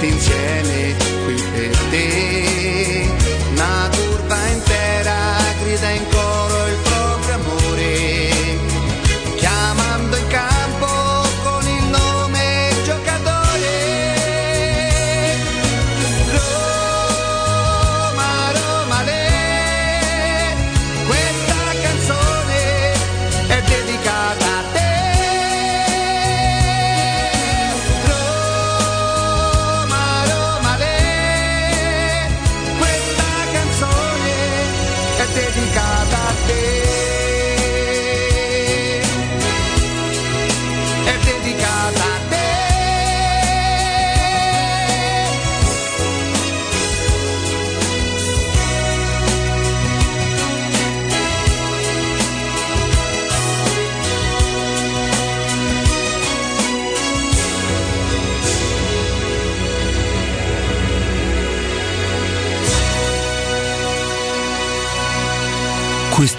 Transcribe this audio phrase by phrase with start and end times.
[0.00, 0.94] tutti insieme
[1.24, 3.08] qui per te.
[3.52, 6.39] Una curva intera grida in coro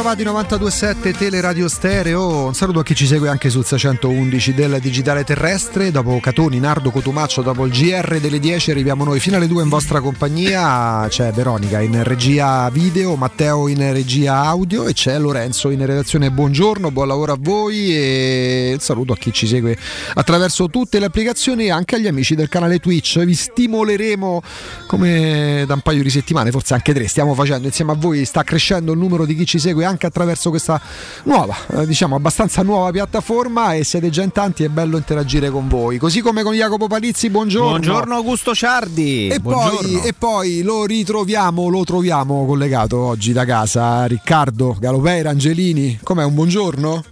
[0.00, 2.46] Ritrovati 927 Teleradio Stereo.
[2.46, 5.90] Un saluto a chi ci segue anche sul 611 del Digitale Terrestre.
[5.90, 9.68] Dopo Catoni, Nardo Cotumaccio, dopo il GR delle 10 arriviamo noi fino alle 2 in
[9.68, 11.06] vostra compagnia.
[11.06, 16.30] C'è Veronica in regia video, Matteo in regia audio e c'è Lorenzo in redazione.
[16.30, 19.76] Buongiorno, buon lavoro a voi e un saluto a chi ci segue
[20.14, 23.22] attraverso tutte le applicazioni e anche agli amici del canale Twitch.
[23.22, 24.42] Vi stimoleremo
[24.86, 28.42] come da un paio di settimane, forse anche tre, stiamo facendo insieme a voi, sta
[28.44, 30.80] crescendo il numero di chi ci segue anche attraverso questa
[31.24, 35.68] nuova, eh, diciamo abbastanza nuova piattaforma e siete già in tanti, è bello interagire con
[35.68, 35.98] voi.
[35.98, 37.68] Così come con Jacopo Palizzi, buongiorno.
[37.68, 39.28] Buongiorno Augusto Ciardi.
[39.28, 45.98] E poi, e poi lo ritroviamo, lo troviamo collegato oggi da casa Riccardo Galopeira Angelini.
[46.02, 47.04] Com'è un buongiorno?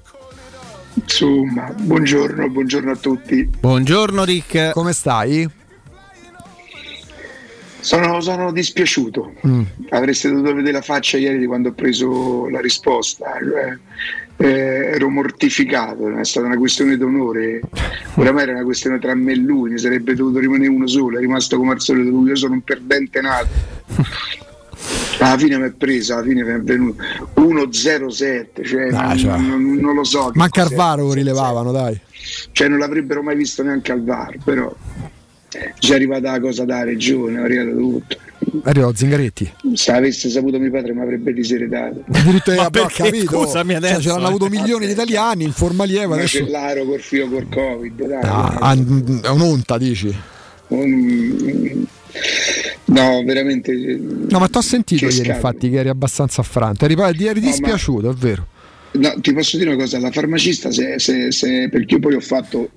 [0.95, 3.49] Insomma, buongiorno, buongiorno a tutti.
[3.61, 4.73] Buongiorno Rick.
[4.73, 5.49] Come stai?
[7.81, 9.35] Sono, sono dispiaciuto.
[9.47, 9.63] Mm.
[9.91, 13.33] Avreste dovuto vedere la faccia ieri di quando ho preso la risposta.
[13.41, 13.79] cioè,
[14.41, 17.61] eh, ero mortificato, è stata una questione d'onore.
[18.15, 21.21] Oramai era una questione tra me e lui, ne sarebbe dovuto rimanere uno solo, è
[21.21, 23.49] rimasto come al solito lui, io sono un perdente nato.
[25.21, 27.03] alla fine mi è preso, alla fine mi è venuto
[27.35, 29.37] 1-0-7, cioè, non, cioè.
[29.39, 30.31] non- non lo so.
[30.67, 31.15] cos'è, VAR lo 1-0-7.
[31.15, 32.01] rilevavano, dai.
[32.53, 34.73] Cioè non l'avrebbero mai visto neanche al VAR, però
[35.79, 38.17] già è arrivata la cosa da regione, è arrivato tutto.
[38.65, 39.53] È arrivato Zingaretti.
[39.75, 42.05] Se avesse saputo mio padre mi avrebbe diseredato.
[42.11, 43.03] Addirittura Ma perché?
[43.05, 43.43] capito.
[43.45, 44.29] Scusami Cioè, adesso, ce l'hanno eh.
[44.29, 46.15] avuto milioni di italiani in forma lieve.
[46.15, 48.21] Adesso Macellaro col filo col Covid, dai.
[48.23, 50.15] Ah, è un'onta, dici.
[50.69, 51.87] Un-
[52.87, 53.73] No, veramente.
[54.29, 55.35] No, ma ti ho sentito ieri, scatole.
[55.35, 56.85] infatti, che eri abbastanza affranto.
[56.87, 58.47] Eri, eri ma- dispiaciuto, è vero.
[58.93, 62.21] No, ti posso dire una cosa, la farmacista, se, se- se- perché io poi ho
[62.21, 62.71] fatto,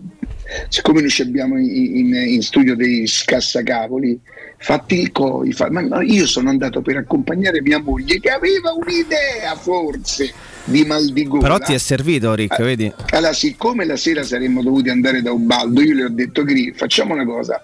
[0.69, 4.19] siccome noi ci abbiamo in, in- in studio dei scassacavoli,
[4.57, 8.71] fatti il COI, fa- ma no, io sono andato per accompagnare mia moglie che aveva
[8.73, 10.31] un'idea forse
[10.65, 11.41] di mal di gola.
[11.41, 12.93] Però ti è servito, Rick, Eh, vedi?
[13.11, 17.13] Allora, siccome la sera saremmo dovuti andare da Ubaldo, io le ho detto, Gri, facciamo
[17.13, 17.61] una cosa,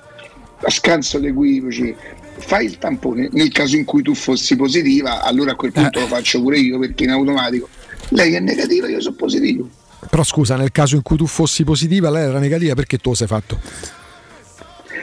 [0.60, 1.94] a scanso l'equivoci,
[2.40, 6.08] fai il tampone, nel caso in cui tu fossi positiva, allora a quel punto lo
[6.08, 7.70] faccio pure io perché in automatico.
[8.10, 9.70] Lei è negativa, io sono positivo.
[10.10, 13.16] Però scusa, nel caso in cui tu fossi positiva, lei era negativa, perché tu lo
[13.16, 13.60] sei fatto?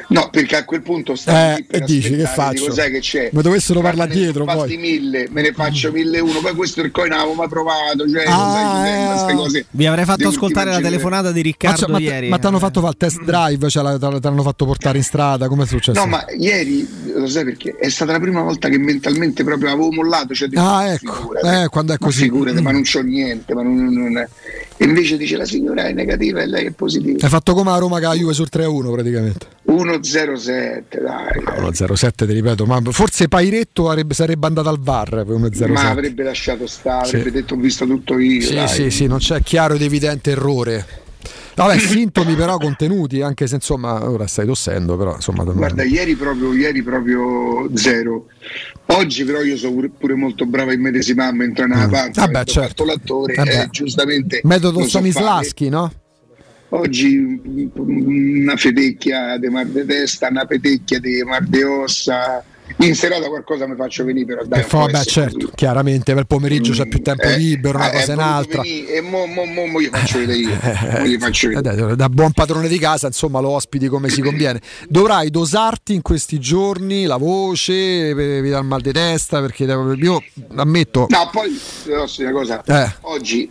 [0.06, 2.70] No, perché a quel punto stai Eh, e dici, che faccio?
[2.72, 3.30] sai che c'è?
[3.32, 4.76] Ma dovessero parlare dietro, poi.
[4.76, 8.82] mille, me ne faccio mille uno, poi questo il coin avevo mai provato, cioè, Ah,
[8.84, 9.06] sai, eh.
[9.06, 12.28] queste cose Vi avrei fatto ascoltare la telefonata di Ma, Riccardo c'è- ma, ieri.
[12.28, 12.60] ma ti hanno eh.
[12.60, 13.68] fatto fare il test drive?
[13.70, 15.48] Cioè, te l'hanno fatto portare in strada?
[15.48, 15.98] Come è successo?
[15.98, 17.76] No, ma ieri lo sai perché?
[17.76, 20.34] È stata la prima volta che mentalmente proprio avevo mollato.
[20.34, 21.12] Cioè, Ah, "Ma ecco.
[21.14, 22.22] figurati, Eh, quando è ma così.
[22.22, 22.64] figurati, Mm.
[22.64, 23.54] ma non c'ho niente.
[23.54, 24.28] Ma non, non-
[24.73, 27.18] E invece dice la signora è negativa e lei è positiva.
[27.22, 29.46] Hai fatto come a Roma che la Juve sul 3-1 praticamente.
[29.66, 31.42] 1-0-7, dai.
[31.44, 35.72] Ah, 1-0-7, ti ripeto, ma forse Pairetto avrebbe- sarebbe andato al VAR per 1-0-7.
[35.72, 37.16] Ma avrebbe lasciato stare, Sì.
[37.16, 38.40] avrebbe detto ho visto tutto io.
[38.40, 38.68] Sì, dai.
[38.68, 41.02] sì, sì, non c'è chiaro ed evidente errore.
[41.54, 45.44] Vabbè, sintomi però contenuti, anche se insomma ora stai tossendo, però insomma...
[45.44, 48.26] Guarda, ieri proprio, ieri proprio zero.
[48.86, 51.90] Oggi però io sono pure, molto bravo a immedesimarmi entrare nella Mm.
[51.90, 52.20] parte.
[52.20, 52.68] Vabbè, avendo certo.
[52.68, 53.60] fatto l'attore, Vabbè.
[53.62, 54.40] eh, giustamente.
[54.44, 54.84] Metodo.
[54.86, 55.92] Stanislaschi, no?
[56.70, 57.40] Oggi
[57.74, 62.42] una fetecchia di mar de testa, una petecchia di mar de ossa.
[62.78, 64.64] In serata qualcosa mi faccio venire, però dai.
[64.68, 65.50] Vabbè, essere certo, così.
[65.54, 68.62] chiaramente per pomeriggio c'è più tempo Eh, libero, una eh, cosa è in voluto altra.
[68.62, 70.58] venire E mo, mo, mo, mo gli faccio vedere io.
[70.98, 71.76] Mo gli faccio Eh, vedere.
[71.76, 74.60] dai, da buon padrone di casa, insomma, lo ospiti come si conviene.
[74.88, 80.22] Dovrai dosarti in questi giorni la voce, evitare il mal di testa, perché io
[80.56, 81.06] ammetto.
[81.10, 81.58] No, poi
[82.18, 82.62] una cosa.
[82.64, 82.92] Eh.
[83.02, 83.50] Oggi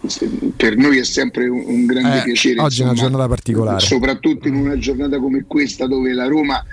[0.57, 2.59] per noi è sempre un, un grande Eh, piacere.
[2.61, 3.79] oggi è una insomma, giornata particolare.
[3.79, 6.63] Soprattutto in una giornata come questa dove la Roma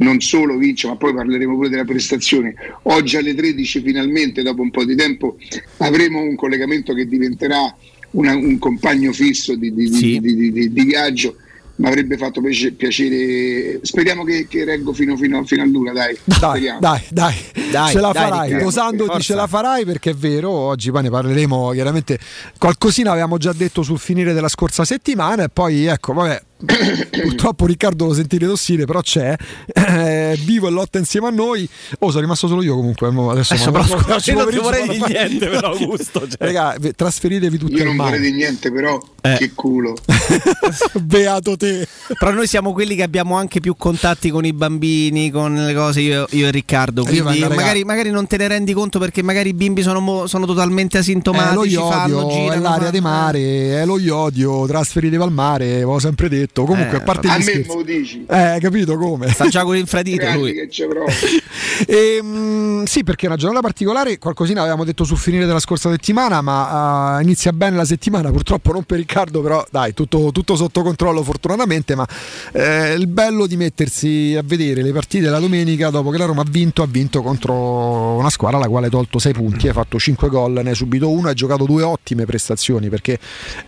[0.00, 2.54] non solo vince, ma poi parleremo pure della prestazione.
[2.84, 5.36] Oggi alle 13 finalmente, dopo un po' di tempo,
[5.78, 7.74] avremo un collegamento che diventerà
[8.12, 10.18] una- un compagno fisso di, di- di- Sì.
[10.20, 11.36] di- di- di- di viaggio.
[11.76, 13.80] Mi avrebbe fatto piace- piacere.
[13.82, 16.14] Speriamo che, che reggo fino, fino, fino all'una, dai.
[16.24, 16.78] Dai, Speriamo.
[16.80, 17.34] dai, dai,
[17.70, 19.20] Dai, ce la dai, farai, Riccardo, forza.
[19.20, 22.18] ce la farai perché è vero, oggi poi ne parleremo chiaramente,
[22.58, 28.06] qualcosina avevamo già detto sul finire della scorsa settimana e poi ecco, vabbè, purtroppo Riccardo
[28.06, 29.34] lo sentite tossire, però c'è,
[29.72, 31.68] è vivo e lotta insieme a noi,
[32.00, 35.28] oh sono rimasto solo io comunque, adesso, Adesso però, scusa, io non ti vorrei fare-
[35.28, 36.36] niente, però, Augusto, cioè.
[36.38, 39.36] Raga, trasferitevi tutti Io non mare, vorrei di niente, però Eh.
[39.38, 39.94] che culo.
[41.00, 41.86] beato te.
[42.18, 46.00] Però noi siamo quelli che abbiamo anche più contatti con i bambini, con le cose,
[46.00, 47.04] io, io e Riccardo.
[47.06, 49.82] Eh, io Quindi vengo, magari, magari non te ne rendi conto perché magari i bimbi
[49.82, 51.74] sono, sono totalmente Eh, asintomatici.
[51.74, 55.66] lo fanno, iodio, girano, è l'area fanno- di mare, è lo iodio, trasferitevi al mare,
[55.74, 56.48] avevo sempre detto.
[56.52, 57.68] Comunque, Eh, a parte gli scherzi.
[57.68, 58.24] me lo dici.
[58.28, 59.28] Eh, capito come?
[59.30, 60.52] Sta già con l'infradito lui.
[60.54, 61.06] che ci provo.
[61.86, 66.40] Ehm, sì, perché è una giornata particolare, qualcosina avevamo detto sul finire della scorsa settimana,
[66.42, 70.82] ma eh, inizia bene la settimana, purtroppo non per Riccardo, però dai, tutto, tutto sotto
[70.82, 72.06] controllo fortunatamente, ma
[72.52, 76.42] eh, il bello di mettersi a vedere le partite la domenica dopo che la Roma
[76.42, 79.98] ha vinto, ha vinto contro una squadra alla quale ha tolto 6 punti, ha fatto
[79.98, 83.18] 5 gol, ne ha subito uno, ha giocato due ottime prestazioni, perché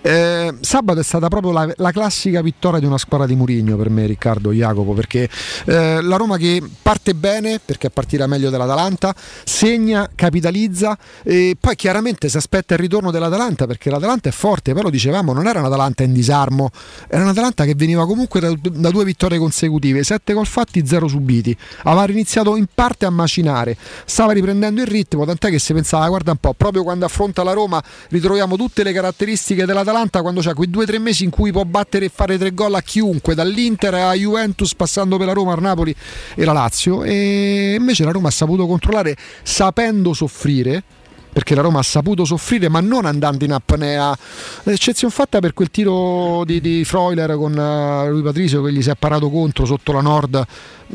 [0.02, 3.91] eh, sabato è stata proprio la, la classica vittoria di una squadra di Murigno per
[3.91, 5.29] me, Riccardo Jacopo, perché
[5.67, 9.14] eh, la Roma che parte bene, perché è partita meglio dell'Atalanta,
[9.45, 14.85] segna, capitalizza e poi chiaramente si aspetta il ritorno dell'Atalanta perché l'Atalanta è forte, però
[14.85, 16.71] lo dicevamo, non era un'Atalanta in disarmo,
[17.09, 21.57] era un'Atalanta che veniva comunque da, da due vittorie consecutive, 7 gol fatti, 0 subiti,
[21.85, 26.33] aveva iniziato in parte a macinare, stava riprendendo il ritmo, tant'è che si pensava, guarda
[26.33, 30.71] un po', proprio quando affronta la Roma ritroviamo tutte le caratteristiche dell'Atalanta quando c'ha quei
[30.71, 33.95] due o tre mesi in cui può battere e fare tre gol a chiunque, dall'Inter
[33.95, 35.95] a Juventus passando per la Roma, il Napoli
[36.35, 37.04] e la Lazio.
[37.04, 40.83] E invece la Roma ha saputo controllare sapendo soffrire
[41.32, 44.16] perché la Roma ha saputo soffrire ma non andando in apnea.
[44.64, 48.90] L'eccezione fatta per quel tiro di, di Freuler con uh, lui Patrizio che gli si
[48.90, 50.46] è parato contro sotto la Nord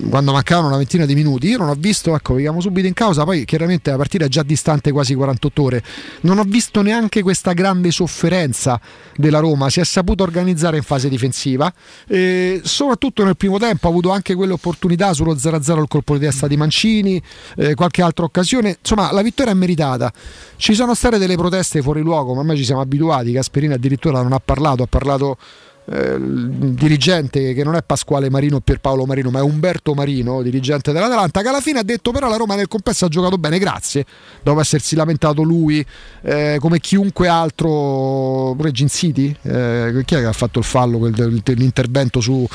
[0.09, 1.47] quando mancavano una ventina di minuti.
[1.47, 4.43] Io non ho visto, ecco, vediamo subito in causa, poi chiaramente la partita è già
[4.43, 5.83] distante quasi 48 ore.
[6.21, 8.79] Non ho visto neanche questa grande sofferenza
[9.15, 11.73] della Roma, si è saputo organizzare in fase difensiva,
[12.07, 16.19] e soprattutto nel primo tempo ha avuto anche quelle opportunità sullo 0-0 il colpo di
[16.19, 17.21] testa di Mancini,
[17.57, 18.77] eh, qualche altra occasione.
[18.79, 20.13] Insomma, la vittoria è meritata.
[20.55, 23.31] Ci sono state delle proteste fuori luogo, ma ormai ci siamo abituati.
[23.31, 25.37] Gasperini addirittura non ha parlato, ha parlato
[25.89, 30.41] eh, il dirigente che non è Pasquale Marino o Pierpaolo Marino, ma è Umberto Marino,
[30.41, 33.57] dirigente dell'Atalanta, che alla fine ha detto però la Roma nel complesso ha giocato bene,
[33.57, 34.05] grazie,
[34.43, 35.85] dopo essersi lamentato lui
[36.23, 40.97] eh, come chiunque altro, pure Gin City, eh, chi è che ha fatto il fallo,
[40.97, 42.45] quel, l'intervento su,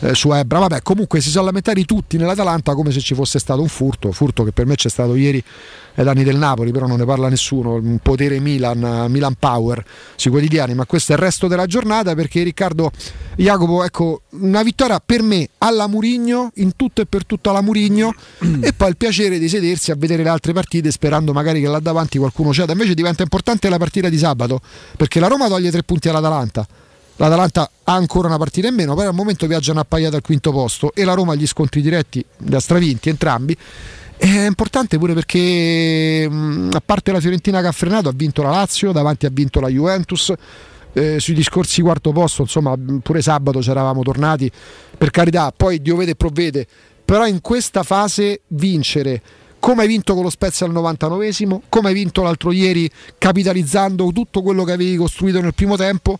[0.00, 3.62] eh, su Ebra, vabbè comunque si sono lamentati tutti nell'Atalanta come se ci fosse stato
[3.62, 5.42] un furto, furto che per me c'è stato ieri
[5.94, 9.84] ai danni del Napoli, però non ne parla nessuno, un potere Milan, Milan Power
[10.16, 12.90] sui quotidiani, ma questo è il resto della giornata perché Riccardo
[13.36, 18.14] Jacopo, ecco, una vittoria per me alla Murigno, in tutto e per tutto alla Murigno
[18.60, 21.80] e poi il piacere di sedersi a vedere le altre partite sperando magari che là
[21.80, 24.60] davanti qualcuno ceda, invece diventa importante la partita di sabato
[24.96, 26.66] perché la Roma toglie tre punti all'Atalanta.
[27.16, 30.92] L'Atalanta ha ancora una partita in meno, però al momento viaggiano appaiati al quinto posto
[30.94, 33.56] e la Roma gli scontri diretti da stravinti entrambi
[34.28, 36.28] è importante pure perché
[36.70, 39.68] a parte la Fiorentina che ha frenato ha vinto la Lazio, davanti ha vinto la
[39.68, 40.32] Juventus.
[40.94, 44.50] Eh, sui discorsi quarto posto, insomma, pure sabato ci eravamo tornati,
[44.98, 46.66] per carità, poi Dio vede e provvede,
[47.02, 49.22] però in questa fase vincere
[49.58, 54.42] come hai vinto con lo Spezia al 99esimo, come hai vinto l'altro ieri capitalizzando tutto
[54.42, 56.18] quello che avevi costruito nel primo tempo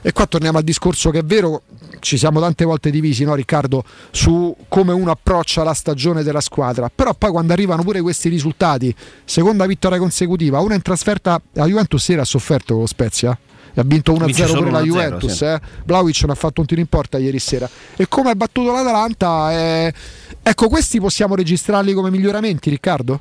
[0.00, 1.62] e qua torniamo al discorso che è vero,
[2.00, 6.90] ci siamo tante volte divisi, no, Riccardo, su come uno approccia la stagione della squadra.
[6.94, 12.06] Però poi quando arrivano pure questi risultati, seconda vittoria consecutiva, una in trasferta, la Juventus
[12.08, 13.38] ieri ha sofferto con lo Spezia
[13.80, 15.36] ha vinto 1-0 pure la Juventus.
[15.36, 15.44] Sì.
[15.44, 15.60] Eh.
[15.84, 17.68] Vlaovic non ha fatto un tiro in porta ieri sera.
[17.96, 19.94] E come ha battuto l'Atalanta, eh...
[20.42, 23.20] ecco, questi possiamo registrarli come miglioramenti, Riccardo?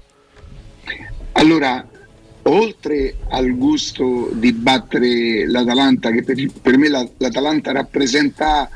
[1.34, 1.86] Allora,
[2.48, 8.70] oltre al gusto di battere l'Atalanta, che per, per me la, l'Atalanta rappresenta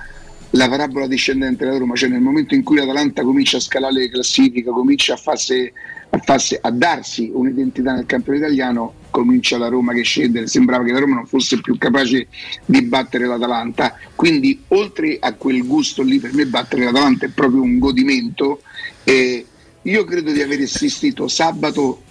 [0.52, 4.10] la parabola discendente della Roma, cioè nel momento in cui l'Atalanta comincia a scalare le
[4.10, 5.72] classifiche, comincia a, farsi,
[6.10, 10.92] a, farsi, a darsi un'identità nel campo italiano, comincia la Roma che scende, sembrava che
[10.92, 12.28] la Roma non fosse più capace
[12.66, 17.62] di battere l'Atalanta, quindi oltre a quel gusto lì per me battere l'Atalanta è proprio
[17.62, 18.62] un godimento.
[19.06, 19.46] Eh,
[19.84, 22.04] io credo di aver assistito sabato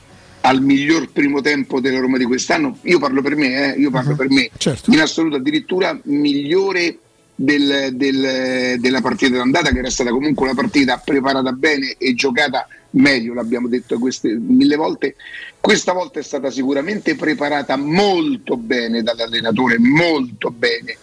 [0.42, 4.10] al miglior primo tempo della Roma di quest'anno, io parlo per me, eh, io parlo
[4.10, 4.16] uh-huh.
[4.16, 4.90] per me, certo.
[4.90, 6.98] in assoluto addirittura migliore
[7.34, 12.66] del, del, della partita d'andata che era stata comunque una partita preparata bene e giocata
[12.92, 15.14] meglio, l'abbiamo detto queste mille volte,
[15.60, 20.96] questa volta è stata sicuramente preparata molto bene dall'allenatore, molto bene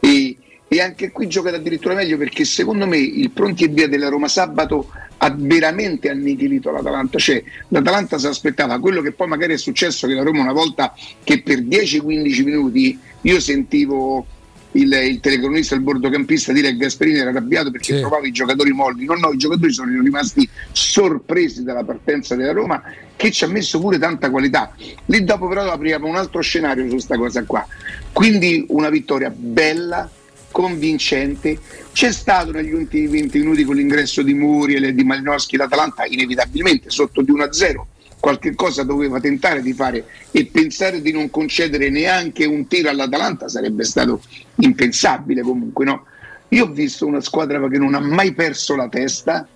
[0.00, 0.36] e,
[0.68, 4.28] e anche qui giocata addirittura meglio perché secondo me il pronti e via della Roma
[4.28, 10.06] sabato ha veramente annichilito l'Atalanta, cioè l'Atalanta si aspettava quello che poi magari è successo
[10.06, 10.94] che la Roma una volta
[11.24, 14.26] che per 10-15 minuti io sentivo
[14.72, 18.00] il, il telecronista, il bordocampista dire che Gasperini era arrabbiato perché sì.
[18.00, 22.82] trovava i giocatori molli, no no, i giocatori sono rimasti sorpresi dalla partenza della Roma
[23.16, 24.72] che ci ha messo pure tanta qualità,
[25.06, 27.66] lì dopo però apriamo un altro scenario su questa cosa qua,
[28.12, 30.08] quindi una vittoria bella,
[30.50, 31.58] convincente.
[31.92, 36.90] C'è stato negli ultimi 20 minuti con l'ingresso di Muriel e di Malinowski l'Atalanta inevitabilmente
[36.90, 37.82] sotto di 1-0
[38.20, 43.48] qualche cosa doveva tentare di fare e pensare di non concedere neanche un tiro all'Atalanta
[43.48, 44.20] sarebbe stato
[44.56, 46.04] impensabile comunque no?
[46.48, 49.46] io ho visto una squadra che non ha mai perso la testa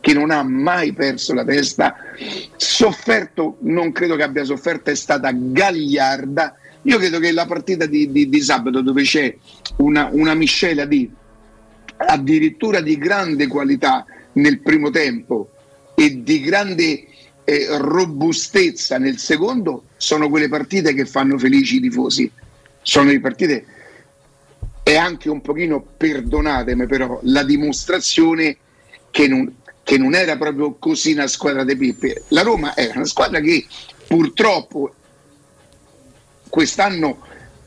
[0.00, 1.94] che non ha mai perso la testa
[2.56, 8.10] sofferto non credo che abbia sofferto è stata gagliarda io credo che la partita di,
[8.10, 9.34] di, di sabato dove c'è
[9.76, 11.10] una, una miscela di
[11.96, 15.50] addirittura di grande qualità nel primo tempo
[15.94, 17.06] e di grande
[17.44, 22.30] eh, robustezza nel secondo sono quelle partite che fanno felici i tifosi.
[22.82, 23.64] Sono le partite
[24.82, 28.56] e anche un pochino, perdonatemi però, la dimostrazione
[29.10, 32.22] che non, che non era proprio così una squadra di Peppe.
[32.28, 33.66] La Roma era una squadra che
[34.06, 34.94] purtroppo
[36.50, 37.20] quest'anno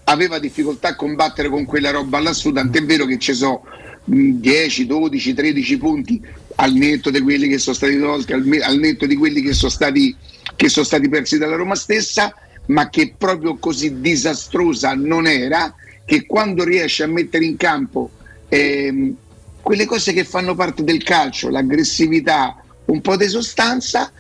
[0.06, 3.64] aveva difficoltà a combattere con quella roba lassù, tant'è vero che ci sono
[4.06, 6.22] 10, 12, 13 punti
[6.56, 10.16] al netto di quelli che sono stati tolti, al, netto di quelli che sono, stati,
[10.56, 12.36] che sono stati persi dalla Roma stessa,
[12.68, 15.74] ma che proprio così disastrosa non era,
[16.06, 18.12] che quando riesce a mettere in campo
[18.50, 19.16] ehm,
[19.62, 24.12] quelle cose che fanno parte del calcio, l'aggressività, un po' di sostanza,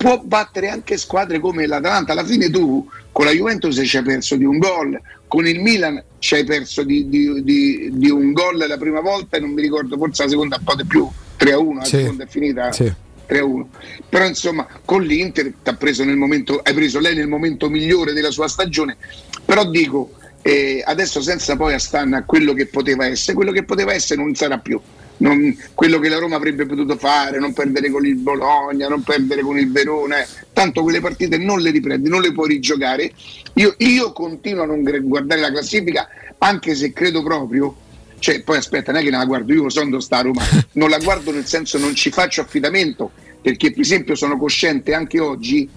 [0.00, 2.12] può battere anche squadre come l'Atalanta.
[2.12, 6.02] Alla fine tu con la Juventus ci hai perso di un gol, con il Milan
[6.18, 9.60] ci hai perso di, di- di- di un gol la prima volta e non mi
[9.60, 11.96] ricordo, forse la seconda un po' di più, 3 a 1, la Sì.
[11.98, 12.72] seconda è finita.
[12.72, 12.90] Sì.
[13.26, 13.68] 3 a 1.
[14.08, 18.48] Però insomma con l'Inter preso nel momento, hai preso lei nel momento migliore della sua
[18.48, 18.96] stagione,
[19.44, 23.92] però dico eh, adesso senza poi astana a quello che poteva essere, quello che poteva
[23.92, 24.80] essere non sarà più.
[25.20, 29.42] Non- quello che la Roma avrebbe potuto fare, non perdere con il Bologna, non perdere
[29.42, 30.16] con il Verona,
[30.52, 33.12] tanto quelle partite non le riprendi, non le puoi rigiocare.
[33.54, 36.08] Io, io continuo a non guardare la classifica,
[36.38, 37.76] anche se credo proprio,
[38.18, 40.98] cioè poi aspetta, non è che la guardo, io sono sta a Roma, non la
[40.98, 43.10] guardo nel senso non ci faccio affidamento,
[43.42, 45.68] perché per esempio sono cosciente anche oggi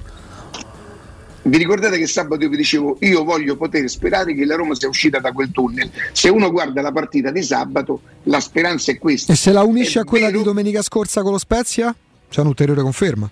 [1.44, 4.88] vi ricordate che sabato io vi dicevo io voglio poter sperare che la Roma sia
[4.88, 5.90] uscita da quel tunnel.
[6.12, 9.34] Se uno guarda la partita di sabato, la speranza è questa.
[9.34, 11.94] E se la unisce È a quella vero- di domenica scorsa con lo Spezia?
[12.30, 13.30] C'è un'ulteriore conferma.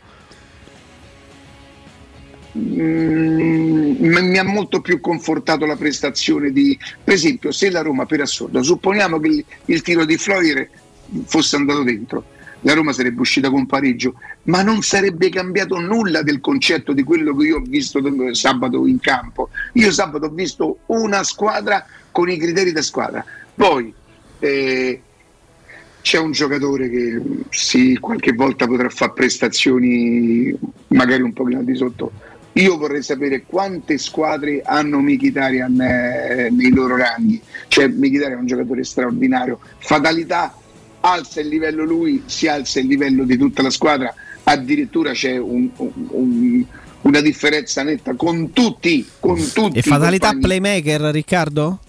[2.58, 8.20] Mm, mi ha molto più confortato la prestazione di per esempio se la Roma per
[8.20, 10.70] assurdo supponiamo che il, il tiro di Floyer
[11.28, 12.26] fosse andato dentro
[12.62, 17.36] la Roma sarebbe uscita con pareggio ma non sarebbe cambiato nulla del concetto di quello
[17.36, 18.02] che io ho visto
[18.34, 23.26] sabato in campo io sabato ho visto una squadra con i criteri da squadra
[23.56, 23.94] poi
[24.40, 25.02] eh,
[26.02, 30.54] c'è un giocatore che sì, qualche volta potrà fare prestazioni
[30.88, 32.12] magari un pochino di sotto.
[32.54, 37.42] Io vorrei sapere quante squadre hanno Mkhitaryan eh, nei loro ranghi.
[37.68, 39.60] Cioè Mkhitaryan è un giocatore straordinario.
[39.78, 40.54] Fatalità,
[41.02, 44.14] alza il livello lui, si alza il livello di tutta la squadra.
[44.44, 46.66] Addirittura c'è un- un- un-
[47.02, 49.80] una differenza netta con tutti, con tutti.
[49.80, 50.60] E fatalità compagni.
[50.60, 51.80] playmaker, Riccardo?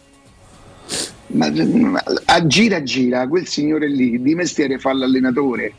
[1.29, 5.73] Ma, ma- a gira gira quel signore lì di mestiere fa l'allenatore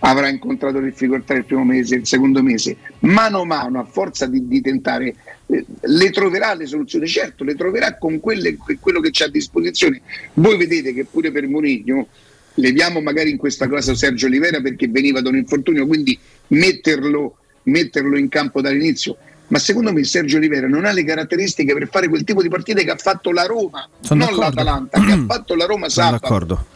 [0.00, 4.46] avrà incontrato difficoltà il primo mese, il secondo mese mano a mano a forza di,
[4.46, 5.14] di tentare
[5.46, 10.00] eh, le troverà le soluzioni certo le troverà con quelle- quello che c'è a disposizione
[10.34, 12.06] voi vedete che pure per Mourinho
[12.54, 18.18] leviamo magari in questa cosa Sergio Olivera perché veniva da un infortunio quindi metterlo, metterlo
[18.18, 19.16] in campo dall'inizio
[19.48, 22.84] ma secondo me Sergio Olivera non ha le caratteristiche per fare quel tipo di partite
[22.84, 24.56] che ha fatto la Roma Sono non d'accordo.
[24.56, 26.66] l'Atalanta che ha fatto la Roma Sono sabato d'accordo.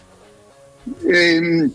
[1.06, 1.72] Ehm,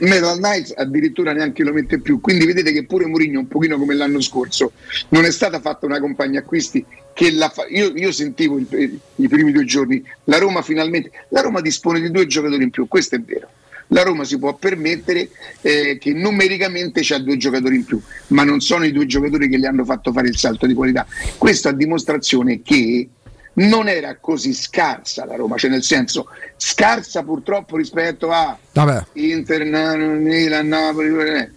[0.00, 2.20] Metal Knights addirittura neanche lo mette più.
[2.20, 4.72] Quindi vedete che pure Mourinho un pochino come l'anno scorso
[5.10, 9.28] non è stata fatta una compagnia acquisti che la fa- io, io sentivo il- i
[9.28, 13.16] primi due giorni la Roma finalmente la Roma dispone di due giocatori in più questo
[13.16, 13.48] è vero.
[13.88, 15.28] La Roma si può permettere
[15.60, 19.58] eh, che numericamente c'ha due giocatori in più ma non sono i due giocatori che
[19.58, 21.06] gli hanno fatto fare il salto di qualità.
[21.36, 23.08] Questo a dimostrazione che
[23.54, 29.64] non era così scarsa la Roma, cioè nel senso scarsa purtroppo rispetto a Vabbè, Inter,
[29.64, 31.50] Milan, Napoli,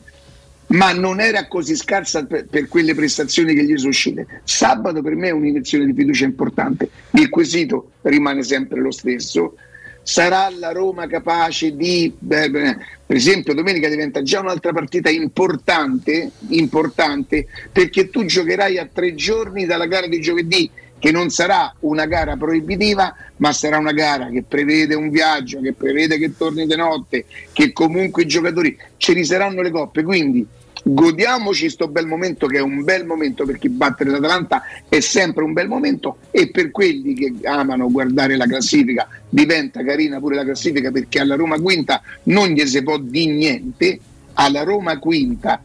[0.67, 4.41] ma non era così scarsa per, per quelle prestazioni che gli sono uscite.
[4.43, 6.89] Sabato per me è un'iniezione di fiducia importante.
[7.11, 9.55] Il quesito rimane sempre lo stesso.
[10.01, 12.77] Sarà la Roma capace di, beh, beh,
[13.07, 19.65] per esempio, domenica diventa già un'altra partita importante, importante perché tu giocherai a tre giorni
[19.65, 20.69] dalla gara di giovedì,
[21.05, 25.73] che non sarà una gara proibitiva, ma sarà una gara che prevede un viaggio, che
[25.73, 30.01] prevede che torni di notte, che comunque i giocatori ci risaranno le coppe.
[30.01, 30.43] Quindi
[30.83, 35.43] godiamoci sto bel momento che è un bel momento per chi batte l'Atalanta è sempre
[35.43, 40.43] un bel momento e per quelli che amano guardare la classifica diventa carina pure la
[40.43, 43.99] classifica perché alla Roma quinta non gli si può di niente
[44.33, 45.61] alla Roma quinta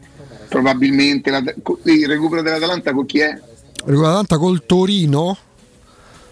[0.48, 3.38] probabilmente la- il recupero dell'Atalanta con chi è?
[3.85, 5.37] l'Atalanta col Torino.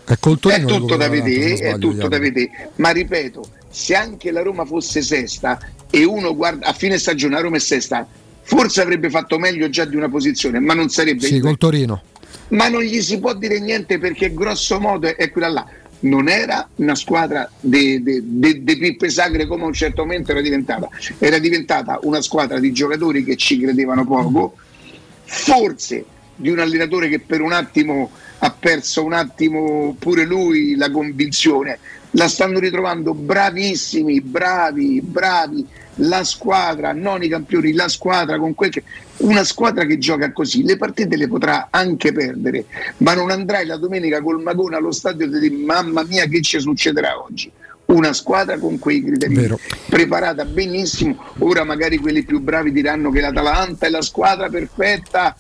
[0.05, 0.69] È col Torino.
[0.69, 2.71] è tutto da vedere, è tutto da vedere.
[2.77, 5.59] Ma ripeto, se anche la Roma fosse sesta
[5.91, 8.07] e uno guarda a fine stagione la Roma è sesta,
[8.43, 12.03] forse avrebbe fatto meglio già di una posizione, ma non sarebbe Sì, col Torino.
[12.49, 15.67] ma non gli si può dire niente perché grosso modo è, quella là.
[16.01, 18.01] Non era una squadra di
[18.65, 23.25] pippe sagre come a un certo momento era diventata, era diventata una squadra di giocatori
[23.25, 24.55] che ci credevano poco,
[25.25, 26.05] forse
[26.39, 31.79] di un allenatore che per un attimo ha perso un attimo pure lui la convinzione.
[32.13, 35.67] La stanno ritrovando bravissimi, bravi, bravi.
[36.03, 38.85] La squadra, non i campioni, la squadra con quel che.
[39.19, 42.67] Una squadra che gioca così, le partite le potrà anche perdere,
[42.99, 46.61] ma non andrai la domenica col Magone allo stadio e dici mamma mia che ci
[46.61, 47.51] succederà oggi.
[47.87, 49.59] Una squadra con quei criteri Vero.
[49.89, 51.17] preparata benissimo.
[51.39, 55.37] Ora magari quelli più bravi diranno che l'Atalanta è la squadra perfetta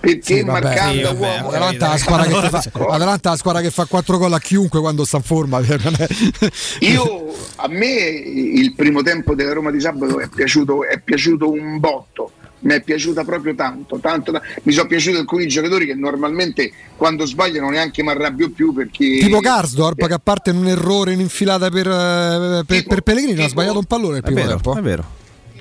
[0.00, 0.62] perché Sì, vabbè.
[0.62, 3.70] marcando Sì, vabbè, uomo L'Atalanta è la squadra che fa, l'Atalanta è la squadra che
[3.70, 5.60] fa 4 gol a chiunque quando sta in forma.
[6.80, 11.78] Io a me il primo tempo della Roma di sabato è piaciuto, è piaciuto un
[11.78, 16.72] botto, mi è piaciuta proprio tanto, tanto da- mi sono piaciuti alcuni giocatori che normalmente
[16.96, 21.12] quando sbagliano neanche mi arrabbio più perché Tipo Karsdorp, Eh, che a parte un errore
[21.12, 24.26] in infilata per, eh, per, Tipo- per Pellegrini, ha tipo- sbagliato un pallone il È
[24.26, 24.76] primo vero, tempo.
[24.76, 25.04] è vero.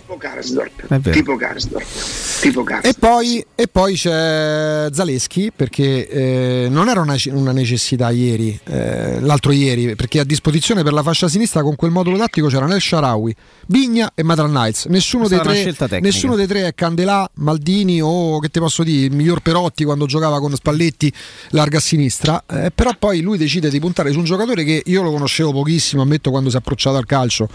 [0.09, 1.85] Tipo Karsdorp, tipo Karsdorp,
[2.41, 2.99] tipo E Karsdorp.
[2.99, 9.51] poi, e poi c'è Zaleschi perché eh, non era una, una necessità ieri, eh, l'altro
[9.51, 13.35] ieri, perché a disposizione per la fascia sinistra con quel modulo tattico c'erano El Sharawi,
[13.67, 14.85] Vigna e Madran Knights.
[14.85, 19.11] Nessuno, dei tre, nessuno dei tre è Candelà, Maldini o che ti posso dire, il
[19.15, 21.13] miglior Perotti quando giocava con Spalletti
[21.49, 22.43] larga a sinistra.
[22.49, 26.01] Eh, però poi lui decide di puntare su un giocatore che io lo conoscevo pochissimo,
[26.01, 27.47] ammetto quando si è approcciato al calcio.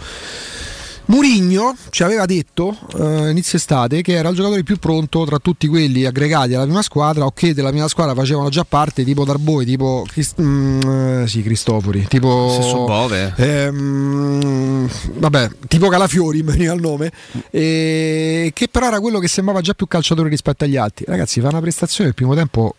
[1.07, 5.67] Murigno ci aveva detto eh, inizio estate che era il giocatore più pronto tra tutti
[5.67, 9.65] quelli aggregati alla prima squadra o che della prima squadra facevano già parte tipo Darboi,
[9.65, 13.33] tipo Crist- mm, eh, sì, Cristofori, tipo Bove.
[13.35, 17.11] ehm, vabbè, tipo Calafiori mi veniva il nome,
[17.49, 21.05] e che però era quello che sembrava già più calciatore rispetto agli altri.
[21.07, 22.75] Ragazzi, fa una prestazione il primo tempo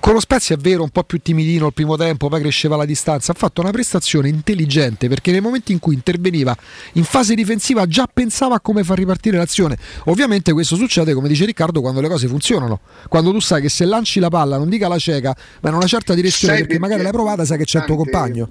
[0.00, 2.84] con lo Spezia è vero un po' più timidino il primo tempo, poi cresceva la
[2.84, 6.56] distanza, ha fatto una prestazione intelligente perché nei momenti in cui interveniva
[6.92, 9.76] in fase difensiva già pensava a come far ripartire l'azione.
[10.04, 13.84] Ovviamente questo succede, come dice Riccardo, quando le cose funzionano, quando tu sai che se
[13.84, 17.02] lanci la palla non dica la cieca, ma in una certa direzione Sai perché magari
[17.02, 18.48] l'hai provata, sai che c'è il tuo compagno.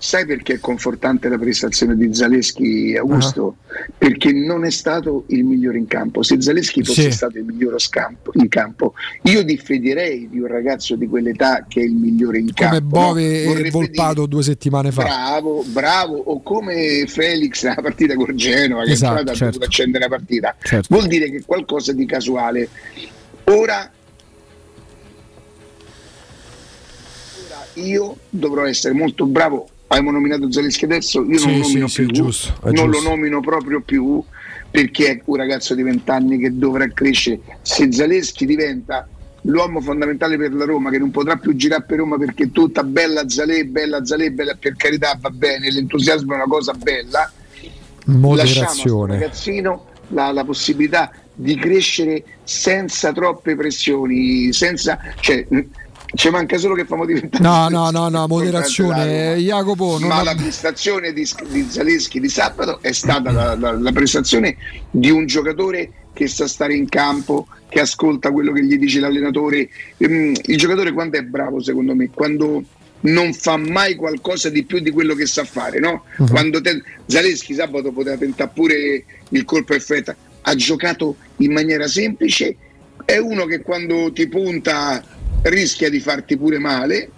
[0.00, 3.56] Sai perché è confortante la prestazione di Zaleschi, Augusto?
[3.98, 6.22] Perché non è stato il migliore in campo.
[6.22, 7.10] Se Zaleschi fosse Sì.
[7.10, 11.84] stato il migliore scampo- in campo, io diffiderei di un ragazzo di quell'età che è
[11.84, 12.86] il migliore in Come campo.
[12.86, 13.54] Bove no?
[13.54, 15.02] e Volpato dire, due settimane fa.
[15.02, 19.44] Bravo, bravo, o come Felix nella partita con Genova, che Esatto, certo.
[19.46, 20.56] dovuto accendere la partita.
[20.62, 20.86] Certo.
[20.94, 22.68] Vuol dire che qualcosa di casuale.
[23.44, 23.90] Ora
[27.74, 29.68] io dovrò essere molto bravo.
[29.88, 33.00] Abbiamo nominato Zaleschi adesso, io Sì, non lo sì, nomino sì, più, giusto, non lo
[33.00, 34.22] nomino proprio più
[34.70, 37.40] perché è un ragazzo di 20 anni che dovrà crescere.
[37.62, 39.08] Se Zaleschi diventa
[39.42, 43.28] l'uomo fondamentale per la Roma, che non potrà più girare per Roma perché tutta bella
[43.28, 47.30] Zalè, bella Zalè, bella per carità va bene, l'entusiasmo è una cosa bella,
[48.04, 49.14] Moderazione.
[49.14, 55.46] ragazzino la, la possibilità di crescere senza troppe pressioni, senza, cioè,
[56.14, 59.36] ci manca solo che famo diventare No, no, no, no, moderazione.
[59.36, 64.56] Jacopo, ma la prestazione di, di Zaleschi di sabato è stata la, la- la prestazione
[64.90, 69.68] di un giocatore che sa stare in campo, che ascolta quello che gli dice l'allenatore.
[69.98, 72.62] Ehm, Il giocatore quando è bravo, secondo me, quando
[73.00, 76.02] non fa mai qualcosa di più di quello che sa fare, no?
[76.16, 76.28] Mhm.
[76.28, 82.56] Quando te- Zaleschi sabato poteva tentare pure il colpo effetto, ha giocato in maniera semplice,
[83.04, 85.00] è uno che quando ti punta
[85.42, 87.10] rischia di farti pure male,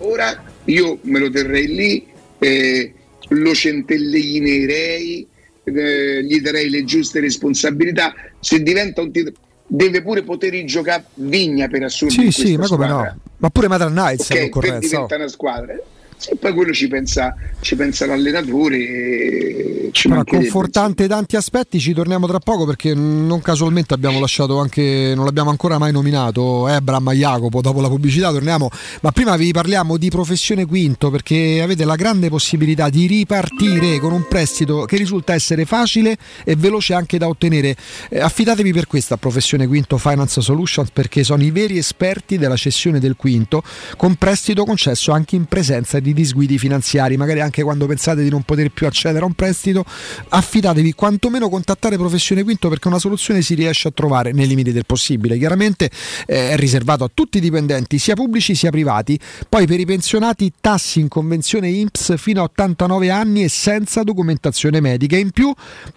[0.00, 2.06] Ora io me lo terrei lì,
[2.38, 2.94] eh,
[3.28, 5.26] lo centellinerei,
[5.64, 8.14] eh, gli darei le giuste responsabilità.
[8.38, 9.36] Se diventa un titolo,
[9.66, 12.14] deve pure poter giocare Vigna per assurdo.
[12.14, 13.10] Sì, sì, ma come squadra.
[13.10, 13.20] no?
[13.36, 14.78] Ma pure Madran Knights Ok, è oh.
[14.78, 15.74] diventare una squadra.
[16.20, 18.76] Sì, poi quello ci pensa, ci pensa l'allenatore.
[18.76, 24.20] E ci Ma mancherebbe, confortante tanti aspetti, ci torniamo tra poco perché non casualmente abbiamo
[24.20, 28.68] lasciato anche, non l'abbiamo ancora mai nominato, Ebram a Jacopo, dopo la pubblicità torniamo,
[29.00, 34.12] ma prima vi parliamo di professione quinto perché avete la grande possibilità di ripartire con
[34.12, 37.74] un prestito che risulta essere facile e veloce anche da ottenere.
[38.10, 43.00] Eh, affidatevi per questa professione quinto Finance Solutions perché sono i veri esperti della cessione
[43.00, 43.62] del quinto
[43.96, 48.42] con prestito concesso anche in presenza di disguidi finanziari, magari anche quando pensate di non
[48.42, 49.84] poter più accedere a un prestito,
[50.28, 54.86] affidatevi quantomeno contattare Professione Quinto perché una soluzione si riesce a trovare nei limiti del
[54.86, 55.36] possibile.
[55.38, 55.90] Chiaramente
[56.26, 59.18] eh, è riservato a tutti i dipendenti, sia pubblici sia privati.
[59.48, 64.80] Poi per i pensionati tassi in convenzione INPS fino a 89 anni e senza documentazione
[64.80, 65.16] medica.
[65.16, 65.52] In più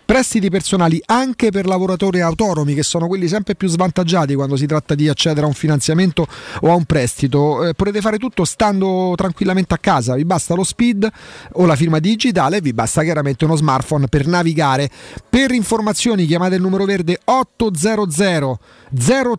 [0.05, 4.95] prestiti personali anche per lavoratori autonomi che sono quelli sempre più svantaggiati quando si tratta
[4.95, 6.27] di accedere a un finanziamento
[6.61, 7.67] o a un prestito.
[7.67, 11.09] Eh, potete fare tutto stando tranquillamente a casa, vi basta lo speed
[11.53, 14.89] o la firma digitale, vi basta chiaramente uno smartphone per navigare.
[15.29, 18.59] Per informazioni chiamate il numero verde 800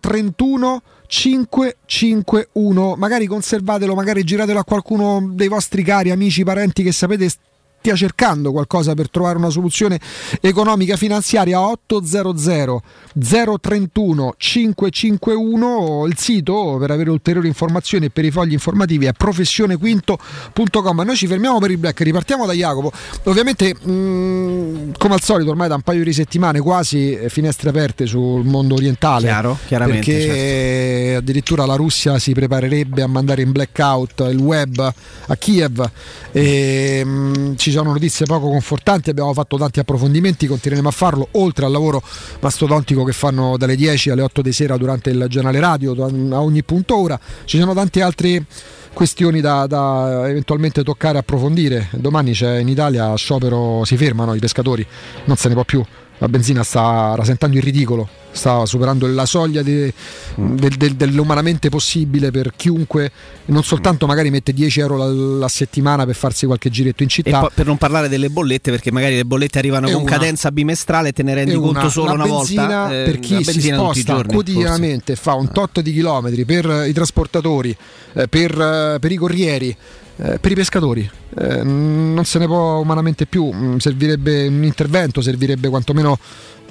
[0.00, 7.30] 031 551, magari conservatelo, magari giratelo a qualcuno dei vostri cari amici, parenti che sapete
[7.84, 10.00] stia cercando qualcosa per trovare una soluzione
[10.40, 12.82] economica finanziaria 800
[13.60, 21.02] 031 551 il sito per avere ulteriori informazioni e per i fogli informativi è professionequinto.com
[21.02, 22.90] noi ci fermiamo per il black ripartiamo da Jacopo.
[23.24, 28.06] Ovviamente mh, come al solito ormai da un paio di settimane quasi eh, finestre aperte
[28.06, 29.26] sul mondo orientale.
[29.26, 31.18] Chiaro, chiaramente, perché certo.
[31.18, 35.90] addirittura la Russia si preparerebbe a mandare in blackout il web a Kiev.
[36.32, 41.66] E mh, ci sono notizie poco confortanti, abbiamo fatto tanti approfondimenti, continueremo a farlo, oltre
[41.66, 42.02] al lavoro
[42.40, 46.62] mastodontico che fanno dalle 10 alle 8 di sera durante il giornale radio, a ogni
[46.62, 47.18] punto ora.
[47.44, 48.44] Ci sono tanti altri
[48.92, 51.88] questioni da, da, eventualmente toccare e approfondire.
[51.92, 54.86] Domani c'è in Italia sciopero, si fermano i pescatori,
[55.24, 55.84] non se ne può più.
[56.18, 59.92] La benzina sta rasentando il ridicolo, sta superando la soglia de,
[60.34, 63.10] de, de, dell'umanamente possibile per chiunque,
[63.46, 67.40] non soltanto magari mette 10 euro la, la settimana per farsi qualche giretto in città.
[67.40, 71.10] poi per non parlare delle bollette, perché magari le bollette arrivano con una- cadenza bimestrale
[71.10, 73.00] e te ne rendi conto una- solo la una benzina volta.
[73.00, 76.88] eh, per chi si sposta giorni, quotidianamente e fa un tot di chilometri per eh,
[76.88, 77.74] i trasportatori,
[78.14, 79.76] eh, per, per i corrieri,
[80.16, 81.08] eh, per i pescatori.
[81.36, 86.18] Eh, non se ne può umanamente più, Mm, servirebbe un intervento, servirebbe quantomeno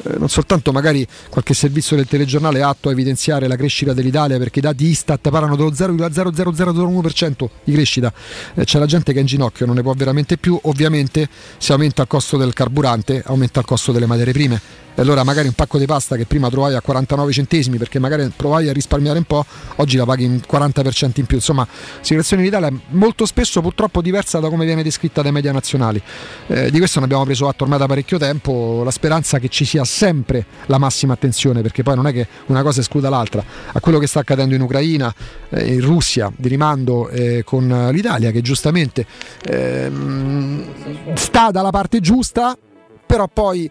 [0.03, 4.59] eh, non soltanto magari qualche servizio del telegiornale atto a evidenziare la crescita dell'Italia perché
[4.59, 8.11] i dati Istat parlano dello 0,00001% di crescita.
[8.55, 10.59] Eh, c'è la gente che è in ginocchio non ne può veramente più.
[10.63, 15.23] Ovviamente se aumenta il costo del carburante aumenta il costo delle materie prime e allora
[15.23, 18.73] magari un pacco di pasta che prima trovavi a 49 centesimi perché magari provavi a
[18.73, 19.45] risparmiare un po'
[19.77, 21.37] oggi la paghi in 40% in più.
[21.37, 25.31] Insomma la situazione in Italia è molto spesso purtroppo diversa da come viene descritta dai
[25.31, 26.01] media nazionali.
[26.47, 29.65] Eh, di questo ne abbiamo preso atto ormai da parecchio tempo la speranza che ci
[29.65, 33.43] sia sempre la massima attenzione perché poi non è che una cosa escluda l'altra.
[33.71, 35.13] A quello che sta accadendo in Ucraina
[35.49, 39.05] eh, in Russia di rimando eh, con l'Italia che giustamente
[39.43, 42.55] ehm, sta dalla parte giusta
[43.05, 43.69] però poi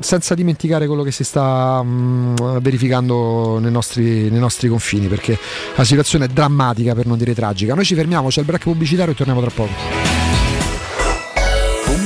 [0.00, 5.38] senza dimenticare quello che si sta mm, verificando nei nostri, nei nostri confini perché
[5.74, 7.74] la situazione è drammatica per non dire tragica.
[7.74, 10.25] Noi ci fermiamo c'è il break pubblicitario e torniamo tra poco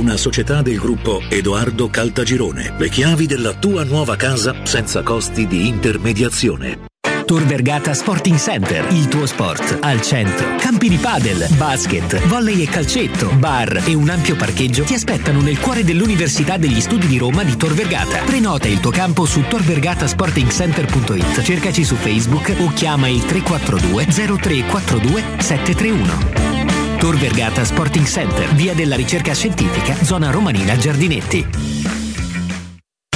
[0.00, 2.72] una società del gruppo Edoardo Caltagirone.
[2.78, 6.88] Le chiavi della tua nuova casa senza costi di intermediazione.
[7.26, 10.56] Tor Vergata Sporting Center, il tuo sport al centro.
[10.56, 15.60] Campi di padel, basket, volley e calcetto, bar e un ampio parcheggio ti aspettano nel
[15.60, 18.22] cuore dell'Università degli Studi di Roma di Tor Vergata.
[18.24, 21.42] Prenota il tuo campo su torvergatasportingcenter.it.
[21.42, 26.79] Cercaci su Facebook o chiama il 342 0342 731.
[27.00, 31.79] Tor Vergata Sporting Center, via della ricerca scientifica, zona romanina Giardinetti.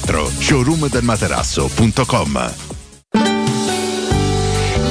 [0.00, 2.52] showroomdelmaterasso.com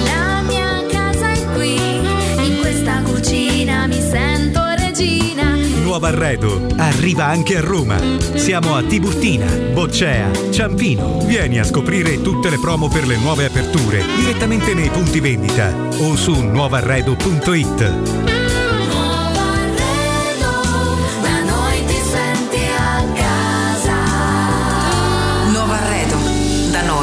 [0.03, 5.55] La mia casa è qui, in questa cucina mi sento regina.
[5.81, 7.97] Nuovo arredo arriva anche a Roma.
[8.33, 11.19] Siamo a Tiburtina, Boccea, Ciampino.
[11.25, 16.15] Vieni a scoprire tutte le promo per le nuove aperture direttamente nei punti vendita o
[16.15, 18.44] su nuovarredo.it.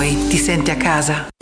[0.02, 1.41] noi ti senti a casa.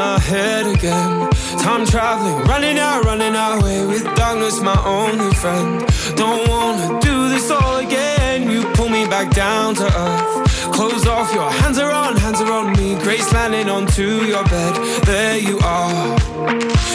[0.00, 1.28] My head again.
[1.66, 5.70] Time traveling, running out, running away with darkness, my only friend.
[6.16, 8.50] Don't wanna do this all again.
[8.50, 10.72] You pull me back down to earth.
[10.76, 12.88] Close off, your hands are on, hands are on me.
[13.04, 14.74] Grace landing onto your bed.
[15.04, 16.02] There you are.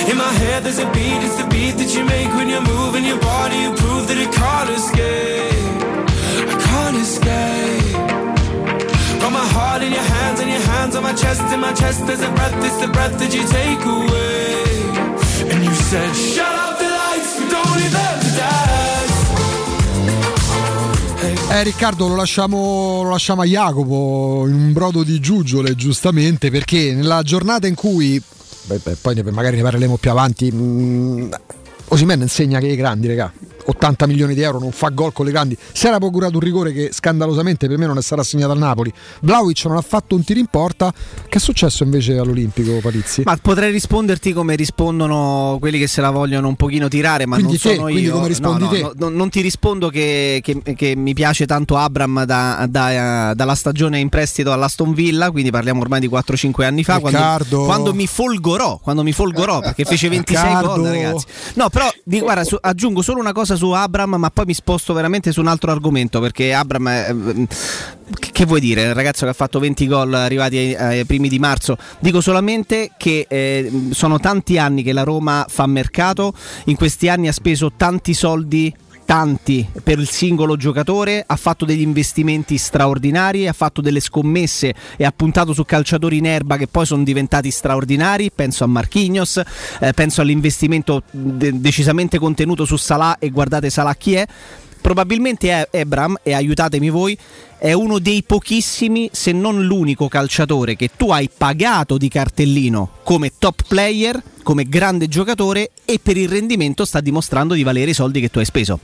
[0.09, 3.05] In my head, there's a beat, it's the beat that you make when you're moving
[3.05, 3.57] your body.
[3.65, 5.77] You prove that it can't escape.
[6.53, 7.84] I can't escape.
[9.25, 11.41] Got my heart in your hands and your hands on my chest.
[11.51, 14.61] In my chest, there's a breath, it's the breath that you take away.
[15.49, 19.13] And you said, Shut up the lights, we don't them to dance.
[21.49, 26.93] Eh, Riccardo lo lasciamo, lo lasciamo a Jacopo in un brodo di giuggiole giustamente perché
[26.93, 28.21] nella giornata in cui
[28.65, 31.29] beh, beh, poi magari ne parleremo più avanti mh,
[31.87, 33.33] Osimhen insegna che i grandi regà
[33.65, 36.71] 80 milioni di euro non fa gol con le grandi si era procurato un rigore
[36.71, 40.23] che scandalosamente per me non è stato assegnato al Napoli Vlaovic non ha fatto un
[40.23, 40.93] tiro in porta
[41.27, 43.23] che è successo invece all'Olimpico Palizzi?
[43.25, 47.59] Ma potrei risponderti come rispondono quelli che se la vogliono un pochino tirare, ma Quindi
[47.63, 48.13] non te, sono io.
[48.13, 48.81] come rispondi No, no, te?
[48.81, 53.55] no, no, non ti rispondo che, che- che mi piace tanto Abram da- da- dalla
[53.55, 58.07] stagione in prestito all'Aston Villa, quindi parliamo ormai di 4-5 anni fa, quando, quando mi
[58.07, 60.67] folgorò, quando mi folgorò perché fece 26 Riccardo.
[60.81, 61.25] gol ragazzi.
[61.55, 64.93] No, però di- guarda, su- aggiungo solo una cosa su Abram, ma poi mi sposto
[64.93, 67.47] veramente su un altro argomento perché Abram è, ehm,
[68.31, 68.83] che, vuoi dire?
[68.83, 71.77] Il ragazzo che ha fatto 20 gol arrivati ai primi di marzo.
[71.99, 76.33] Dico solamente che eh, sono tanti anni che la Roma fa mercato,
[76.65, 78.73] in questi anni ha speso tanti soldi
[79.05, 85.05] tanti per il singolo giocatore, ha fatto degli investimenti straordinari, ha fatto delle scommesse e
[85.05, 89.41] ha puntato su calciatori in erba che poi sono diventati straordinari, penso a Marquinhos,
[89.79, 94.25] eh, penso all'investimento de- decisamente contenuto su Salah e guardate Salah chi è.
[94.81, 97.17] Probabilmente Ebram, e aiutatemi voi,
[97.57, 103.31] è uno dei pochissimi, se non l'unico calciatore che tu hai pagato di cartellino come
[103.39, 108.19] top player, come grande giocatore e per il rendimento sta dimostrando di valere i soldi
[108.21, 108.79] che tu hai speso.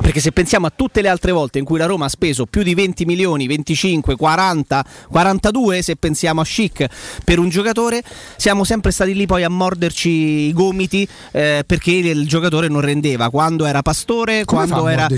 [0.00, 2.62] Perché se pensiamo a tutte le altre volte in cui la Roma ha speso più
[2.62, 6.86] di 20 milioni, 25, 40, 42, se pensiamo a Chic
[7.24, 8.02] per un giocatore,
[8.36, 13.30] siamo sempre stati lì poi a morderci i gomiti eh, perché il giocatore non rendeva.
[13.30, 15.08] Quando era Pastore, quando era,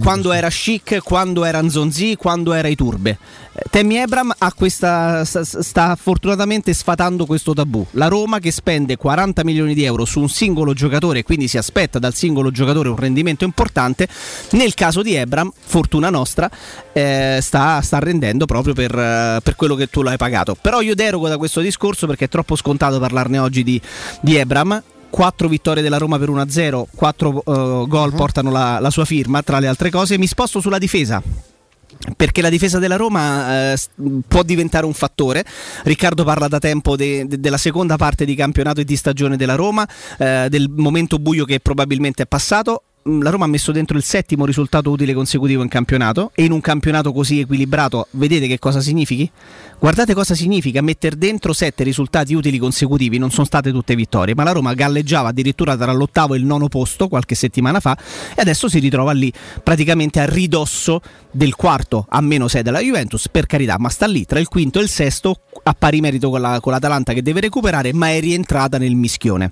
[0.00, 3.18] quando era Chic, quando era Nzonzi, quando era Iturbe.
[3.70, 7.84] Tammy Ebram ha questa, sta, fortunatamente sfatando questo tabù.
[7.92, 11.98] La Roma che spende 40 milioni di euro su un singolo giocatore, quindi si aspetta
[11.98, 14.08] dal singolo giocatore un rendimento importante.
[14.52, 16.48] Nel caso di Ebram, fortuna nostra,
[16.92, 20.56] eh, sta, sta rendendo proprio per, eh, per quello che tu l'hai pagato.
[20.60, 23.80] Però io derogo da questo discorso perché è troppo scontato parlarne oggi di,
[24.20, 24.82] di Ebram.
[25.10, 27.42] 4 vittorie della Roma per 1-0, 4
[27.88, 30.16] gol portano la, la sua firma, tra le altre cose.
[30.18, 31.20] Mi sposto sulla difesa.
[32.16, 33.78] Perché la difesa della Roma eh,
[34.26, 35.44] può diventare un fattore.
[35.84, 39.54] Riccardo parla da tempo de- de- della seconda parte di campionato e di stagione della
[39.54, 39.88] Roma,
[40.18, 42.82] eh, del momento buio che probabilmente è passato.
[43.18, 46.60] La Roma ha messo dentro il settimo risultato utile consecutivo in campionato e in un
[46.60, 49.30] campionato così equilibrato vedete che cosa significhi?
[49.78, 54.44] Guardate cosa significa mettere dentro sette risultati utili consecutivi, non sono state tutte vittorie, ma
[54.44, 57.96] la Roma galleggiava addirittura tra l'ottavo e il nono posto qualche settimana fa
[58.36, 59.32] e adesso si ritrova lì
[59.62, 61.00] praticamente a ridosso
[61.30, 64.78] del quarto a meno 6 della Juventus, per carità, ma sta lì tra il quinto
[64.78, 68.20] e il sesto a pari merito con, la- con l'Atalanta che deve recuperare, ma è
[68.20, 69.50] rientrata nel mischione.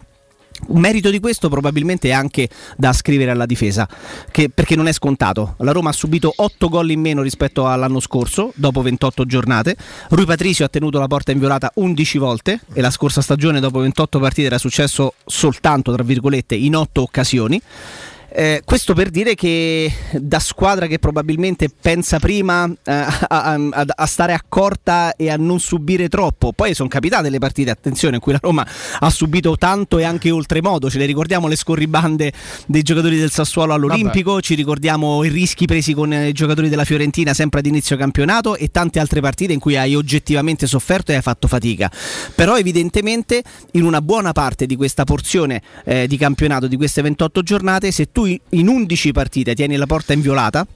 [0.66, 3.88] Un merito di questo probabilmente è anche da ascrivere alla difesa,
[4.30, 5.54] che- perché non è scontato.
[5.58, 9.76] La Roma ha subito 8 gol in meno rispetto all'anno scorso, dopo 28 giornate.
[10.10, 14.18] Rui Patricio ha tenuto la porta inviolata 11 volte e la scorsa stagione, dopo 28
[14.18, 17.60] partite, era successo soltanto, tra virgolette, in 8 occasioni.
[18.30, 24.06] Eh, questo per dire che da squadra che probabilmente pensa prima eh, a, a- a-
[24.06, 28.32] stare accorta e a non subire troppo, poi sono capitate le partite, attenzione, in cui
[28.32, 28.66] la Roma
[28.98, 32.32] ha subito tanto e anche oltremodo, ce le ricordiamo le scorribande
[32.66, 36.84] dei giocatori del Sassuolo all'Olimpico, ci ricordiamo i rischi presi con eh, i giocatori della
[36.84, 41.14] Fiorentina sempre ad inizio campionato e tante altre partite in cui hai oggettivamente sofferto e
[41.14, 41.90] hai fatto fatica.
[42.34, 47.42] Però evidentemente in una buona parte di questa porzione eh, di campionato, di queste 28
[47.42, 50.66] giornate, se tu i- in 11 partite tieni la porta inviolata,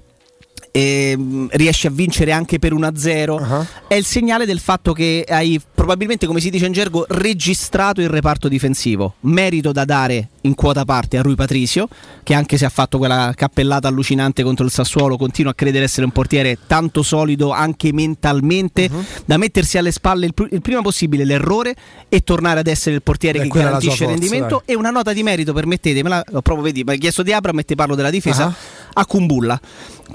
[0.72, 5.60] e mm, riesci a vincere anche per 1-0 è il segnale del fatto che hai
[5.72, 9.14] probabilmente come si dice in gergo registrato il reparto difensivo.
[9.20, 11.88] Merito da dare in quota parte a Rui Patricio
[12.22, 16.06] che anche se ha fatto quella cappellata allucinante contro il Sassuolo continua a credere essere
[16.06, 18.88] un portiere tanto solido anche mentalmente
[19.24, 21.74] da mettersi alle spalle il, pr- il prima possibile l'errore
[22.08, 25.22] e tornare ad essere il portiere Beh, che garantisce il rendimento e una nota di
[25.22, 28.46] merito permettetemela proprio vedi mi hai chiesto di Abram e ti parlo della difesa.
[28.46, 28.81] Ah.
[28.94, 29.60] A Kumbulla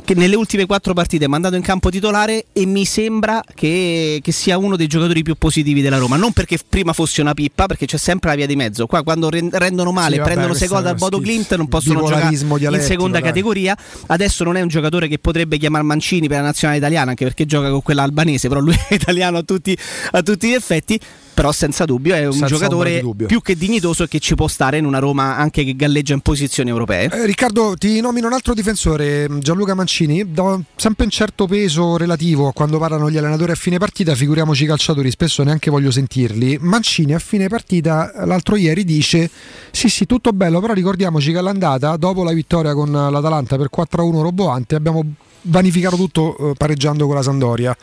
[0.05, 4.31] che nelle ultime quattro partite è mandato in campo titolare e mi sembra che, che
[4.31, 7.85] sia uno dei giocatori più positivi della Roma non perché prima fosse una pippa perché
[7.85, 10.83] c'è sempre la via di mezzo qua quando ren- rendono male Sì, prendono gol è
[10.83, 11.19] dal Bodo.
[11.19, 13.27] Glint non possono giocare in seconda dai.
[13.27, 13.75] categoria
[14.07, 17.45] adesso non è un giocatore che potrebbe chiamare Mancini per la nazionale italiana anche perché
[17.45, 19.77] gioca con quella albanese però lui è italiano a tutti,
[20.11, 20.99] a tutti gli effetti
[21.37, 24.79] però senza dubbio è un Senza giocatore più che dignitoso e che ci può stare
[24.79, 27.11] in una Roma anche che galleggia in posizioni europee.
[27.11, 32.47] Eh, Riccardo, ti nomino un altro difensore, Gianluca Mancini, do sempre un certo peso relativo
[32.47, 36.57] a quando parlano gli allenatori a fine partita, figuriamoci i calciatori, spesso neanche voglio sentirli.
[36.59, 39.29] Mancini a fine partita l'altro ieri dice
[39.69, 44.21] sì sì tutto bello, però ricordiamoci che all'andata, dopo la vittoria con l'Atalanta per 4-1
[44.23, 45.05] roboante, abbiamo
[45.47, 47.75] vanificato tutto eh, pareggiando con la Sandoria.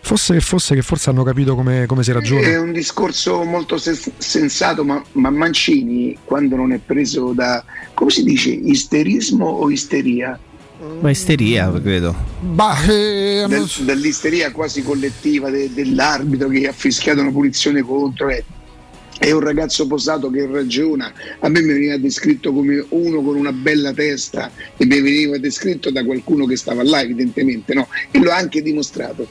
[0.00, 2.46] Fosse che fosse che forse hanno capito come, come si ragiona.
[2.46, 8.10] È un discorso molto sens- sensato, ma, ma Mancini, quando non è preso da, come
[8.10, 10.38] si dice, isterismo o isteria?
[11.00, 17.30] ma isteria credo Bah, eh, Del- dall'isteria quasi collettiva de- dell'arbitro che ha fischiato una
[17.30, 18.28] punizione contro.
[18.28, 18.42] È,
[19.18, 21.12] è un ragazzo posato che ragiona.
[21.40, 25.90] A me mi veniva descritto come uno con una bella testa e mi veniva descritto
[25.90, 27.88] da qualcuno che stava là, evidentemente, no?
[28.10, 29.26] E l'ho anche dimostrato.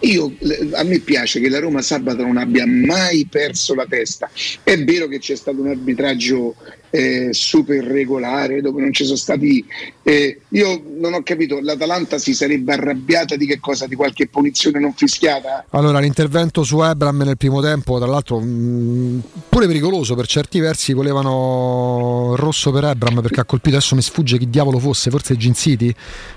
[0.00, 0.34] Io,
[0.72, 4.30] a me piace che la Roma sabato non abbia mai perso la testa.
[4.62, 6.54] È vero che c'è stato un arbitraggio
[6.90, 9.64] eh, super regolare dove non ci sono stati.
[10.02, 13.86] eh, io non ho capito, l'Atalanta si sarebbe arrabbiata di che cosa?
[13.86, 15.66] Di qualche punizione non fischiata?
[15.70, 20.92] Allora, l'intervento su Ebram nel primo tempo, tra l'altro, mh, pure pericoloso per certi versi.
[20.92, 23.76] Volevano rosso per Ebram perché ha colpito.
[23.76, 25.92] Adesso mi sfugge chi diavolo fosse, forse Gin City.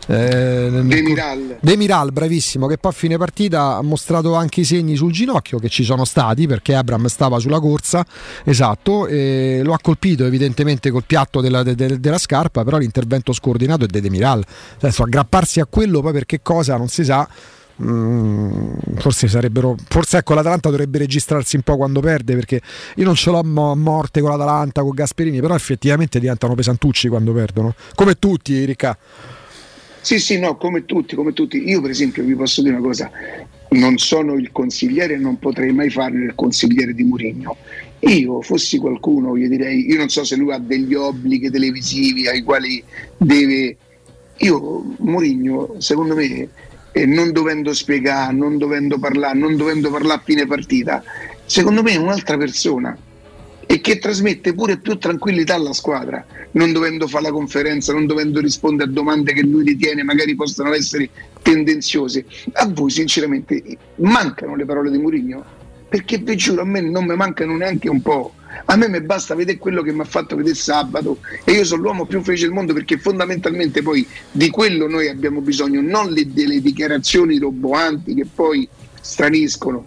[0.08, 1.58] Eh, Demiral.
[1.62, 5.70] Demiral, bravissimo, che poi a fine partita ha mostrato anche i segni sul ginocchio che
[5.70, 8.06] ci sono stati perché Abram stava sulla corsa,
[8.44, 10.39] esatto, e lo ha colpito evidentemente
[10.92, 14.44] col piatto della, de- de- della scarpa, però l'intervento scordinato è di Demiral.
[14.78, 17.28] Adesso aggrapparsi a quello poi per che cosa non si sa.
[17.82, 22.60] Mm, forse sarebbero forse ecco l'Atalanta dovrebbe registrarsi un po' quando perde perché
[22.96, 27.32] io non ce l'ho a morte con l'Atalanta con Gasperini però effettivamente diventano pesantucci quando
[27.32, 28.98] perdono come tutti Ricca
[30.02, 31.70] Sì, sì, no, come tutti, come tutti.
[31.70, 33.10] Io per esempio vi posso dire una cosa,
[33.70, 37.58] non sono il consigliere e non potrei mai farne il consigliere di Mourinho.
[38.02, 42.44] Io fossi qualcuno, gli direi, io non so se lui ha degli obblighi televisivi ai
[42.44, 42.84] quali
[43.18, 43.78] deve...
[44.38, 46.48] Io, Mourinho, secondo me,
[46.94, 51.04] eh, non dovendo spiegare, non dovendo parlare, non dovendo parlare a fine partita,
[51.46, 52.98] secondo me è un'altra persona
[53.72, 58.40] e che trasmette pure più tranquillità alla squadra, non dovendo fare la conferenza, non dovendo
[58.40, 61.08] rispondere a domande che lui ritiene magari possano essere
[61.44, 62.26] tendenziose.
[62.54, 63.62] A voi sinceramente
[63.98, 65.59] mancano le parole di Mourinho?
[65.90, 68.34] Perché vi giuro, a me non mi mancano neanche un po'.
[68.66, 71.82] A me mi basta vedere quello che mi ha fatto vedere sabato e io sono
[71.84, 76.32] l'uomo più felice del mondo perché fondamentalmente poi di quello noi abbiamo bisogno, non le-
[76.32, 78.68] delle dichiarazioni roboanti che poi
[79.02, 79.86] straniscono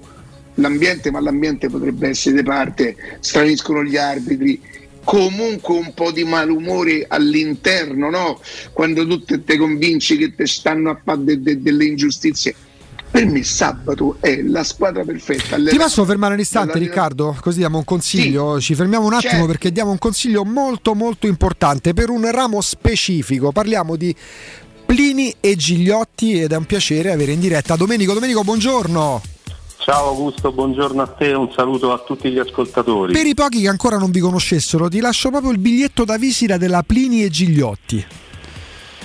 [0.54, 4.60] l'ambiente, ma l'ambiente potrebbe essere di parte, straniscono gli arbitri.
[5.04, 8.40] comunque un po' di malumore all'interno, no?
[8.72, 12.54] Quando tu te, te convinci che te stanno a fare de- de- delle ingiustizie.
[13.12, 15.56] Per me sabato è la squadra perfetta.
[15.56, 17.36] Ti posso fermare un istante, Riccardo?
[17.42, 18.58] Così diamo un consiglio.
[18.58, 19.46] Ci fermiamo un attimo Certo.
[19.46, 23.52] perché diamo un consiglio molto, molto importante per un ramo specifico.
[23.52, 24.16] Parliamo di
[24.86, 28.14] Plini e Gigliotti ed è un piacere avere in diretta Domenico.
[28.14, 29.20] Domenico, buongiorno.
[29.76, 33.12] Ciao Augusto, buongiorno a te, un saluto a tutti gli ascoltatori.
[33.12, 36.56] Per i pochi che ancora non vi conoscessero, ti lascio proprio il biglietto da visita
[36.56, 38.06] della Plini e Gigliotti.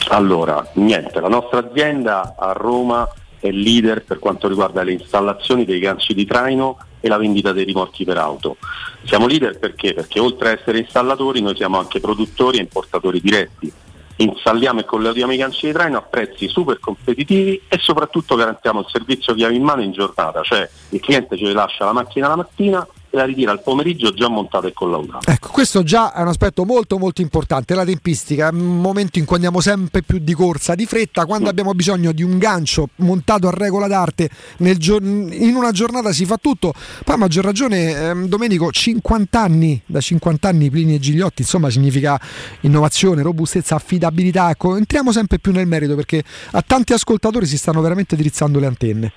[0.10, 3.05] Allora, niente, la nostra azienda a Roma
[3.39, 7.65] è leader per quanto riguarda le installazioni dei ganci di traino e la vendita dei
[7.65, 8.57] rimorchi per auto.
[9.05, 9.93] Siamo leader perché?
[9.93, 13.71] Perché oltre a essere installatori noi siamo anche produttori e importatori diretti.
[14.19, 18.88] Installiamo e collaudiamo i ganci di traino a prezzi super competitivi e soprattutto garantiamo il
[18.89, 22.88] servizio chiave in mano in giornata, cioè il cliente ci lascia la macchina la mattina
[23.12, 25.32] la ritira al pomeriggio già montata e collaudata.
[25.32, 29.26] Ecco, questo già è un aspetto molto molto importante, la tempistica, è un momento in
[29.26, 33.47] cui andiamo sempre più di corsa, di fretta, quando abbiamo bisogno di un gancio montato
[33.47, 37.91] a regola d'arte, nel gior- in una giornata si fa tutto, poi a maggior ragione
[37.91, 42.20] ehm, Domenico, 50 anni, da 50 anni Plini e Gigliotti, insomma significa
[42.62, 47.82] innovazione, robustezza, affidabilità, ecco, entriamo sempre più nel merito perché a tanti ascoltatori si stanno
[47.82, 49.12] veramente drizzando le antenne.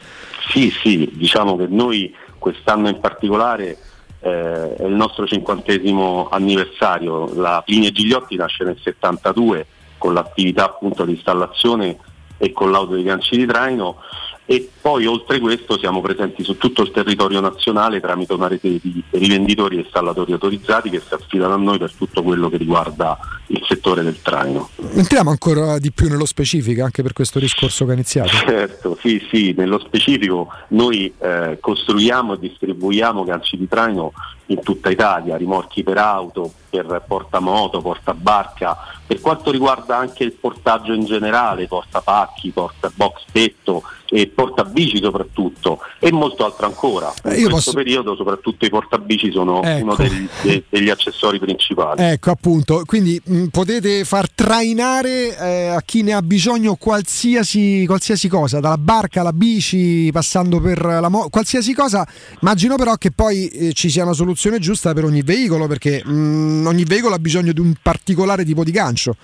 [0.52, 3.78] Sì, sì, diciamo che noi quest'anno in particolare
[4.20, 7.32] eh, è il nostro cinquantesimo anniversario.
[7.34, 9.66] La Plini e Gigliotti nasce nel 72
[9.98, 11.98] con l'attività appunto di installazione
[12.38, 13.98] e collaudo dei ganci di traino
[14.46, 19.02] e poi oltre questo siamo presenti su tutto il territorio nazionale tramite una rete di
[19.10, 23.18] rivenditori e installatori autorizzati che si affidano a noi per tutto quello che riguarda
[23.48, 24.70] il settore del traino.
[24.94, 28.28] Entriamo ancora di più nello specifico anche per questo discorso che ha iniziato.
[28.28, 34.12] Certo, sì, sì, nello specifico noi eh, costruiamo e distribuiamo ganci di traino
[34.46, 38.76] in tutta Italia, rimorchi per auto, per portamoto, portabarca,
[39.06, 44.26] per quanto riguarda anche il portaggio in generale, portapacchi, portabox tetto e
[44.70, 47.12] portabici soprattutto e molto altro ancora.
[47.24, 49.82] In Eh, io questo posso- periodo soprattutto i portabici sono Ecco.
[49.84, 52.02] uno degli, de- degli accessori principali.
[52.02, 58.28] Ecco appunto, quindi mh, potete far trainare eh, a chi ne ha bisogno qualsiasi, qualsiasi
[58.28, 62.06] cosa, dalla barca alla bici, passando per la moto, qualsiasi cosa.
[62.40, 66.64] Immagino però che poi eh, ci sia una soluzione giusta per ogni veicolo, perché mh,
[66.66, 69.16] ogni veicolo ha bisogno di un particolare tipo di gancio.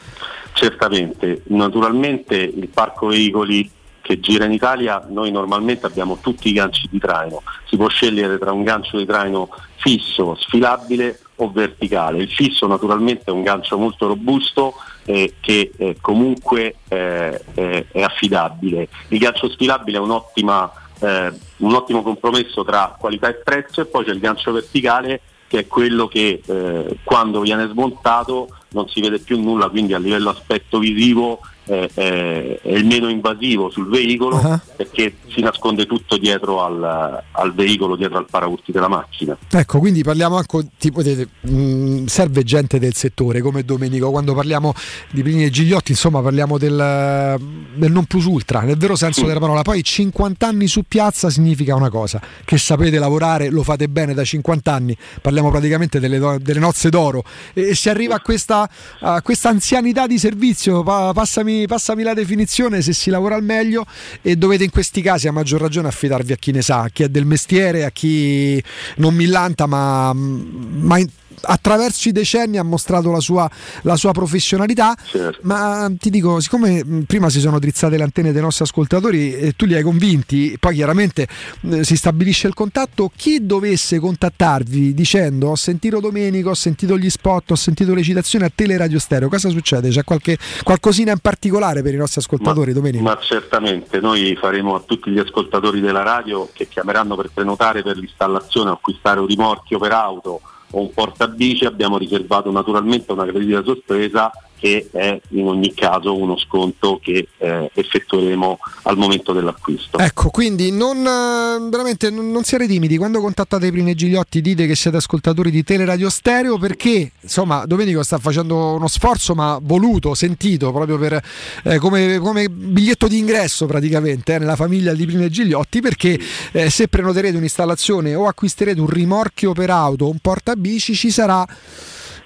[0.53, 3.68] Certamente, naturalmente il parco veicoli
[4.07, 8.39] che gira in Italia, noi normalmente abbiamo tutti i ganci di traino, si può scegliere
[8.39, 9.49] tra un gancio di traino
[9.79, 12.19] fisso, sfilabile o verticale.
[12.19, 14.75] Il fisso naturalmente è un gancio molto robusto
[15.07, 18.87] eh, che eh, comunque eh, è, affidabile.
[19.09, 24.05] Il gancio sfilabile è un'ottima, eh, un ottimo compromesso tra qualità e prezzo e poi
[24.05, 29.19] c'è il gancio verticale che è quello che eh, quando viene smontato non si vede
[29.19, 34.37] più nulla, quindi a livello aspetto visivo eh, eh, è il meno invasivo sul veicolo
[34.37, 34.61] Ah.
[34.77, 39.37] perché si nasconde tutto dietro al, al veicolo, dietro al paraurti della macchina.
[39.51, 44.73] Ecco, quindi parliamo anche, tipo, vedete, mh, serve gente del settore come Domenico, quando parliamo
[45.11, 47.37] di Plini e Gigliotti, insomma parliamo del,
[47.75, 49.62] del non plus ultra, nel vero senso della parola.
[49.62, 54.25] Poi 50 anni su piazza significa una cosa, che sapete lavorare, lo fate bene da
[54.25, 58.69] 50 anni, parliamo praticamente delle, do- delle nozze d'oro e, e si arriva a questa,
[59.01, 63.87] a questa anzianità di servizio, pa- passami, passami la definizione, se si lavora al meglio
[64.21, 67.03] e dovete in questi casi a maggior ragione affidarvi a chi ne sa, a chi
[67.05, 68.63] è del mestiere, a chi
[68.97, 70.99] non millanta ma, ma
[71.43, 73.49] attraverso i decenni ha mostrato la sua,
[73.82, 74.97] la sua professionalità.
[75.43, 79.53] Ma ti dico, siccome mh, prima si sono drizzate le antenne dei nostri ascoltatori e
[79.57, 81.26] tu li hai convinti, poi chiaramente
[81.70, 87.11] eh, si stabilisce il contatto, chi dovesse contattarvi dicendo ho sentito Domenico, ho sentito gli
[87.11, 89.89] spot, ho sentito le citazioni a Teleradio Stereo, cosa succede?
[89.91, 93.03] C'è qualche, qualcosina in particolare per i nostri ascoltatori, Domenico?
[93.05, 97.97] Ma certamente noi faremo a tutti gli ascoltatori della radio che chiameranno per prenotare per
[97.97, 100.41] l'installazione acquistare un rimorchio per auto
[100.71, 106.39] o un portabici, abbiamo riservato naturalmente una gradita sorpresa che è in ogni caso uno
[106.39, 109.99] sconto che eh, effettueremo al momento dell'acquisto.
[109.99, 112.97] Ecco, quindi non, eh, veramente non, non siate timidi.
[112.97, 118.19] Quando contattate Prine Gigliotti dite che siete ascoltatori di Teleradio Stereo perché insomma Domenico sta
[118.19, 121.21] facendo uno sforzo ma voluto, sentito proprio per,
[121.65, 126.19] eh, come, come biglietto di ingresso praticamente eh, nella famiglia di Prine Gigliotti perché
[126.53, 131.47] eh, se prenoterete un'installazione o acquisterete un rimorchio per auto un portabici ci sarà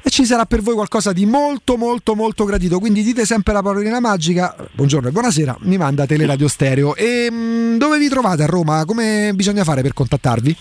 [0.02, 2.78] e ci sarà per voi qualcosa di molto molto molto gradito.
[2.78, 4.54] Quindi dite sempre la parolina magica.
[4.72, 6.94] Buongiorno e buonasera, mi manda Teleradio Stereo.
[6.94, 8.84] E mh, dove vi trovate a Roma?
[8.84, 10.56] Come bisogna fare per contattarvi?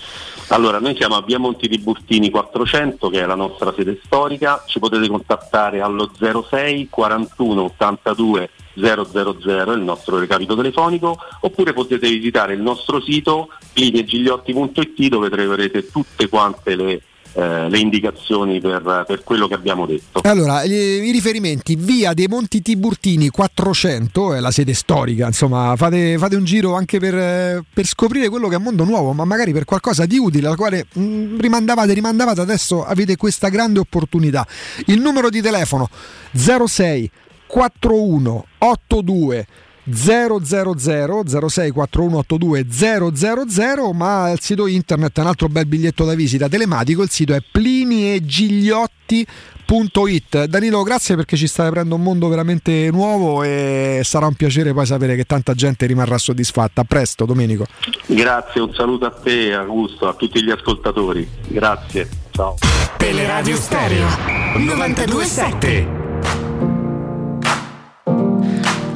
[0.50, 4.64] Allora, noi siamo a Via Monti di Burtini 400, che è la nostra sede storica.
[4.66, 12.54] Ci potete contattare allo 06 41 82 000, il nostro recapito telefonico, oppure potete visitare
[12.54, 17.02] il nostro sito lineegigliotti.it dove troverete tutte quante le
[17.34, 20.22] eh, le indicazioni per, per, quello che abbiamo detto.
[20.24, 26.36] Allora, i riferimenti, via dei Monti Tiburtini 400, è la sede storica, insomma, fate, fate
[26.36, 29.66] un giro anche per, per, scoprire quello che è un mondo nuovo, ma magari per
[29.66, 34.46] qualcosa di utile, al quale mh, rimandavate, rimandavate, adesso avete questa grande opportunità.
[34.88, 35.90] Il numero di telefono
[36.34, 37.12] 06
[37.48, 39.48] 41 82
[39.92, 47.04] 000 064182 000 ma il sito internet è un altro bel biglietto da visita telematico
[47.04, 54.02] il sito è pliniegigliotti.it Danilo grazie perché ci stai aprendo un mondo veramente nuovo e
[54.04, 56.82] sarà un piacere poi sapere che tanta gente rimarrà soddisfatta.
[56.82, 57.66] A presto Domenico.
[58.06, 61.28] Grazie un saluto a te Augusto a tutti gli ascoltatori.
[61.48, 62.56] Grazie ciao.
[62.98, 64.08] Teleradio Stereo
[64.58, 66.49] 927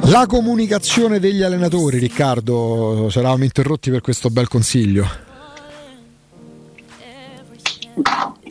[0.06, 5.08] La comunicazione degli allenatori, Riccardo, ci eravamo interrotti per questo bel consiglio.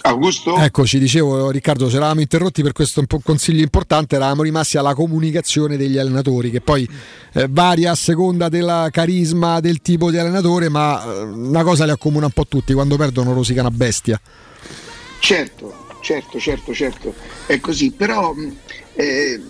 [0.01, 0.57] Augusto?
[0.57, 5.99] Eccoci, dicevo Riccardo, ci eravamo interrotti per questo consiglio importante, eravamo rimasti alla comunicazione degli
[5.99, 6.89] allenatori, che poi
[7.33, 11.91] eh, varia a seconda del carisma del tipo di allenatore, ma eh, una cosa li
[11.91, 14.19] accomuna un po' tutti, quando perdono rosicano a bestia.
[15.19, 17.13] Certo, certo, certo, certo,
[17.45, 18.33] è così, però...
[18.95, 19.41] Eh,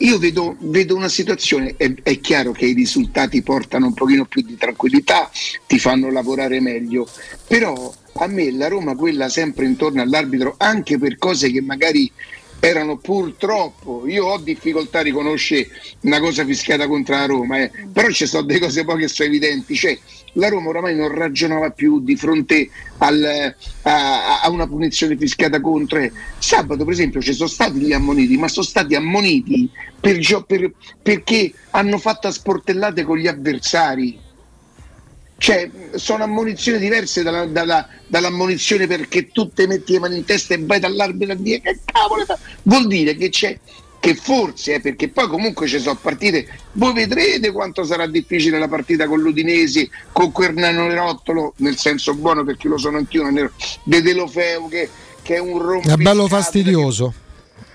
[0.00, 4.42] io vedo, vedo una situazione, è, è, chiaro che i risultati portano un pochino più
[4.42, 5.30] di tranquillità,
[5.66, 7.06] ti fanno lavorare meglio,
[7.46, 12.10] però a me la Roma, quella sempre intorno all'arbitro, anche per cose che magari
[12.60, 15.68] erano purtroppo, io ho difficoltà a riconoscere
[16.00, 19.28] una cosa fischiata contro la Roma, eh, però ci sono delle cose poi che sono
[19.28, 19.98] evidenti, cioè
[20.34, 22.68] la Roma oramai non ragionava più di fronte
[22.98, 26.00] al, a, a, una punizione fischiata contro.
[26.38, 29.68] Sabato per esempio ci sono stati gli ammoniti, ma sono stati ammoniti
[29.98, 30.72] per, per,
[31.02, 34.28] perché hanno fatto a sportellate con gli avversari
[35.40, 40.52] cioè, sono ammonizioni diverse dalla, dalla, dall'ammonizione perché tu te metti le mani in testa
[40.52, 42.26] e vai dall'arbitro a dire che cavolo
[42.64, 43.58] vuol dire che c'è
[44.00, 48.66] che forse, eh, perché poi comunque ci sono partite, voi vedrete quanto sarà difficile la
[48.66, 53.30] partita con l'Udinese, con quel Nerottolo, nel senso buono perché lo sono anch'io,
[53.84, 54.88] De Delofeu che,
[55.22, 56.02] che è un rompiscatole.
[56.02, 57.14] È bello fastidioso.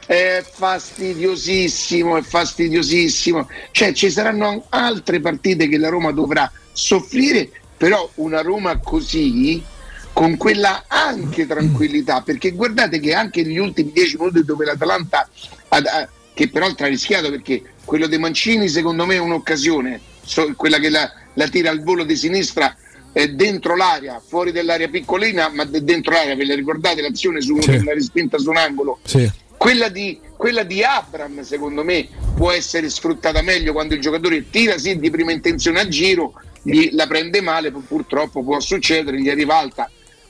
[0.07, 3.47] È fastidiosissimo, è fastidiosissimo.
[3.71, 9.63] Cioè ci saranno altre partite che la Roma dovrà soffrire, però una Roma così
[10.11, 15.27] con quella anche tranquillità, perché guardate che anche negli ultimi dieci minuti dove l'Atalanta,
[15.67, 20.77] ha, che peraltro ha rischiato perché quello dei Mancini secondo me è un'occasione, so, quella
[20.79, 22.75] che la, la, tira al volo di sinistra
[23.13, 27.69] è dentro l'area, fuori dell'area piccolina, ma dentro l'area, ve la ricordate l'azione su sì.
[27.69, 28.99] una respinta su un angolo?
[29.05, 29.31] Sì.
[29.55, 34.77] Quella di, quella di Abram secondo me può essere sfruttata meglio quando il giocatore tira
[34.77, 39.57] sì di prima intenzione a giro, gli, la prende male, purtroppo può succedere, gli arriva
[39.57, 39.89] alta.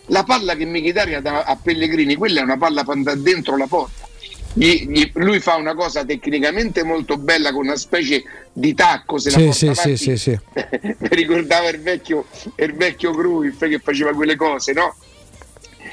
[0.10, 2.86] La palla che Michitaria dà a Pellegrini, quella è una palla
[3.16, 4.08] dentro la porta.
[4.58, 9.30] Gli, gli, lui fa una cosa tecnicamente molto bella con una specie di tacco se
[9.30, 10.40] sì, la sì, sì, sì, sì.
[10.98, 12.26] mi ricordava il vecchio,
[12.56, 14.96] il vecchio Cruyff che faceva quelle cose no?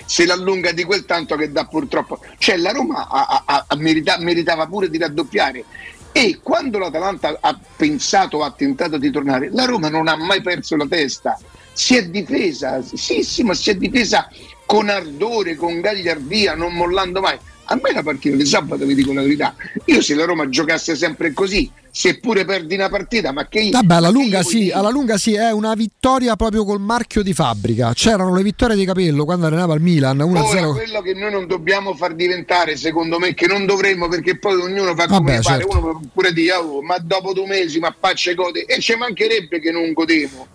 [0.06, 4.16] se l'allunga di quel tanto che dà purtroppo cioè la Roma ha, ha, ha merita,
[4.20, 5.64] meritava pure di raddoppiare
[6.12, 10.76] e quando l'Atalanta ha pensato, ha tentato di tornare, la Roma non ha mai perso
[10.76, 11.38] la testa,
[11.72, 14.28] si è difesa, sì, sì, ma si è difesa
[14.66, 17.38] con ardore, con gagliardia, non mollando mai.
[17.64, 19.54] A me la partita di sabato, vi dico la verità,
[19.86, 23.70] io se la Roma giocasse sempre così, seppure perdi una partita, ma che io...
[23.70, 27.92] Vabbè, alla lunga, sì, alla lunga sì, è una vittoria proprio col marchio di fabbrica.
[27.94, 30.58] C'erano le vittorie di Capello quando allenava il Milan 1-0.
[30.58, 34.60] Ora, quello che noi non dobbiamo far diventare, secondo me, che non dovremmo, perché poi
[34.60, 35.78] ognuno fa come Vabbè, certo.
[35.78, 39.70] uno pure dire, oh, ma dopo due mesi, ma facce gode, e ci mancherebbe che
[39.70, 40.48] non godemo.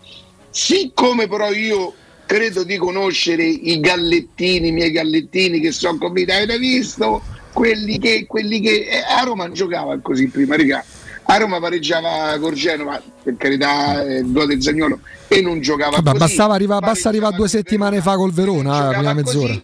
[0.49, 1.93] Siccome però io
[2.28, 7.23] credo di conoscere i gallettini, i miei gallettini che sono convinti, avete visto?
[7.53, 10.86] Quelli che, quelli che eh, a Roma giocava così prima, raga.
[11.30, 15.95] A Roma pareggiava con Genova, per carità, eh, il gol del Zagnolo, e non giocava
[15.97, 16.23] Vabbè, così.
[16.23, 19.47] bastava arrivare, basta arrivare due settimane fa col Verona, prima mezz'ora.
[19.47, 19.61] così.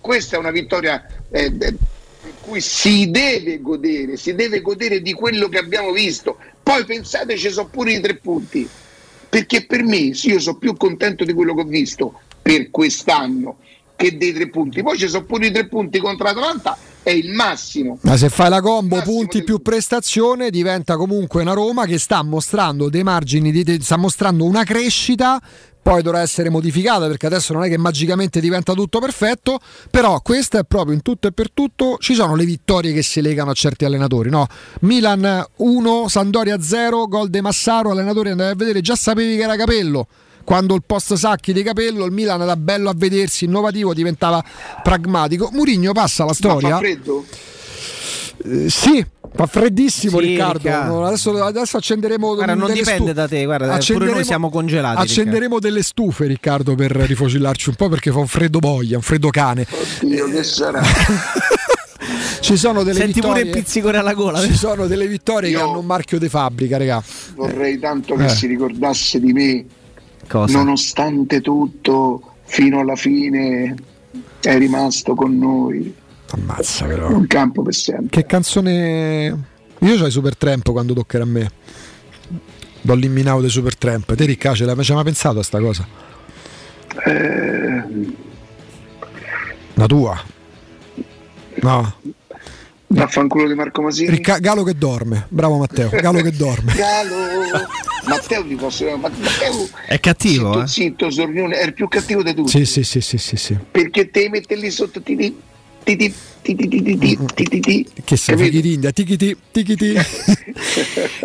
[0.00, 1.74] Questa è una vittoria eh, per
[2.40, 6.36] cui si deve godere, si deve godere di quello che abbiamo visto.
[6.62, 8.68] Poi pensate, ci sono pure i tre punti,
[9.34, 13.56] perché per me io sono più contento di quello che ho visto per quest'anno
[13.96, 14.80] che dei tre punti.
[14.80, 17.98] Poi ci sono pure i tre punti contro l'Atalanta, è il massimo.
[18.02, 22.88] Ma se fai la combo punti più prestazione diventa comunque una Roma che sta mostrando
[22.88, 25.42] dei margini, di- sta mostrando una crescita,
[25.84, 29.60] poi dovrà essere modificata perché adesso non è che magicamente diventa tutto perfetto,
[29.90, 33.20] però questa è proprio in tutto e per tutto, ci sono le vittorie che si
[33.20, 34.46] legano a certi allenatori, no?
[34.80, 39.56] Milan 1, Sandoria 0, gol de Massaro, allenatore andavi a vedere, già sapevi che era
[39.56, 40.06] Capello.
[40.42, 44.42] Quando il post sacchi di capello, il Milan era bello a vedersi, innovativo, diventava
[44.82, 45.50] pragmatico.
[45.52, 46.68] Murigno passa la Ma storia.
[46.70, 47.24] fa freddo?
[48.44, 49.04] Eh, sì,
[49.34, 50.58] fa freddissimo Sì, Riccardo.
[50.58, 50.92] Riccardo.
[50.94, 54.48] No, adesso, adesso accenderemo Guarda, non delle dipende stu- da te, guarda, pure noi siamo
[54.50, 59.02] congelati, Accenderemo delle stufe, Riccardo, per rifocillarci un po' perché fa un freddo boia, un
[59.02, 59.66] freddo cane.
[60.02, 60.82] Oddio, che sarà?
[62.40, 63.50] Ci sono delle Senti pure vittorie.
[63.58, 64.40] il pizzicore alla gola.
[64.40, 67.02] Ci sono delle vittorie che Io- hanno un marchio di fabbrica, raga.
[67.34, 68.28] Vorrei tanto che Eh.
[68.28, 69.64] si ricordasse di me,
[70.28, 70.58] Cosa?
[70.58, 73.74] nonostante tutto, fino alla fine
[74.40, 75.94] è rimasto con noi.
[76.34, 77.08] Ammazza però.
[77.10, 78.08] Un campo per sempre.
[78.08, 79.44] Che canzone.
[79.80, 81.50] Io c'ho i Super Tramp quando toccherà a me.
[82.80, 84.14] Do l'imminao dei Super Tramp.
[84.14, 85.86] Te Ricca, ce l'hai ci hai mai pensato a sta cosa?
[87.06, 87.82] Eh,
[89.74, 90.22] La tua?
[91.62, 91.94] No.
[92.88, 94.10] vaffanculo di Marco Masini.
[94.10, 95.26] Ricca- Galo che dorme.
[95.28, 95.88] Bravo Matteo.
[95.90, 96.74] Galo che dorme.
[96.76, 97.14] Galo.
[98.06, 100.66] Matteo ti posso ma Matteo È cattivo, zitto, eh?
[100.66, 102.50] zitto, sornione, è il più cattivo di tutti.
[102.50, 103.56] Sì, sì, sì, sì, sì, sì.
[103.70, 105.14] Perché te mette lì sotto ti
[108.04, 108.90] che sei Fighidindia?
[108.90, 109.34] Tichiti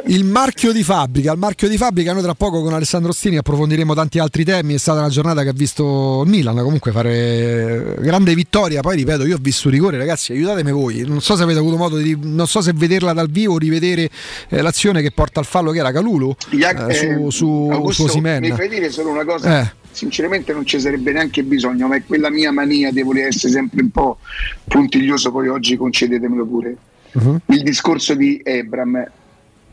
[0.08, 3.94] il marchio di fabbrica il marchio di fabbrica noi tra poco con Alessandro Stini approfondiremo
[3.94, 4.76] tanti altri temi.
[4.76, 8.80] È stata una giornata che ha visto Milan comunque fare grande vittoria.
[8.82, 11.04] Poi ripeto io ho visto un rigore ragazzi aiutatemi voi.
[11.06, 14.10] Non so se avete avuto modo di non so se vederla dal vivo rivedere
[14.50, 18.42] eh, l'azione che porta al fallo che era Calulu eh, eh, su, su, su Simen
[18.42, 19.62] mi fai dire solo una cosa?
[19.62, 23.54] Eh sinceramente non ci sarebbe neanche bisogno ma è quella mia mania di voler essere
[23.54, 24.20] sempre un po'
[24.68, 26.78] puntiglioso poi oggi concedetemelo pure
[27.12, 27.42] Mhm.
[27.48, 29.04] il discorso di Ebram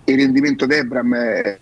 [0.04, 1.58] il rendimento di Ebram è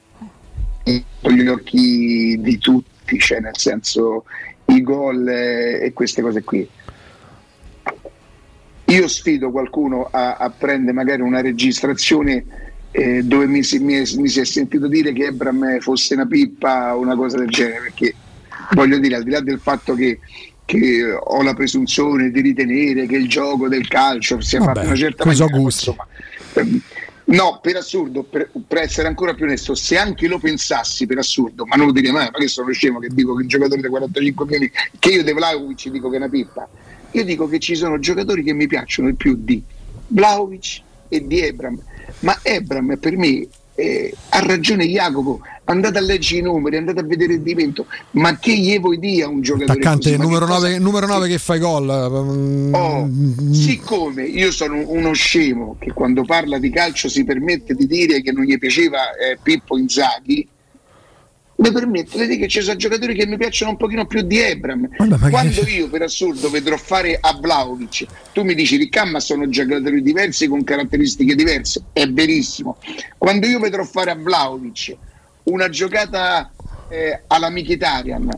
[1.21, 4.25] con gli occhi di tutti cioè nel senso
[4.67, 6.69] i gol eh, e queste cose qui
[8.87, 12.45] io sfido qualcuno a, a prendere magari una registrazione
[12.93, 16.95] eh, dove mi si, mi mi si è sentito dire che Ebram fosse una pippa
[16.95, 18.15] o una cosa del genere, perché
[18.75, 20.21] voglio dire, al di là del fatto che,
[20.65, 24.97] che ho la presunzione di ritenere che il gioco del calcio sia Vabbè, fatto una
[24.97, 25.89] certa maniera, gusti.
[25.89, 26.07] insomma,
[26.55, 26.83] ehm,
[27.27, 31.65] No, per assurdo, per, per essere ancora più onesto, se anche lo pensassi per assurdo,
[31.65, 33.89] ma non lo direi mai, ma che sono scemo che dico che un giocatore di
[33.89, 36.69] 45 milioni, che io De Vlaovic dico che è una pippa,
[37.13, 39.63] io dico che ci sono giocatori che mi piacciono di più di
[40.09, 41.81] Vlaovic e di Ebram,
[42.21, 47.03] ma Ebram per me eh, ha ragione Jacopo, andate a leggere i numeri, andate a
[47.03, 50.23] vedere il rendimento, ma che gli vuoi dire a un giocatore Attaccante così?
[50.23, 51.89] Numero che cosa- 9, numero 9 che fa i gol.
[52.73, 57.87] Oh, mm, siccome io sono uno scemo che quando parla di calcio si permette di
[57.87, 60.47] dire che non gli piaceva eh, Pippo Inzaghi,
[61.57, 64.39] mi permette di dire che ci sono giocatori che mi piacciono un pochino più di
[64.41, 64.89] Ebram.
[64.99, 69.49] Ma Quando che- io per assurdo vedrò fare a Vlaovic, tu mi dici Riccamma sono
[69.49, 72.79] giocatori diversi con caratteristiche diverse, è verissimo.
[73.19, 74.97] Quando io vedrò fare a Vlaovic
[75.45, 76.51] una giocata
[76.89, 78.29] eh, alla Mkhitaryan,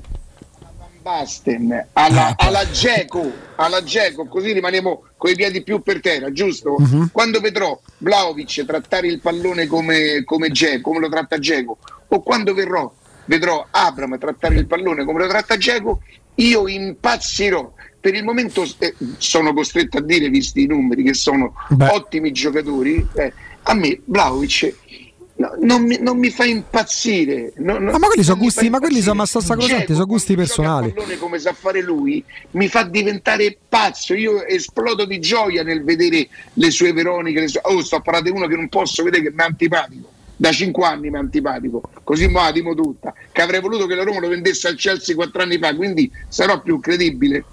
[1.03, 6.75] Basten, alla, alla Geco, alla Dzeko, così rimaniamo con i piedi più per terra, giusto?
[6.79, 7.11] Mhm.
[7.13, 12.55] Quando vedrò Vlaovic trattare il pallone come, come Dzeko, come lo tratta Geco, o quando
[12.55, 12.93] verrò,
[13.27, 16.01] vedrò Abram trattare il pallone come lo tratta Geco,
[16.37, 17.73] io impazzirò.
[18.01, 21.89] Per il momento eh, sono costretto a dire, visti i numeri, che sono Beh.
[21.89, 23.07] ottimi giocatori.
[23.15, 24.75] eh, a me Vlaovic
[25.37, 27.53] no, non, mi, non mi fa impazzire.
[27.57, 30.93] no- no- Ah, ma quelli sono gusti, ma quelli sono sta cosa sono gusti personali.
[30.93, 32.23] pallone come sa fare lui
[32.53, 37.61] mi fa diventare pazzo io esplodo di gioia nel vedere le sue Veroniche le sue...
[37.65, 40.53] oh sto a parlare di uno che non posso vedere che mi è antipatico da
[40.53, 43.13] 5 anni mi è antipatico così mo la dimo tutta.
[43.33, 46.61] Che avrei voluto che la Roma lo vendesse al Chelsea 4 anni fa quindi sarò
[46.61, 47.45] più credibile.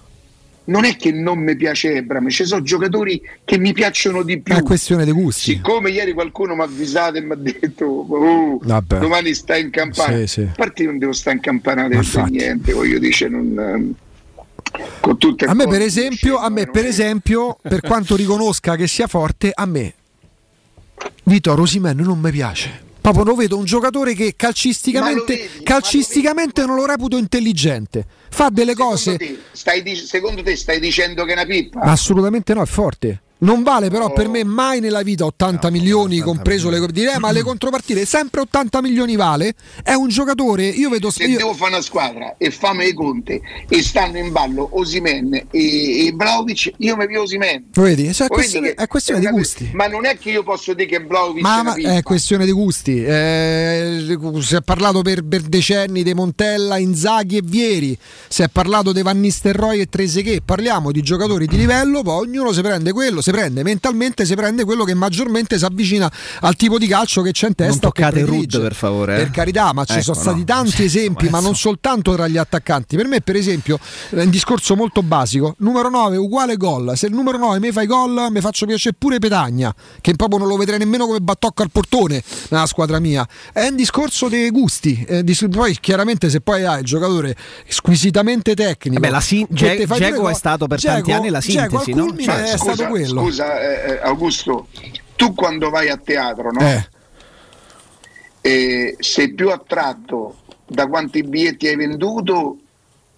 [0.65, 4.55] Non è che non mi piace Ebram ci sono giocatori che mi piacciono di più.
[4.55, 5.55] È questione di gusti.
[5.55, 10.19] siccome ieri qualcuno mi ha avvisato e mi ha detto oh, domani sta in campana
[10.19, 10.41] Sì, sì.
[10.41, 13.95] a parte io non devo stare in campana per niente voglio dire non ehm,
[15.01, 19.07] con tutte A me, per esempio, a me, per esempio, per quanto riconosca che sia
[19.07, 19.93] forte, a me
[21.23, 22.91] Vittorio Rosimen non mi piace.
[22.99, 28.05] Proprio lo vedo un giocatore che calcisticamente, calcisticamente non lo reputo intelligente.
[28.29, 29.17] Fa delle cose.
[29.17, 33.21] Secondo te, stai secondo te stai dicendo che è una pippa Assolutamente no, è forte.
[33.43, 37.31] Non vale però per me mai nella vita 80 milioni, compreso le dire, eh, ma
[37.31, 39.53] le contropartite sempre 80 milioni vale.
[39.83, 43.39] È un giocatore, io vedo Se io- devo fare una squadra e fame i conti
[43.67, 47.65] e stanno in ballo Osimen e, e Vlaovic, io mi più Osimen.
[47.73, 48.13] Lo vedi?
[48.13, 49.69] Cioè, è Lo questione- vedi è questione di eh, gusti.
[49.73, 52.51] Ma non è che io posso dire che Vlaovic è Ma, ma è questione di
[52.51, 53.03] gusti.
[53.03, 57.97] Eh, si è parlato per, per decenni di Montella, Inzaghi e Vieri.
[58.29, 60.43] Si è parlato di Van Nistelrooy e Trezeguet.
[60.45, 64.63] Parliamo di giocatori di livello, poi ognuno si prende quello, si prende mentalmente, si prende
[64.63, 66.11] quello che maggiormente si avvicina
[66.41, 67.71] al tipo di calcio che c'è in testa.
[67.71, 68.23] Non toccate.
[68.23, 69.17] Rudd, per favore, eh.
[69.23, 70.45] Per carità, ma ci Ecco, sono stati no.
[70.45, 72.95] tanti esempi, ma non soltanto tra gli attaccanti.
[72.95, 73.79] Per me, per esempio,
[74.11, 75.55] è un discorso molto basico.
[75.59, 76.93] Numero 9 uguale gol.
[76.95, 80.47] Se il numero 9 mi fai gol, mi faccio piacere pure Petagna, che proprio non
[80.47, 83.27] lo vedrei nemmeno come battocco al portone nella squadra mia.
[83.51, 85.03] È un discorso dei gusti.
[85.07, 87.35] Eh, di- poi chiaramente se poi hai il giocatore
[87.67, 89.01] squisitamente tecnico.
[89.01, 92.05] Vabbè, la sin- Ge- pure gol- è stato per tanti Dzeko- anni la sintesi, no?
[92.05, 93.21] culmine Cioè, è scusa, stato quello.
[93.23, 94.67] Scusa, eh, eh, Augusto,
[95.15, 96.59] tu quando vai a teatro, no?
[96.59, 96.87] Eh.
[98.41, 102.57] Eh, sei più attratto da quanti biglietti hai venduto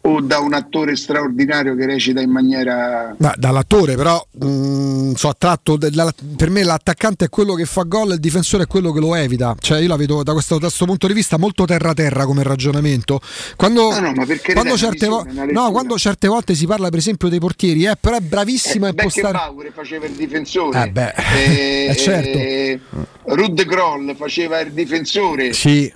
[0.07, 5.77] o da un attore straordinario che recita in maniera Ma dall'attore, però mh, so attratto.
[5.77, 8.99] de- dalla- per me l'attaccante è quello che fa gol, il difensore è quello che
[8.99, 9.55] lo evita.
[9.59, 13.19] Cioè, io la vedo da questo, da questo punto di vista molto terra-terra come ragionamento.
[13.55, 17.39] Quando, No, no, quando certe, vo- no, quando certe volte si parla, per esempio, dei
[17.39, 19.33] portieri, eh, però è bravissimo a impostare.
[19.33, 22.37] Beckenbauer faceva il difensore Eh beh, eh, eh, certo.
[22.37, 22.79] eh,
[23.23, 25.91] Rud Groll faceva il difensore Sì.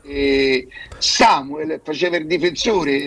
[1.00, 3.06] Eh, Samuel faceva il difensore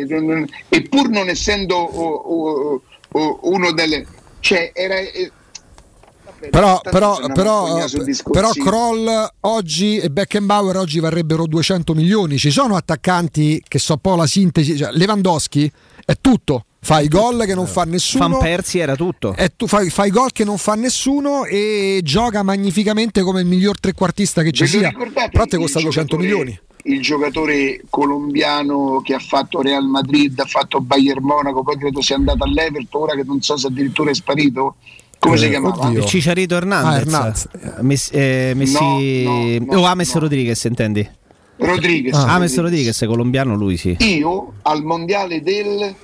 [0.69, 2.83] e pur non essendo
[3.13, 4.07] uno delle
[4.41, 5.31] cioè era eh,
[6.51, 8.31] Però, però, però, discorso.
[8.33, 12.37] però Kroll oggi e Beckenbauer oggi varrebbero 200 milioni.
[12.37, 14.77] Ci sono attaccanti che so un po' la sintesi.
[14.77, 15.71] Cioè, Lewandowski
[16.05, 16.65] è tutto.
[16.85, 18.27] Fa i gol che non fa nessuno.
[18.29, 19.35] Van Persie era tutto.
[19.37, 23.79] E tu fai, fai gol che non fa nessuno e gioca magnificamente come il miglior
[23.79, 24.91] trequartista che ci Ve sia.
[24.93, 26.61] Però te il costa 200 giocatore- milioni.
[26.87, 32.17] il giocatore colombiano che ha fatto Real Madrid, ha fatto Bayern Monaco, poi credo sia
[32.17, 34.75] andato all'Everton, ora che non so se addirittura è sparito.
[35.21, 35.87] Come si Eh, chiamava?
[35.87, 36.01] oddio.
[36.01, 36.93] Il Cicciarito Hernandez.
[36.93, 37.49] Ah, Hernandez.
[37.83, 41.09] Messi, eh, Messi- No, no, no, oh, Ames Rodriguez, intendi?
[41.59, 42.13] Rodriguez.
[42.17, 43.95] Ah, Ames Rodriguez, è colombiano lui, sì.
[44.01, 45.95] Io al mondiale del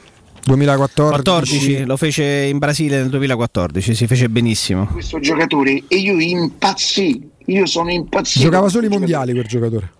[0.44, 1.10] 2014.
[1.10, 4.86] 14, lo fece in Brasile nel 2014, si fece benissimo.
[4.86, 7.36] questo giocatore e io impazzì.
[7.46, 8.44] Io sono impazzito.
[8.44, 9.92] Giocava solo i mondiali quel giocatore.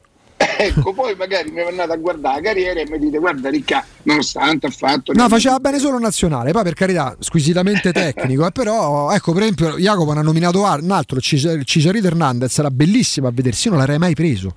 [0.61, 4.67] Ecco, poi magari mi andate a guardare la carriera e mi dite guarda Ricca, nonostante
[4.67, 9.33] ha fatto No, faceva bene solo nazionale, poi per carità, squisitamente tecnico, eh, però ecco,
[9.33, 13.71] per esempio, Jacopo ne ha nominato un altro, Cicciarito Hernandez, era bellissimo a vedersi, io
[13.73, 14.55] non l'avrei mai preso.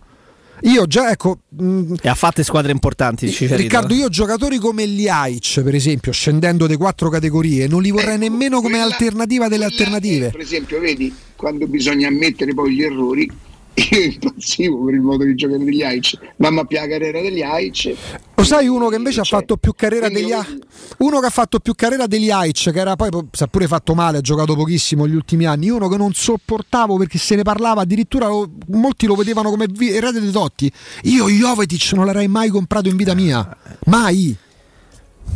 [0.63, 3.27] Io già, ecco, mh, E ha fatte squadre importanti.
[3.27, 8.61] Riccardo, io giocatori come Liaic, per esempio, scendendo le quattro categorie, non li vorrei nemmeno
[8.61, 10.29] come alternativa delle alternative.
[10.29, 13.29] Per esempio, vedi, quando bisogna ammettere poi gli errori,
[13.91, 16.17] io impazzivo per il modo di giocare degli Aic.
[16.37, 17.95] Mamma più la carriera degli Aic.
[18.35, 20.47] Lo sai uno che invece ha Cioè, fatto più carriera quindi degli io A-
[20.99, 23.93] uno che ha fatto più carriera degli Aic, che era poi si è pure fatto
[23.93, 25.69] male, ha giocato pochissimo negli ultimi anni.
[25.69, 29.91] Uno che non sopportavo perché se ne parlava, addirittura lo- molti lo vedevano come vi-
[29.91, 30.71] erede dei Totti.
[31.03, 33.55] Io Jovetic non l'avrei mai comprato in vita mia.
[33.85, 34.35] Mai.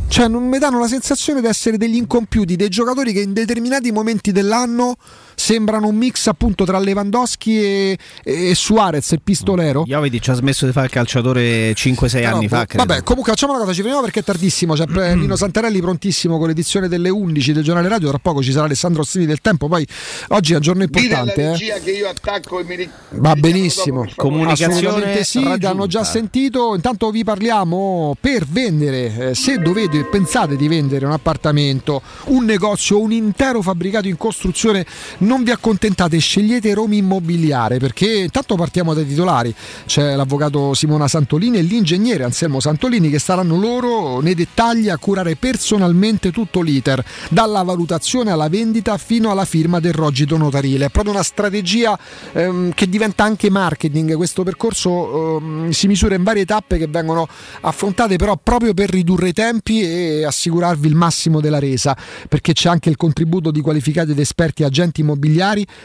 [0.07, 3.91] Cioè, non mi danno la sensazione di essere degli incompiuti, dei giocatori che in determinati
[3.91, 4.95] momenti dell'anno
[5.35, 9.83] sembrano un mix appunto tra Lewandowski e, e Suarez, il pistolero.
[9.85, 12.85] Jovetic ha smesso di fare il calciatore 5-6 Però, anni fa, boh, credo.
[12.85, 14.73] Vabbè, comunque facciamo una cosa, ci fermiamo perché è tardissimo.
[14.73, 18.09] C'è eh, Nino Santarelli prontissimo con l'edizione delle 11 del giornale radio.
[18.09, 19.67] Tra poco ci sarà Alessandro Ossini del Tempo.
[19.67, 19.85] Poi
[20.29, 21.51] oggi è un giorno importante.
[21.51, 21.81] eh.
[21.83, 25.67] che io attacco e mi ri- Va benissimo, Comunicazione sì, raggiunta.
[25.67, 26.73] l'hanno già sentito.
[26.75, 32.99] Intanto vi parliamo per vendere, eh, se dovete pensate di vendere un appartamento, un negozio,
[32.99, 34.85] un intero fabbricato in costruzione,
[35.25, 39.53] non vi accontentate, scegliete Romi Immobiliare perché intanto partiamo dai titolari.
[39.85, 45.35] C'è l'avvocato Simona Santolini e l'ingegnere Anselmo Santolini che saranno loro nei dettagli a curare
[45.35, 50.85] personalmente tutto l'iter, dalla valutazione alla vendita fino alla firma del rogito notarile.
[50.85, 51.97] È proprio una strategia
[52.31, 54.15] ehm, che diventa anche marketing.
[54.15, 57.27] Questo percorso ehm, si misura in varie tappe che vengono
[57.61, 61.97] affrontate però proprio per ridurre i tempi e assicurarvi il massimo della resa,
[62.29, 65.14] perché c'è anche il contributo di qualificati ed esperti agenti immobiliari,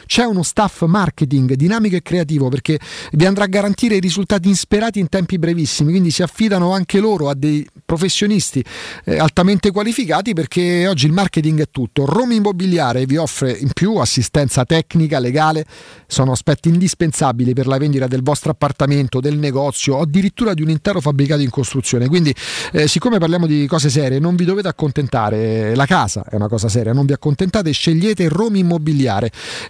[0.07, 2.78] c'è uno staff marketing dinamico e creativo perché
[3.12, 7.28] vi andrà a garantire i risultati insperati in tempi brevissimi, quindi si affidano anche loro
[7.28, 8.64] a dei professionisti
[9.05, 12.05] eh, altamente qualificati perché oggi il marketing è tutto.
[12.05, 15.64] Roma Immobiliare vi offre in più assistenza tecnica, legale,
[16.07, 20.70] sono aspetti indispensabili per la vendita del vostro appartamento, del negozio o addirittura di un
[20.70, 22.09] intero fabbricato in costruzione.
[22.09, 22.35] Quindi
[22.72, 26.68] eh, siccome parliamo di cose serie non vi dovete accontentare, la casa è una cosa
[26.68, 29.20] seria, non vi accontentate, scegliete Roma Immobiliare.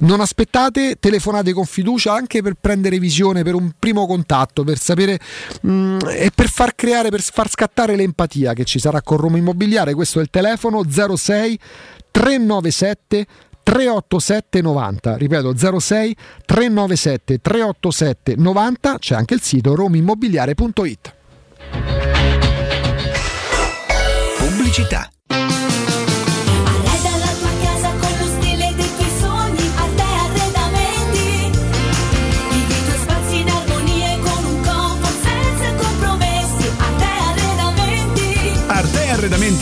[0.01, 5.19] Non aspettate, telefonate con fiducia anche per prendere visione, per un primo contatto, per sapere
[5.63, 9.95] mh, e per far creare, per far scattare l'empatia che ci sarà con Roma Immobiliare.
[9.95, 11.59] Questo è il telefono 06
[12.11, 13.27] 397
[13.63, 21.15] 387 90 ripeto 06 397 387 90 c'è anche il sito romimmobiliare.it
[24.39, 25.11] Pubblicità.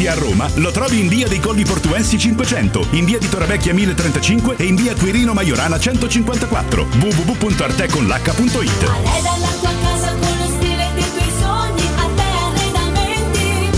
[0.08, 4.56] A Roma lo trovi in via dei Colli Portuensi 500, in via di Torrevecchia 1035
[4.56, 6.86] e in via Quirino Maiorana 154.
[7.00, 13.70] www.arteconlh.it Arreda la tua casa con lo stile dei tuoi sogni, Arte Arredamenti.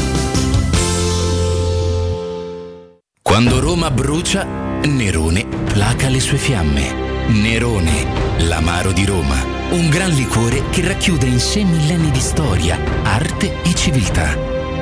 [3.22, 7.08] Quando Roma brucia, Nerone placa le sue fiamme.
[7.28, 9.58] Nerone, l'amaro di Roma.
[9.70, 14.59] Un gran liquore che racchiude in sé millenni di storia, arte e civiltà.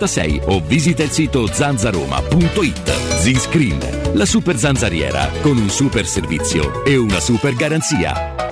[0.00, 3.18] 866 o visita il sito zanzaroma.it.
[3.18, 8.48] Z-Screen, la super zanzariera con un super servizio e una super garanzia.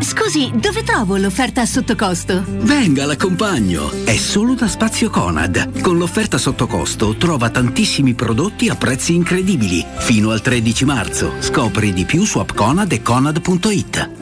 [0.00, 2.42] Scusi, dove trovo l'offerta sotto costo?
[2.46, 3.90] Venga, l'accompagno.
[4.04, 5.80] È solo da Spazio Conad.
[5.80, 9.84] Con l'offerta sotto costo trova tantissimi prodotti a prezzi incredibili.
[9.98, 11.34] Fino al 13 marzo.
[11.38, 14.21] Scopri di più su appconad e conad.it.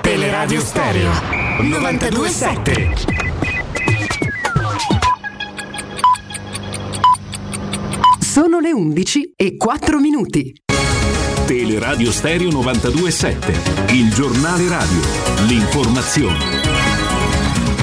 [0.00, 1.10] Teleradio Stereo
[1.60, 2.94] 927.
[8.20, 10.54] Sono le 11 e 4 minuti.
[11.46, 15.00] Teleradio Stereo 927, il giornale radio,
[15.46, 16.57] l'informazione.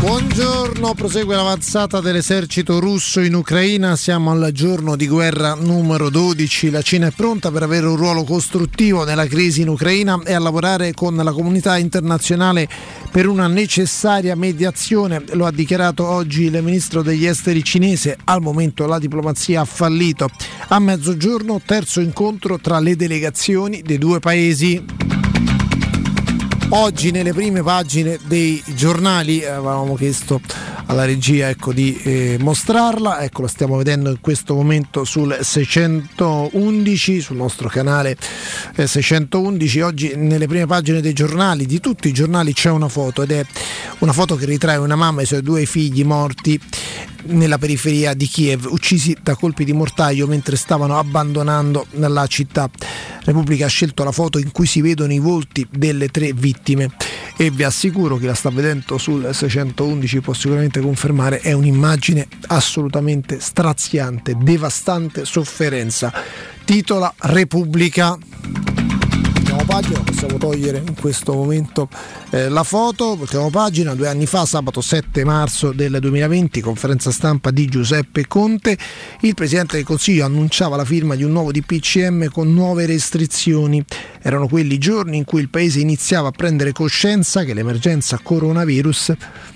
[0.05, 6.83] Buongiorno, prosegue l'avanzata dell'esercito russo in Ucraina, siamo al giorno di guerra numero 12, la
[6.83, 10.93] Cina è pronta per avere un ruolo costruttivo nella crisi in Ucraina e a lavorare
[10.93, 12.69] con la comunità internazionale
[13.09, 18.85] per una necessaria mediazione, lo ha dichiarato oggi il ministro degli esteri cinese, al momento
[18.85, 20.29] la diplomazia ha fallito.
[20.67, 25.14] A mezzogiorno terzo incontro tra le delegazioni dei due paesi.
[26.69, 30.41] Oggi nelle prime pagine dei giornali avevamo chiesto
[30.87, 37.21] alla regia ecco, di eh, mostrarla, ecco la stiamo vedendo in questo momento sul 611,
[37.21, 38.17] sul nostro canale
[38.75, 39.81] eh, 611.
[39.81, 43.45] Oggi nelle prime pagine dei giornali, di tutti i giornali c'è una foto ed è
[43.99, 46.59] una foto che ritrae una mamma e i suoi due figli morti
[47.25, 52.69] nella periferia di Kiev, uccisi da colpi di mortaio mentre stavano abbandonando la città.
[53.23, 56.91] Repubblica ha scelto la foto in cui si vedono i volti delle tre vittime
[57.37, 63.39] e vi assicuro chi la sta vedendo sul 611 può sicuramente confermare è un'immagine assolutamente
[63.39, 66.13] straziante, devastante sofferenza.
[66.63, 68.17] Titola Repubblica
[69.63, 71.87] pagina, possiamo togliere in questo momento
[72.31, 77.51] eh, la foto, ultima pagina, due anni fa, sabato 7 marzo del 2020, conferenza stampa
[77.51, 78.77] di Giuseppe Conte,
[79.21, 83.83] il Presidente del Consiglio annunciava la firma di un nuovo DPCM con nuove restrizioni.
[84.21, 89.13] Erano quelli giorni in cui il Paese iniziava a prendere coscienza che l'emergenza coronavirus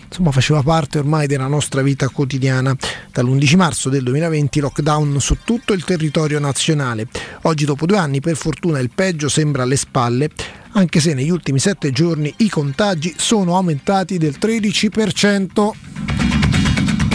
[0.10, 2.76] insomma faceva parte ormai della nostra vita quotidiana.
[3.12, 7.07] Dall'11 marzo del 2020 lockdown su tutto il territorio nazionale.
[7.43, 10.30] Oggi dopo due anni per fortuna il peggio sembra alle spalle,
[10.74, 15.72] anche se negli ultimi sette giorni i contagi sono aumentati del 13%.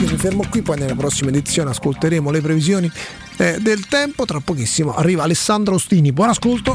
[0.01, 2.91] Io mi fermo qui, poi nella prossima edizione ascolteremo le previsioni
[3.37, 4.25] eh, del tempo.
[4.25, 6.13] Tra pochissimo arriva Alessandro Ostini.
[6.13, 6.75] Buon ascolto.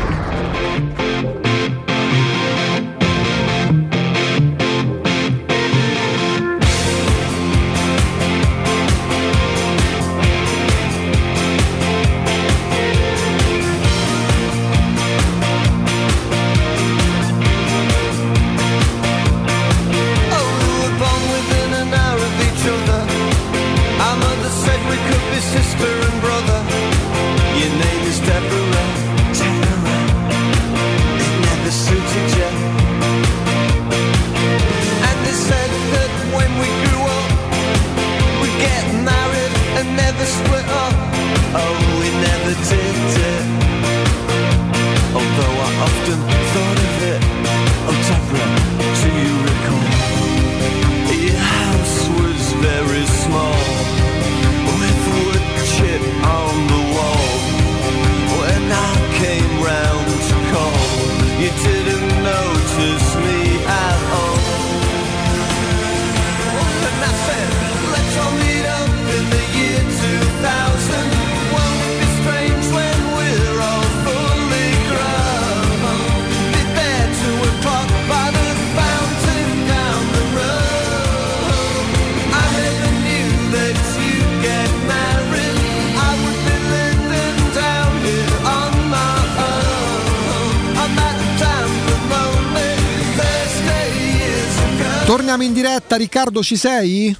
[95.91, 97.15] Diretta, Riccardo ci sei?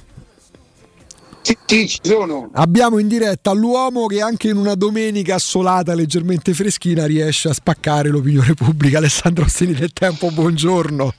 [1.42, 2.50] Sì, sì, ci sono.
[2.52, 8.08] Abbiamo in diretta l'uomo che anche in una domenica assolata, leggermente freschina, riesce a spaccare
[8.08, 8.98] l'opinione pubblica.
[8.98, 11.12] Alessandro Ostini del Tempo, buongiorno.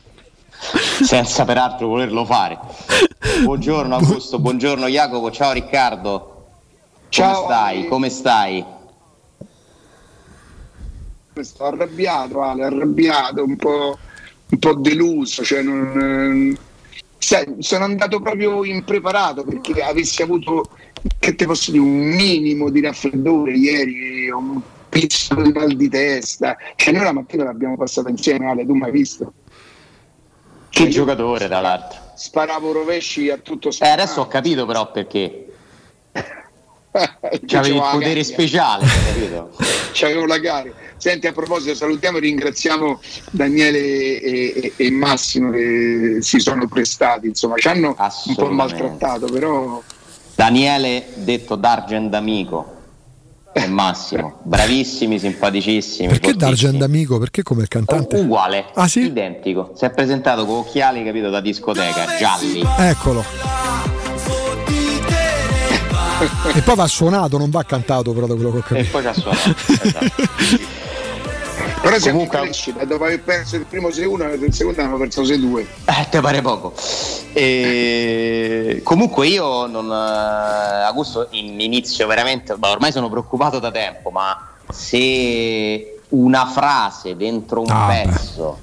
[1.04, 2.58] senza peraltro volerlo fare.
[3.44, 6.30] Buongiorno Augusto, buongiorno Jacopo, ciao Riccardo.
[7.10, 7.34] Ciao.
[7.34, 7.88] Come stai?
[7.88, 8.66] Come stai?
[11.42, 13.98] Sto arrabbiato, Ale, arrabbiato, un po',
[14.50, 16.72] un po' deluso, cioè non, eh,
[17.24, 20.70] sai, sono andato proprio impreparato perché avessi avuto,
[21.20, 26.56] che te posso dire, un minimo di raffreddore ieri, un pizzo di mal di testa.
[26.76, 29.34] Cioè, noi la mattina l'abbiamo passata insieme, Ale, tu mi hai visto?
[30.70, 32.00] Che giocatore, tra l'altro.
[32.16, 35.48] Sparavo rovesci a tutto Eh, adesso ho capito però perché.
[37.46, 39.50] C'avevi il potere speciale, capito?
[39.94, 40.70] C'avevo la gara.
[40.98, 43.00] Senti, a proposito, salutiamo e ringraziamo
[43.32, 47.96] Daniele e, e- e Massimo che si sono prestati, insomma, ci hanno
[48.26, 49.82] un po' maltrattato, però
[50.36, 52.72] Daniele, detto D'Argent amico,
[53.52, 56.08] e Massimo, bravissimi, simpaticissimi.
[56.08, 56.52] Perché fortissimi.
[56.56, 57.18] Dargen d'amico?
[57.20, 58.18] Perché come il cantante?
[58.20, 59.02] Uguale, Ah, sì?
[59.02, 59.74] identico.
[59.76, 62.64] Si è presentato con occhiali, capito, da discoteca, gialli.
[62.80, 63.24] Eccolo.
[66.54, 68.92] E poi va suonato, non va cantato però da quello che ho E capito.
[68.92, 69.56] poi ci ha suonato.
[69.84, 70.12] esatto.
[71.82, 75.22] Però siamo in crescita, dopo aver perso il primo 6-1 e il secondo hanno perso
[75.24, 75.66] 6-2.
[75.86, 76.74] Eh, te pare poco.
[77.34, 78.80] E...
[78.84, 79.92] Comunque io non...
[79.92, 82.56] eh, Augusto in- inizio veramente...
[82.58, 88.60] ma ormai sono preoccupato da tempo, ma se una frase dentro un Ah, pezzo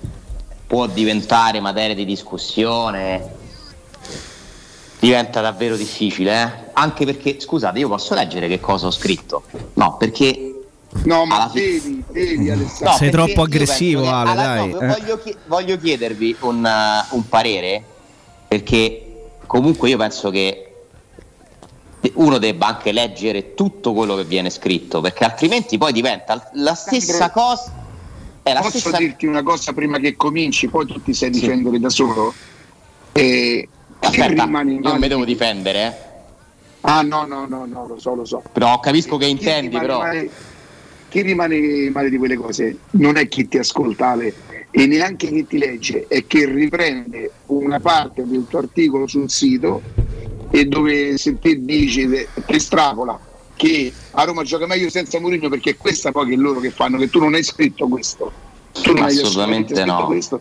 [0.67, 3.35] può diventare materia di discussione,
[5.01, 6.71] diventa davvero difficile, eh?
[6.75, 9.43] Anche perché, scusate, io posso leggere che cosa ho scritto?
[9.75, 10.45] No, perché...
[11.05, 12.91] No, ma devi, devi Alessandro.
[12.91, 14.87] No, Sei troppo aggressivo, Ale, alla- dai, no, eh.
[14.87, 17.83] voglio, chi- voglio chiedervi un, uh, un parere,
[18.49, 20.65] perché comunque io penso che
[22.15, 27.31] uno debba anche leggere tutto quello che viene scritto, perché altrimenti poi diventa la stessa
[27.31, 27.73] cosa.
[28.43, 31.79] È la Posso stessa dirti una cosa prima che cominci, poi tu ti sai difendere
[31.79, 32.35] da solo?
[33.13, 36.09] E chi Aspetta, io non mi devo di- difendere, eh.
[36.83, 38.43] Ah no, no, no, no, lo so, lo so.
[38.53, 39.99] però capisco che intendi, però.
[39.99, 40.31] male-
[41.09, 44.17] chi rimane male di quelle cose non è chi ti ascolta
[44.71, 49.83] e neanche chi ti legge, è che riprende una parte del tuo articolo sul sito
[50.51, 53.19] e dove se te dici, te estrapola
[53.57, 56.97] che a Roma gioca meglio senza Mourinho perché è questa poi che loro che fanno,
[56.97, 58.33] che tu non hai scritto questo.
[58.73, 60.07] Tu non hai Assolutamente scritto no.
[60.07, 60.41] questo.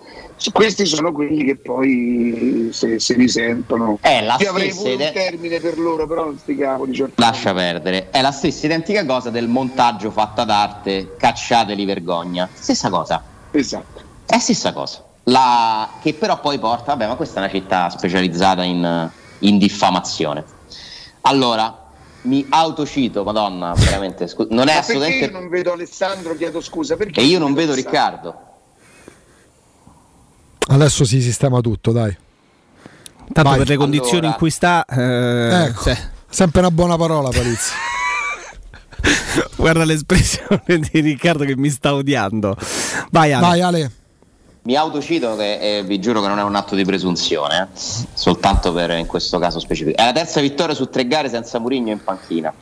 [0.54, 3.98] Questi sono quelli che poi se, se risentono.
[4.00, 6.94] È la Io avrei voluto un termine per loro, però non sti cavoli.
[6.94, 12.48] Cioè, Lascia perdere, è la stessa identica cosa del montaggio fatta d'arte, cacciateli vergogna.
[12.54, 13.22] Stessa cosa.
[13.52, 14.02] Esatto.
[14.26, 15.04] È stessa cosa.
[15.24, 19.10] La- Che però poi porta, vabbè, ma questa è una città specializzata in,
[19.40, 20.44] in diffamazione.
[21.22, 21.88] Allora,
[22.22, 25.26] mi autocito, madonna, veramente, scu- non è Ma perché assolutamente...
[25.26, 27.74] io non vedo Alessandro, chiedo scusa, perché E io non vedo?
[27.74, 28.48] Riccardo.
[30.72, 32.16] Adesso si sistema tutto, dai.
[33.32, 33.58] Tanto Vai.
[33.60, 34.32] per le condizioni Allora.
[34.34, 35.84] in cui sta, eh, Ecco.
[35.84, 35.98] cioè,
[36.30, 37.74] Sempre una buona parola, Palizzi.
[39.58, 42.56] guarda l'espressione di Riccardo che mi sta odiando.
[43.10, 43.46] Vai Ale.
[43.46, 43.92] Vai Ale.
[44.62, 47.80] Mi autocito che eh, vi giuro che non è un atto di presunzione, eh,
[48.14, 49.98] soltanto per in questo caso specifico.
[49.98, 52.54] È la terza vittoria su tre gare senza Murigno in panchina.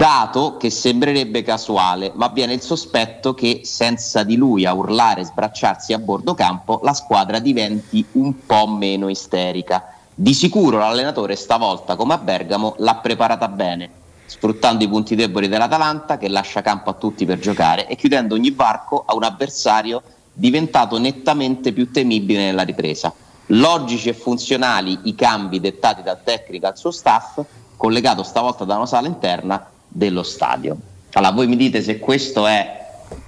[0.00, 5.24] Dato che sembrerebbe casuale, ma viene il sospetto che senza di lui a urlare e
[5.24, 9.92] sbracciarsi a bordo campo, la squadra diventi un po' meno isterica.
[10.14, 13.90] Di sicuro l'allenatore stavolta, come a Bergamo, l'ha preparata bene,
[14.24, 18.52] sfruttando i punti deboli dell'Atalanta che lascia campo a tutti per giocare e chiudendo ogni
[18.52, 20.02] varco a un avversario
[20.32, 23.12] diventato nettamente più temibile nella ripresa.
[23.48, 27.42] Logici e funzionali i cambi dettati dal tecnico al suo staff,
[27.76, 30.76] collegato stavolta da una sala interna dello stadio.
[31.12, 32.78] Allora, voi mi dite se questo è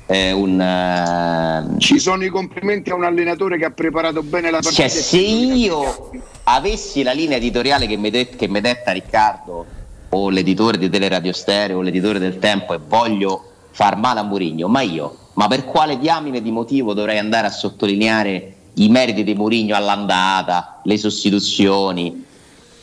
[0.06, 0.60] eh, un...
[0.60, 4.74] eh, Ci sono i complimenti a un allenatore che ha preparato bene la partita.
[4.74, 6.10] cioè, se io
[6.44, 9.66] avessi la linea editoriale che mi, de- che mi detta Riccardo
[10.10, 14.68] o l'editore di Teleradio Stereo o l'editore del Tempo e voglio far male a Mourinho,
[14.68, 19.34] ma io, ma per quale diamine di motivo dovrei andare a sottolineare i meriti di
[19.34, 22.24] Mourinho all'andata, le sostituzioni?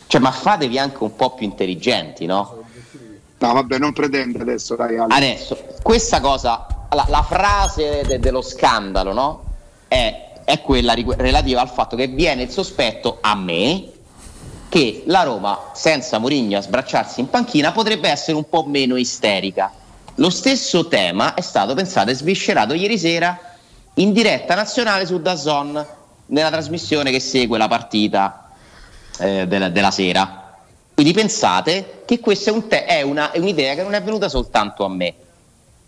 [0.08, 2.59] Cioè, ma fatevi anche un po' più intelligenti, no?
[3.40, 5.14] No, vabbè, non pretende adesso, dai, Ale.
[5.14, 9.44] Adesso, questa cosa, la, la frase de- dello scandalo, no?
[9.88, 13.92] È, è quella rigu- relativa al fatto che viene il sospetto a me
[14.68, 19.72] che la Roma, senza Mourinho a sbracciarsi in panchina, potrebbe essere un po' meno isterica.
[20.16, 23.40] Lo stesso tema è stato pensato e sviscerato ieri sera
[23.96, 25.86] in diretta nazionale su Dazon
[26.28, 28.50] nella trasmissione che segue la partita
[29.20, 30.39] eh, della, della sera.
[31.00, 34.28] Quindi pensate che questa è, un te- è una- è un'idea che non è venuta
[34.28, 35.14] soltanto a me,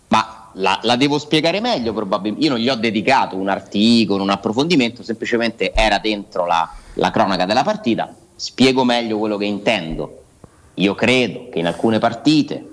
[0.08, 2.46] ma la, la devo spiegare meglio probabilmente.
[2.46, 7.44] Io non gli ho dedicato un articolo, un approfondimento, semplicemente era dentro la, la cronaca
[7.44, 8.16] della partita.
[8.34, 10.22] Spiego meglio quello che intendo.
[10.76, 12.70] Io credo che in alcune partite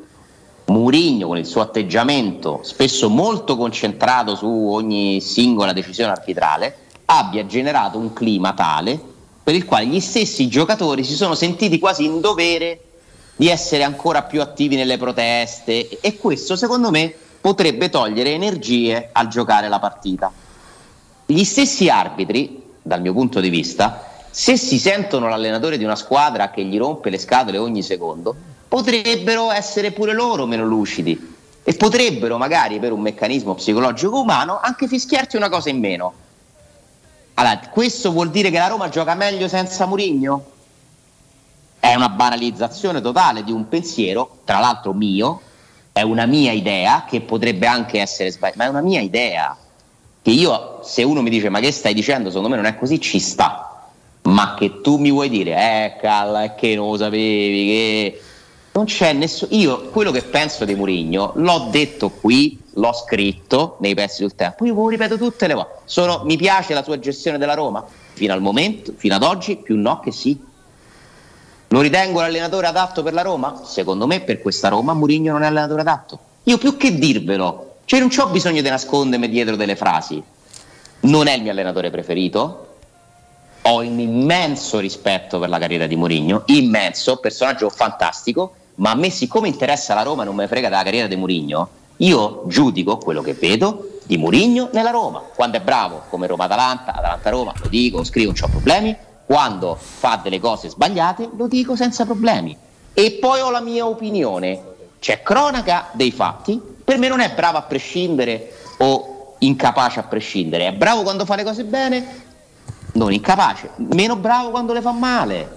[0.66, 7.98] Murigno con il suo atteggiamento spesso molto concentrato su ogni singola decisione arbitrale abbia generato
[7.98, 9.16] un clima tale
[9.48, 12.80] per il quale gli stessi giocatori si sono sentiti quasi in dovere
[13.34, 19.28] di essere ancora più attivi nelle proteste e questo secondo me potrebbe togliere energie al
[19.28, 20.30] giocare la partita.
[21.24, 26.50] Gli stessi arbitri, dal mio punto di vista, se si sentono l'allenatore di una squadra
[26.50, 28.36] che gli rompe le scatole ogni secondo,
[28.68, 34.86] potrebbero essere pure loro meno lucidi e potrebbero magari per un meccanismo psicologico umano anche
[34.86, 36.12] fischiarti una cosa in meno.
[37.38, 40.44] Allora, questo vuol dire che la Roma gioca meglio senza Murigno?
[41.78, 45.40] È una banalizzazione totale di un pensiero, tra l'altro mio,
[45.92, 49.56] è una mia idea che potrebbe anche essere sbagliata, ma è una mia idea.
[50.20, 53.00] Che io, se uno mi dice ma che stai dicendo, secondo me non è così,
[53.00, 53.86] ci sta.
[54.22, 58.20] Ma che tu mi vuoi dire, eh, calla, che non lo sapevi, che
[58.72, 59.54] non c'è nessuno.
[59.54, 64.64] Io quello che penso di Murigno l'ho detto qui, l'ho scritto nei pezzi del tempo.
[64.64, 65.80] Io lo ripeto tutte le volte.
[65.84, 67.84] Sono- mi piace la sua gestione della Roma.
[68.12, 70.38] Fino al momento, fino ad oggi, più no che sì.
[71.70, 73.60] Lo ritengo l'allenatore adatto per la Roma?
[73.64, 76.18] Secondo me, per questa Roma, Murigno non è l'allenatore adatto.
[76.44, 80.22] Io più che dirvelo, cioè non ho bisogno di nascondermi dietro delle frasi.
[81.00, 82.67] Non è il mio allenatore preferito,
[83.70, 89.10] ho un immenso rispetto per la carriera di Mourinho, immenso, personaggio fantastico, ma a me
[89.10, 91.68] siccome interessa la Roma e non ne frega della carriera di Mourinho,
[91.98, 95.22] io giudico quello che vedo di Mourinho nella Roma.
[95.34, 98.96] Quando è bravo come Roma-Atalanta, Atalanta-Roma, lo dico, scrivo, non ho problemi.
[99.26, 102.56] Quando fa delle cose sbagliate, lo dico senza problemi.
[102.94, 104.62] E poi ho la mia opinione.
[104.98, 110.68] C'è cronaca dei fatti, per me non è bravo a prescindere o incapace a prescindere,
[110.68, 112.26] è bravo quando fa le cose bene,
[112.98, 115.56] non incapace, meno bravo quando le fa male.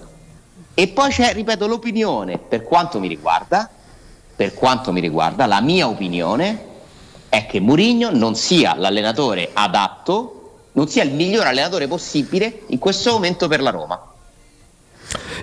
[0.74, 3.68] E poi c'è, ripeto, l'opinione, per quanto mi riguarda,
[4.34, 6.70] per quanto mi riguarda, la mia opinione
[7.28, 10.38] è che Mourinho non sia l'allenatore adatto,
[10.72, 14.00] non sia il miglior allenatore possibile in questo momento per la Roma.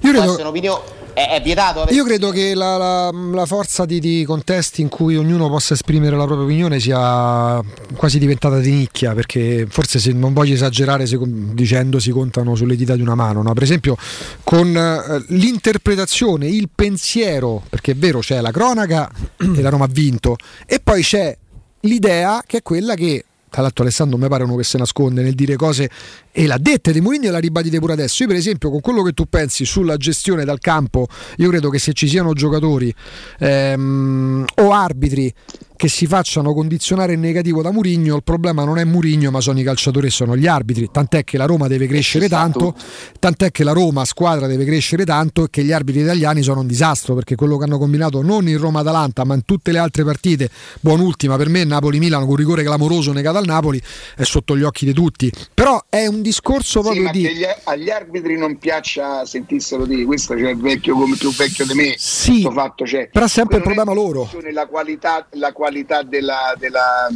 [0.02, 0.82] Io credo- Questa è un'opinione,
[1.20, 5.18] è, è vietato Io credo che la, la- la forza di, di contesti in cui
[5.18, 7.62] ognuno possa esprimere la propria opinione sia
[7.96, 12.76] quasi diventata di nicchia, perché forse se non voglio esagerare se dicendo si contano sulle
[12.76, 13.54] dita di una mano, no?
[13.54, 13.98] per esempio
[14.44, 19.90] con eh, l'interpretazione, il pensiero, perché è vero c'è la cronaca che la Roma ha
[19.92, 21.36] vinto, e poi c'è
[21.82, 25.34] l'idea che è quella che tra l'altro Alessandro mi pare uno che si nasconde nel
[25.34, 25.90] dire cose
[26.32, 28.24] e l'ha detta di Mourinho e l'ha ribadite pure adesso.
[28.24, 31.08] Io per esempio con quello che tu pensi sulla gestione dal campo,
[31.38, 32.94] io credo che se ci siano giocatori
[33.40, 35.34] ehm, o arbitri
[35.80, 39.62] che si facciano condizionare in negativo da Mourinho, il problema non è Mourinho ma sono
[39.62, 42.76] i calciatori e sono gli arbitri, tant'è che la Roma deve crescere tanto,
[43.18, 46.68] tant'è che la Roma squadra deve crescere tanto e che gli arbitri italiani sono un
[46.68, 50.50] disastro perché quello che hanno combinato non in Roma-Atalanta ma in tutte le altre partite,
[50.82, 53.82] buon'ultima per me Napoli-Milano con rigore clamoroso negato al Napoli
[54.18, 57.22] è sotto gli occhi di tutti, però è un discorso Sì, proprio ma di...
[57.22, 61.66] che gli- agli arbitri non piaccia sentissero dire questo c'è il vecchio come più vecchio
[61.66, 63.08] di me Sì, fatto c'è.
[63.10, 64.30] però è sempre il problema loro.
[64.52, 67.08] La qualità, la qualità della, della-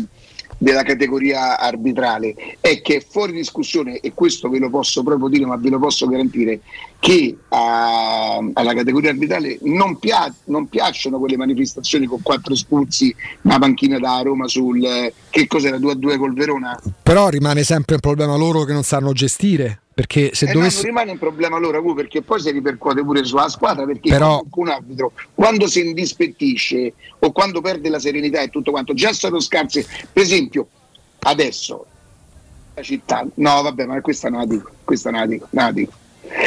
[0.55, 5.45] della categoria arbitrale è che è fuori discussione e questo ve lo posso proprio dire
[5.45, 6.61] ma ve lo posso garantire
[6.99, 13.59] che a- alla categoria arbitrale non, pia- non piacciono quelle manifestazioni con quattro espulsi una
[13.59, 14.79] panchina da Roma sul
[15.29, 16.79] che cos'era 2 a 2 col Verona?
[17.01, 20.63] Però rimane sempre un problema loro che non sanno gestire, perché se Eh no, non
[20.63, 20.85] dovessi...
[20.85, 24.67] rimane un problema loro Gu, perché poi si ripercuote pure sulla squadra perché Però- un
[24.69, 29.85] arbitro quando si indispettisce o quando perde la serenità e tutto quanto già sono scarse
[30.11, 30.67] per esempio
[31.19, 31.85] adesso
[32.73, 35.71] la città no vabbè ma questa non la dico questa non la dico, non la
[35.71, 35.93] dico.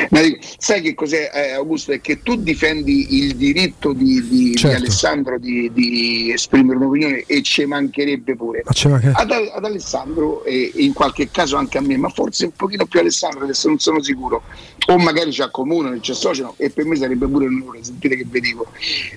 [0.08, 0.38] Dico.
[0.58, 4.76] sai che cos'è eh, Augusto è che tu difendi il diritto di, di- di Certo.
[4.76, 10.72] Alessandro di, di esprimere un'opinione e ci mancherebbe pure Ma manca- ad, ad Alessandro e
[10.76, 14.02] in qualche caso anche a me, ma forse un pochino più Alessandro, adesso non sono
[14.02, 14.42] sicuro,
[14.88, 18.26] o magari ci accomunano, ci associano e per me sarebbe pure un onore, sentite che
[18.28, 18.66] vi dico,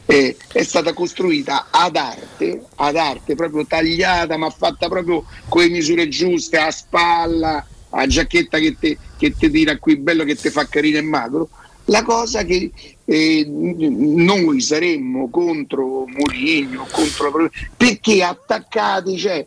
[0.05, 5.69] Eh, è stata costruita ad arte, ad arte, proprio tagliata, ma fatta proprio con le
[5.69, 10.49] misure giuste, a spalla, a giacchetta che ti che te tira qui bello, che ti
[10.49, 11.49] fa carino e magro.
[11.85, 12.71] La cosa che
[13.03, 19.45] eh, noi saremmo contro Mourinho, contro perché attaccati, cioè,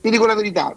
[0.00, 0.76] ti dico la verità,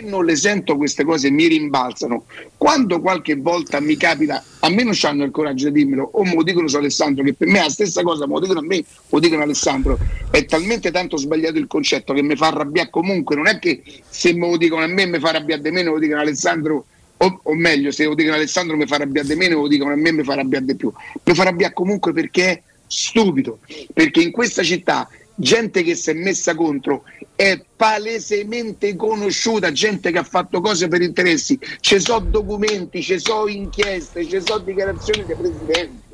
[0.00, 2.24] non le sento queste cose mi rimbalzano.
[2.56, 6.34] Quando qualche volta mi capita, a me non hanno il coraggio di dirmelo, o me
[6.34, 8.64] lo dicono su Alessandro, che per me è la stessa cosa, me lo dicono a
[8.64, 9.98] me, lo dicono Alessandro,
[10.30, 14.32] è talmente tanto sbagliato il concetto che mi fa arrabbiare comunque, non è che se
[14.32, 16.86] me lo dicono a me mi fa arrabbiare di meno, lo dicono Alessandro,
[17.18, 19.96] o, o meglio, se lo dicono Alessandro mi fa arrabbiare di meno, lo dicono a
[19.96, 20.92] me mi fa arrabbiare di più.
[21.22, 23.60] Mi fa arrabbiare comunque perché è stupido,
[23.92, 27.04] perché in questa città gente che si è messa contro
[27.36, 33.46] è palesemente conosciuta, gente che ha fatto cose per interessi, ci sono documenti, ci sono
[33.46, 36.04] inchieste, ci sono dichiarazioni dei presidenti.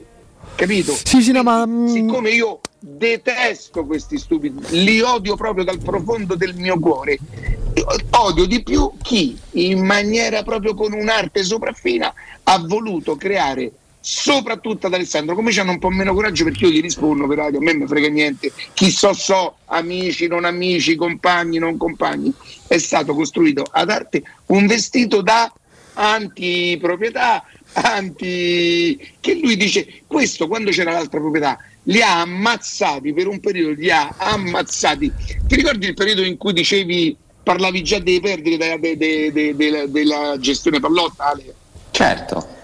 [0.56, 0.92] Capito?
[1.04, 6.34] Sì, sì, no, ma mm, Siccome io detesto questi stupidi, li odio proprio dal profondo
[6.34, 7.18] del mio cuore,
[8.10, 12.12] odio di più chi in maniera proprio con un'arte sopraffina
[12.42, 13.72] ha voluto creare
[14.02, 15.36] soprattutto ad Alessandro.
[15.36, 17.86] Come c'hanno un po' meno coraggio perché io gli rispondo per radio a me mi
[17.86, 18.52] frega niente.
[18.74, 22.32] Chi so so amici non amici compagni non compagni.
[22.66, 25.50] È stato costruito ad arte un vestito da
[25.94, 33.40] antiproprietà anti che lui dice questo quando c'era l'altra proprietà li ha ammazzati per un
[33.40, 35.12] periodo li ha ammazzati.
[35.46, 39.54] Ti ricordi il periodo in cui dicevi parlavi già dei perdite de- de- de- de-
[39.56, 41.54] de- della gestione pallotta Ale?
[41.90, 42.60] certo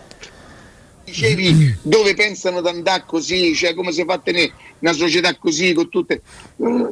[1.08, 5.72] dicevi dove pensano di andare così cioè come si fa a tenere una società così
[5.72, 6.22] con tutte
[6.62, 6.86] Mm,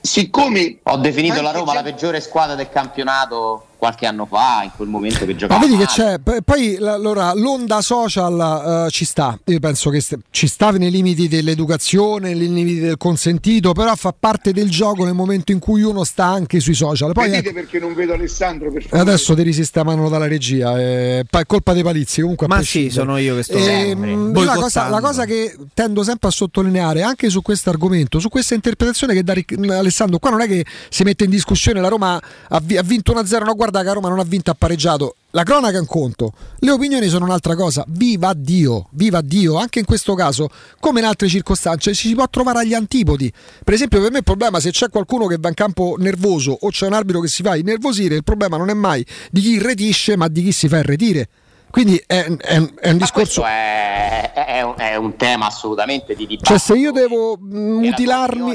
[0.00, 4.70] siccome Ho definito la Roma la gente- peggiore squadra del campionato qualche anno fa, in
[4.76, 5.60] quel momento che Ma giocava.
[5.60, 5.86] vedi che male.
[5.88, 10.70] c'è, p- poi allora, l'onda social eh, ci sta, io penso che st- ci sta
[10.70, 15.58] nei limiti dell'educazione, nei limiti del consentito, però fa parte del gioco nel momento in
[15.58, 17.12] cui uno sta anche sui social.
[17.12, 21.22] Poi vedete ecco, perché non vedo Alessandro per favore adesso ti risistemano dalla regia, è
[21.28, 22.46] pa- è colpa dei palizzi comunque.
[22.48, 26.28] Ma sì, sono io che sto Ehm, io la, cosa, la cosa che tendo sempre
[26.28, 30.42] a sottolineare anche su questo argomento, su questa interpretazione che dà Ric- Alessandro, qua non
[30.42, 33.69] è che si mette in discussione la Roma ha, vi- ha vinto 1-0, no guarda
[33.78, 35.14] che la Roma non ha vinto, ha pareggiato.
[35.30, 37.84] La cronaca è un conto, le opinioni sono un'altra cosa.
[37.86, 40.48] Viva Dio, viva Dio, anche in questo caso,
[40.80, 43.32] come in altre circostanze, ci si può trovare agli antipodi.
[43.64, 46.68] Per esempio, per me il problema se c'è qualcuno che va in campo nervoso o
[46.70, 50.16] c'è un arbitro che si fa innervosire, il problema non è mai di chi irretisce,
[50.16, 51.28] ma di chi si fa irretire.
[51.70, 53.44] Quindi è, è- è un discorso.
[53.44, 56.58] È, un, è un tema assolutamente di dibattito.
[56.58, 58.54] Cioè, se io devo mm, mutilarmi.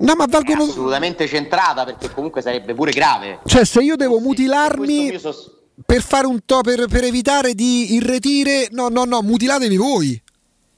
[0.00, 0.64] No, ma è valgono.
[0.64, 3.40] assolutamente centrata perché comunque sarebbe pure grave.
[3.44, 5.50] Cioè, se io devo mutilarmi sos-
[5.84, 10.22] per fare un to per, per evitare di irretire, no, no, no, mutilatevi voi.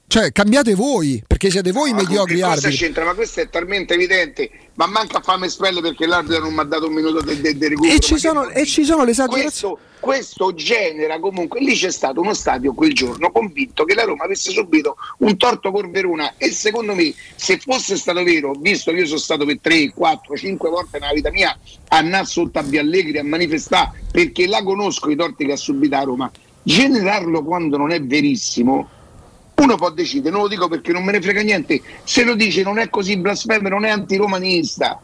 [0.05, 2.75] Cioè, cambiate voi, perché siete voi i Ma mediocri arbitri.
[2.75, 3.03] c'entra?
[3.03, 6.63] Ma questo è talmente evidente, ma manca a farmi spelle perché l'arbitro non mi ha
[6.63, 7.95] dato un minuto di de, de recupero.
[7.95, 9.43] E ci sono, e ci sono le esagerazioni.
[9.49, 14.25] questo, questo genera comunque lì c'è stato uno stadio quel giorno convinto che la Roma
[14.25, 16.33] avesse subito un torto con Verona.
[16.35, 20.35] E secondo me se fosse stato vero visto che io sono stato per 3, 4,
[20.35, 21.57] 5 volte nella vita mia
[21.87, 26.29] a Via Allegri a manifestare perché la conosco i torti che ha subito a Roma
[26.61, 28.89] generarlo quando non è verissimo
[29.55, 32.61] uno può decidere, non lo dico perché non me ne frega niente, se lo dice
[32.63, 34.99] non è così blasfemo, non è antiromanista,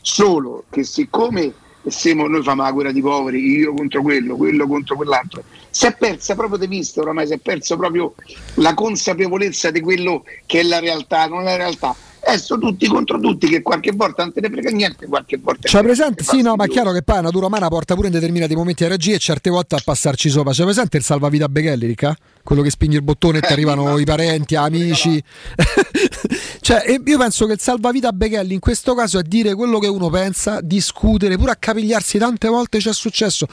[0.00, 1.52] solo che siccome
[1.90, 5.94] siamo, noi facciamo la guerra di poveri, io contro quello, quello contro quell'altro, si è
[5.96, 8.14] persa proprio di vista oramai, si è persa proprio
[8.54, 11.94] la consapevolezza di quello che è la realtà, non la realtà.
[12.20, 15.68] Adesso tutti contro tutti, che qualche volta non te ne frega niente, qualche volta...
[15.68, 16.24] C'è presente?
[16.24, 18.84] Sì, no, ma è chiaro che poi la natura umana porta pure in determinati momenti
[18.84, 20.52] a reagire e certe volte a passarci sopra.
[20.52, 22.14] C'è presente il salvavita Beghelli, Ricca?
[22.48, 25.22] Quello che spingi il bottone e ti Eh, arrivano i parenti, amici.
[26.62, 30.08] cioè, io penso che il salvavita Beghelli in questo caso è dire quello che uno
[30.08, 33.46] pensa, discutere, pure accapigliarsi tante volte c'è successo.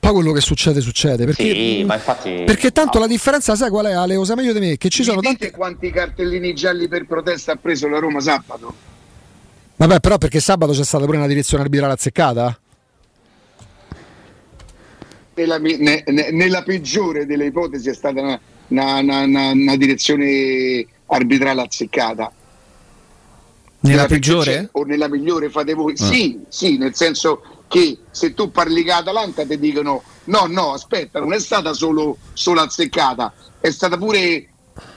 [0.00, 1.26] Poi quello che succede, succede.
[1.26, 2.42] Perché, Sì, ma infatti.
[2.44, 4.16] perché tanto la differenza, sai qual è, Ale?
[4.16, 4.76] Lo sai meglio di me?
[4.76, 5.48] Che ci Mi sono tanti.
[5.52, 8.74] quanti cartellini gialli per protesta ha preso la Roma sabato?
[9.76, 12.58] Vabbè, però perché sabato c'è stata pure una direzione arbitrale azzeccata?
[15.34, 21.62] Nella, ne- ne- nella peggiore delle ipotesi è stata una, una- una- una- direzione arbitrale
[21.62, 22.32] azzeccata.
[23.82, 24.44] Nella perché peggiore?
[24.52, 25.94] c'è- O nella migliore fate voi?
[25.98, 26.04] Ah.
[26.04, 31.18] Sì, sì, nel senso che se tu parli con Atalanta ti dicono no, no, aspetta,
[31.20, 34.46] non è stata solo, solo azzeccata, è stata pure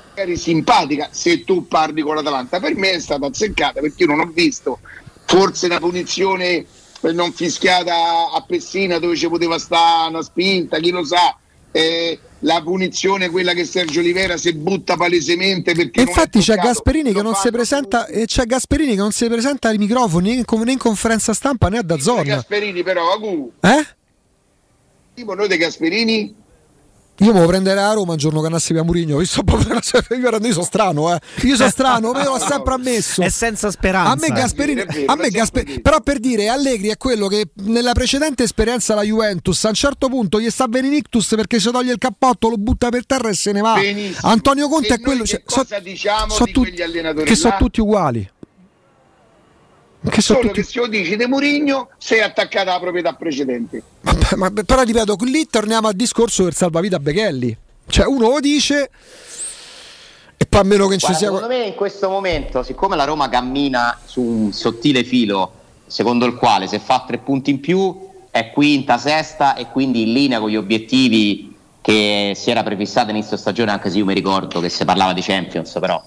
[0.10, 2.60] magari simpatica se tu parli con l'Atalanta.
[2.60, 4.80] Per me è stata azzeccata perché io non ho visto
[5.26, 6.66] forse una punizione
[7.12, 11.38] non fischiata a Pessina dove ci poteva stare una spinta, chi lo sa.
[11.76, 17.16] eh, la punizione quella che Sergio Olivera si butta palesemente perché infatti c'è Gasperini che
[17.18, 20.44] lo non fa si presenta e c'è Gasperini che non si presenta ai microfoni né
[20.48, 22.24] in, né in conferenza stampa né a Dazzon.
[22.24, 23.88] Gasperini però Agu, Eh?
[25.16, 26.36] tipo noi dei Gasperini
[27.20, 29.20] Io me lo prenderei a Roma un giorno che andassi via Murigno.
[29.22, 31.20] Io, sto proprio- io sono strano, eh.
[31.44, 33.22] Io sono strano, me l'ho sempre ammesso.
[33.22, 34.12] È senza speranza.
[34.12, 35.82] A me Gasperini, vero, a me l'ha Gaspe- sempre detto.
[35.82, 40.10] però per dire Allegri è quello che nella precedente esperienza alla Juventus a un certo
[40.10, 43.34] punto gli sta venendo ictus perché si toglie il cappotto, lo butta per terra e
[43.36, 43.76] se ne va.
[43.76, 44.28] Benissimo.
[44.30, 47.54] Antonio Conte E è quello cioè, che so- cosa diciamo so di allenatori che sono
[47.54, 47.60] là?
[47.60, 48.32] tutti uguali.
[50.10, 53.82] Che sono solo tutti che se lo dici De Murigno sei attaccata alla proprietà precedente
[54.02, 57.58] Vabbè, ma, però ripeto, lì torniamo al discorso del salvavita Beghelli.
[57.88, 58.90] Cioè, uno lo dice.
[60.36, 61.28] E a meno che ci Guarda, sia.
[61.28, 65.52] Secondo me in questo momento, siccome la Roma cammina su un sottile filo,
[65.86, 70.12] secondo il quale se fa tre punti in più è quinta, sesta e quindi in
[70.12, 74.60] linea con gli obiettivi che si era prefissato inizio stagione, anche se io mi ricordo
[74.60, 76.02] che si parlava di Champions, però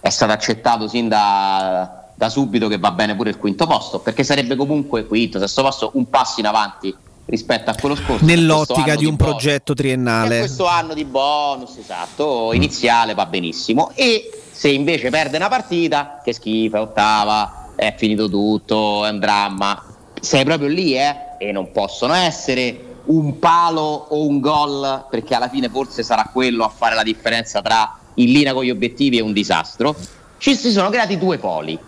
[0.00, 4.24] è stato accettato sin da, da subito che va bene pure il quinto posto, perché
[4.24, 6.94] sarebbe comunque quinto, sesto posto, un passo in avanti
[7.26, 8.24] rispetto a quello scorso.
[8.24, 9.34] Nell'ottica di un bonus.
[9.34, 10.38] progetto triennale.
[10.38, 13.90] questo anno di bonus, esatto, iniziale va benissimo.
[13.94, 19.18] E se invece perde una partita, che schifo, è ottava, è finito tutto, è un
[19.18, 19.84] dramma.
[20.18, 21.14] Sei proprio lì, eh?
[21.38, 26.64] E non possono essere un palo o un gol, perché alla fine forse sarà quello
[26.64, 29.94] a fare la differenza tra in linea con gli obiettivi e un disastro.
[30.38, 31.78] Ci si sono creati due poli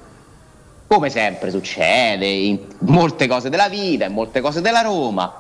[0.89, 5.31] come sempre succede in molte cose della vita, in molte cose della Roma,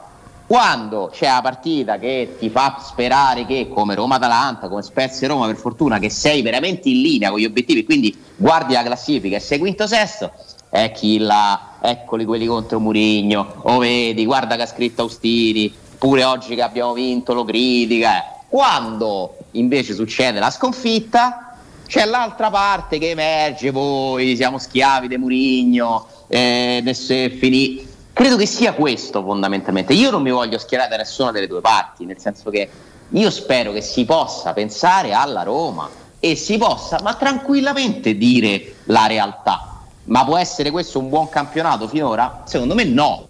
[0.46, 5.98] quando c'è la partita che ti fa sperare che come Roma-Atalanta, come Spezia-Roma per fortuna,
[5.98, 9.86] che sei veramente in linea con gli obiettivi, quindi guardi la classifica e sei quinto
[9.86, 10.32] sesto,
[10.68, 16.24] è chi là, eccoli quelli contro Murigno, o vedi, guarda che ha scritto Austini, pure
[16.24, 18.18] oggi che abbiamo vinto lo critica.
[18.18, 18.36] eh.
[18.48, 21.47] Quando invece succede la sconfitta,
[21.88, 27.86] c'è l'altra parte che emerge, voi siamo schiavi di Murigno, eh, adesso è finito.
[28.12, 29.94] Credo che sia questo fondamentalmente.
[29.94, 32.68] Io non mi voglio schierare da nessuna delle due parti, nel senso che
[33.08, 35.88] io spero che si possa pensare alla Roma
[36.20, 39.80] e si possa, ma tranquillamente dire la realtà.
[40.04, 42.42] Ma può essere questo un buon campionato finora?
[42.44, 43.26] Secondo me no.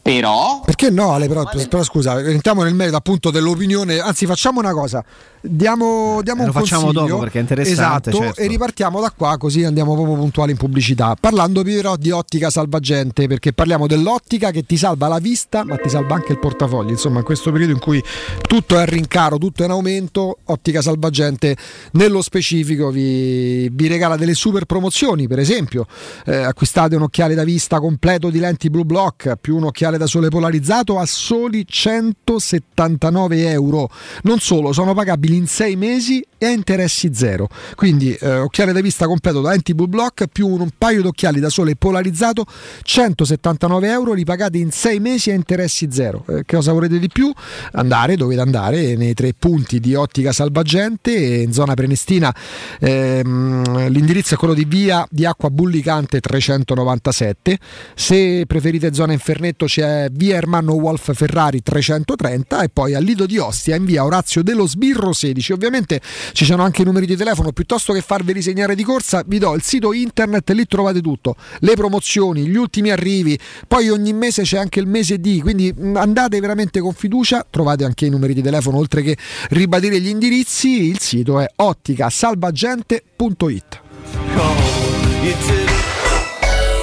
[0.00, 1.28] Però Perché no, Ale?
[1.28, 4.00] Però, però scusa, entriamo nel merito appunto dell'opinione.
[4.00, 5.04] Anzi, facciamo una cosa:
[5.42, 8.40] diamo, diamo Eh, un lo facciamo consiglio, dopo perché è interessante, Esatto, certo.
[8.40, 11.16] e ripartiamo da qua, così andiamo proprio puntuali in pubblicità.
[11.20, 15.88] Parlando però di ottica salvagente, perché parliamo dell'ottica che ti salva la vista, ma ti
[15.88, 16.90] salva anche il portafoglio.
[16.90, 18.02] Insomma, in questo periodo in cui
[18.46, 21.56] tutto è a rincaro, tutto è in aumento, ottica salvagente
[21.92, 25.26] nello specifico vi, vi regala delle super promozioni.
[25.26, 25.86] Per esempio,
[26.26, 30.06] eh, acquistate un occhiale da vista completo di lenti Blue Block più un occhiale da
[30.06, 33.88] sole polarizzato a soli 179 euro.
[34.22, 37.48] Non solo, sono pagabili in 6 mesi e a interessi zero.
[37.76, 41.48] Quindi eh, occhiale da vista completo da Blue Block più un paio di occhiali da
[41.48, 42.44] sole polarizzato
[42.82, 46.24] 179 euro li pagate in 6 mesi a interessi zero.
[46.28, 47.32] Eh, che cosa volete di più?
[47.72, 52.34] Andare, dovete andare nei tre punti di Ottica Salvagente in zona Prenestina.
[52.80, 57.58] ehm, l'indirizzo è quello di via di Acqua Bullicante 397.
[57.94, 63.38] Se preferite zona Infernetto c'è via Ermanno Wolf Ferrari 330 e poi al Lido di
[63.38, 65.52] Ostia in via Orazio dello Sbirro 16.
[65.52, 66.00] Ovviamente
[66.32, 69.54] ci sono anche i numeri di telefono, piuttosto che farveli segnare di corsa vi do
[69.54, 73.38] il sito internet, lì trovate tutto, le promozioni, gli ultimi arrivi,
[73.68, 78.06] poi ogni mese c'è anche il mese di, quindi andate veramente con fiducia, trovate anche
[78.06, 79.16] i numeri di telefono oltre che
[79.50, 83.80] ribadire gli indirizzi, il sito è otticasalvagente.it.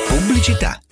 [0.07, 0.80] Pubblicità.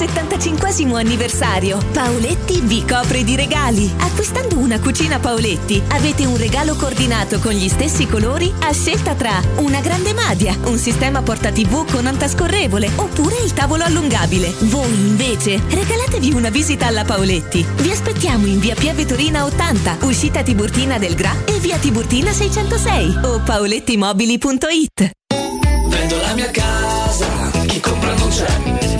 [0.00, 3.92] Per il 75 anniversario, Paoletti vi copre di regali.
[3.98, 9.38] Acquistando una cucina Paoletti, avete un regalo coordinato con gli stessi colori a scelta tra
[9.56, 14.54] una grande madia, un sistema porta TV con antascorrevole oppure il tavolo allungabile.
[14.60, 17.62] Voi invece regalatevi una visita alla Paoletti.
[17.76, 23.18] Vi aspettiamo in via Pieve Torina 80, uscita Tiburtina del Gra e via Tiburtina 606
[23.24, 25.10] o paolettimobili.it.
[25.88, 28.99] Vendo la mia casa, chi compra non c'è.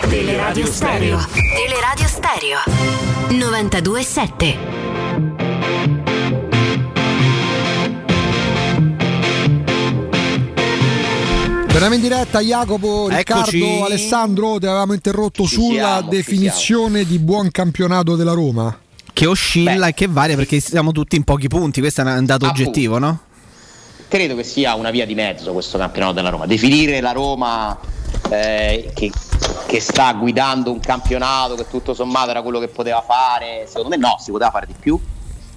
[0.00, 1.18] Teleradio Stereo.
[1.32, 2.58] Teleradio Stereo.
[3.30, 4.58] 927.
[11.68, 13.58] Torniamo in diretta, Jacopo, Eccoci.
[13.58, 18.76] Riccardo, Alessandro, ti avevamo interrotto Ci sulla siamo, definizione di buon campionato della Roma.
[19.12, 22.46] Che oscilla e che varia perché siamo tutti in pochi punti, questo è un dato
[22.46, 22.62] Appunto.
[22.62, 23.20] oggettivo, no?
[24.14, 26.46] credo che sia una via di mezzo questo campionato della Roma.
[26.46, 27.76] Definire la Roma
[28.30, 29.10] eh, che,
[29.66, 33.96] che sta guidando un campionato che tutto sommato era quello che poteva fare, secondo me
[33.96, 34.98] no, si poteva fare di più.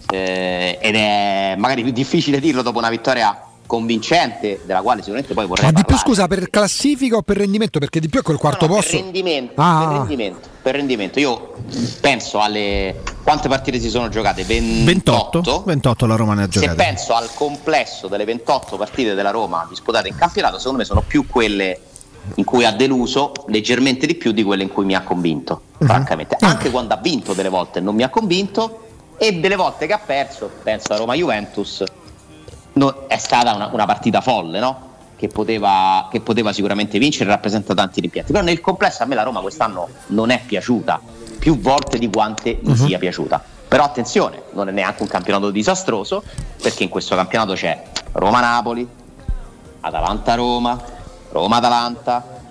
[0.10, 5.45] Eh, ed è magari più difficile dirlo dopo una vittoria convincente, della quale sicuramente poi
[5.45, 7.80] vorrei Ma di più scusa per classifica o per rendimento?
[7.80, 8.95] Perché di più è quel quarto No, no, posto.
[8.95, 9.85] Per rendimento, Ah.
[9.88, 11.19] per rendimento, per rendimento.
[11.19, 11.53] Io
[11.99, 14.44] penso alle quante partite si sono giocate?
[14.45, 15.41] 28.
[15.41, 16.76] 28, 28 la Roma ne ha Se giocate.
[16.76, 21.27] penso al complesso delle 28 partite della Roma disputate in campionato, secondo me sono più
[21.27, 21.77] quelle
[22.36, 26.38] in cui ha deluso leggermente di più di quelle in cui mi ha convinto, francamente.
[26.40, 28.86] Anche quando ha vinto delle volte non mi ha convinto
[29.18, 31.84] e delle volte che ha perso, penso a Roma Juventus,
[32.74, 34.86] no- è stata una, una partita folle, no?
[35.16, 38.32] Che poteva, che poteva sicuramente vincere rappresenta tanti rimpianti.
[38.32, 41.02] Però nel complesso a me la Roma quest'anno non è piaciuta
[41.40, 43.44] più volte di quante mi sia piaciuta.
[43.68, 46.24] Però attenzione, non è neanche un campionato disastroso,
[46.62, 47.84] perché in questo campionato c'è
[48.14, 48.88] Roma-Napoli,
[49.82, 50.84] Atalanta-Roma,
[51.38, 52.41] Roma-Atalanta,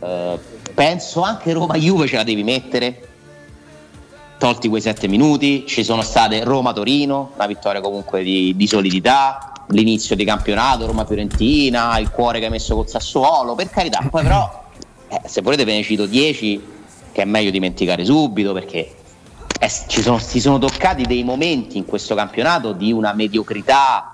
[0.00, 0.38] eh,
[0.74, 3.08] penso anche Roma-Juve ce la devi mettere,
[4.38, 10.16] tolti quei sette minuti, ci sono state Roma-Torino, una vittoria comunque di, di solidità, l'inizio
[10.16, 14.64] di campionato, Roma-Fiorentina, il cuore che hai messo col Sassuolo, per carità, poi però
[15.08, 16.70] eh, se volete ve ne cito 10
[17.12, 18.94] che è meglio dimenticare subito perché
[19.60, 24.11] eh, sono, si sono toccati dei momenti in questo campionato di una mediocrità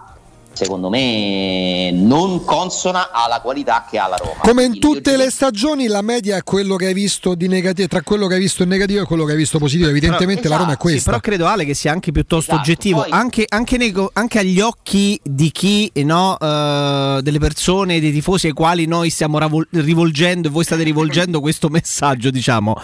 [0.58, 4.40] secondo me non consona alla qualità che ha la Roma.
[4.42, 8.02] Come in tutte le stagioni, la media è quello che hai visto di negativo, tra
[8.02, 9.88] quello che hai visto in negativo e quello che hai visto positivo.
[9.88, 11.10] Evidentemente Però- la Roma è Sì, questa.
[11.10, 14.60] però credo Ale che sia anche piuttosto Esatto, oggettivo, poi- anche, anche nei anche agli
[14.60, 20.48] occhi di chi, no, eh, delle persone, dei tifosi ai quali noi stiamo ravol- rivolgendo
[20.48, 22.74] e voi state rivolgendo questo messaggio, diciamo,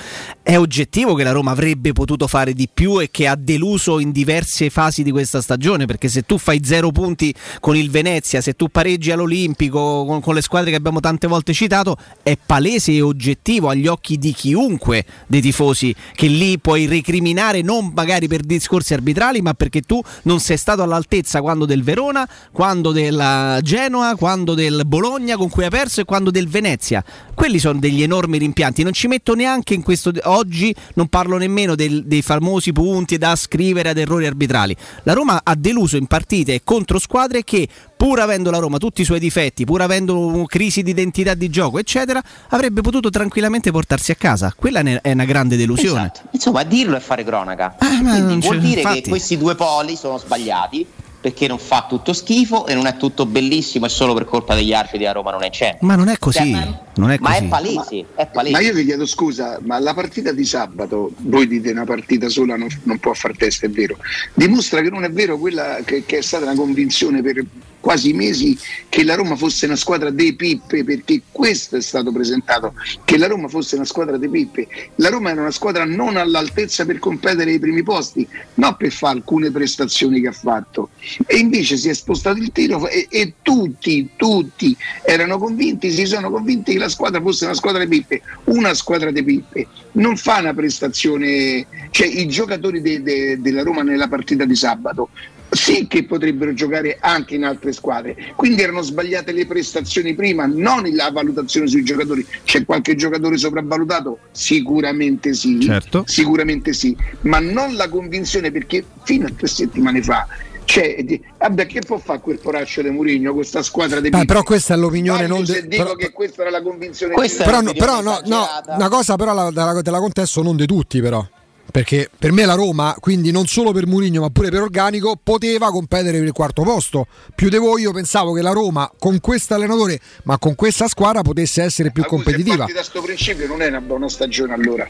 [0.43, 4.13] è oggettivo che la Roma avrebbe potuto fare di più e che ha deluso in
[4.13, 7.35] diverse fasi di questa stagione, perché se tu fai zero punti
[7.65, 11.55] con il Venezia, se tu pareggi all'Olimpico con, con le squadre che abbiamo tante volte
[11.55, 17.63] citato, è palese e oggettivo agli occhi di chiunque dei tifosi che lì puoi recriminare
[17.63, 22.29] non magari per discorsi arbitrali, ma perché tu non sei stato all'altezza quando del Verona,
[22.53, 27.03] quando della Genoa, quando del Bologna con cui hai perso e quando del Venezia.
[27.33, 28.83] Quelli sono degli enormi rimpianti.
[28.83, 30.13] Non ci metto neanche in questo.
[30.25, 34.77] Oggi non parlo nemmeno del- dei famosi punti da ascrivere ad errori arbitrali.
[35.05, 37.54] La Roma ha deluso in partite contro squadre che,
[37.97, 41.79] pur avendo la Roma tutti i suoi difetti, pur avendo crisi di identità di gioco,
[41.79, 44.53] eccetera, avrebbe potuto tranquillamente portarsi a casa.
[44.57, 46.13] Quella è una grande delusione.
[46.31, 47.77] Insomma, dirlo è fare cronaca.
[47.81, 49.03] ma Quindi vuol dire infatti.
[49.03, 50.87] che questi due poli sono sbagliati
[51.25, 54.75] perché non fa tutto schifo e non è tutto bellissimo e solo per colpa degli
[54.75, 55.79] arbitri a Roma non è c'è.
[55.81, 56.37] Ma non è così.
[56.37, 57.45] Cioè, ma- non è Ma così.
[57.45, 58.53] è palese, è palese.
[58.53, 62.57] Ma io vi chiedo scusa, ma la partita di sabato, voi dite una partita sola
[62.57, 63.97] non, non può far testa, è vero,
[64.35, 67.43] dimostra che non è vero quella che, che è stata una convinzione per
[67.85, 68.59] quasi mesi
[68.89, 72.73] che la Roma fosse una squadra dei pippe, perché questo è stato presentato,
[73.05, 74.67] che la Roma fosse una squadra dei pippe.
[74.95, 79.19] La Roma era una squadra non all'altezza per competere ai primi posti, non per fare
[79.19, 80.89] alcune prestazioni che ha fatto.
[81.27, 84.75] E invece si è spostato il tiro e, e tutti, tutti
[85.05, 89.11] erano convinti, si sono convinti che la squadra fosse una squadra di pippe, una squadra
[89.11, 89.67] di pippe.
[89.93, 95.11] Non fa una prestazione, cioè i giocatori de- de- della Roma nella partita di sabato
[95.55, 98.17] sì che potrebbero giocare anche in altre squadre.
[98.37, 102.27] Quindi erano sbagliate le prestazioni prima, non la valutazione sui giocatori.
[102.45, 104.19] C'è qualche giocatore sopravvalutato?
[104.33, 106.05] Sicuramente sì, Certo.
[106.07, 110.27] sicuramente sì, ma non la convinzione perché fino a tre settimane fa
[110.67, 114.43] cioè, di- vabbè, che può fare quel poraccio di Mourinho, questa squadra di Beh, però
[114.43, 117.73] questa è l'opinione non se de- dico però- che questa era la convinzione però, no,
[117.73, 121.25] però no, no, una cosa però la, la- te la contesto non di tutti però.
[121.71, 125.71] Perché per me la Roma, quindi non solo per Mourinho ma pure per organico, poteva
[125.71, 127.07] competere per il quarto posto.
[127.35, 131.23] Più di voi io pensavo che la Roma con questo allenatore, ma con questa squadra
[131.23, 132.57] potesse essere più se competitiva.
[132.59, 134.89] parti da sto principio non è una buona stagione allora.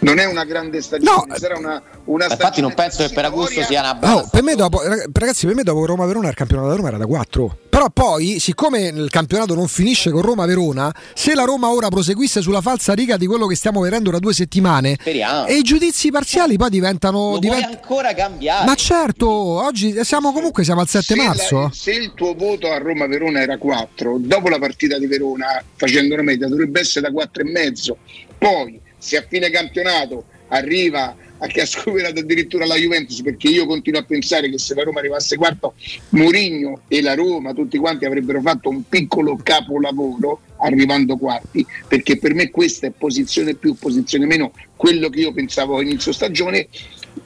[0.00, 3.62] Non è una grande stagione, sarà una, una Infatti non stagione penso che per Augusto
[3.62, 4.80] sia una buona No, per me dopo,
[5.12, 7.58] ragazzi, per me dopo Roma Verona il campionato della Roma era da 4.
[7.80, 12.42] Però poi, siccome il campionato non finisce con Roma Verona, se la Roma ora proseguisse
[12.42, 15.46] sulla falsa riga di quello che stiamo vedendo da due settimane, Speriamo.
[15.46, 17.30] e i giudizi parziali poi diventano.
[17.30, 18.66] Lo divent- ancora cambiare.
[18.66, 21.70] Ma certo, oggi siamo comunque siamo al 7 se, la- marzo.
[21.72, 26.22] se il tuo voto a Roma-Verona era 4, dopo la partita di Verona, facendo una
[26.22, 27.96] media, dovrebbe essere da 4,5.
[28.36, 34.00] Poi, se a fine campionato arriva che ha superato addirittura la Juventus, perché io continuo
[34.00, 35.74] a pensare che se la Roma arrivasse quarto,
[36.10, 42.34] Mourinho e la Roma, tutti quanti avrebbero fatto un piccolo capolavoro arrivando quarti, perché per
[42.34, 46.68] me questa è posizione più, posizione meno, quello che io pensavo a inizio stagione,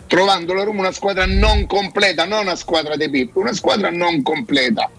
[0.06, 4.22] trovando la Roma una squadra non completa, non una squadra di Peppe, una squadra non
[4.22, 4.90] completa.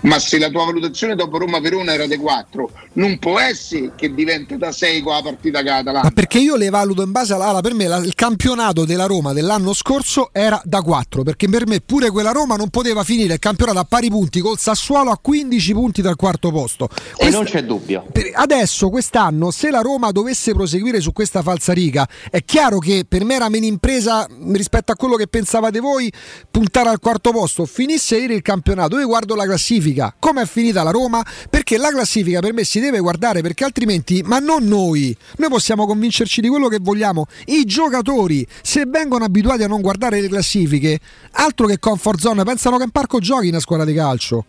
[0.00, 4.56] Ma se la tua valutazione dopo Roma-Verona era di 4, non può essere che diventa
[4.56, 6.02] da 6 con la partita Atalanta.
[6.02, 7.60] Ma perché io le valuto in base alla.
[7.60, 11.22] per me la- il campionato della Roma dell'anno scorso era da 4.
[11.22, 14.58] Perché per me pure quella Roma non poteva finire il campionato a pari punti col
[14.58, 16.88] Sassuolo a 15 punti dal quarto posto.
[17.16, 18.04] E non c'è dubbio.
[18.12, 23.24] Per- Adesso, quest'anno, se la Roma dovesse proseguire su questa falsariga, è chiaro che per
[23.24, 26.10] me era meno impresa rispetto a quello che pensavate voi
[26.50, 27.64] puntare al quarto posto.
[27.66, 29.70] Finisse ieri il campionato, io guardo la classifica,
[30.18, 34.22] come è finita la Roma, perché la classifica per me si deve guardare, perché altrimenti,
[34.22, 37.26] ma non noi, noi possiamo convincerci di quello che vogliamo.
[37.46, 40.98] I giocatori, se vengono abituati a non guardare le classifiche,
[41.32, 44.44] altro che comfort zone, pensano che in parco giochi una squadra di calcio.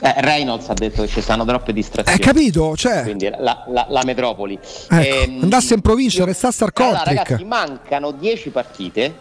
[0.00, 2.18] Eh, Reynolds ha detto che ci stanno troppe distrazioni.
[2.20, 2.76] Hai capito?
[2.76, 4.54] Cioè, Quindi la, la- la metropoli.
[4.88, 7.18] ecco, Ehm, andasse in provincia, restasse al allora, Kortrijk.
[7.28, 9.14] ragazzi, mancano 10 partite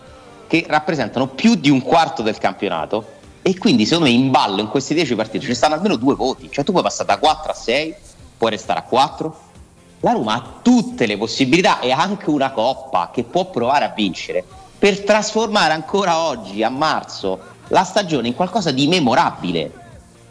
[0.47, 3.21] che rappresentano più di un quarto del campionato.
[3.45, 6.49] E quindi, secondo me, in ballo in queste 10 partite ci stanno almeno due voti.
[6.49, 7.95] Cioè, tu puoi passare da 4 a 6,
[8.37, 9.37] puoi restare a 4.
[9.99, 14.43] La Roma ha tutte le possibilità e anche una coppa che può provare a vincere
[14.79, 19.71] per trasformare ancora oggi, a marzo, la stagione in qualcosa di memorabile.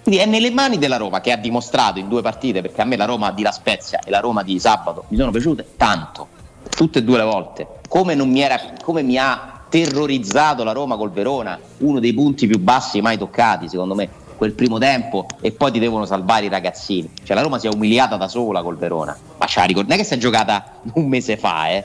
[0.02, 2.96] Quindi è nelle mani della Roma che ha dimostrato in due partite, perché a me
[2.96, 6.28] la Roma di La Spezia e la Roma di sabato mi sono piaciute tanto,
[6.68, 7.66] tutte e due le volte.
[7.88, 12.46] Come, non mi, era, come mi ha terrorizzato la Roma col Verona, uno dei punti
[12.46, 14.20] più bassi mai toccati secondo me.
[14.36, 17.08] quel primo tempo e poi ti devono salvare i ragazzini.
[17.22, 19.16] Cioè la Roma si è umiliata da sola col Verona.
[19.38, 19.88] Ma ce la ricordi?
[19.88, 21.84] Non è che si è giocata un mese fa, eh.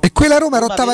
[0.00, 0.92] E quella Roma era ottava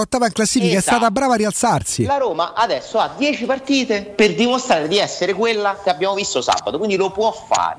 [0.00, 0.96] ottava in classifica, è Esatto.
[0.96, 2.04] stata brava a rialzarsi.
[2.04, 6.78] La Roma adesso ha 10 partite per dimostrare di essere quella che abbiamo visto sabato,
[6.78, 7.76] quindi lo può fare.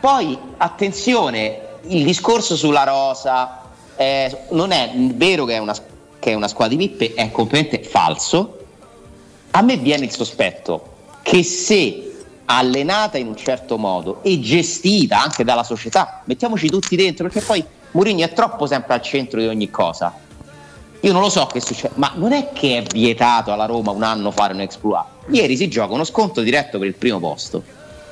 [0.00, 3.60] Poi attenzione, il discorso sulla rosa
[3.96, 5.74] eh, non è vero che è, una,
[6.24, 8.58] che è una squadra di pippe, è completamente falso.
[9.50, 12.12] A me viene il sospetto che se
[12.46, 17.62] allenata in un certo modo e gestita anche dalla società, mettiamoci tutti dentro, perché poi
[17.90, 20.14] Mourinho è troppo sempre al centro di ogni cosa.
[21.00, 24.02] Io non lo so che succede, ma non è che è vietato alla Roma un
[24.02, 25.04] anno fare un exploit.
[25.28, 27.62] Ieri si gioca uno sconto diretto per il primo posto.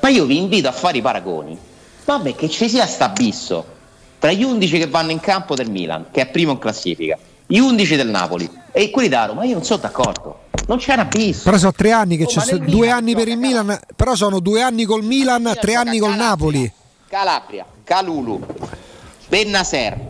[0.01, 1.59] Ma io vi invito a fare i paragoni.
[2.05, 3.64] Vabbè, che ci sia sta abisso
[4.18, 7.18] tra gli 11 che vanno in campo del Milan, che è primo in classifica,
[7.52, 9.44] gli 11 del Napoli e quelli da Roma.
[9.44, 10.38] Io non sono d'accordo.
[10.66, 11.42] Non c'è un abisso.
[11.44, 13.80] Però sono tre anni che Oh, c'è ma nel due Milan anni per il Milan,
[13.94, 16.72] però sono due anni col Milan, tre anni col Napoli.
[17.08, 18.40] Calabria, Calulu,
[19.28, 20.00] Bennaser.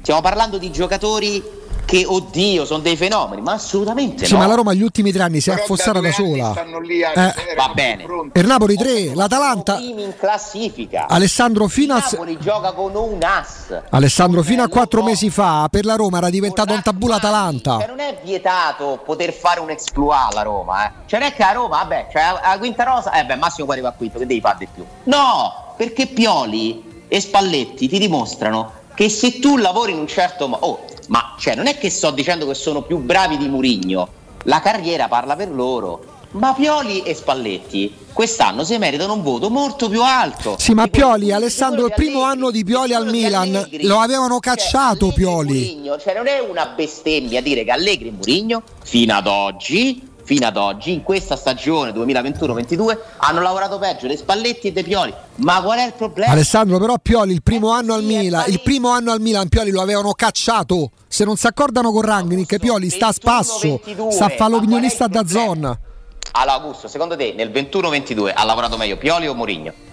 [0.00, 1.42] Stiamo parlando di giocatori
[1.84, 4.38] che, oddio, sono dei fenomeni, ma assolutamente Sì, no.
[4.40, 6.50] ma la Roma gli ultimi tre anni si è affossata da da sola.
[6.52, 7.54] stanno lì a- Eh.
[7.56, 8.04] Va bene.
[8.32, 11.06] il Napoli 3, l'Atalanta, Primi in classifica.
[11.08, 13.80] Alessandro fino a, Napoli gioca con un as.
[13.90, 17.78] Alessandro fino a quattro mesi fa per la Roma era diventato un tabù l'Atalanta.
[17.78, 20.90] Cioè, non è vietato poter fare un exploit alla Roma, eh.
[21.06, 23.74] Cioè, non è che a Roma, vabbè, cioè, la quinta rosa, eh beh, Massimo poi
[23.76, 24.84] arriva a quinto, che devi fare di più?
[25.04, 30.64] No, perché Pioli e Spalletti ti dimostrano che se tu lavori in un certo modo,
[30.66, 34.08] oh, ma cioè, non è che sto dicendo che sono più bravi di Murigno,
[34.44, 36.12] la carriera parla per loro.
[36.34, 40.56] Ma Pioli e Spalletti quest'anno si meritano un voto molto più alto.
[40.58, 43.84] Sì, ma Pioli, Alessandro, il primo Allegri, anno di Pioli al Milan Allegri.
[43.84, 45.52] lo avevano Cioè, cacciato Pioli.
[45.52, 50.46] Mourinho, cioè non è una bestemmia dire che Allegri e Mourinho fino ad oggi, fino
[50.46, 55.14] ad oggi in questa stagione 2021-22 hanno lavorato peggio dei Spalletti e dei Pioli.
[55.36, 56.32] Ma qual è il problema?
[56.32, 59.80] Alessandro, però Pioli il primo anno al Milan, il primo anno al Milan Pioli lo
[59.80, 60.90] avevano cacciato.
[61.06, 65.06] Se non si accordano con Rangnick, Pioli sta a spasso, 21-22, sta a fare l'opinionista
[65.06, 65.78] da zona.
[66.32, 69.92] Allora Augusto, secondo te nel 21-22 ha lavorato meglio Pioli o Mourinho?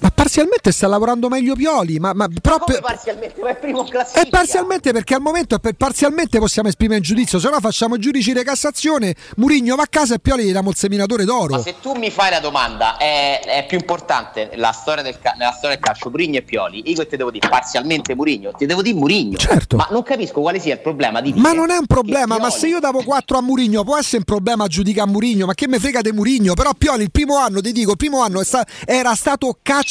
[0.00, 2.80] Ma parzialmente sta lavorando meglio Pioli, ma, ma proprio...
[2.80, 3.40] Come parzialmente?
[3.40, 4.24] Ma è primo classifica.
[4.26, 7.98] E parzialmente perché al momento è per- parzialmente possiamo esprimere un giudizio, se no facciamo
[7.98, 11.56] giudici di Cassazione, Murigno va a casa e Pioli gli diamo il seminatore d'oro.
[11.56, 15.50] Ma se tu mi fai la domanda, è, è più importante la storia del nella
[15.52, 16.82] storia del calcio Murigno e Pioli?
[16.90, 19.36] Io ti devo dire parzialmente Murigno, ti devo dire Murigno.
[19.36, 19.76] Certo.
[19.76, 22.40] Ma non capisco quale sia il problema di dire Ma non è un problema, che
[22.40, 25.54] ma Pioli- se io davo 4 a Murigno può essere un problema giudicare Murigno, ma
[25.54, 26.54] che me frega di Murigno?
[26.54, 29.86] Però Pioli il primo anno, ti dico, il primo anno è sta- era stato cacciato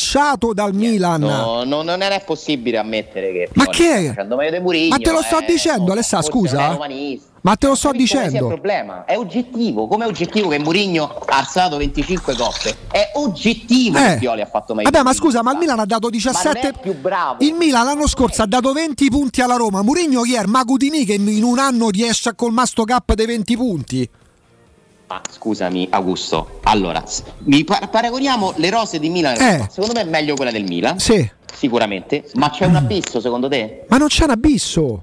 [0.53, 1.21] dal Milan.
[1.21, 4.23] No, no, non era possibile ammettere che Ma che è?
[4.51, 4.89] di Murigno.
[4.89, 6.77] Ma te lo sto eh, dicendo, Alessà, è scusa.
[7.41, 8.47] Ma te lo sto quale sia il dicendo.
[8.47, 12.75] problema è oggettivo, come è oggettivo che Murigno ha alzato 25 coppe.
[12.91, 14.17] È oggettivo che Eh.
[14.17, 14.89] Pioli ha fatto meglio.
[14.91, 17.43] Vabbè, ma scusa, ma il Milan ha dato Ma 17 non è più bravo.
[17.43, 19.81] Il Milan l'anno scorso ha dato 20 punti alla Roma.
[19.81, 20.43] Murigno chi è?
[20.45, 24.09] Magutini che in un anno riesce a colmare sto cap dei 20 punti.
[25.07, 26.59] Ma scusami, Augusto.
[26.63, 27.01] Allora,
[27.45, 29.39] mi par- paragoniamo le rose di Milan.
[29.39, 29.67] Eh.
[29.71, 30.99] Secondo me è meglio quella del Milan.
[30.99, 31.29] Sì.
[31.53, 32.29] Sicuramente.
[32.33, 33.85] Ma c'è un abisso, secondo te?
[33.87, 35.01] Ma non c'è un abisso.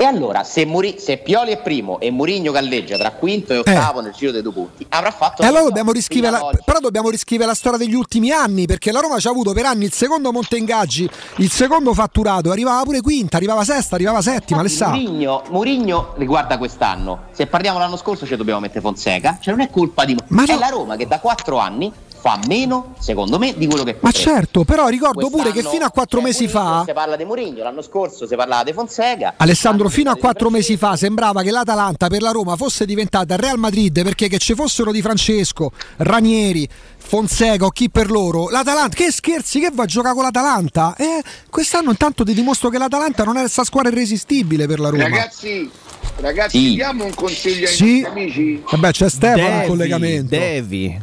[0.00, 4.00] E allora, se, Muri- se Pioli è primo e Murigno galleggia tra quinto e ottavo
[4.00, 5.42] nel giro dei due punti, avrà fatto.
[5.42, 6.58] E allora dobbiamo riscrivere la, oggi.
[6.64, 9.64] però dobbiamo riscrivere la storia degli ultimi anni perché la Roma ci ha avuto per
[9.64, 14.64] anni il secondo monte ingaggi, il secondo fatturato, arrivava pure quinta, arrivava sesta, arrivava settima,
[14.68, 14.90] sa.
[14.90, 17.24] Murigno, Murigno riguarda quest'anno.
[17.32, 19.38] Se parliamo l'anno scorso ci dobbiamo mettere Fonseca.
[19.40, 20.58] Cioè non è colpa di Ma È no.
[20.60, 24.16] la Roma che da quattro anni fa meno, secondo me, di quello che Ma potrebbe.
[24.30, 27.24] certo, però ricordo pure che Quest'anno fino a quattro mesi Mourinho, fa Si parla di
[27.24, 29.34] Mourinho, l'anno scorso si parlava di Fonseca.
[29.36, 33.40] Alessandro, fino a quattro mesi fa sembrava che l'Atalanta per la Roma fosse diventata il
[33.40, 36.68] Real Madrid perché che ci fossero Di Francesco, Ranieri,
[36.98, 38.48] Fonseca o chi per loro.
[38.50, 40.94] L'Atalanta, che scherzi, che va a giocare con l'Atalanta?
[40.98, 45.04] Eh, quest'anno intanto ti dimostro che l'Atalanta non è questa squadra irresistibile per la Roma.
[45.04, 45.70] Ragazzi,
[46.16, 46.74] ragazzi, Sì.
[46.74, 48.00] diamo un consiglio ai Sì.
[48.00, 48.62] nostri amici.
[48.70, 50.28] Vabbè, c'è Stefano in Devi, collegamento.
[50.36, 51.00] Devi.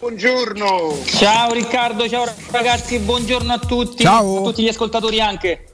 [0.00, 0.96] Buongiorno.
[1.04, 4.38] Ciao Riccardo, ciao ragazzi, buongiorno a tutti, Ciao.
[4.38, 5.64] a tutti gli ascoltatori anche.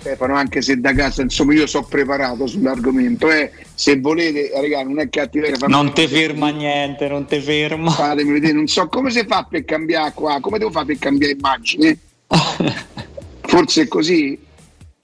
[0.00, 3.30] Stefano, anche se da casa, insomma, io sono preparato sull'argomento.
[3.30, 3.52] Eh.
[3.74, 5.56] Se volete, raga, non è cattiveria.
[5.58, 7.90] fammi- Non ti ferma niente, non ti ferma.
[7.90, 11.34] Fatemi vedere, non so come si fa per cambiare qua, come devo fare per cambiare
[11.34, 11.98] immagine?
[13.42, 14.38] Forse è così?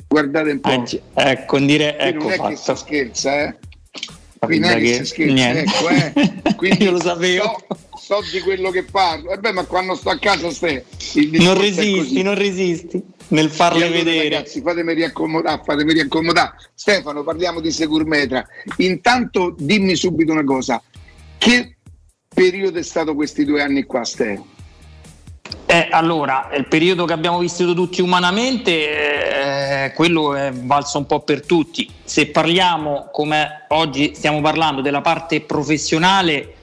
[0.08, 0.84] Guardate un po'.
[1.14, 2.74] ecco, dire, ecco non è che fatto.
[2.76, 3.56] si scherza, eh?
[4.38, 5.60] Qui non è che che- si scherza, niente.
[5.60, 6.54] ecco, eh?
[6.56, 7.62] Quindi Io lo sapevo.
[7.68, 7.76] So,
[8.06, 9.32] so di quello che parlo.
[9.32, 10.80] E beh, ma quando sto a casa stai.
[11.32, 13.02] Non resisti, non resisti.
[13.28, 14.28] nel farle allora, vedere.
[14.28, 16.52] Ragazzi, fatemi riaccomodare, fatemi riaccomodare.
[16.72, 18.46] Stefano, parliamo di Securmetra.
[18.76, 20.80] Intanto dimmi subito una cosa.
[21.36, 21.76] Che
[22.32, 24.40] periodo è stato questi due anni qua, Ste?
[25.66, 31.22] Eh, allora, il periodo che abbiamo vissuto tutti umanamente, eh, quello è valso un po'
[31.22, 31.90] per tutti.
[32.04, 36.55] Se parliamo, come oggi stiamo parlando, della parte professionale,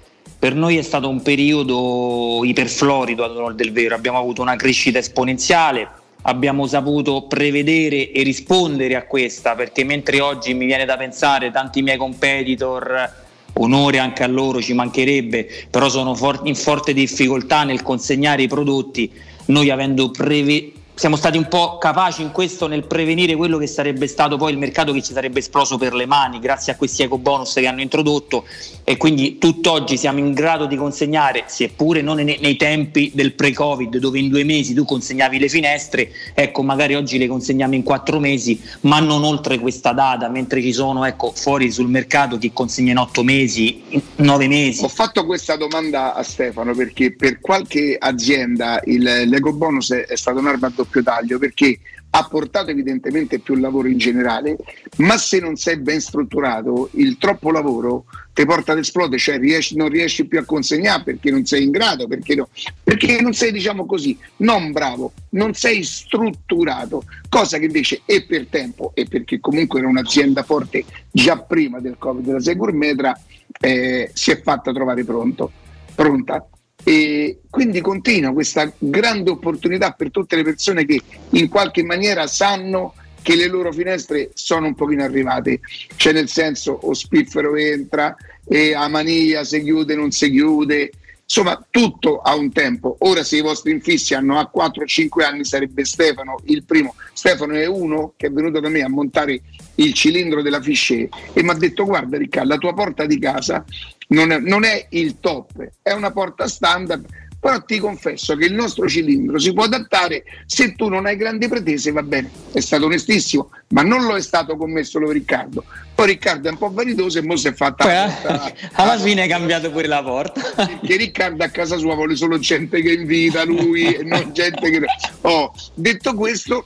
[0.44, 3.96] per noi è stato un periodo iperflorido ad onor del vero.
[3.96, 5.88] Abbiamo avuto una crescita esponenziale,
[6.24, 11.82] abbiamo saputo prevedere e rispondere a questa, perché mentre oggi mi viene da pensare tanti
[11.82, 13.10] miei competitor
[13.54, 18.48] onore anche a loro, ci mancherebbe, però sono for- in forte difficoltà nel consegnare i
[18.50, 19.10] prodotti,
[19.46, 24.06] noi avendo preve- siamo stati un po' capaci in questo nel prevenire quello che sarebbe
[24.08, 27.18] stato poi il mercato che ci sarebbe esploso per le mani grazie a questi eco
[27.18, 28.46] bonus che hanno introdotto
[28.84, 33.98] e quindi tutt'oggi siamo in grado di consegnare, seppure non nei, nei tempi del pre-covid
[33.98, 38.20] dove in due mesi tu consegnavi le finestre, ecco magari oggi le consegniamo in quattro
[38.20, 42.92] mesi ma non oltre questa data, mentre ci sono ecco, fuori sul mercato chi consegna
[42.92, 44.84] in otto mesi, in nove mesi.
[44.84, 50.16] Ho fatto questa domanda a Stefano perché per qualche azienda il, l'eco bonus è, è
[50.16, 51.80] stata un'arma a doppio taglio perché
[52.16, 54.56] ha portato evidentemente più lavoro in generale,
[54.98, 59.76] ma se non sei ben strutturato, il troppo lavoro ti porta ad esplodere, cioè riesci-
[59.76, 62.50] non riesci più a consegnare perché non sei in grado, perché, no-
[62.84, 68.46] perché non sei, diciamo così, non bravo, non sei strutturato, cosa che invece è per
[68.48, 73.20] tempo e perché comunque era un'azienda forte già prima del Covid della Segurmetra,
[73.60, 75.52] eh, si è fatta trovare pronto,
[75.96, 76.48] pronta.
[76.84, 81.00] E quindi continua questa grande opportunità per tutte le persone che
[81.30, 85.62] in qualche maniera sanno che le loro finestre sono un pochino arrivate,
[85.96, 88.16] cioè nel senso o Spiffero entra
[88.46, 90.92] e Amania si chiude, non si chiude,
[91.24, 92.98] insomma tutto ha un tempo.
[93.00, 96.96] Ora se i vostri infissi hanno a 4-5 anni sarebbe Stefano il primo.
[97.14, 99.42] Stefano è uno che è venuto da me a montare
[99.76, 103.64] il cilindro della Fichet e mi ha detto guarda Riccardo, la tua porta di casa
[104.10, 107.06] non è, non è il top, è una porta standard,
[107.44, 111.50] però ti confesso che il nostro cilindro si può adattare se tu non hai grandi
[111.50, 115.66] pretese, va bene, è stato onestissimo, ma non lo è stato con me solo Riccardo.
[115.94, 119.24] Poi Riccardo è un po' vanitoso e mo si è fatta Poi, eh, alla fine
[119.24, 120.42] hai cambiato pure la porta.
[120.56, 124.86] perché Riccardo a casa sua vuole solo gente che invita lui e non gente che...
[125.22, 126.66] Oh, detto questo,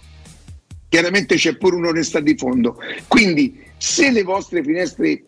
[0.89, 2.77] chiaramente c'è pure un'onestà di fondo.
[3.07, 5.23] Quindi se le vostre finestre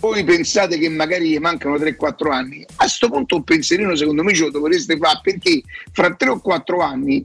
[0.00, 4.34] voi pensate che magari gli mancano 3-4 anni, a questo punto un pensierino secondo me
[4.34, 5.62] ce lo dovreste fare perché
[5.92, 7.22] fra 3 o 4 anni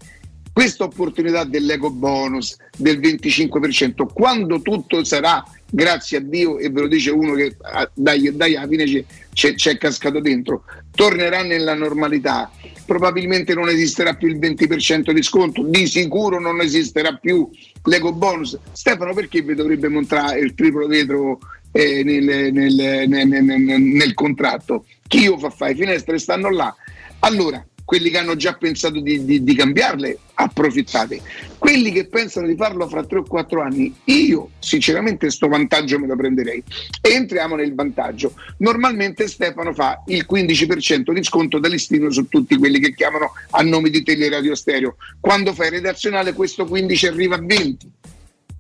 [0.52, 6.88] questa opportunità dell'eco bonus del 25%, quando tutto sarà, grazie a Dio, e ve lo
[6.88, 12.52] dice uno che ah, dai, dai alla fine c'è, c'è, cascato dentro, tornerà nella normalità,
[12.86, 17.50] probabilmente non esisterà più il 20% di sconto, di sicuro non esisterà più
[17.84, 18.58] l'eco bonus.
[18.72, 21.40] Stefano, perché vi dovrebbe montare il triplo vetro
[21.72, 24.86] eh, nel, nel- nel- nel- contratto?
[25.08, 25.74] Chi lo fa fare?
[25.74, 26.74] I finestre stanno là.
[27.20, 31.22] Allora, quelli che hanno già pensato di, di- di cambiarle, approfittate.
[31.60, 36.08] Quelli che pensano di farlo fra 3 o 4 anni, io sinceramente sto vantaggio me
[36.08, 36.64] lo prenderei.
[37.00, 38.34] E entriamo nel vantaggio.
[38.58, 43.62] Normalmente Stefano fa il 15% di sconto da listino su tutti quelli che chiamano a
[43.62, 44.98] nome di Teleradio Stereo.
[45.20, 47.92] Quando fai redazionale questo 15 arriva a 20.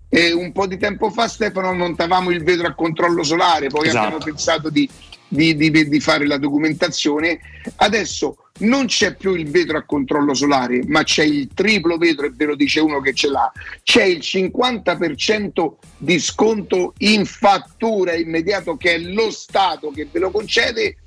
[0.07, 4.05] E un po' di tempo fa Stefano montavamo il vetro a controllo solare, poi Esatto.
[4.05, 4.87] abbiamo pensato di,
[5.27, 7.39] di- di- di fare la documentazione.
[7.77, 12.31] Adesso non c'è più il vetro a controllo solare, ma c'è il triplo vetro, e
[12.33, 13.51] ve lo dice uno che ce l'ha.
[13.83, 20.31] C'è il 50% di sconto in fattura immediato che è lo Stato che ve lo
[20.31, 20.97] concede.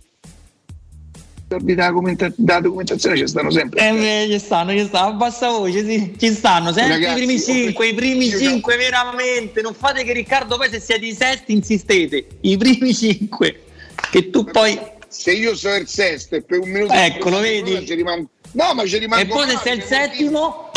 [1.49, 3.89] Da, documenta- da documentazione ci stanno sempre.
[3.89, 7.25] Eh, beh, ci stanno, ci stanno, a bassa voce, sì, ci stanno, sempre Ragazzi, i
[7.25, 11.07] primi io- 5, i primi io- 5, veramente, non fate che Riccardo poi se siete
[11.07, 13.63] i sesti insistete, i primi 5,
[14.11, 14.79] che tu poi...
[15.09, 17.95] Se io sono il sesto e per un minuto Ecco, lo di vedi?
[17.95, 20.71] rimango- No, ma ci rimango E poi se sei il perché- settimo...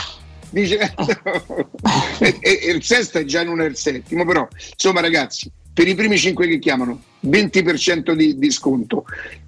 [0.49, 0.77] Dice,
[2.19, 5.87] e, e- e il sesto è già non è il settimo, però insomma ragazzi, per
[5.87, 9.05] i primi 5 che chiamano 20% di, di sconto,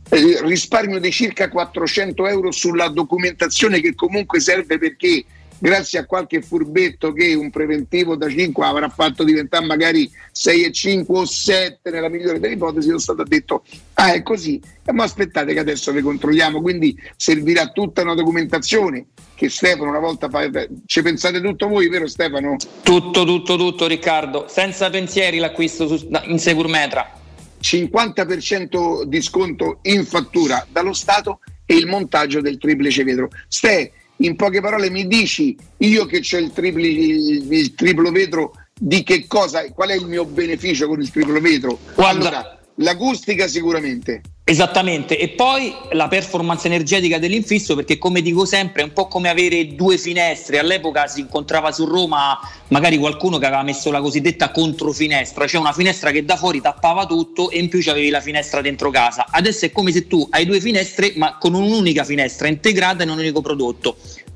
[0.09, 5.23] eh, risparmio di circa 400 euro sulla documentazione che comunque serve perché
[5.57, 10.71] grazie a qualche furbetto che un preventivo da 5 avrà fatto diventare magari 6 e
[10.71, 13.63] 5 o 7 nella migliore delle ipotesi, sono stato detto
[13.93, 14.61] ah è così,
[14.91, 20.29] ma aspettate che adesso le controlliamo, quindi servirà tutta una documentazione che Stefano una volta
[20.29, 20.49] fa,
[20.85, 22.55] ci pensate tutto voi, vero Stefano?
[22.81, 27.19] Tutto, tutto, tutto Riccardo, senza pensieri l'acquisto su- in Securmetra.
[27.59, 33.29] 50% di sconto in fattura dallo Stato e il montaggio del triplice vetro.
[33.47, 33.91] Ste,
[34.25, 39.03] in poche parole mi dici, io che ho il, tripli- il- il triplo vetro, di
[39.03, 41.77] che cosa, qual è il mio beneficio con il triplo vetro?
[41.95, 44.21] Allora, l'acustica sicuramente.
[44.45, 49.29] Esattamente, e poi la performance energetica dell'infisso, perché come dico sempre è un po' come
[49.29, 50.59] avere due finestre.
[50.59, 52.37] All'epoca si incontrava su Roma
[52.67, 57.05] magari qualcuno che aveva messo la cosiddetta controfinestra, cioè una finestra che da fuori tappava
[57.05, 59.27] tutto e in più avevi la finestra dentro casa.
[59.29, 63.19] Adesso è come se tu hai due finestre ma con un'unica finestra integrata in un
[63.19, 63.95] unico prodotto.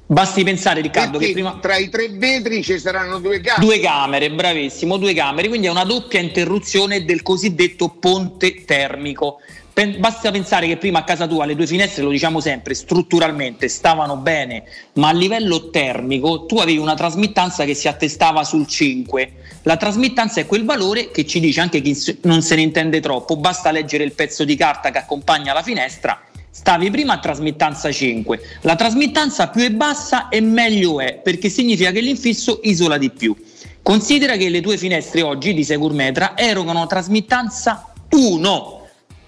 [0.10, 1.58] Basti pensare Riccardo Perché che prima...
[1.60, 3.66] tra i tre vetri ci saranno due camere.
[3.66, 9.40] Due camere, bravissimo, due camere, quindi è una doppia interruzione del cosiddetto ponte termico.
[9.74, 13.68] Pen- basta pensare che prima a casa tua le due finestre, lo diciamo sempre, strutturalmente
[13.68, 14.64] stavano bene,
[14.94, 19.32] ma a livello termico tu avevi una trasmittanza che si attestava sul 5.
[19.64, 23.36] La trasmittanza è quel valore che ci dice anche chi non se ne intende troppo,
[23.36, 26.22] basta leggere il pezzo di carta che accompagna la finestra.
[26.58, 31.92] Stavi prima a trasmittanza 5, la trasmittanza più è bassa e meglio è, perché significa
[31.92, 33.36] che l'infisso isola di più.
[33.84, 38.77] Considera che le tue finestre oggi di Segurmetra erogano trasmittanza 1,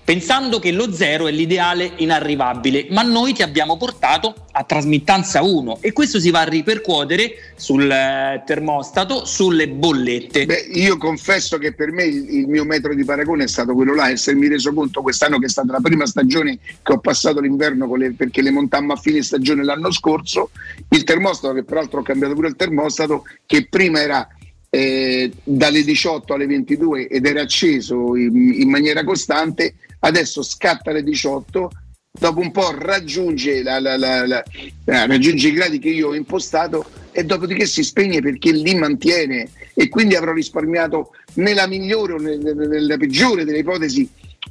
[0.09, 5.77] pensando che lo 0 è l'ideale inarrivabile, ma noi ti abbiamo portato a trasmittanza 1
[5.81, 10.47] e questo si va a ripercuotere sul eh, termostato, sulle bollette.
[10.47, 13.93] Beh, io confesso che per me il, il mio metro di paragone è stato quello
[13.93, 17.95] là, essermi reso conto quest'anno che è stata la prima stagione che ho passato l'inverno
[17.95, 20.49] le- perché le montammo a fine stagione l'anno scorso,
[20.89, 24.27] il termostato, che peraltro ho cambiato pure il termostato, che prima era
[24.71, 31.03] eh, dalle 18 alle 22 ed era acceso in, in maniera costante, adesso scatta alle
[31.03, 31.71] 18,
[32.11, 36.85] dopo un po' raggiunge, la- la- la- eh, raggiunge i gradi che io ho impostato
[37.11, 42.39] e dopodiché si spegne perché li mantiene e quindi avrò risparmiato nella migliore o nel-
[42.39, 44.09] nel- nella peggiore delle ipotesi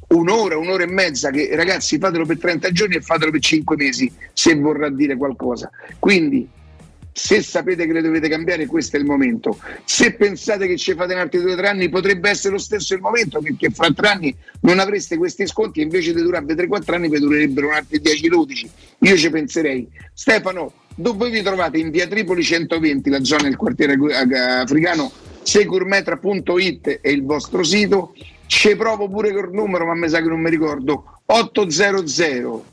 [0.08, 4.10] un'ora, un'ora e mezza che ragazzi fatelo per 30 giorni e fatelo per 5 mesi
[4.32, 5.70] se vorrà dire qualcosa.
[5.98, 6.48] Quindi
[7.18, 9.58] se sapete che le dovete cambiare, questo è il momento.
[9.84, 12.94] Se pensate che ci fate in altri due o tre anni, potrebbe essere lo stesso
[12.94, 16.94] il momento, perché fra tre anni non avreste questi sconti e invece di durare 3-4
[16.94, 18.68] anni vi durerebbero altri 10-12.
[19.00, 19.88] Io ci penserei.
[20.14, 21.78] Stefano, dove vi trovate?
[21.78, 23.96] In via Tripoli 120, la zona del quartiere
[24.60, 25.10] africano,
[25.42, 28.14] securmetra.it è il vostro sito.
[28.46, 31.20] Ci provo pure col numero, ma mi sa che non mi ricordo.
[31.26, 32.64] 800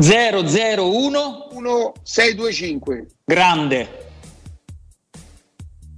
[0.00, 3.06] 001 1625.
[3.24, 4.06] Grande.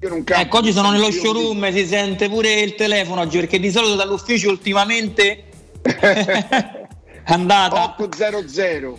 [0.02, 3.60] Io non campo, Ecco, oggi sono nello showroom, si sente pure il telefono oggi perché
[3.60, 5.44] di solito dall'ufficio ultimamente
[5.82, 6.78] è
[7.26, 8.98] andata 800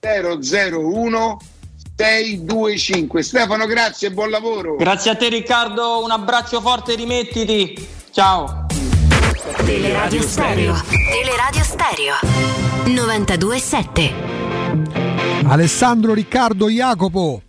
[0.00, 1.38] 001
[1.96, 3.22] 625.
[3.22, 4.76] Stefano, grazie e buon lavoro.
[4.76, 7.86] Grazie a te Riccardo, un abbraccio forte, rimettiti.
[8.10, 8.66] Ciao.
[9.64, 10.80] Teleradio Stereo.
[10.88, 12.14] Teleradio Stereo.
[12.86, 14.29] 92.7.
[15.46, 17.42] Alessandro, Riccardo, Jacopo.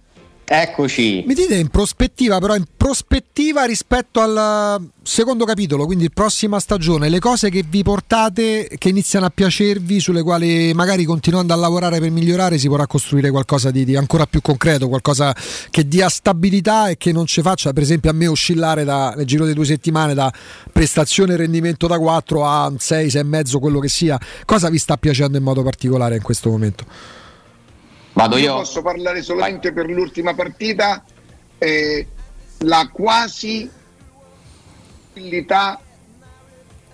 [0.54, 1.24] Eccoci.
[1.26, 7.20] Mi dite in prospettiva, però in prospettiva rispetto al secondo capitolo, quindi prossima stagione, le
[7.20, 12.12] cose che vi portate, che iniziano a piacervi, sulle quali magari continuando a lavorare per
[12.12, 15.34] migliorare si vorrà costruire qualcosa di, di ancora più concreto, qualcosa
[15.70, 19.26] che dia stabilità e che non ci faccia, per esempio, a me oscillare da, nel
[19.26, 20.30] giro di due settimane da
[20.70, 24.20] prestazione e rendimento da 4 a 6, 6,5, quello che sia.
[24.44, 27.21] Cosa vi sta piacendo in modo particolare in questo momento?
[28.14, 28.56] Vado io?
[28.56, 31.04] posso parlare solamente per l'ultima partita.
[31.58, 32.08] eh,
[32.64, 33.70] la quasi
[35.12, 35.80] tranquillità,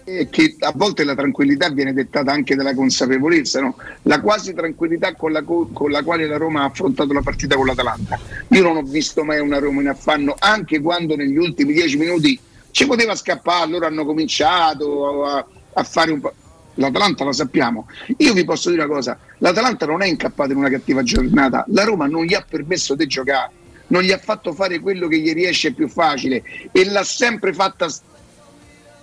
[0.03, 3.75] eh, che a volte la tranquillità viene dettata anche dalla consapevolezza, no?
[4.03, 7.55] la quasi tranquillità con la, co- con la quale la Roma ha affrontato la partita
[7.55, 8.19] con l'Atalanta.
[8.49, 12.39] Io non ho visto mai una Roma in affanno, anche quando negli ultimi dieci minuti
[12.71, 16.33] ci poteva scappare, loro hanno cominciato a, a fare un po'.
[16.79, 17.87] L'Atalanta lo sappiamo.
[18.17, 21.83] Io vi posso dire una cosa: l'Atalanta non è incappata in una cattiva giornata, la
[21.83, 23.51] Roma non gli ha permesso di giocare,
[23.87, 27.87] non gli ha fatto fare quello che gli riesce più facile e l'ha sempre fatta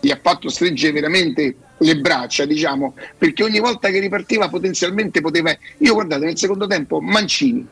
[0.00, 5.56] gli ha fatto stringere veramente le braccia, diciamo, perché ogni volta che ripartiva potenzialmente poteva.
[5.78, 7.66] Io guardate, nel secondo tempo Mancini.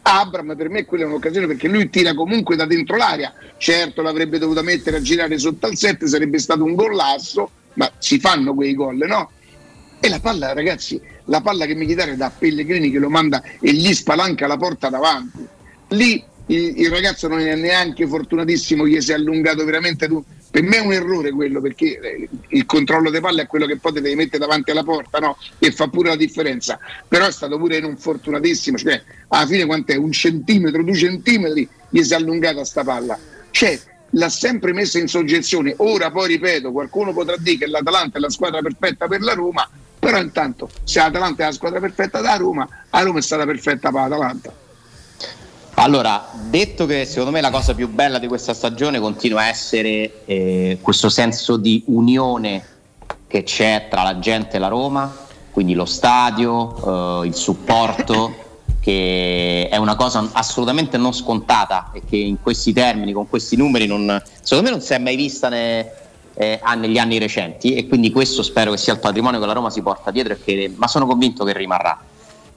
[0.00, 4.38] Abram per me quella è un'occasione perché lui tira comunque da dentro l'area, certo l'avrebbe
[4.38, 8.74] dovuta mettere a girare sotto al 7, sarebbe stato un gollasso, ma si fanno quei
[8.74, 9.30] gol, no?
[10.00, 13.94] E la palla, ragazzi, la palla che Militare da Pellegrini che lo manda e gli
[13.94, 15.46] spalanca la porta davanti.
[15.88, 20.22] Lì il, il ragazzo non è neanche fortunatissimo, gli si è allungato veramente tu.
[20.50, 23.76] Per me è un errore quello perché eh, il controllo delle palle è quello che
[23.76, 25.36] poi te devi mettere davanti alla porta no?
[25.58, 26.78] e fa pure la differenza.
[27.06, 29.94] Però è stato pure non fortunatissimo, cioè alla fine quant'è?
[29.96, 33.18] Un centimetro, due centimetri gli si è allungata sta palla.
[33.50, 33.78] Cioè,
[34.10, 35.74] l'ha sempre messa in soggezione.
[35.78, 39.68] Ora poi ripeto, qualcuno potrà dire che l'Atalanta è la squadra perfetta per la Roma,
[39.98, 43.90] però intanto se l'Atalanta è la squadra perfetta da Roma, la Roma è stata perfetta
[43.90, 44.52] per l'Atalanta.
[45.74, 50.24] Allora, detto che secondo me la cosa più bella di questa stagione continua a essere
[50.24, 52.76] eh, questo senso di unione
[53.28, 55.14] che c'è tra la gente e la Roma,
[55.52, 58.47] quindi lo stadio, eh, il supporto,
[58.88, 63.86] che è una cosa assolutamente non scontata e che in questi termini, con questi numeri,
[63.86, 65.92] non- secondo me non si è mai vista ne-
[66.32, 69.68] eh, negli anni recenti e quindi questo spero che sia il patrimonio che la Roma
[69.68, 71.98] si porta dietro, che- ma sono convinto che rimarrà.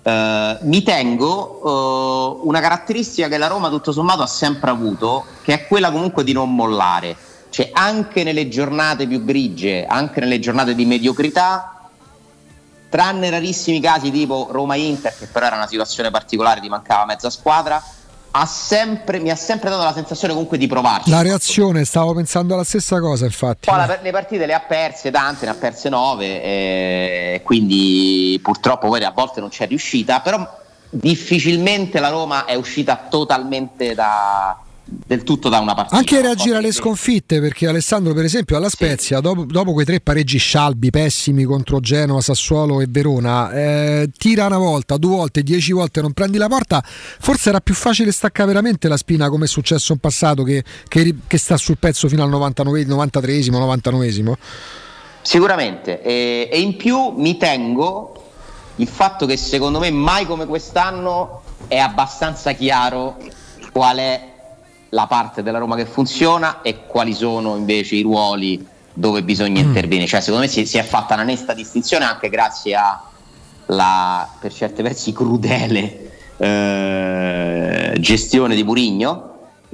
[0.04, 5.54] Eh, mi tengo eh, una caratteristica che la Roma tutto sommato ha sempre avuto, che
[5.54, 7.14] è quella comunque di non mollare.
[7.50, 11.81] Cioè anche nelle giornate più grigie, anche nelle giornate di mediocrità,
[12.92, 17.82] tranne rarissimi casi tipo Roma-Inter, che però era una situazione particolare, ti mancava mezza squadra,
[18.34, 21.10] ha sempre, mi ha sempre dato la sensazione comunque di provarci.
[21.10, 23.70] La reazione, stavo pensando alla stessa cosa, infatti.
[23.70, 28.88] Poi la- le partite le ha perse tante, ne ha perse nove, eh, quindi purtroppo
[28.90, 30.60] poi a volte non c'è riuscita, però
[30.90, 34.58] difficilmente la Roma è uscita totalmente da,
[34.92, 35.98] del tutto da una partita.
[35.98, 40.38] Anche reagire alle sconfitte, perché Alessandro, per esempio, alla Spezia, dopo, dopo quei tre pareggi
[40.38, 46.02] scialbi pessimi contro Genova, Sassuolo e Verona, eh, tira una volta, due volte, dieci volte,
[46.02, 46.84] non prendi la porta.
[46.84, 51.16] Forse era più facile staccare veramente la spina, come è successo in passato, che, che
[51.28, 54.34] che sta sul pezzo fino al 99, 93esimo, 99esimo.
[55.22, 58.14] Sicuramente, e, e in più mi tengo
[58.78, 63.18] il fatto che secondo me mai come quest'anno è abbastanza chiaro
[63.72, 64.31] qual è
[64.94, 70.08] la parte della Roma che funziona e quali sono invece i ruoli dove bisogna intervenire.
[70.08, 72.78] Cioè, secondo me si, si è fatta una nesta distinzione anche grazie
[73.66, 79.30] alla, per certi versi, crudele eh, gestione di Murigno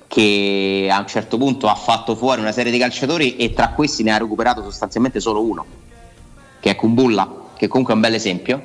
[0.07, 4.03] che a un certo punto ha fatto fuori una serie di calciatori e tra questi
[4.03, 5.65] ne ha recuperato sostanzialmente solo uno,
[6.59, 8.61] che è Kumbulla, che comunque è un bel esempio,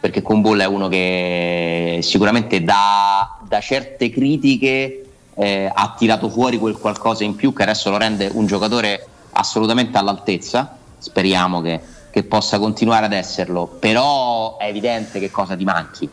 [0.00, 5.07] perché Kumbulla è uno che sicuramente da, da certe critiche
[5.38, 9.96] eh, ha tirato fuori quel qualcosa in più che adesso lo rende un giocatore assolutamente
[9.96, 16.08] all'altezza, speriamo che, che possa continuare ad esserlo, però è evidente che cosa ti manchi.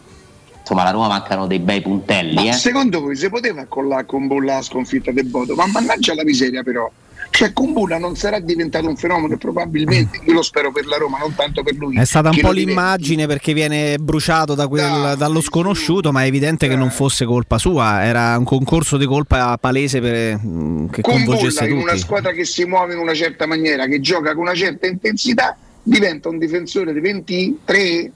[0.59, 2.47] Insomma, alla Roma mancano dei bei puntelli.
[2.47, 2.53] Eh.
[2.53, 5.55] secondo voi si poteva con la, con Bolla la sconfitta del Bodo?
[5.55, 6.89] Ma mannaggia la miseria però.
[7.29, 11.35] Cioè Kumbulla non sarà diventato un fenomeno probabilmente, io lo spero per la Roma, non
[11.35, 11.97] tanto per lui.
[11.97, 16.67] È stata un po' l'immagine perché viene bruciato da quel- dallo sconosciuto, ma è evidente
[16.69, 21.25] che non fosse colpa sua, era un concorso di colpa palese per, mm, che Kumbulla
[21.25, 21.99] coinvolgesse in una tutti.
[21.99, 26.29] squadra che si muove in una certa maniera, che gioca con una certa intensità, diventa
[26.29, 28.11] un difensore di 23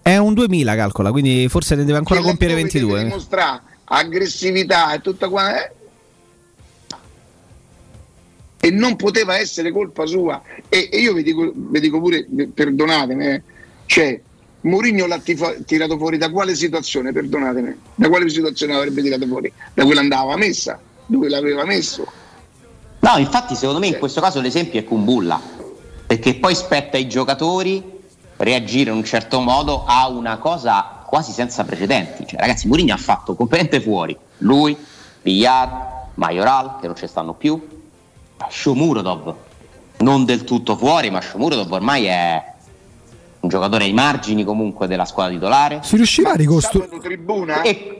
[0.00, 3.04] È un 2000 calcola, quindi forse ne deve ancora compiere laddove deve 22.
[3.08, 5.72] dimostrare aggressività e tutta qua eh?
[8.64, 10.40] E non poteva essere colpa sua.
[10.70, 13.42] E, e io vi dico, vi dico pure perdonatemi eh,
[13.84, 14.18] cioè
[14.62, 15.20] Mourinho l'ha
[15.66, 17.12] tirato fuori da quale situazione?
[17.12, 17.78] Perdonatemi.
[17.94, 19.52] Da quale situazione l'avrebbe tirato fuori?
[19.74, 22.06] Da quella andava messa dove l'aveva messo.
[23.00, 25.38] No, infatti secondo me in questo caso l'esempio è Kumbulla,
[26.06, 27.82] perché poi spetta ai giocatori
[28.38, 32.26] reagire in un certo modo a una cosa quasi senza precedenti.
[32.26, 34.16] Cioè, ragazzi, Mourinho ha fatto completamente fuori.
[34.38, 34.74] Lui,
[35.20, 37.73] Villar, Majoral, che non ci stanno più,
[38.48, 39.34] Shomurodov,
[39.98, 42.42] non del tutto fuori, ma Shomurodov ormai è
[43.40, 45.80] un giocatore ai margini comunque della squadra titolare.
[45.82, 46.98] Si riuscirà a ricostruire.
[46.98, 47.98] tribuna E-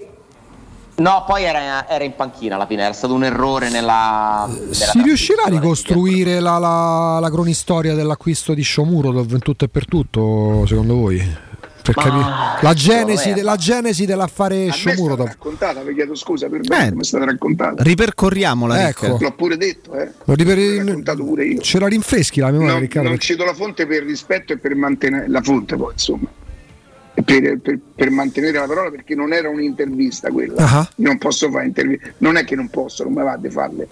[0.96, 4.46] No, poi era, era in panchina alla fine, era stato un errore nella...
[4.48, 9.68] nella Si riuscirà a ricostruire la, la, la cronistoria dell'acquisto di Shomurodov in tutto e
[9.68, 11.36] per tutto, secondo voi?
[11.84, 12.62] Per Ma- capire.
[12.66, 15.26] la genesi, me- la genesi dell'affare a stata Shomurodov.
[15.26, 17.82] raccontata vi chiedo scusa per me come è stata raccontata?
[17.82, 19.18] Ripercorriamola, Ecco.
[19.20, 20.10] L'ho pure detto eh.
[20.24, 21.60] Lo riper- L'ho raccontato pure io.
[21.60, 23.08] Ce la rinfreschi la memoria, No, Riccardo?
[23.10, 26.26] non cito la fonte per rispetto e per mantenere la fonte poi insomma.
[27.22, 30.88] Per, per- per mantenere la parola perché non era un'intervista quella.
[30.96, 33.86] Io non posso fare interviste non è che non posso non mi va di farle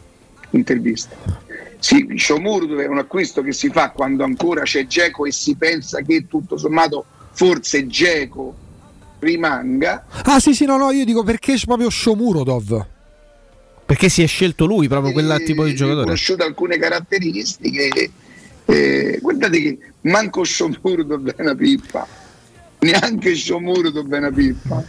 [0.53, 1.15] interviste.
[1.79, 6.01] Sì, Shomurdo è un acquisto che si fa quando ancora c'è Geco e si pensa
[6.01, 8.55] che tutto sommato forse Geco
[9.19, 10.07] rimanga.
[10.25, 12.87] Ah sì sì no no io dico perché c'è proprio Shomurodov
[13.85, 16.05] Perché si è scelto lui, proprio quel tipo di ho giocatore.
[16.05, 18.11] conosciuto alcune caratteristiche
[18.67, 22.07] eh, guardate che manco Shomurdo è una pippa.
[22.81, 24.83] Neanche Shomurdo è una pippa.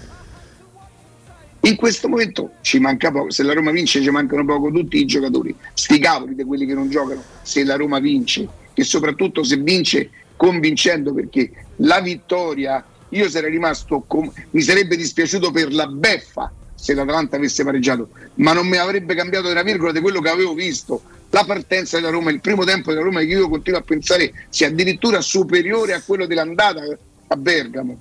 [1.62, 3.32] In questo momento ci manca poco.
[3.32, 5.56] Se la Roma vince ci mancano poco tutti i giocatori.
[5.74, 8.48] Sti cavoli di quelli che non giocano se la Roma vince.
[8.74, 10.10] E soprattutto se vince
[10.44, 16.94] convincendo perché la vittoria io sarei rimasto com- mi sarebbe dispiaciuto per la beffa se
[16.94, 21.02] l'Atalanta avesse pareggiato ma non mi avrebbe cambiato una virgola di quello che avevo visto
[21.30, 24.68] la partenza della Roma il primo tempo della Roma che io continuo a pensare sia
[24.68, 26.82] addirittura superiore a quello dell'andata
[27.28, 27.98] a Bergamo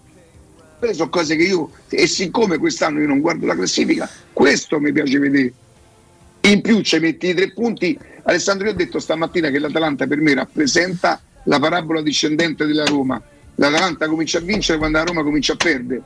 [0.81, 4.91] quelle sono cose che io, e siccome quest'anno io non guardo la classifica, questo mi
[4.91, 5.53] piace vedere.
[6.41, 7.97] In più ci metti i tre punti.
[8.25, 13.21] Alessandro, io ho detto stamattina che l'Atalanta per me rappresenta la parabola discendente della Roma.
[13.57, 16.03] L'Atalanta comincia a vincere quando la Roma comincia a perdere.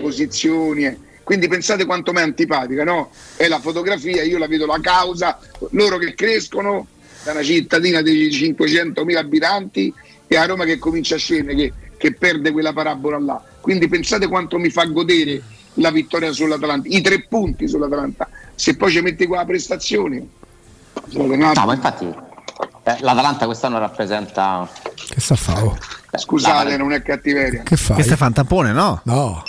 [0.00, 0.84] Posizioni.
[0.84, 0.98] eh.
[1.22, 3.10] Quindi pensate quanto mi è antipatica, no?
[3.36, 5.38] È la fotografia, io la vedo la causa,
[5.70, 6.88] loro che crescono
[7.24, 9.92] da una cittadina di 500.000 abitanti
[10.26, 13.42] e a Roma che comincia a scendere, che, che perde quella parabola là.
[13.60, 15.40] Quindi pensate quanto mi fa godere
[15.74, 18.28] la vittoria sull'Atalanta, i tre punti sull'Atalanta.
[18.54, 20.26] Se poi ci metti qua la prestazione,
[21.60, 22.06] No, ma infatti
[22.84, 24.68] eh, l'Atalanta quest'anno rappresenta.
[25.08, 25.60] Che sta a fare?
[25.60, 25.76] oh?
[26.14, 27.62] scusate, non è cattiveria.
[27.62, 27.94] Che fai?
[27.94, 29.00] Questo è fa un tampone, no?
[29.04, 29.42] No.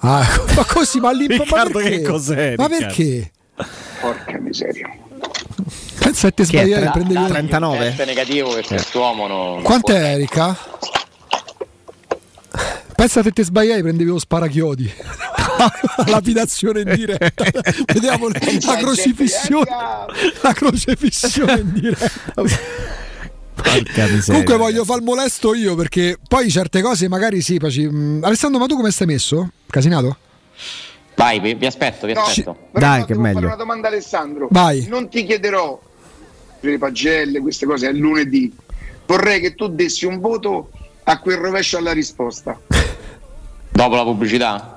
[0.00, 0.24] Ah,
[0.54, 2.00] ma così, ma lì ma Riccardo, perché?
[2.00, 2.86] che cos'è, Ma Riccardo?
[2.94, 3.32] perché?
[4.00, 4.88] Porca miseria.
[5.98, 6.46] Pensa a te è?
[6.46, 7.78] sbagliare, Tre- prendevi da- un- 39?
[7.78, 9.62] Test negativo che quest'uomo non.
[9.62, 10.56] Quant'è Erika?
[12.94, 14.92] Pensa se te sbagliai prendevi lo sparachiodi.
[16.06, 17.44] Lapidazione in diretta.
[17.92, 19.66] Vediamo la crocifissione.
[20.40, 22.42] La crocifissione in diretta.
[24.26, 27.58] Comunque voglio far molesto io perché poi certe cose magari sì.
[27.58, 27.88] Paci...
[27.88, 29.50] Mm, Alessandro, ma tu come stai messo?
[29.68, 30.16] Casinato?
[31.16, 32.56] Vai, vi, vi aspetto, vi No, aspetto.
[32.72, 33.46] Però Dai, che devo fare meglio.
[33.46, 34.48] una domanda Alessandro.
[34.50, 34.86] Vai.
[34.88, 35.80] Non ti chiederò
[36.60, 38.54] per le pagelle, queste cose, è lunedì.
[39.06, 40.70] Vorrei che tu dessi un voto
[41.04, 42.58] a quel rovescio alla risposta.
[43.70, 44.75] Dopo la pubblicità?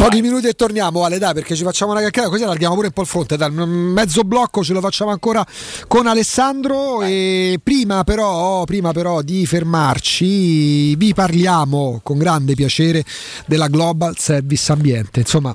[0.00, 2.92] Pochi minuti e torniamo, Ale, dai, perché ci facciamo una chiacchierata, così allarghiamo pure un
[2.94, 3.34] po' il fronte.
[3.34, 5.46] Un mezzo blocco ce lo facciamo ancora
[5.86, 7.02] con Alessandro.
[7.02, 13.04] E prima però, prima però di fermarci, vi parliamo con grande piacere
[13.44, 15.20] della Global Service Ambiente.
[15.20, 15.54] Insomma.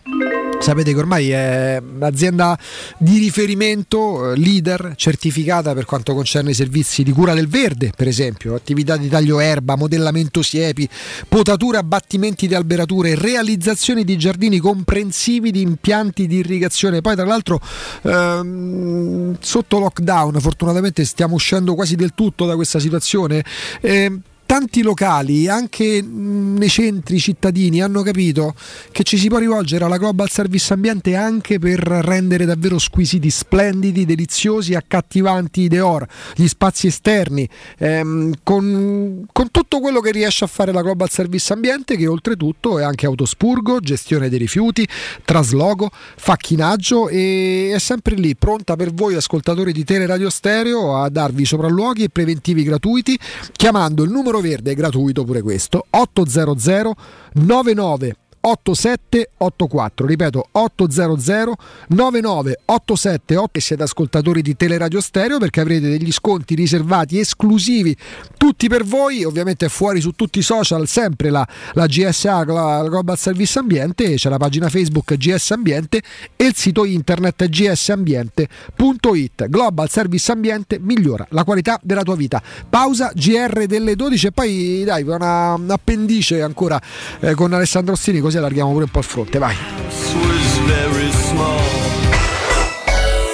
[0.65, 2.57] Sapete che ormai è un'azienda
[2.97, 8.07] di riferimento, eh, leader, certificata per quanto concerne i servizi di cura del verde, per
[8.07, 10.89] esempio, attività di taglio erba, modellamento siepi,
[11.29, 16.99] potature, abbattimenti di alberature, realizzazione di giardini comprensivi di impianti di irrigazione.
[16.99, 17.61] Poi tra l'altro
[18.01, 23.45] ehm, sotto lockdown fortunatamente stiamo uscendo quasi del tutto da questa situazione.
[23.81, 28.53] Ehm, Tanti locali, anche nei centri cittadini, hanno capito
[28.91, 34.05] che ci si può rivolgere alla Global Service Ambiente anche per rendere davvero squisiti, splendidi,
[34.05, 36.05] deliziosi, accattivanti i Deor,
[36.35, 37.49] gli spazi esterni,
[37.79, 42.77] ehm, con, con tutto quello che riesce a fare la Global Service Ambiente, che oltretutto
[42.77, 44.87] è anche autospurgo, gestione dei rifiuti,
[45.25, 51.45] trasloco, facchinaggio e è sempre lì, pronta per voi ascoltatori di Teleradio Stereo a darvi
[51.45, 53.17] sopralluoghi e preventivi gratuiti
[53.51, 55.85] chiamando il numero verde gratuito pure questo.
[55.89, 56.93] 800
[57.33, 61.55] 99 8784 ripeto 800
[61.87, 67.95] 9987 e siete ascoltatori di Teleradio Stereo perché avrete degli sconti riservati esclusivi
[68.37, 73.17] tutti per voi ovviamente fuori su tutti i social sempre la, la GSA la Global
[73.17, 76.01] Service Ambiente c'è la pagina Facebook GS Ambiente
[76.35, 82.41] e il sito internet gsambiente.it Global Service Ambiente migliora la qualità della tua vita.
[82.69, 86.81] Pausa GR delle 12 e poi dai una, un appendice ancora
[87.19, 89.55] eh, con Alessandro Ostini così allarghiamo pure un po' il fronte vai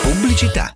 [0.01, 0.73] Pubblicità.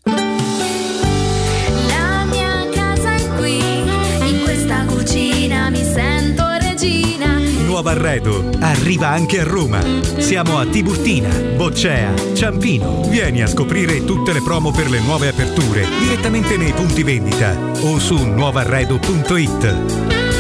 [1.88, 7.40] La mia casa è qui, in questa cucina mi sento regina.
[7.66, 9.82] Nuovo arredo arriva anche a Roma.
[10.18, 13.08] Siamo a Tiburtina, Boccea, Ciampino.
[13.10, 18.00] Vieni a scoprire tutte le promo per le nuove aperture direttamente nei punti vendita o
[18.00, 20.35] su nuovarredo.it.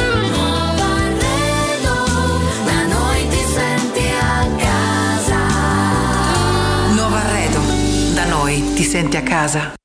[8.95, 9.84] senti a casa.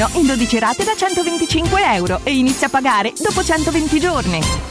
[0.13, 4.70] in 12 rate da 125 euro e inizia a pagare dopo 120 giorni.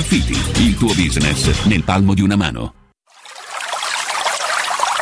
[0.57, 2.80] il tuo business nel palmo di una mano.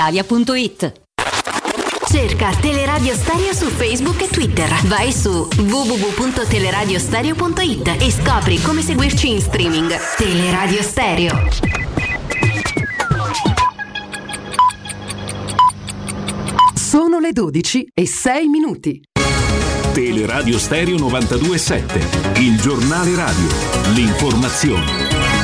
[0.00, 1.02] brispalitalia.it.
[2.10, 4.68] Cerca Teleradio Stereo su Facebook e Twitter.
[4.86, 9.94] Vai su www.teleradiostereo.it e scopri come seguirci in streaming.
[10.16, 11.48] Teleradio Stereo.
[16.74, 19.00] Sono le 12 e 6 minuti.
[19.92, 23.46] Teleradio Stereo 927, il giornale radio,
[23.92, 25.39] l'informazione.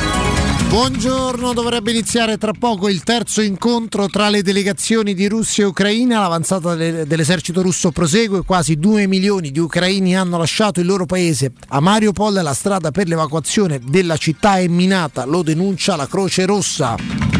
[0.69, 6.19] Buongiorno, dovrebbe iniziare tra poco il terzo incontro tra le delegazioni di Russia e Ucraina.
[6.19, 11.53] L'avanzata de- dell'esercito russo prosegue, quasi 2 milioni di ucraini hanno lasciato il loro paese.
[11.69, 17.36] A Mariupol la strada per l'evacuazione della città è minata, lo denuncia la Croce Rossa.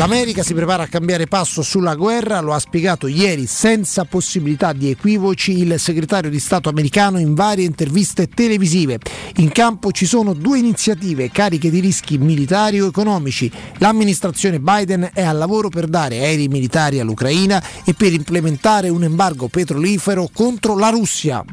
[0.00, 4.88] L'America si prepara a cambiare passo sulla guerra, lo ha spiegato ieri senza possibilità di
[4.88, 8.98] equivoci il segretario di Stato americano in varie interviste televisive.
[9.36, 13.52] In campo ci sono due iniziative cariche di rischi militari o economici.
[13.76, 19.48] L'amministrazione Biden è al lavoro per dare aerei militari all'Ucraina e per implementare un embargo
[19.48, 21.44] petrolifero contro la Russia.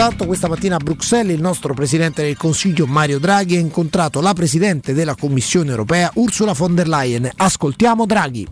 [0.00, 4.32] Intanto questa mattina a Bruxelles il nostro Presidente del Consiglio Mario Draghi ha incontrato la
[4.32, 7.30] Presidente della Commissione europea Ursula von der Leyen.
[7.36, 8.46] Ascoltiamo Draghi.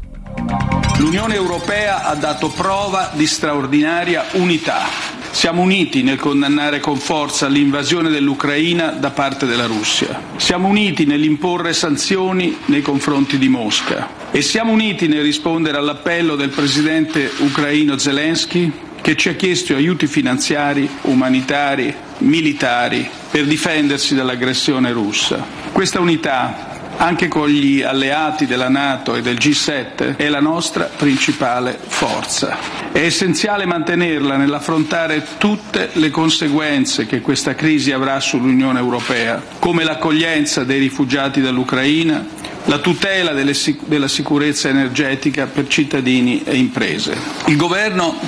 [0.99, 4.83] L'Unione Europea ha dato prova di straordinaria unità.
[5.31, 10.21] Siamo uniti nel condannare con forza l'invasione dell'Ucraina da parte della Russia.
[10.37, 14.07] Siamo uniti nell'imporre sanzioni nei confronti di Mosca.
[14.31, 20.07] E siamo uniti nel rispondere all'appello del presidente ucraino Zelensky che ci ha chiesto aiuti
[20.07, 25.45] finanziari, umanitari, militari per difendersi dall'aggressione russa.
[25.73, 26.69] Questa unità
[26.99, 32.57] anche con gli alleati della Nato e del G7, è la nostra principale forza.
[32.91, 40.65] È essenziale mantenerla nell'affrontare tutte le conseguenze che questa crisi avrà sull'Unione Europea, come l'accoglienza
[40.65, 42.27] dei rifugiati dall'Ucraina,
[42.65, 43.55] la tutela delle
[43.85, 47.17] della sicurezza energetica per cittadini e imprese.
[47.47, 48.19] Il Governo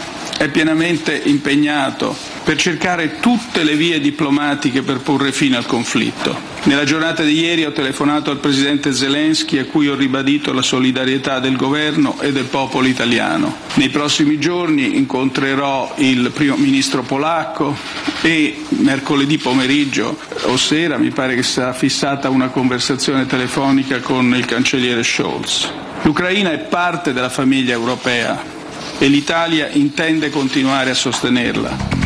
[0.40, 6.34] è pienamente impegnato per cercare tutte le vie diplomatiche per porre fine al conflitto.
[6.62, 11.40] Nella giornata di ieri ho telefonato al presidente Zelensky a cui ho ribadito la solidarietà
[11.40, 13.54] del governo e del popolo italiano.
[13.74, 17.76] Nei prossimi giorni incontrerò il primo ministro polacco
[18.22, 24.46] e mercoledì pomeriggio o sera mi pare che sarà fissata una conversazione telefonica con il
[24.46, 25.70] cancelliere Scholz.
[26.00, 28.59] L'Ucraina è parte della famiglia europea
[29.00, 32.00] e l'Italia intende continuare a sostenerla.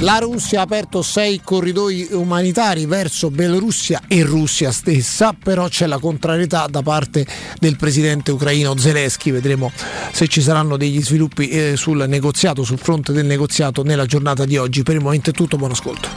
[0.00, 5.98] La Russia ha aperto sei corridoi umanitari verso Bielorussia e Russia stessa, però c'è la
[5.98, 7.26] contrarietà da parte
[7.58, 9.30] del presidente ucraino Zelensky.
[9.30, 9.70] Vedremo
[10.12, 14.56] se ci saranno degli sviluppi eh, sul negoziato, sul fronte del negoziato nella giornata di
[14.56, 14.82] oggi.
[14.82, 16.08] Per il momento è tutto, buon ascolto.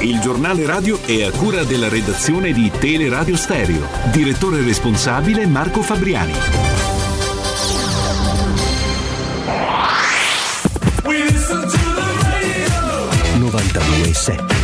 [0.00, 3.88] Il giornale radio è a cura della redazione di Teleradio Stereo.
[4.10, 6.81] Direttore responsabile Marco Fabriani.
[14.12, 14.61] 92.7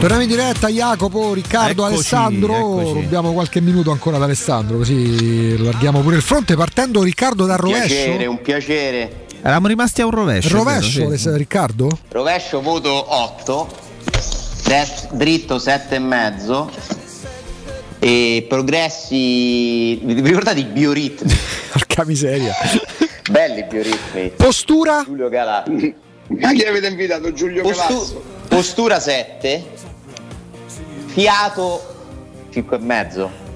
[0.00, 2.54] Torniamo in diretta Jacopo, Riccardo, Eccoci, Alessandro.
[2.80, 2.92] eccoci.
[3.02, 6.56] Rubiamo qualche minuto ancora ad Alessandro, così larghiamo pure il fronte.
[6.56, 8.30] Partendo Riccardo dal Piacere, rovescio.
[8.30, 9.12] un piacere.
[9.42, 10.56] Eravamo rimasti a un rovescio.
[10.56, 11.16] Rovescio, vero?
[11.18, 11.30] Sì.
[11.36, 11.98] Riccardo?
[12.08, 13.68] Rovescio voto 8,
[14.64, 16.70] dest- dritto 7 e mezzo
[17.98, 19.96] e progressi.
[20.02, 21.30] Vi ricordate i bioritmi?
[21.72, 22.54] Porca miseria.
[23.30, 24.32] Belli i bioritmi.
[24.34, 25.02] Postura?
[25.04, 25.62] Giulio Galà.
[25.68, 27.32] Ma chi avete invitato?
[27.34, 28.22] Giulio Postu- Cavazzo?
[28.48, 29.64] postura 7,
[31.12, 31.82] fiato
[32.50, 33.48] 5 e mezzo.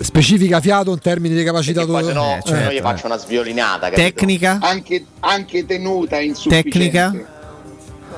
[0.00, 2.80] Specifica fiato in termini di capacità Poi se no, Eh, se no certo, gli eh.
[2.80, 3.90] faccio una sviolinata.
[3.90, 4.00] capito?
[4.02, 4.58] Tecnica?
[4.60, 7.26] Anche, anche tenuta insufficiente.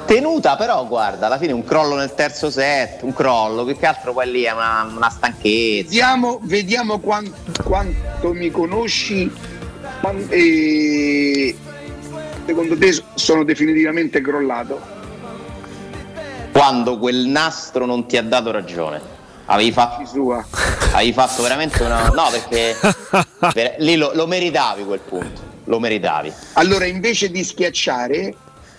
[0.05, 4.13] Tenuta però guarda, alla fine un crollo nel terzo set, un crollo, più che altro
[4.13, 5.83] poi lì è una, una stanchezza.
[5.89, 7.33] Vediamo, vediamo quan-
[7.65, 9.29] quanto mi conosci
[10.29, 11.57] e
[12.45, 14.81] secondo te sono definitivamente crollato.
[16.57, 18.99] Quando quel nastro non ti ha dato ragione.
[19.45, 20.43] Avevi fatto,
[20.95, 22.09] avevi fatto veramente una.
[22.09, 22.75] No, perché
[23.53, 25.39] ver- lì lo, lo meritavi quel punto.
[25.65, 26.33] Lo meritavi.
[26.55, 28.35] Allora, invece di schiacciare,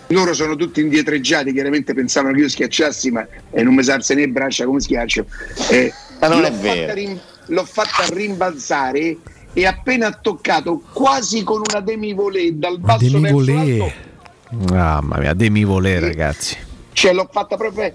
[0.07, 4.27] loro sono tutti indietreggiati, chiaramente pensavano che io schiacciassi, ma eh, non mi salse né
[4.27, 5.25] braccia come schiaccio.
[5.69, 6.79] Eh, Ma non l'ho è vero.
[6.79, 9.17] fatta rim- l'ho fatta rimbalzare
[9.53, 13.91] e appena toccato quasi con una demi-volée dal basso verso l'alto,
[14.71, 16.65] Mamma mia, demi volé, ragazzi.
[16.97, 17.93] Cioè l'ho fatta proprio,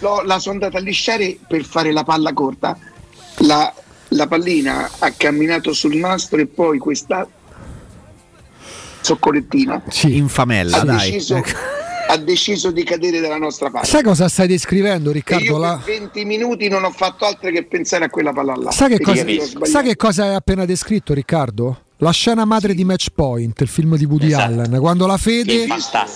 [0.00, 2.76] l'ho- la sono andata a lisciare per fare la palla corta.
[3.42, 3.72] La,
[4.08, 7.28] la pallina ha camminato sul nastro e poi questa
[9.02, 11.10] zoccolettina Infamella, ha dai.
[11.12, 11.40] deciso,
[12.08, 13.86] ha deciso di cadere dalla nostra parte.
[13.86, 15.44] Sai cosa stai descrivendo, E Riccardo?
[15.44, 18.70] io La- per 20 minuti non ho fatto altro che pensare a quella palla là.
[18.72, 19.24] Sai, che E cosa,
[19.66, 21.82] sai che cosa hai appena descritto, Riccardo?
[22.02, 25.66] La scena madre di Match Point, il film di Woody Allen, quando la Fede,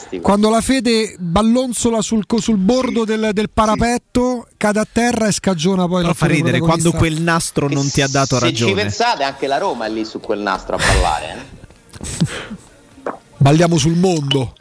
[0.08, 5.32] Sì, quando la Fede ballonzola sul, sul bordo del, del parapetto, cade a terra e
[5.32, 8.62] scagiona poi Però fa l'attore ridere quando quel nastro non ti ha dato Se ci
[8.62, 8.74] ragione.
[8.82, 11.36] pensate, anche la Roma è lì su quel nastro a ballare.
[11.36, 13.12] eh.
[13.36, 14.54] Balliamo sul mondo.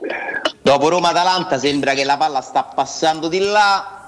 [0.61, 4.02] Dopo Roma-Atalanta sembra che la palla sta passando di là.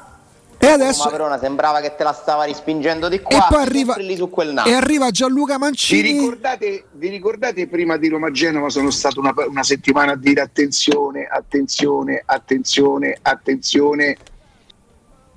[0.65, 3.37] E adesso Roma Verona sembrava che te la stava rispingendo di qua.
[3.37, 6.11] E poi arriva- sempre lì su quel e arriva Gianluca Vi Mancini.
[6.11, 11.25] ricordate, vi ricordate prima di Roma Genova sono stato una, una settimana a dire attenzione,
[11.25, 14.17] attenzione, attenzione, attenzione.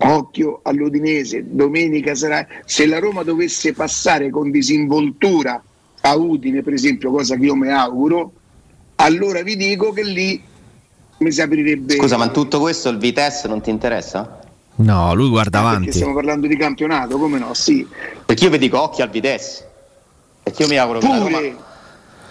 [0.00, 2.46] Occhio all'Udinese, domenica sarà.
[2.64, 5.60] Se la Roma dovesse passare con disinvoltura
[6.00, 8.32] a Udine, per esempio, cosa che io mi auguro,
[8.96, 10.40] allora vi dico che lì
[11.18, 11.96] mi si aprirebbe.
[11.96, 14.38] Scusa, ma tutto questo il Vitesse non ti interessa?
[14.78, 15.92] No, lui guarda Perché avanti.
[15.92, 17.52] stiamo parlando di campionato, come no?
[17.54, 17.86] Sì.
[18.24, 19.66] Perché io vi dico occhio al Vitesse.
[20.42, 21.36] Perché io mi auguro che la Roma.
[21.38, 21.56] Pure.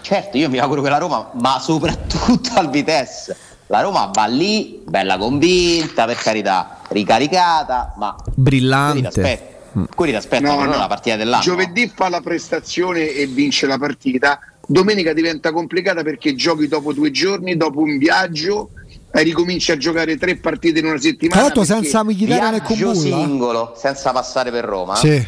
[0.00, 3.36] Certo, io mi auguro che la Roma, ma soprattutto al Vitesse.
[3.66, 9.56] La Roma va lì, bella convinta, per carità, ricaricata, ma Brillante.
[9.94, 10.78] Quelli ti aspettano No, però no.
[10.78, 11.42] la partita dell'anno.
[11.42, 14.40] Giovedì fa la prestazione e vince la partita.
[14.66, 18.70] Domenica diventa complicata perché giochi dopo due giorni, dopo un viaggio
[19.10, 21.40] ricominci a giocare tre partite in una settimana.
[21.40, 22.94] Tra l'altro senza Mkhitaryan e Kumbulla.
[22.94, 24.94] singolo, senza passare per Roma.
[24.96, 25.08] Sì.
[25.18, 25.26] si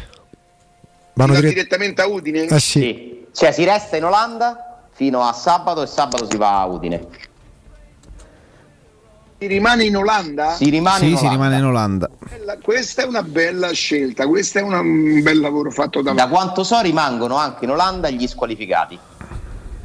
[1.13, 2.45] Vanno va dire- direttamente a Udine.
[2.45, 3.25] Eh sì.
[3.33, 7.07] Cioè si resta in Olanda fino a sabato e sabato si va a Udine.
[9.37, 10.53] Si rimane in Olanda?
[10.53, 11.43] Si rimane in Sì, si Olanda.
[11.43, 12.09] rimane in Olanda.
[12.29, 16.27] Bella- Questa è una bella scelta, questo è una- un bel lavoro fatto da Da
[16.27, 18.99] quanto so rimangono anche in Olanda gli squalificati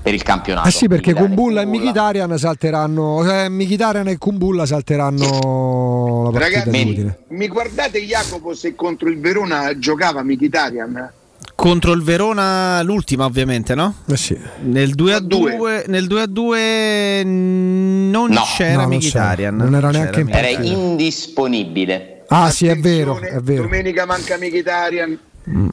[0.07, 0.69] per il campionato.
[0.69, 1.66] Eh sì, perché e Kumbulla e.
[1.66, 3.28] Mkhitaryan salteranno.
[3.28, 9.77] Eh, Mkhitaryan e Kumbulla salteranno la partita Ragazzi, mi guardate Jacopo se contro il Verona
[9.77, 11.11] giocava Mkhitaryan?
[11.57, 13.95] Contro il Verona l'ultima ovviamente, no?
[14.09, 14.39] Eh sì.
[14.61, 18.43] Nel 2 a 2, nel 2 a 2 non No.
[18.57, 19.55] c'era No, non Mkhitaryan.
[19.57, 19.65] c'era.
[19.65, 22.23] Non era neanche in Era indisponibile.
[22.28, 23.62] Ah, sì, è vero, è vero.
[23.62, 25.19] Domenica manca Mkhitaryan.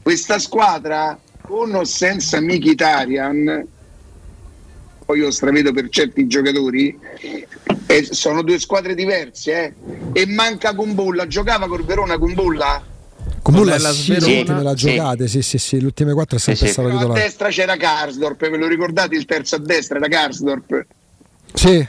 [0.02, 3.66] Questa squadra con o senza Mkhitaryan
[5.04, 6.98] poi io stravedo per certi giocatori
[7.86, 9.72] eh, sono due squadre diverse eh.
[10.12, 12.82] e manca Kumbulla giocava col Verona Kumbulla
[13.42, 14.74] Kumbulla Con l'Hellas sì, Verona.
[14.76, 14.86] Sì.
[14.86, 16.72] giocate, sì, sì, sì, le ultime quattro è sempre sì.
[16.72, 17.20] stato a titolare.
[17.20, 20.86] destra c'era Karsdorp ve lo ricordate il terzo a destra era Karsdorp
[21.52, 21.86] Sì.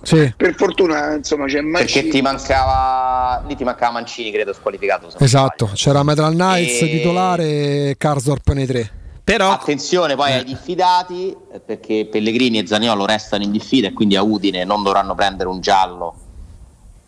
[0.00, 1.66] Sì, per fortuna insomma c'è Perché
[2.02, 5.10] Mancini ti mancava lì ti mancava Mancini, credo, squalificato.
[5.18, 5.70] esatto.
[5.74, 7.44] C'era Metral Knights E- titolare
[7.90, 8.90] e Karsdorp nei tre.
[9.28, 14.16] Però Attenzione poi ai diffidati eh, perché Pellegrini e Zaniolo restano in diffida e quindi
[14.16, 16.14] a Udine non dovranno prendere un giallo,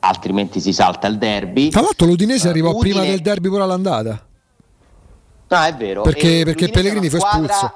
[0.00, 1.70] altrimenti si salta il derby.
[1.70, 4.22] Tra l'altro l'Udinese arrivò Udine- prima del derby pure all'andata.
[5.48, 6.02] No, è vero.
[6.02, 7.72] Perché- E perché Pellegrini è una fu espulso.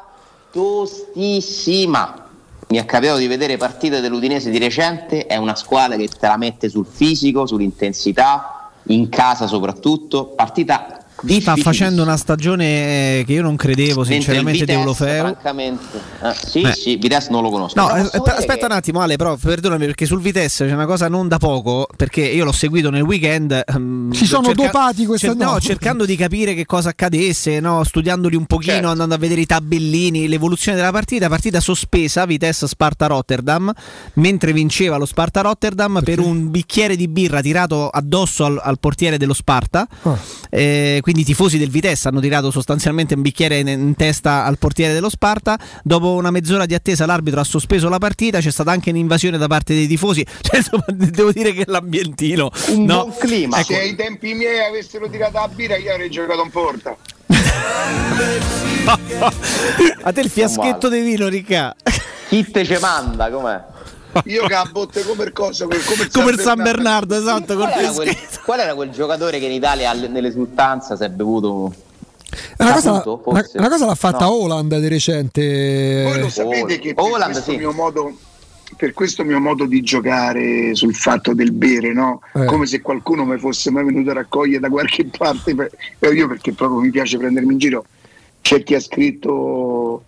[0.53, 2.29] Tostissima.
[2.69, 6.37] Mi è capitato di vedere partite dell'Udinese di recente, è una squadra che te la
[6.37, 10.27] mette sul fisico, sull'intensità, in casa soprattutto.
[10.27, 15.83] Partita sta facendo una stagione eh, che io non credevo sinceramente di francamente,
[16.23, 16.73] eh, sì, Beh.
[16.73, 17.79] sì, Vitesse non lo conosco.
[17.81, 21.09] No, eh, aspetta che- un attimo Ale, però perdonami perché sul Vitesse c'è una cosa
[21.09, 23.63] non da poco, perché io l'ho seguito nel weekend.
[23.67, 25.61] ehm, Si sono cerca- dopati questa- cer- no, no.
[25.61, 28.89] cercando di capire che cosa accadesse, no, studiandoli un pochino, Certo.
[28.89, 33.73] andando a vedere i tabellini, l'evoluzione della partita, partita sospesa, Vitesse Sparta Rotterdam,
[34.15, 39.17] mentre vinceva lo Sparta Rotterdam per un bicchiere di birra tirato addosso al, al portiere
[39.19, 39.87] dello Sparta.
[40.03, 40.19] Ah.
[40.51, 44.59] Eh, quindi i tifosi del Vitesse hanno tirato sostanzialmente un bicchiere in, in testa al
[44.59, 45.59] portiere dello Sparta.
[45.83, 48.41] Dopo una mezz'ora di attesa, l'arbitro ha sospeso la partita.
[48.41, 50.25] C'è stata anche un'invasione da parte dei tifosi.
[50.45, 52.51] Cioè, insomma, devo dire che l'ambientino.
[52.69, 53.59] Un no, buon clima.
[53.59, 56.97] ecco, se ai tempi miei avessero tirato la birra io avrei giocato in porta
[60.03, 61.75] a te il fiaschetto di vino, Ricca.
[62.29, 63.31] Chi te ce manda?
[63.31, 63.74] Com'è?
[64.25, 67.55] Io che a botte come il coso come, come il Come il San Bernardo, esatto.
[67.57, 71.73] Qual col era, quel, qual era quel giocatore che in Italia nell'esultanza si è bevuto
[72.59, 73.59] Una cosa, una- forse?
[73.59, 74.33] una cosa l'ha fatta No.
[74.33, 76.03] Holland di recente.
[76.05, 77.57] Voi lo sapete che per Holland, questo, sì.
[77.57, 78.13] mio modo,
[78.77, 82.21] per questo mio modo di giocare sul fatto del bere, no?
[82.35, 82.45] Eh.
[82.47, 85.71] come se qualcuno mi fosse mai venuto a raccogliere da qualche parte, per-
[86.13, 87.85] io perché proprio mi piace prendermi in giro,
[88.41, 90.03] c'è chi ha scritto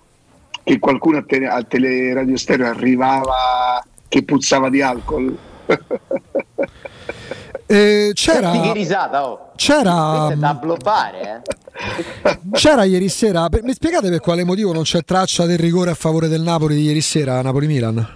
[0.65, 3.85] che qualcuno a, tele, a Teleradio Stereo arrivava
[4.17, 5.37] che puzzava di alcol.
[7.69, 9.51] Eh, Senti che c'era, risata, oh.
[9.57, 11.43] c'era, da bloppare,
[12.23, 12.39] eh.
[12.53, 13.49] c'era ieri sera.
[13.49, 16.77] per- mi spiegate per quale motivo non c'è traccia del rigore a favore del Napoli
[16.77, 18.09] di ieri sera, Napoli-Milan?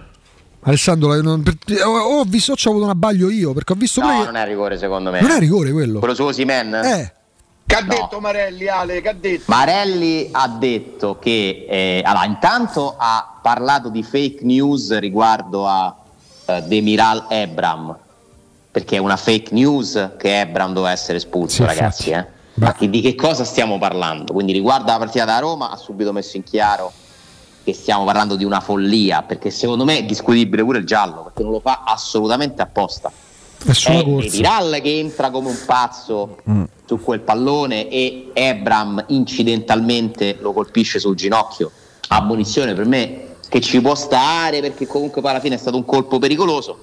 [0.61, 1.43] Alessandro, la- non-
[1.83, 4.45] ho, ho visto, ho avuto un abbaglio io perché ho visto No, pure non è
[4.45, 5.19] rigore secondo me.
[5.19, 5.99] non è rigore quello.
[5.99, 6.73] Quello su Osimen?
[6.75, 7.13] Eh,
[7.71, 7.95] Che ha No.
[7.95, 9.01] detto Marelli, Ale?
[9.01, 9.43] Che ha detto?
[9.47, 15.95] Marelli ha detto che eh, allora, intanto ha parlato di fake news riguardo a
[16.47, 17.95] eh, Demiral Ebram
[18.69, 22.25] perché è una fake news che Ebram doveva essere espulso Sì, ragazzi eh.
[22.55, 24.33] ma che- di che cosa stiamo parlando?
[24.33, 26.91] quindi riguardo alla partita da Roma ha subito messo in chiaro
[27.63, 31.41] che stiamo parlando di una follia perché secondo me è discutibile pure il giallo perché
[31.43, 33.09] non lo fa assolutamente apposta
[33.65, 34.29] è sulla è corsa.
[34.29, 36.63] Demiral che entra come un pazzo Mm.
[36.85, 41.71] su quel pallone e Ebram incidentalmente lo colpisce sul ginocchio.
[42.09, 45.85] Ammonizione per me che ci può stare perché comunque poi alla fine è stato un
[45.85, 46.77] colpo pericoloso,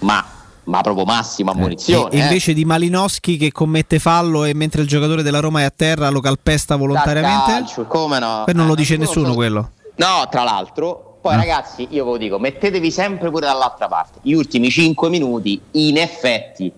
[0.00, 0.24] ma,
[0.64, 2.10] ma proprio massima ammonizione.
[2.10, 2.22] E eh.
[2.22, 6.08] invece di Malinowski che commette fallo e mentre il giocatore della Roma è a terra
[6.10, 7.50] lo calpesta Da volontariamente.
[7.52, 8.42] calcio, come no?
[8.44, 9.70] Poi non lo Eh, dice non nessuno so- quello.
[9.96, 11.36] No, tra l'altro, poi Eh.
[11.36, 14.18] ragazzi, io ve lo dico, mettetevi sempre pure dall'altra parte.
[14.22, 16.70] Gli ultimi 5 minuti, in effetti,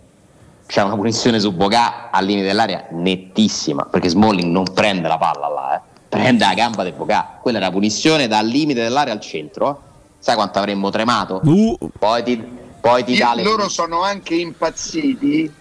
[0.67, 5.49] c'è una punizione su Bocà al limite dell'area nettissima, perché Smalling non prende la palla
[5.49, 5.81] là, eh.
[6.09, 7.39] prende la gamba del Bocà.
[7.41, 9.71] Quella è una punizione dal limite dell'area al centro.
[9.71, 9.93] eh.
[10.19, 11.41] Sai quanto avremmo tremato?
[11.45, 12.43] Uh, Poi ti,
[12.81, 15.53] poi ti dà le loro sono anche impazziti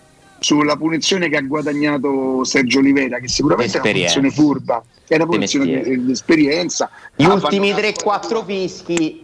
[0.44, 5.26] sulla punizione che ha guadagnato Sergio Oliveira, che sicuramente è una punizione furba, è una
[5.26, 6.90] punizione di, di esperienza.
[7.16, 9.24] Gli Ah, ultimi fanno- 3-4 fischi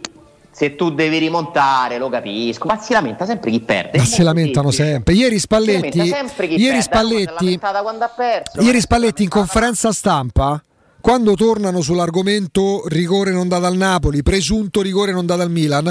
[0.52, 3.98] se tu devi rimontare, lo capisco, ma si lamenta sempre chi perde.
[3.98, 5.14] Ma si lamentano sempre.
[5.14, 6.82] Ieri Spalletti, sempre chi ieri perde.
[6.82, 7.58] Spalletti,
[8.16, 8.60] perso.
[8.60, 10.62] ieri Spalletti in conferenza stampa,
[11.00, 15.90] quando tornano sull'argomento rigore non dato al Napoli, presunto rigore non dato al Milan,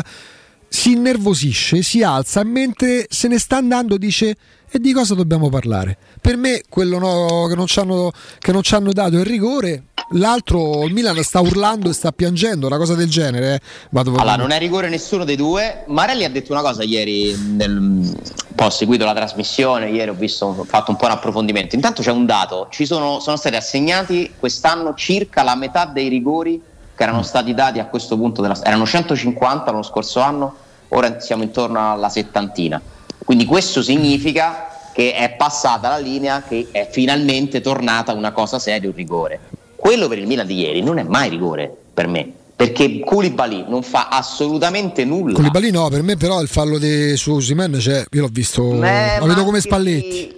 [0.68, 4.36] si innervosisce, si alza e mentre se ne sta andando dice
[4.72, 5.98] e di cosa dobbiamo parlare?
[6.22, 9.84] Per me quello no- che, non ci hanno, che non ci hanno dato il rigore,
[10.12, 13.56] l'altro il Milan sta urlando e sta piangendo, una cosa del genere.
[13.56, 13.60] eh.
[13.90, 15.84] Vado Allora, non è rigore nessuno dei due.
[15.88, 18.14] Marelli ha detto una cosa ieri, nel,
[18.56, 21.76] ho seguito la trasmissione, ieri ho, visto, ho fatto un po' un approfondimento.
[21.76, 26.62] Intanto c'è un dato, ci sono, sono stati assegnati quest'anno circa la metà dei rigori
[26.96, 30.56] che erano stati dati a questo punto, della, erano 150 l'anno scorso anno,
[30.90, 32.82] ora siamo intorno alla settantina.
[33.24, 38.90] Quindi questo significa che è passata la linea, che è finalmente tornata una cosa seria,
[38.90, 39.40] un rigore.
[39.76, 43.82] Quello per il Milan di ieri non è mai rigore per me, perché Koulibaly non
[43.84, 45.36] fa assolutamente nulla.
[45.36, 49.20] Koulibaly no, per me però il fallo di, su Osimhen, cioè, io l'ho visto, Eh,
[49.20, 50.36] lo vedo come Spalletti.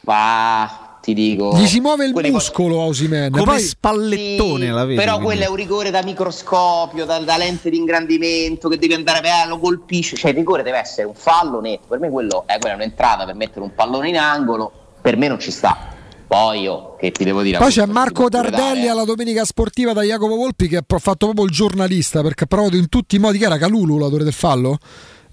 [0.00, 1.56] Va, ti dico.
[1.56, 3.30] Gli si muove il muscolo a Osimhen.
[3.30, 4.96] Come poi- spallettone Sì, la vedi.
[4.96, 5.24] Però quindi.
[5.24, 9.46] quello è un rigore da microscopio, da, da lente di ingrandimento, che devi andare a
[9.46, 10.16] lo colpisce.
[10.16, 11.86] Cioè, il rigore deve essere un fallo netto.
[11.88, 14.70] Per me quello è, quella è un'entrata per mettere un pallone in angolo.
[15.00, 15.96] Per me non ci sta.
[16.26, 17.56] Poi io, che ti devo dire?
[17.56, 21.50] Poi c'è Marco Tardelli alla domenica sportiva da Jacopo Volpi che ha fatto proprio il
[21.50, 24.76] giornalista perché ha provato in tutti i modi, che era Calulu l'autore del fallo?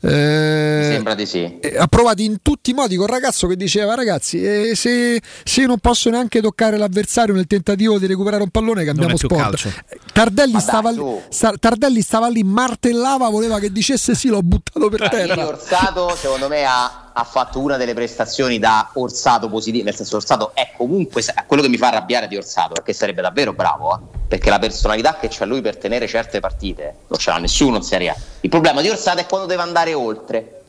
[0.06, 1.58] Mi Eh, sembra di sì.
[1.60, 5.22] eh, ha provato in tutti i modi con il ragazzo che diceva ragazzi eh, se,
[5.44, 9.68] se io non posso neanche toccare l'avversario nel tentativo di recuperare un pallone cambiamo sport.
[10.14, 14.90] Tardelli stava, dai, lì, sta- Tardelli stava lì martellava voleva che dicesse sì l'ho buttato
[14.90, 19.86] per terra Orsato, secondo me, ha, ha fatto una delle prestazioni da Orsato positivo.
[19.86, 23.54] Nel senso, Orsato è comunque quello che mi fa arrabbiare di Orsato, perché sarebbe davvero
[23.54, 23.96] bravo.
[23.96, 24.00] eh.
[24.28, 27.84] Perché la personalità che c'ha lui per tenere certe partite non ce l'ha nessuno in
[27.84, 28.16] Serie A.
[28.42, 30.64] Il problema di Orsato è quando deve andare oltre.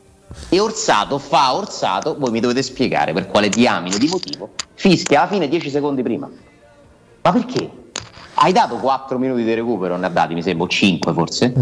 [0.47, 5.29] E Orsato fa Orsato, voi mi dovete spiegare per quale diamine di motivo fischia alla
[5.29, 6.29] fine 10 secondi prima.
[7.21, 7.69] Ma perché?
[8.35, 11.53] Hai dato 4 minuti di recupero, ne ha dati, mi sembra, 5 forse.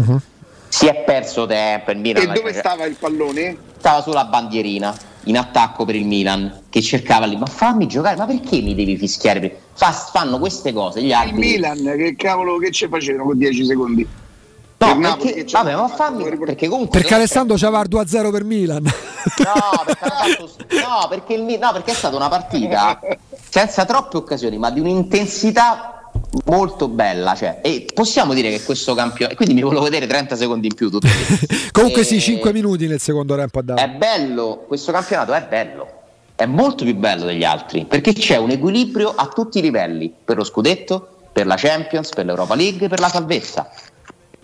[0.76, 1.90] Si è perso tempo.
[1.90, 3.56] Il Milan E dove stava il pallone?
[3.78, 8.26] stava sulla bandierina in attacco per il Milan che cercava lì ma fammi giocare ma
[8.26, 12.70] perché mi devi fischiare Fa- fanno queste cose gli Il arbitri Milan, che cavolo che
[12.72, 14.06] ci facevano con 10 secondi?
[14.78, 19.82] no Per perché, vabbè ma fammi perché comunque perché Alessandro il 2-0 per Milan no
[19.86, 22.98] perché, fatto- no, perché il no, perché è stata una partita
[23.48, 25.95] senza troppe occasioni ma di un'intensità
[26.44, 30.66] molto bella cioè, e possiamo dire che questo campione quindi mi volevo vedere 30 secondi
[30.68, 30.90] in più
[31.72, 35.46] comunque E- sì 5 minuti nel secondo tempo a dare È bello, questo campionato è
[35.48, 35.88] bello,
[36.34, 40.36] è molto più bello degli altri perché c'è un equilibrio a tutti i livelli per
[40.36, 43.70] lo scudetto, per la Champions, per l'Europa League, per la salvezza.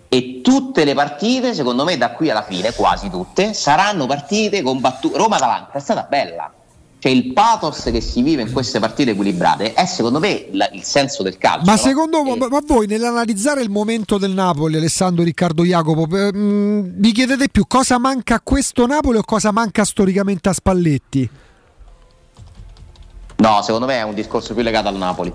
[0.07, 5.17] E tutte le partite, secondo me, da qui alla fine, quasi tutte, saranno partite combattute.
[5.17, 6.53] Roma-Atalanta è stata bella.
[7.03, 10.83] Cioè il pathos che si vive in queste partite equilibrate è secondo me la- il
[10.83, 11.65] senso del calcio.
[11.65, 11.77] Ma no?
[11.77, 17.11] secondo ma, ma voi nell'analizzare il momento del Napoli, Alessandro Riccardo Jacopo, eh, mh, vi
[17.11, 21.29] chiedete più cosa manca a questo Napoli o cosa manca storicamente a Spalletti?
[23.35, 25.29] No, secondo me è un discorso più legato al Napoli.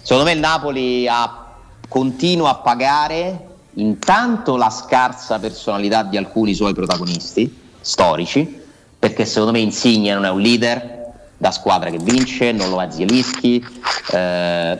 [0.00, 1.46] Secondo me il Napoli ha-
[1.88, 8.60] continua a pagare intanto la scarsa personalità di alcuni suoi protagonisti storici,
[8.96, 10.97] perché secondo me Insigne non è un leader
[11.38, 13.64] da squadra che vince, non lo è Zielinski.
[14.12, 14.76] eh,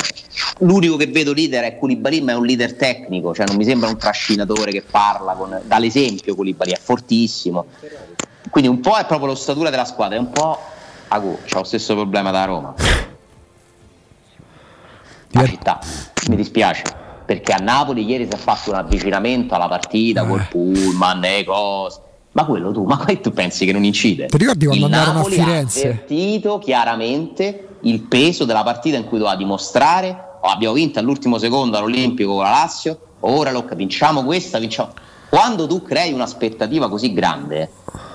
[0.59, 3.89] l'unico che vedo leader è Koulibaly, ma è un leader tecnico, cioè non mi sembra
[3.89, 7.67] un trascinatore che parla con, dall'esempio Koulibaly, è fortissimo.
[8.51, 10.59] Quindi un po' è proprio l'ossatura della squadra, è un po'
[11.09, 12.75] Agu, c'ha lo stesso problema da Roma.
[15.31, 15.79] La città,
[16.29, 16.83] mi dispiace,
[17.25, 22.01] perché a Napoli ieri si è fatto un avvicinamento alla partita col pullman e cose.
[22.33, 24.27] Ma quello tu, ma tu pensi che non incide?
[24.27, 25.81] Ti ricordi quando Il andarono a Napoli ha Firenze?
[25.83, 30.27] avvertito chiaramente il peso della partita in cui doveva dimostrare.
[30.41, 33.01] Oh, abbiamo vinto all'ultimo secondo all'Olimpico con la Lazio.
[33.21, 34.93] Ora lo vinciamo questa vinciamo.
[35.29, 37.71] Quando tu crei un'aspettativa così grande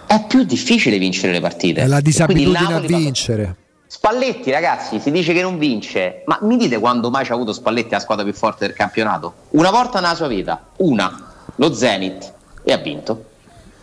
[0.07, 1.81] è più difficile vincere le partite.
[1.81, 3.55] È la disabitudine a vincere.
[3.87, 6.23] Spalletti ragazzi si dice che non vince.
[6.25, 9.33] Ma mi dite quando mai ci ha avuto Spalletti la squadra più forte del campionato?
[9.49, 10.69] Una volta nella sua vita.
[10.77, 11.31] Una.
[11.57, 12.33] Lo Zenit.
[12.63, 13.25] E ha vinto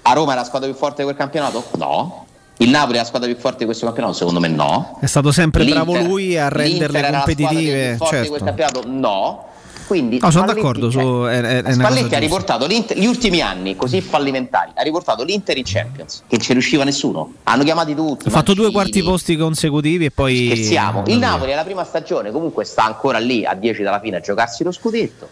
[0.02, 1.64] a Roma è la squadra più forte di quel campionato?
[1.76, 2.26] no
[2.58, 4.14] il Napoli è la squadra più forte di questo campionato?
[4.14, 4.98] Secondo me no.
[5.00, 7.98] È stato sempre L'Inter- bravo lui a renderle competitive.
[8.06, 8.82] Certo.
[8.86, 9.44] No.
[9.86, 10.90] Quindi No, sono d'accordo.
[10.90, 15.56] cioè, su, è, è- Spalletti ha riportato gli ultimi anni così fallimentari, ha riportato l'Inter
[15.56, 17.32] in Champions, che ci riusciva nessuno.
[17.44, 18.28] Hanno chiamati tutti.
[18.28, 20.50] Ha fatto due quarti posti consecutivi e poi.
[20.52, 21.04] Scherziamo.
[21.06, 24.20] Il Napoli è la prima stagione, comunque sta ancora lì a 10 dalla fine a
[24.20, 25.28] giocarsi lo scudetto.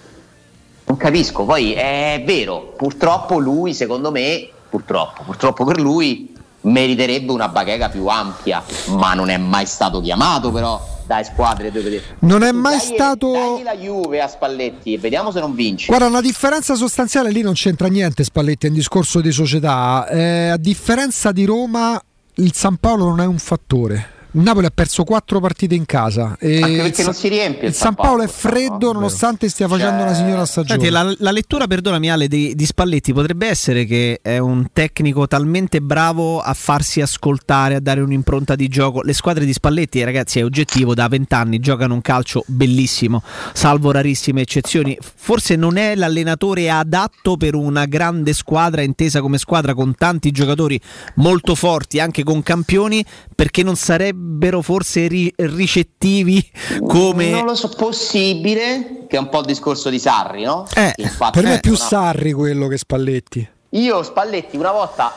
[0.86, 7.48] Non capisco, poi è vero, purtroppo lui, secondo me, purtroppo, purtroppo per lui, meriterebbe una
[7.48, 12.52] bacheca più ampia, ma non è mai stato chiamato però dai squadre dove Non è
[12.52, 13.32] mai Dagli- stato.
[13.32, 15.86] dagli la Juve a Spalletti e vediamo se non vince.
[15.86, 20.06] Guarda, una differenza sostanziale lì non c'entra niente Spalletti, è un discorso di società.
[20.08, 21.98] Eh, a differenza di Roma,
[22.34, 24.16] il San Paolo non è un fattore.
[24.32, 26.36] Il Napoli ha perso quattro partite in casa.
[26.38, 30.12] E Anche perché non si riempie Il San Paolo è freddo nonostante stia facendo una
[30.12, 30.80] signora stagione.
[30.80, 35.26] Senti, la, la lettura, perdonami Ale, di, di Spalletti potrebbe essere che è un tecnico
[35.26, 39.00] talmente bravo a farsi ascoltare, a dare un'impronta di gioco.
[39.00, 43.22] Le squadre di Spalletti, ragazzi, è oggettivo, da vent'anni giocano un calcio bellissimo,
[43.54, 44.98] salvo rarissime eccezioni.
[45.00, 50.78] Forse non è l'allenatore adatto per una grande squadra, intesa come squadra con tanti giocatori
[51.14, 53.02] molto forti, anche con campioni,
[53.38, 56.44] perché non sarebbero forse ri- ricettivi
[56.84, 57.30] come...
[57.30, 60.66] Non lo so, possibile, che è un po' il discorso di Sarri, no?
[60.74, 61.76] Eh, Infatti, per me è più no.
[61.76, 63.48] Sarri quello che Spalletti.
[63.68, 65.14] Io Spalletti una volta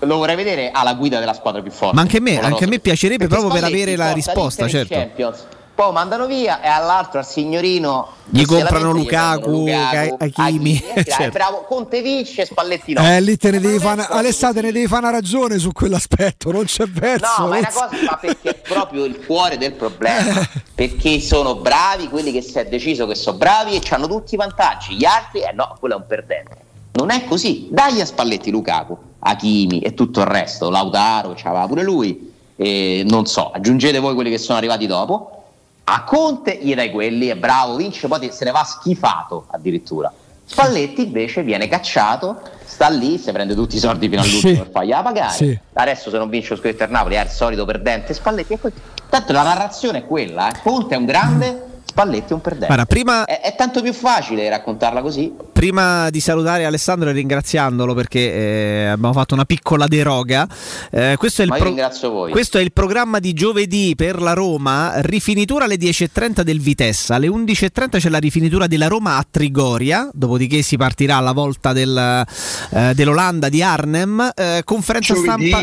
[0.00, 1.94] lo vorrei vedere alla guida della squadra più forte.
[1.94, 4.66] Ma anche a me, anche a me piacerebbe Perché proprio per Spalletti avere la risposta,
[4.66, 4.94] certo.
[4.94, 11.30] Champions, Poi mandano via e all'altro al signorino Gli comprano Lukaku, Ka- Hakimi, Eh, certo.
[11.30, 13.02] bravo, Conte vince, Spalletti no.
[13.02, 14.06] Eh, lì te ne devi fare.
[14.06, 17.42] Alessà, te ne devi fare una ragione su quell'aspetto, non c'è verso.
[17.42, 20.46] No, ma è una cosa ma perché è proprio il cuore del problema.
[20.74, 24.36] Perché sono bravi quelli che si è deciso che sono bravi e hanno tutti i
[24.36, 24.94] vantaggi.
[24.96, 26.56] Gli altri, eh no, quello è un perdente.
[26.92, 27.68] Non è così.
[27.70, 30.68] Dai a Spalletti Lukaku, Hakimi e tutto il resto.
[30.70, 32.30] Lautaro, c'aveva pure lui.
[32.56, 35.41] E non so, aggiungete voi quelli che sono arrivati dopo.
[35.84, 40.12] A Conte gli dai quelli, è bravo, vince, poi se ne va schifato addirittura.
[40.44, 44.58] Spalletti invece viene cacciato, sta lì, si prende tutti i soldi fino all'ultimo Sì.
[44.58, 45.32] per fargliela pagare.
[45.32, 45.58] Sì.
[45.72, 48.52] Adesso se non vince lo scudetto del Napoli è il solito perdente Spalletti.
[48.52, 48.72] E poi-
[49.08, 50.60] Tanto la narrazione è quella, eh.
[50.62, 52.66] Conte è un grande, Spalletti è un perdente.
[52.66, 55.32] Guarda, prima- è, è tanto più facile raccontarla così.
[55.52, 60.48] Prima di salutare Alessandro e ringraziandolo perché eh, abbiamo fatto una piccola deroga,
[60.90, 62.30] eh, questo, è voi.
[62.30, 67.28] questo è il programma di giovedì per la Roma, rifinitura alle 10.30 del Vitessa, alle
[67.28, 72.24] 11.30 c'è la rifinitura della Roma a Trigoria, dopodiché si partirà alla volta del,
[72.70, 75.48] eh, dell'Olanda di Arnhem, eh, conferenza Giovedì?
[75.48, 75.60] stampa...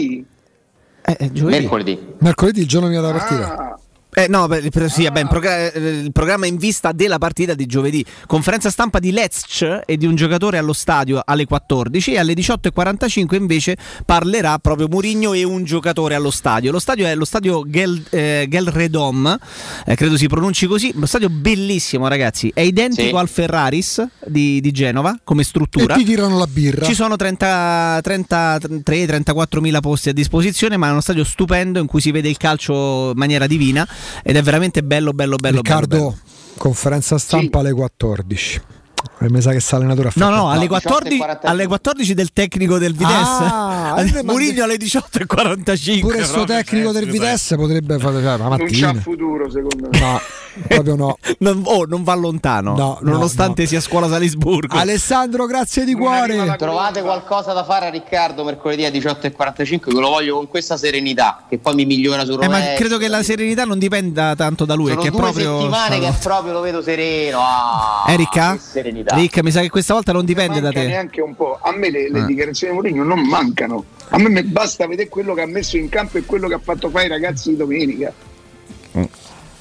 [1.09, 1.59] Eh, eh, giovedì.
[1.59, 1.99] Mercoledì.
[2.19, 3.79] Mercoledì il giorno mia della partita.
[4.19, 7.65] Eh, no, beh, sì, vabbè, il, progra- eh, il programma in vista della partita di
[7.65, 8.03] giovedì.
[8.27, 13.35] Conferenza stampa di Lecce e di un giocatore allo stadio alle 14 e alle 18.45
[13.35, 16.69] invece parlerà proprio Murigno e un giocatore allo stadio.
[16.71, 19.37] Lo stadio è lo stadio Gel, eh, Gelredom,
[19.85, 23.15] eh, credo si pronunci così, uno stadio bellissimo ragazzi, è identico Sì.
[23.15, 25.93] al Ferraris di, di Genova come struttura.
[25.95, 26.85] E ti tirano la birra.
[26.85, 32.01] Ci sono 30 33-34 mila posti a disposizione, ma è uno stadio stupendo in cui
[32.01, 33.87] si vede il calcio in maniera divina
[34.23, 35.57] ed è veramente bello, bello, bello.
[35.57, 36.57] Riccardo, bello, bello.
[36.57, 38.61] conferenza stampa alle 14.
[39.21, 41.49] E mi sa che sta allenatore a No, no, alle 18 e 14, 45.
[41.49, 43.43] alle 14 del tecnico del Vitesse.
[43.43, 45.99] Ah, eh, ma- Murigno alle 18.45.
[45.99, 48.93] Pure sto tecnico del Vitesse potrebbe fare la Non c'ha mattina.
[48.95, 49.99] futuro secondo me.
[49.99, 50.21] No,
[50.67, 51.17] proprio no.
[51.39, 53.67] Non, oh, non va lontano, No, no, nonostante no.
[53.67, 54.77] sia a scuola Salisburgo.
[54.77, 56.55] Alessandro, grazie di Non cuore.
[56.57, 61.43] Trovate qualcosa da fare a Riccardo mercoledì alle 18.45 che lo voglio con questa serenità
[61.47, 62.75] che poi mi migliora sul Eh, ma rovescio.
[62.79, 65.57] credo che la serenità non dipenda tanto da lui, Sono è che è due proprio.
[65.59, 67.39] settimane che proprio lo vedo sereno.
[67.41, 68.53] Ah, Erika?
[68.53, 68.59] che
[69.09, 69.15] serenità.
[69.15, 70.85] Ricca, mi sa che questa volta non dipende da te.
[70.85, 71.59] neanche un po'.
[71.61, 72.25] A me le, le Ah.
[72.25, 73.83] dichiarazioni di Mourinho non mancano.
[74.09, 76.59] A me me basta vedere quello che ha messo in campo e quello che ha
[76.59, 78.11] fatto fare ai ragazzi di domenica.
[78.97, 79.03] Mm.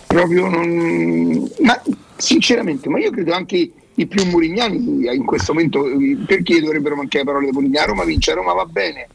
[0.06, 1.50] Proprio non.
[1.60, 1.80] Ma
[2.16, 7.24] sinceramente, ma io credo anche i più murignani in questo momento eh, perché dovrebbero mancare
[7.24, 7.80] le parole di Mourinho?
[7.80, 9.06] A Roma vince, a Roma va bene.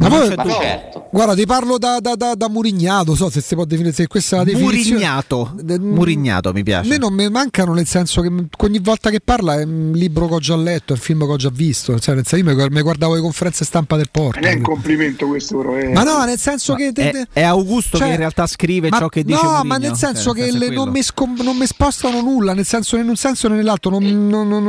[0.00, 1.08] Ma poi, Ma certo.
[1.12, 4.36] guarda, ti parlo da, da, da, da Murignato, so se si può definire se questa
[4.36, 4.94] è la definizione.
[4.94, 5.52] Murignato.
[5.60, 6.88] De- Murignato mi A piace.
[6.88, 8.30] me non mi mancano nel senso che
[8.60, 11.32] ogni volta che parla è un libro che ho già letto, è un film che
[11.32, 11.98] ho già visto.
[11.98, 14.40] Cioè, nel senso, io mi- guardavo le conferenze stampa del Porto.
[14.40, 15.76] Non è un complimento questo, però.
[15.76, 15.88] eh.
[15.92, 16.92] Ma no, nel senso che.
[16.94, 19.64] È, è Augusto cioè, che in realtà scrive ma- ciò che dice No, Mourinho.
[19.68, 20.84] ma nel senso Cioè, che nel senso le- è quello.
[20.84, 23.90] non, mi scom- non mi spostano nulla, nel senso né in un senso né nell'altro.
[23.90, 24.62] Non, non- non-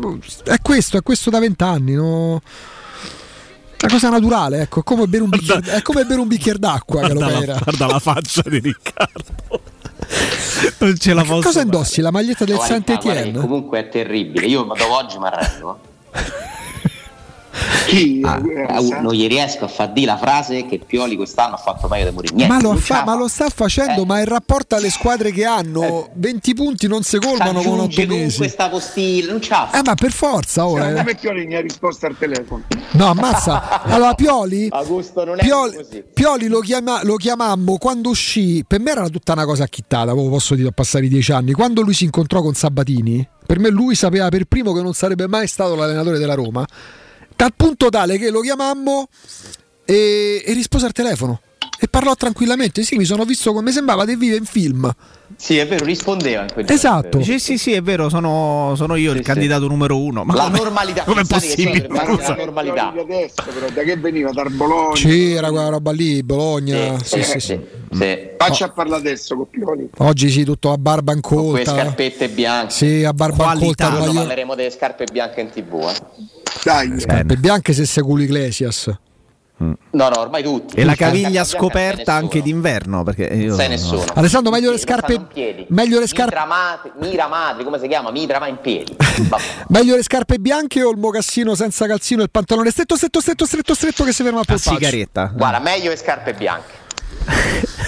[0.00, 1.92] non- è questo, è questo da vent'anni.
[1.92, 2.40] No?
[3.84, 6.58] È una cosa naturale, ecco, è come bere un bicchiere, è come bere un bicchiere
[6.58, 7.00] d'acqua.
[7.00, 9.60] Guarda la, guarda la faccia di Riccardo.
[10.78, 11.64] Non ce la Che posso cosa fare.
[11.64, 12.00] indossi?
[12.00, 13.38] La maglietta del Guarda, Saint guarda che Etienne?
[13.40, 14.46] comunque è terribile.
[14.46, 15.78] Io dopo oggi mi arrendo.
[17.94, 17.98] eh.
[17.98, 18.20] Chi?
[18.24, 19.00] Ah, Eh, ah, sa?
[19.00, 22.14] non gli riesco a far dire la frase che Pioli quest'anno ha fatto meglio di
[22.14, 22.46] Mourinho.
[22.46, 26.54] Ma lo, fa- ma lo sta facendo, ma in rapporto alle squadre che hanno, 20
[26.54, 28.16] punti non si colmano con 8 Aggiunge mesi.
[28.36, 29.70] comunque sta postilla, non fa.
[29.72, 30.82] Eh, ma per forza ora.
[30.88, 31.04] Secondo eh.
[31.04, 32.62] me Pioli mi ha risposto al telefono.
[32.92, 33.82] No, ammazza.
[33.94, 36.04] Allora, Pioli, Augusto non è Pioli, così.
[36.12, 38.64] Pioli lo, chiama- lo chiamammo quando uscì.
[38.66, 41.52] Per me era tutta una cosa acchittata, posso dire, a passare i dieci anni.
[41.52, 45.28] Quando lui si incontrò con Sabatini, per me lui sapeva per primo che non sarebbe
[45.28, 46.66] mai stato l'allenatore della Roma.
[47.36, 49.08] Tal punto tale che lo chiamammo
[49.84, 51.40] e, e rispose al telefono.
[51.78, 52.82] E parlò tranquillamente.
[52.82, 54.90] Sì, mi sono visto come sembrava di vive in film.
[55.44, 57.18] Sì, è vero, rispondeva in quel Esatto.
[57.18, 60.24] Dice sì, sì, è vero, sono, sono io il candidato numero uno.
[60.24, 61.86] Ma La come- normalità, Com'è sono possibile?
[61.90, 62.88] la normalità.
[62.98, 64.30] Adesso, però, da che veniva?
[64.30, 64.96] Dal Bologna?
[64.96, 66.98] Sì, era quella roba lì, Bologna.
[67.04, 67.60] Sì, sì, sì.
[68.38, 69.90] Faccia a parlare adesso con Pioli.
[69.98, 71.78] Oggi sì, tutto a barba in Con quelle colta.
[71.82, 72.72] scarpette bianche.
[72.72, 73.84] Sì, a barba in colta.
[73.88, 75.74] Quando maglione- parleremo delle scarpe bianche in tv.
[75.74, 76.22] Eh.
[76.64, 78.90] Dai, Scarpe bianche se segui Iglesias.
[79.90, 80.76] No, no, ormai tutti.
[80.76, 83.02] E la caviglia scoperta anche d'inverno.
[83.02, 84.04] Perché io, Sai nessuno.
[84.14, 85.26] Alessandro, meglio le scarpe.
[85.68, 86.34] Meglio le scarpe.
[86.34, 88.10] Mitra, madri, mira madri, come si chiama?
[88.10, 88.96] Mitra ma in piedi.
[89.68, 93.46] Meglio le scarpe bianche o il mocassino senza calzino e il pantalone stretto, stretto, stretto,
[93.46, 94.74] stretto, stretto che si ferma a polpaccio?
[94.74, 95.32] sigaretta.
[95.34, 96.82] Guarda, meglio le scarpe bianche.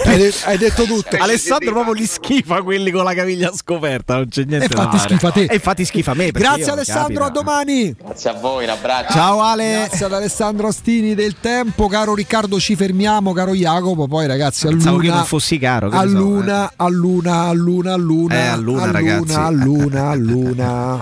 [0.05, 1.17] Hai, de- hai detto tutto.
[1.19, 4.97] Alessandro proprio li schifa quelli con la caviglia scoperta, non c'è niente E da infatti
[4.97, 5.09] fare.
[5.09, 5.41] schifa te.
[5.43, 6.31] E infatti schifa me.
[6.31, 7.25] Grazie Alessandro, capita.
[7.25, 7.95] a domani.
[7.97, 9.13] Grazie a voi, un abbraccio.
[9.13, 9.85] Ciao Ale.
[9.87, 14.07] Grazie ad Alessandro Ostini del tempo, caro Riccardo, ci fermiamo, caro Jacopo.
[14.07, 15.89] Poi ragazzi, a Pensavo che non fossi caro.
[15.89, 18.91] che a ne so, luna, a luna, a luna, a luna, Eh, a luna, a
[18.91, 19.19] ragazzi.
[19.33, 21.01] luna, a luna, a luna.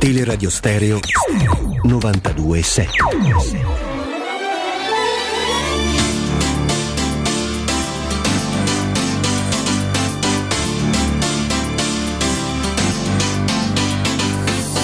[0.00, 1.00] Teleradio Stereo
[1.84, 2.90] 927.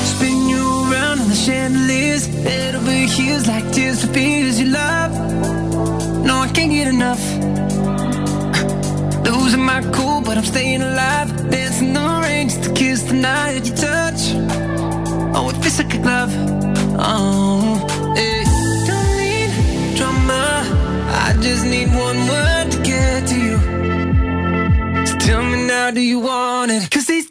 [0.05, 5.13] Spin you around in the chandeliers, head over heels like tears for fears you love.
[6.25, 7.23] No, I can't get enough.
[9.27, 11.29] Losing my cool, but I'm staying alive.
[11.51, 14.72] Dancing the rain just to kiss the night you touch.
[15.35, 16.33] Oh, feels like a glove.
[16.99, 18.45] Oh, hey.
[18.87, 20.63] Don't need drama.
[21.25, 23.59] I just need one word to get to you.
[25.07, 26.91] So tell me now, do you want it?
[26.91, 27.22] Cause these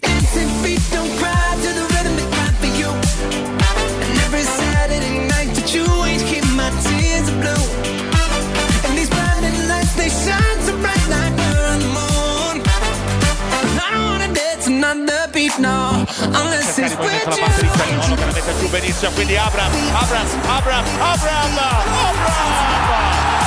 [15.57, 17.41] another beat, no, unless it's with la you.
[17.41, 19.11] parte di Zaniolo che la mette giù benissimo.
[19.11, 22.51] Quindi Abram Abram Abram Abram Abram!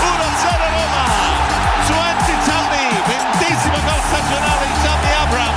[0.05, 1.05] 1-0 Roma!
[1.86, 5.52] Su Anti Zambi ventesimo gol stagionale di Zambi Abram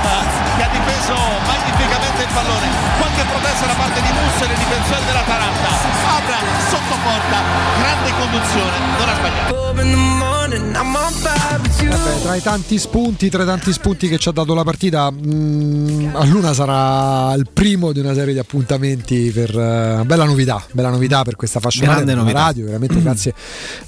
[0.56, 1.14] che ha difeso
[1.46, 2.68] magnificamente il pallone.
[2.98, 5.70] Qualche protesta da parte di Musso e dei difensori dell'Atalanta
[6.16, 7.38] Abram sotto porta
[7.78, 9.68] grande conduzione non ha sbagliato
[12.04, 15.10] Vabbè, tra i tanti spunti, tra i tanti spunti che ci ha dato la partita,
[15.10, 20.62] mh, a Luna sarà il primo di una serie di appuntamenti per eh, bella novità,
[20.72, 22.38] bella novità per questa fascia Grande novità.
[22.44, 23.34] radio, veramente grazie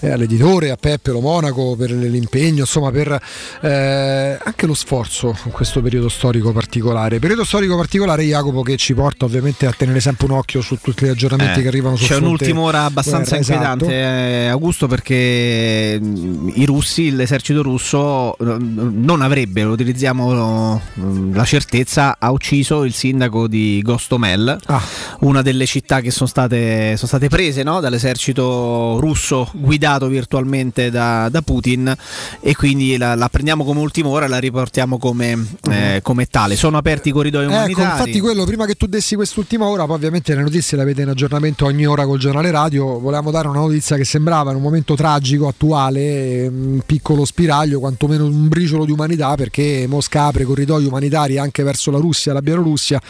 [0.00, 3.18] eh, all'editore, a Peppe Lo Monaco per l'impegno, insomma per
[3.62, 7.18] eh, anche lo sforzo in questo periodo storico particolare.
[7.20, 11.05] Periodo storico particolare Jacopo che ci porta ovviamente a tenere sempre un occhio su tutti
[11.05, 14.50] gli aggiornamenti Eh, che arrivano sul C'è un'ultima ora abbastanza guerra, inquietante, esatto.
[14.50, 17.99] Augusto, perché mh, i russi, l'esercito russo,
[18.38, 21.00] eh, non avrebbe, lo utilizziamo eh,
[21.32, 24.80] la certezza, ha ucciso il sindaco di Gostomel, Ah.
[25.20, 31.28] una delle città che sono state, sono state prese no, dall'esercito russo guidato virtualmente da,
[31.30, 31.94] da Putin
[32.40, 36.56] e quindi la, la prendiamo come ultima ora e la riportiamo come, eh, come tale.
[36.56, 37.90] Sono aperti i corridoi Ecco, umanitari.
[37.90, 41.08] infatti quello prima che tu dessi quest'ultima ora, poi ovviamente le notizie le avete in
[41.08, 44.94] aggiornamento ogni ora col giornale radio, volevamo dare una notizia che sembrava in un momento
[44.94, 51.38] tragico, attuale, un piccolo spiraglio, quantomeno un briciolo di umanità, perché Mosca apre corridoi umanitari
[51.38, 53.00] anche verso la Russia e la Bielorussia,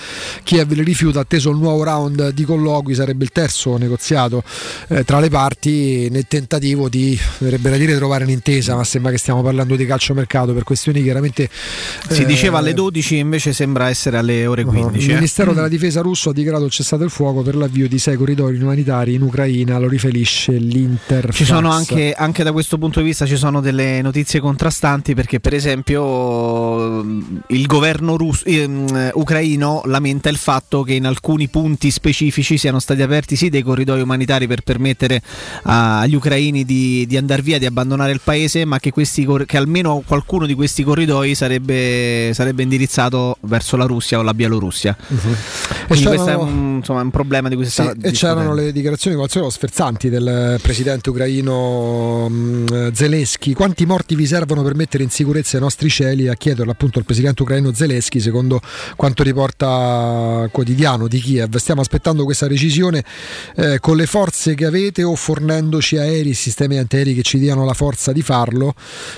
[0.43, 4.43] Kiev li rifiuta, atteso il nuovo round di colloqui, sarebbe il terzo negoziato
[4.89, 9.19] eh, tra le parti nel tentativo di, verrebbe da dire, trovare un'intesa, ma sembra che
[9.19, 11.49] stiamo parlando di calciomercato per questioni chiaramente...
[12.09, 15.05] Si eh, diceva alle 12, invece sembra essere alle ore 15.
[15.05, 15.15] il eh.
[15.15, 18.59] Ministero della Difesa russo ha dichiarato il cessato il fuoco per l'avvio di sei corridoi
[18.59, 21.33] umanitari in Ucraina, lo riferisce l'Inter.
[21.33, 24.69] Ci sono anche, anche da questo punto di vista ci sono delle notizie contrastanti
[25.15, 27.01] perché per esempio
[27.49, 33.03] il governo russo, ehm, ucraino lamenta il fatto che in alcuni punti specifici siano stati
[33.03, 35.23] aperti sì dei corridoi umanitari per permettere
[35.63, 40.03] agli ucraini di, di andare via, di abbandonare il paese, ma che, questi, che almeno
[40.07, 44.97] qualcuno di questi corridoi sarebbe, sarebbe indirizzato verso la Russia o la Bielorussia.
[45.07, 48.55] Quindi c'erano- questo è un, insomma, un problema di cui si Sì, sta e c'erano
[48.55, 49.17] le dichiarazioni
[49.51, 53.53] sferzanti del presidente ucraino mh, Zelensky.
[53.53, 56.29] Quanti morti vi servono per mettere in sicurezza i nostri cieli?
[56.29, 58.61] A chiederlo appunto il presidente ucraino Zelensky, secondo
[58.97, 61.57] quanto riporta quotidiano di Kiev.
[61.57, 63.05] Stiamo aspettando questa decisione
[63.57, 67.75] eh, con le forze che avete o fornendoci aerei, sistemi antiaerei che ci diano la
[67.75, 68.75] forza di farlo.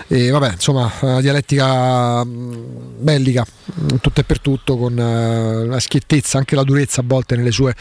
[0.08, 0.90] E vabbè, insomma,
[1.20, 2.56] dialettica mh,
[2.98, 7.36] bellica, mh, tutto e per tutto, con eh, la schiettezza, anche la durezza a volte
[7.36, 7.74] nelle sue,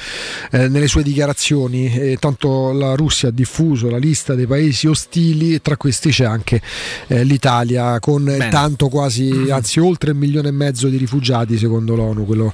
[0.51, 1.93] eh, nelle sue dichiarazioni.
[1.93, 6.25] E tanto la Russia ha diffuso la lista dei paesi ostili, e tra questi c'è
[6.25, 6.61] anche
[7.07, 8.49] eh, l'Italia, con Bene.
[8.49, 12.53] tanto quasi, anzi oltre un milione e mezzo di rifugiati, secondo l'ONU, quello,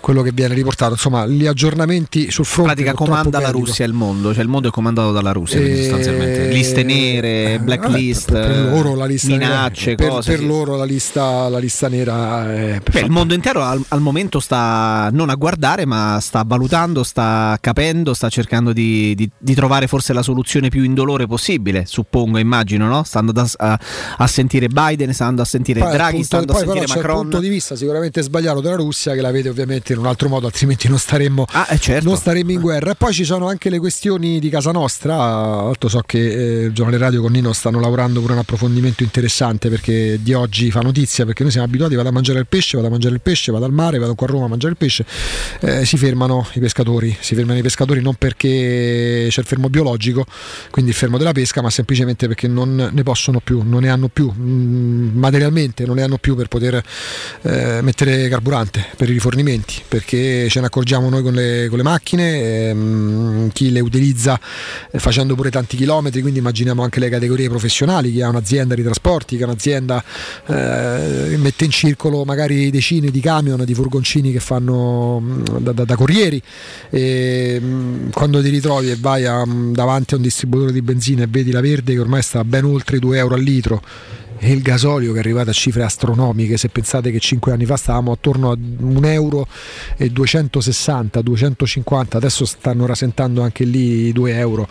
[0.00, 0.92] quello che viene riportato.
[0.92, 2.72] Insomma, gli aggiornamenti sul In fronte.
[2.74, 3.50] pratica comanda la.
[3.50, 6.48] Russia il mondo, cioè il mondo è comandato dalla Russia E- sostanzialmente.
[6.48, 10.30] Liste nere, blacklist, Vabbè, per, per loro la lista minacce, nera, per, cose.
[10.30, 10.46] per sì.
[10.46, 15.08] loro la lista, la lista nera è Beh, il mondo intero al, al momento sta
[15.12, 20.12] non a guardare, ma sta valutando, sta capendo, sta cercando di, di- di trovare forse
[20.12, 23.02] la soluzione più indolore possibile, suppongo, immagino, no?
[23.02, 23.78] Stando da- a,
[24.18, 27.00] a sentire Biden, stando a sentire Poi, Draghi, appunto, stando a poi però sentire c'è
[27.00, 27.20] Macron.
[27.22, 30.46] punto di vista sicuramente sbagliato della Russia che la vede ovviamente in un altro modo
[30.46, 32.08] altrimenti non staremmo, Ah, eh, certo.
[32.08, 35.16] non staremmo in guerra e poi ci sono anche le questioni di casa nostra tra
[35.16, 39.68] l'altro so che eh, il giornale radio con Nino stanno lavorando pure un approfondimento interessante
[39.70, 42.88] perché di oggi fa notizia perché noi siamo abituati vado a mangiare il pesce vado
[42.88, 45.04] a mangiare il pesce vado al mare vado qua a Roma a mangiare il pesce
[45.60, 50.24] Eh, si fermano i pescatori si fermano i pescatori non perché c'è il fermo biologico
[50.70, 54.08] quindi il fermo della pesca ma semplicemente perché non ne possono più non ne hanno
[54.08, 56.82] più mm, materialmente non ne hanno più per poter
[57.42, 61.84] eh, mettere carburante per i rifornimenti perché ce ne accorgiamo noi con le, con le
[61.84, 64.38] macchine ehm, chi le utilizza
[64.90, 68.82] eh, facendo pure tanti chilometri quindi immaginiamo anche le categorie professionali chi ha un'azienda di
[68.82, 70.02] trasporti che un'azienda
[70.46, 75.84] eh, mette in circolo magari decine di camion di furgoncini che fanno mm, da, da-
[75.84, 76.40] da corrieri
[76.90, 81.26] e mm, quando ti ritrovi e vai a- davanti a un distributore di benzina e
[81.28, 83.82] vedi la verde che ormai sta ben oltre i 2 euro al litro
[84.38, 86.56] e il gasolio che è arrivato a cifre astronomiche.
[86.56, 89.46] Se pensate che 5 anni fa stavamo attorno a 1 euro
[89.96, 94.68] e 260 250 adesso stanno rasentando anche lì i 2 euro.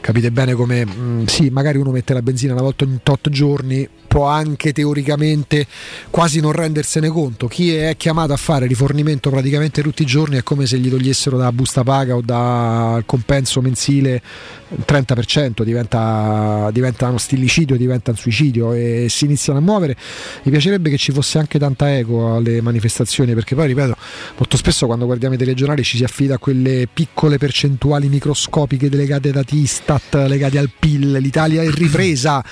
[0.00, 3.88] Capite bene come mm, sì magari uno mette la benzina una volta ogni 8 giorni
[4.06, 5.66] può anche teoricamente
[6.10, 7.46] quasi non rendersene conto.
[7.46, 11.36] Chi è chiamato a fare rifornimento praticamente tutti i giorni è come se gli togliessero
[11.36, 14.22] da busta paga o dal compenso mensile
[14.68, 19.96] il 30% diventa, diventa uno stillicidio diventa un suicidio e si iniziano a muovere.
[20.42, 23.96] Mi piacerebbe che ci fosse anche tanta eco alle manifestazioni perché poi ripeto
[24.38, 29.30] molto spesso quando guardiamo i telegiornali ci si affida a quelle piccole percentuali microscopiche legate
[29.30, 32.44] da Tistat legate al PIL l'Italia è ripresa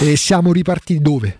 [0.00, 1.38] e siamo ripartiti dove?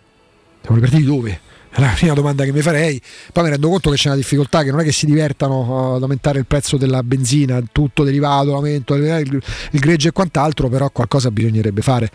[0.61, 1.41] siamo ripartiti dove?
[1.75, 3.01] È la prima domanda che mi farei.
[3.33, 6.03] Poi mi rendo conto che c'è una difficoltà, che non è che si divertano ad
[6.03, 11.31] aumentare il prezzo della benzina, tutto derivato, l'aumento, il, il greggio e quant'altro, però qualcosa
[11.31, 12.11] bisognerebbe fare.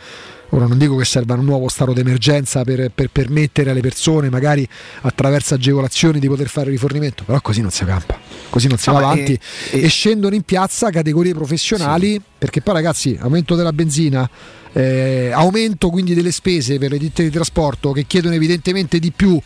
[0.50, 4.68] Ora non dico che serva un nuovo stato d'emergenza per, per permettere alle persone, magari
[5.02, 8.18] attraverso agevolazioni, di poter fare rifornimento, però così non si campa,
[8.50, 9.40] così non si va No, ma avanti
[9.72, 14.30] e- e, scendono in piazza categorie professionali, perché poi ragazzi, aumento della benzina,
[14.78, 19.40] eh, aumento quindi delle spese per le ditte di trasporto che chiedono evidentemente di più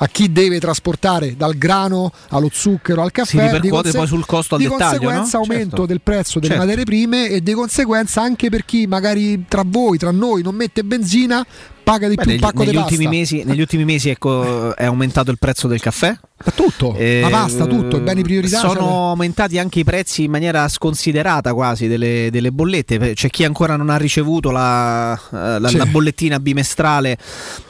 [0.00, 4.24] a chi deve trasportare dal grano allo zucchero al caffè Si ripercuote di poi sul
[4.24, 5.44] costo al di conseguenza no?
[5.44, 5.86] aumento Certo.
[5.86, 6.66] del prezzo delle Certo.
[6.66, 10.84] materie prime e di conseguenza anche per chi magari tra voi tra noi non mette
[10.84, 11.44] benzina
[11.90, 14.08] paga di Beh, più un negli, pacco di negli pasta ultimi mesi, negli ultimi mesi
[14.10, 16.16] ecco, è aumentato il prezzo del caffè.
[16.54, 20.68] tutto Eh, la pasta tutto i beni prioritari Sono aumentati anche i prezzi in maniera
[20.68, 23.14] sconsiderata quasi delle, delle bollette.
[23.14, 25.76] C'è chi ancora non ha ricevuto la, eh, la- Sì.
[25.76, 27.16] la bollettina bimestrale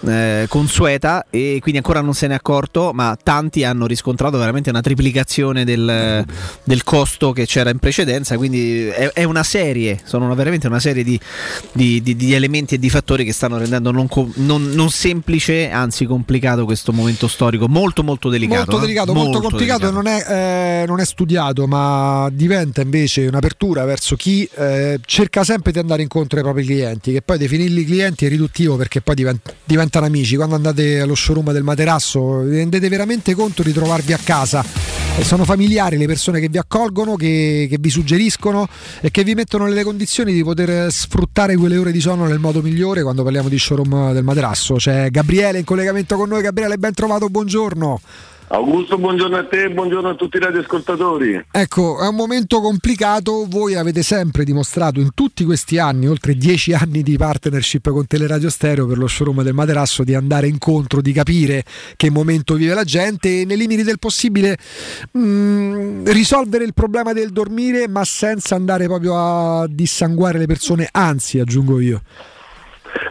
[0.06, 4.70] eh, consueta e quindi ancora non se ne è accorto, ma tanti hanno riscontrato veramente
[4.70, 6.24] una triplicazione del,
[6.64, 8.36] del costo che c'era in precedenza.
[8.36, 11.18] Quindi è, è una serie, sono una- veramente una serie di,
[11.72, 15.70] di- di- di elementi e di fattori che stanno rendendo non, co- non- non semplice,
[15.70, 18.56] anzi complicato questo momento storico, molto molto delicato.
[18.58, 18.80] molto no?
[18.80, 24.16] delicato, molto, complicato e non è, eh, non è studiato, ma diventa invece un'apertura verso
[24.16, 28.28] chi eh, cerca sempre di andare incontro ai propri clienti, che poi definirli clienti è
[28.28, 30.36] riduttivo perché poi divent- diventano amici.
[30.36, 34.97] Quando andate allo showroom del materasso vi rendete veramente conto di trovarvi a casa.
[35.18, 38.68] E sono familiari le persone che vi accolgono, che, che vi suggeriscono
[39.00, 42.62] e che vi mettono nelle condizioni di poter sfruttare quelle ore di sonno nel modo
[42.62, 44.76] migliore quando parliamo di showroom del materasso.
[44.76, 46.40] C'è Gabriele in collegamento con noi.
[46.42, 48.00] Gabriele, ben trovato, buongiorno.
[48.50, 51.44] Augusto, buongiorno a te, buongiorno a tutti i radioascoltatori.
[51.50, 56.72] Ecco, è un momento complicato, voi avete sempre dimostrato in tutti questi anni, oltre dieci
[56.72, 61.12] anni di partnership con Teleradio Stereo per lo showroom del Materasso, di andare incontro, di
[61.12, 61.62] capire
[61.96, 64.56] che momento vive la gente e nei limiti del possibile
[65.10, 71.38] mh, risolvere il problema del dormire ma senza andare proprio a dissanguare le persone, anzi
[71.38, 72.00] aggiungo io.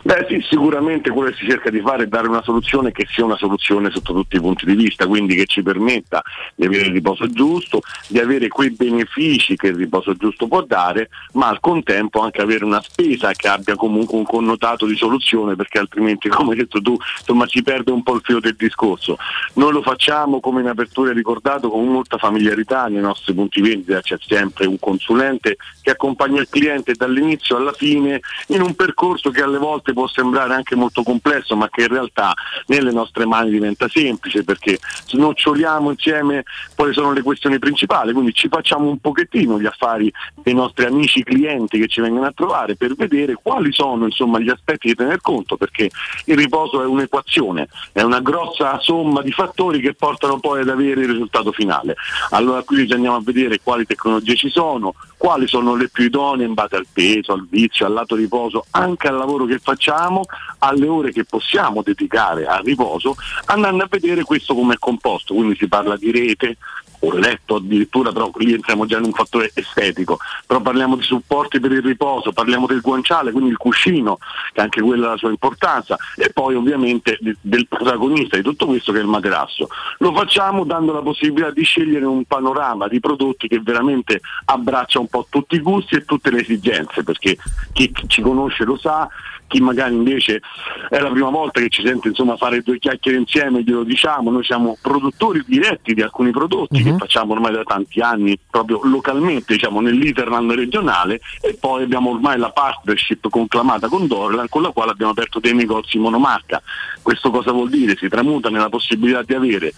[0.01, 3.25] Beh sì, sicuramente quello che si cerca di fare è dare una soluzione che sia
[3.25, 6.21] una soluzione sotto tutti i punti di vista, quindi che ci permetta
[6.55, 11.09] di avere il riposo giusto, di avere quei benefici che il riposo giusto può dare,
[11.33, 15.77] ma al contempo anche avere una spesa che abbia comunque un connotato di soluzione, perché
[15.79, 19.17] altrimenti, come hai detto tu, insomma si perde un po' il filo del discorso.
[19.55, 24.01] Noi lo facciamo, come in apertura hai ricordato, con molta familiarità nei nostri punti vendita,
[24.01, 29.41] c'è sempre un consulente che accompagna il cliente dall'inizio alla fine in un percorso che
[29.41, 32.33] alle volte può sembrare anche molto complesso, ma che in realtà
[32.67, 36.43] nelle nostre mani diventa semplice perché snoccioliamo insieme
[36.75, 41.23] quali sono le questioni principali, quindi ci facciamo un pochettino gli affari dei nostri amici
[41.23, 45.21] clienti che ci vengono a trovare per vedere quali sono insomma, gli aspetti da tener
[45.21, 45.89] conto, perché
[46.25, 51.01] il riposo è un'equazione, è una grossa somma di fattori che portano poi ad avere
[51.01, 51.95] il risultato finale.
[52.31, 56.53] Allora qui andiamo a vedere quali tecnologie ci sono, quali sono le più idonee in
[56.53, 60.25] base al peso, al vizio, al lato riposo, anche al lavoro che facciamo,
[60.59, 65.55] alle ore che possiamo dedicare al riposo, andando a vedere questo come è composto, quindi
[65.55, 66.57] si parla di rete,
[66.99, 71.59] o letto addirittura, però lì entriamo già in un fattore estetico, però parliamo di supporti
[71.59, 74.17] per il riposo, parliamo del guanciale, quindi il cuscino,
[74.51, 78.91] che anche quella ha la sua importanza, e poi ovviamente del protagonista di tutto questo
[78.91, 79.67] che è il materasso.
[79.99, 85.07] Lo facciamo dando la possibilità di scegliere un panorama di prodotti che veramente abbraccia un
[85.07, 87.37] po' tutti i gusti e tutte le esigenze, perché
[87.73, 89.07] chi ci conosce lo sa,
[89.47, 90.41] chi magari invece
[90.89, 94.43] è la prima volta che ci sente insomma fare due chiacchiere insieme glielo diciamo, noi
[94.43, 99.81] siamo produttori diretti di alcuni prodotti che facciamo ormai da tanti anni proprio localmente diciamo
[99.81, 105.11] nell'Interland regionale e poi abbiamo ormai la partnership conclamata con Dorland con la quale abbiamo
[105.11, 106.61] aperto dei negozi monomarca.
[107.01, 107.95] Questo cosa vuol dire?
[107.97, 109.73] Si tramuta nella possibilità di avere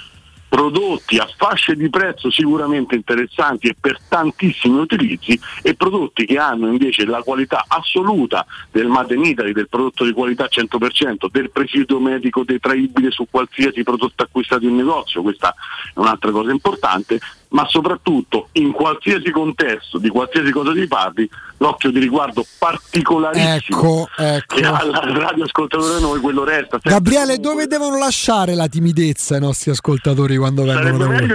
[0.50, 6.68] prodotti a fasce di prezzo sicuramente interessanti e per tantissimi utilizzi e prodotti che hanno
[6.68, 12.00] invece la qualità assoluta del Made in Italy, del prodotto di qualità 100%, del presidio
[12.00, 15.54] medico detraibile su qualsiasi prodotto acquistato in negozio, questa
[15.94, 17.20] è un'altra cosa importante,
[17.50, 24.10] ma soprattutto in qualsiasi contesto, di qualsiasi cosa ti parli, l'occhio di riguardo particolarissimo Ecco,
[24.18, 24.56] ecco.
[24.56, 26.80] che ha il radioascoltatore noi, quello resta.
[26.82, 31.28] sempre Gabriele, dove devono lasciare la timidezza i nostri ascoltatori quando vengono da voi?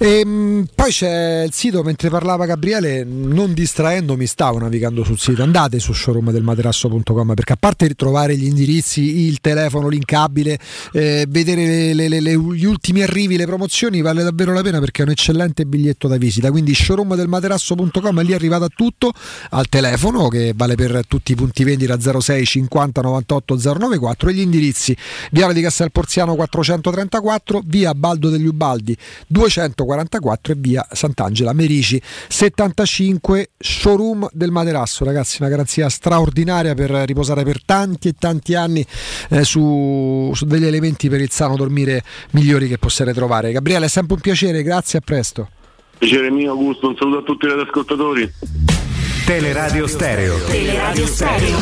[0.00, 5.44] Ehm, poi c'è il sito, mentre parlava Gabriele, non distraendomi, stavo navigando sul sito.
[5.44, 10.58] Andate su showroomdelmaterasso.com perché a parte trovare gli indirizzi, il telefono linkabile,
[10.92, 15.02] eh, vedere le- le- le- gli ultimi arrivi, le promozioni, vale davvero la pena perché
[15.02, 16.50] è un eccellente biglietto da visita.
[16.50, 19.12] Quindi showroomdelmaterasso.com lì è arrivato a tutto
[19.50, 24.40] al telefono che vale per tutti i punti vendita 06 50 98 094 e gli
[24.40, 24.96] indirizzi
[25.30, 33.50] Viale di Castel Porziano 434, via Baldo degli Ubaldi 244 e via Sant'Angela Merici 75,
[33.58, 38.84] showroom del materasso, ragazzi, una garanzia straordinaria per riposare per tanti e tanti anni
[39.30, 43.52] eh, su, su degli elementi per il sano dormire migliori che possiate trovare.
[43.52, 45.48] Gabriele, è sempre un piacere, grazie, a presto.
[45.98, 48.85] Piacere mio, Augusto, un saluto a tutti gli ascoltatori.
[49.26, 50.38] Teleradio Stereo.
[50.44, 51.58] Teleradio Stereo.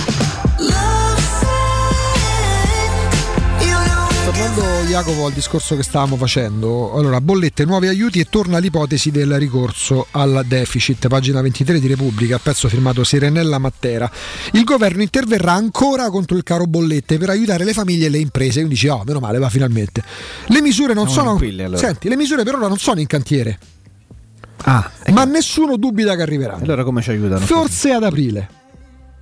[4.26, 9.38] Tornando Jacopo al discorso che stavamo facendo, allora bollette, nuovi aiuti e torna l'ipotesi del
[9.38, 14.10] ricorso al deficit, pagina 23 di Repubblica, pezzo firmato Sirenella Mattera.
[14.52, 18.56] Il governo interverrà ancora contro il caro bollette per aiutare le famiglie e le imprese,
[18.56, 20.04] quindi dici oh meno male va finalmente.
[20.48, 21.36] Le misure non sono...
[21.36, 21.78] tranquilli, allora.
[21.78, 23.58] Senti, le misure per ora non sono in cantiere,
[24.64, 26.64] Ah, ma nessuno dubita che arriveranno.
[26.64, 27.44] allora come ci aiutano?
[27.44, 28.62] Forse ad aprile.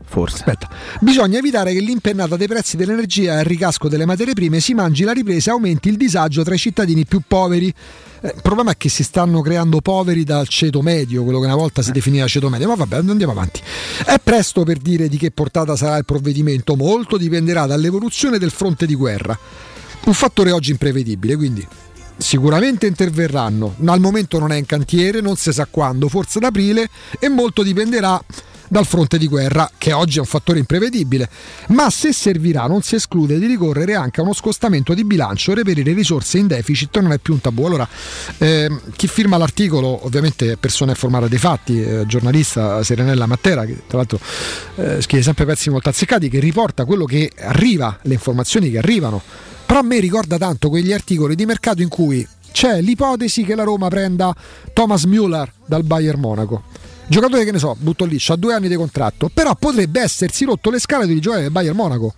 [0.04, 0.36] Forse.
[0.36, 0.68] Aspetta,
[1.00, 5.04] bisogna evitare che l'impennata dei prezzi dell'energia e il ricasco delle materie prime si mangi
[5.04, 7.72] la ripresa e aumenti il disagio tra i cittadini più poveri.
[8.20, 11.56] Eh, il problema è che si stanno creando poveri dal ceto medio, quello che una
[11.56, 13.62] volta si definiva ceto medio, ma vabbè, andiamo avanti.
[14.04, 18.84] È presto per dire di che portata sarà il provvedimento, molto dipenderà dall'evoluzione del fronte
[18.84, 19.36] di guerra.
[20.04, 21.66] Un fattore oggi imprevedibile, quindi
[22.22, 26.88] sicuramente interverranno, al momento non è in cantiere, non si sa quando, forse ad aprile
[27.18, 28.22] e molto dipenderà
[28.72, 31.28] dal fronte di guerra, che oggi è un fattore imprevedibile,
[31.68, 35.92] ma se servirà non si esclude di ricorrere anche a uno scostamento di bilancio, reperire
[35.92, 37.66] risorse in deficit non è più un tabù.
[37.66, 37.86] Allora,
[38.38, 43.82] ehm, chi firma l'articolo ovviamente è persona informata dei fatti, eh, giornalista Serenella Mattera, che
[43.86, 44.18] tra l'altro
[44.76, 49.50] eh, scrive sempre pezzi molto azzeccati, che riporta quello che arriva, le informazioni che arrivano.
[49.72, 53.62] Però a me ricorda tanto quegli articoli di mercato in cui c'è l'ipotesi che la
[53.62, 54.36] Roma prenda
[54.74, 56.64] Thomas Müller dal Bayern Monaco.
[57.06, 60.70] Giocatore che ne so, butto lì, ha due anni di contratto, però potrebbe essersi rotto
[60.70, 62.14] le scale di giocare del Bayern Monaco.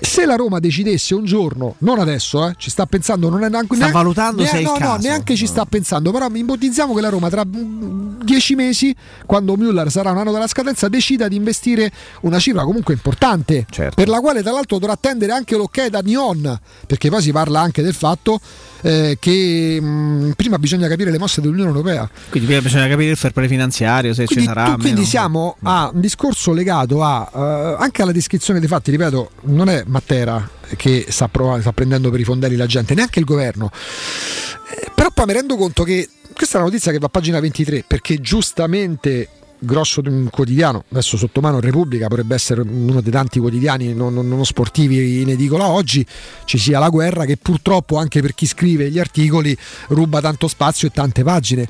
[0.00, 3.76] Se la Roma decidesse un giorno, non adesso, eh, ci sta pensando, non è neanche.
[3.76, 7.00] Sta neanche- valutando se è il no, no, neanche ci sta pensando, però ipotizziamo che
[7.00, 8.94] la Roma tra mm, dieci mesi,
[9.24, 13.94] quando Müller sarà un anno dalla scadenza, decida di investire una cifra comunque importante, Certo.
[13.94, 17.60] per la quale tra l'altro dovrà attendere anche l'ok da Nyon, perché poi si parla
[17.60, 18.40] anche del fatto
[18.82, 22.08] eh, che mm, prima bisogna capire le mosse dell'Unione Europea.
[22.30, 24.64] Quindi prima bisogna capire il fair play finanziario, se Quindi, ci sarà.
[24.74, 29.30] tu- quindi siamo a un discorso legato a, eh, anche alla descrizione dei fatti, ripeto,
[29.42, 33.24] non è Mattera che sta, prova- sta prendendo per i fondelli la gente, neanche il
[33.24, 33.70] governo.
[34.70, 37.40] Eh, però poi mi rendo conto che questa è una notizia che va a pagina
[37.40, 39.28] 23 perché giustamente
[39.58, 44.44] grosso quotidiano, adesso sotto mano Repubblica potrebbe essere uno dei tanti quotidiani non, non- non
[44.44, 46.04] sportivi in edicola oggi,
[46.44, 49.56] ci sia la guerra che purtroppo anche per chi scrive gli articoli
[49.88, 51.68] ruba tanto spazio e tante pagine.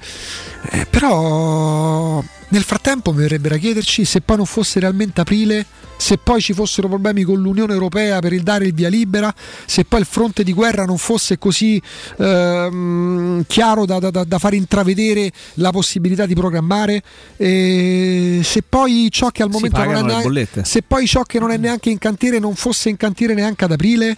[0.70, 5.66] Eh, però nel frattempo mi verrebbe da chiederci se poi non fosse realmente aprile,
[5.97, 9.34] se poi ci fossero problemi con l'Unione Europea per il dare il via libera,
[9.65, 11.81] se poi il fronte di guerra non fosse così
[12.18, 17.02] ehm, chiaro da, da- da- far intravedere la possibilità di programmare,
[17.36, 21.50] e se poi ciò che al momento non è neanche, se poi ciò che non
[21.50, 24.16] è neanche in cantiere non fosse in cantiere neanche ad aprile.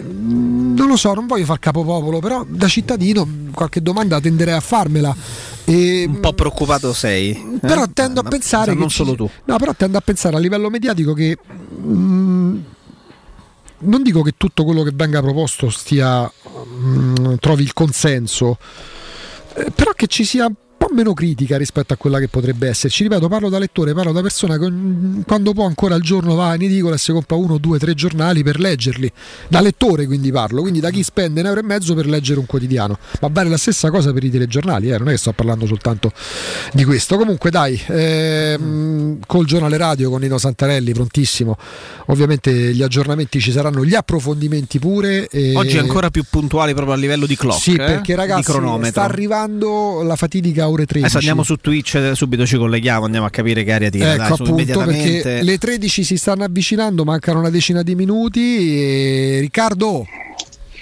[0.00, 4.60] Mm, Non lo so, non voglio far capopopolo, però da cittadino qualche domanda tenderei a
[4.60, 5.14] farmela.
[5.64, 7.30] E, Un po' preoccupato sei.
[7.30, 7.58] eh?
[7.60, 9.28] però tendo a Ma- pensare non ci- solo tu.
[9.44, 11.36] No, però tendo a pensare a livello mediatico che
[11.78, 12.58] mm,
[13.84, 16.30] non dico che tutto quello che venga proposto stia
[16.66, 18.58] mm, trovi il consenso,
[19.54, 20.50] eh, però che ci sia
[20.82, 23.04] po' meno critica rispetto a quella che potrebbe esserci.
[23.04, 24.72] Ripeto, parlo da lettore, parlo da persona che
[25.24, 28.42] quando può ancora al giorno va in edicola e si compra uno, due, tre giornali
[28.42, 29.10] per leggerli.
[29.46, 32.46] Da lettore quindi parlo, quindi da chi spende un euro e mezzo per leggere un
[32.46, 32.98] quotidiano.
[33.20, 36.12] Ma vale la stessa cosa per i telegiornali, eh, non è che sto parlando soltanto
[36.72, 37.16] di questo.
[37.16, 41.56] Comunque dai, ehm, col giornale radio con Nino Santarelli, prontissimo.
[42.06, 45.28] Ovviamente gli aggiornamenti ci saranno, gli approfondimenti pure.
[45.28, 47.60] e- Oggi ancora più puntuali proprio a livello di clock.
[47.60, 47.76] Sì, eh?
[47.76, 48.52] perché ragazzi
[48.82, 50.98] sta arrivando la fatidica ore 13.
[51.04, 54.14] Adesso andiamo su Twitch, eh, subito ci colleghiamo, andiamo a capire che aria tira.
[54.14, 58.40] Ecco dai, appunto perché le 13 si stanno avvicinando, mancano una decina di minuti.
[58.80, 59.38] E...
[59.40, 60.06] Riccardo,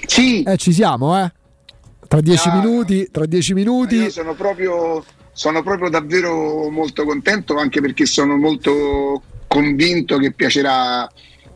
[0.07, 0.43] sì.
[0.43, 1.33] Eh, ci siamo, eh?
[2.09, 2.55] Tra dieci Ah.
[2.61, 3.95] minuti, tra dieci minuti.
[3.97, 11.09] Io sono proprio, sono proprio davvero molto contento anche perché sono molto convinto che piacerà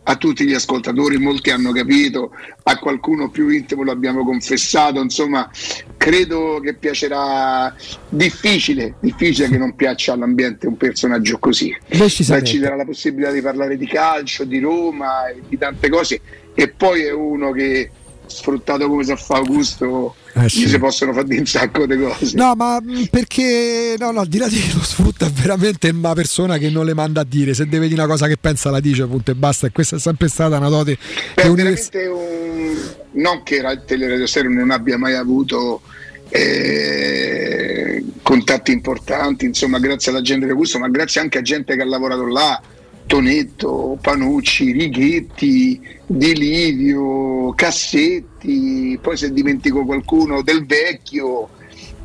[0.04, 2.30] a tutti gli ascoltatori, molti hanno capito,
[2.62, 5.50] a qualcuno più intimo lo abbiamo confessato, insomma
[5.96, 7.74] credo che piacerà
[8.08, 11.74] difficile, difficile che non piaccia all'ambiente un personaggio così.
[11.88, 16.20] Beh, ci darà la possibilità di parlare di calcio, di Roma e di tante cose
[16.54, 17.90] e poi è uno che
[18.26, 20.68] sfruttato come sa fa Augusto, Eh, gli sì.
[20.68, 22.36] si possono fare di un sacco di cose.
[22.36, 25.88] No, ma mh, perché no, no, al di là di chi lo sfrutta è veramente
[25.90, 27.54] una persona che non le manda a dire.
[27.54, 29.66] Se deve dire una cosa che pensa la dice, punto e basta.
[29.66, 30.98] E questa è sempre stata una dote
[31.34, 32.76] Beh, univers- veramente un...
[33.22, 35.82] non che Ra- Teleradio Stereo non abbia mai avuto
[36.30, 41.82] eh, contatti importanti, insomma, grazie alla gente di Augusto, ma grazie anche a gente che
[41.82, 42.60] ha lavorato là.
[43.06, 51.48] Tonetto, Panucci, Righetti, Di Livio, Cassetti, poi se dimentico qualcuno del vecchio,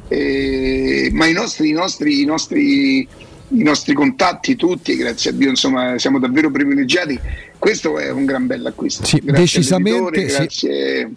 [0.07, 3.07] eh, ma i nostri, i nostri, i nostri,
[3.49, 7.19] i nostri contatti tutti, grazie a Dio, insomma, siamo davvero privilegiati.
[7.57, 9.05] Questo è un gran bell'acquisto.
[9.05, 11.11] Sì, Grazie decisamente, grazie.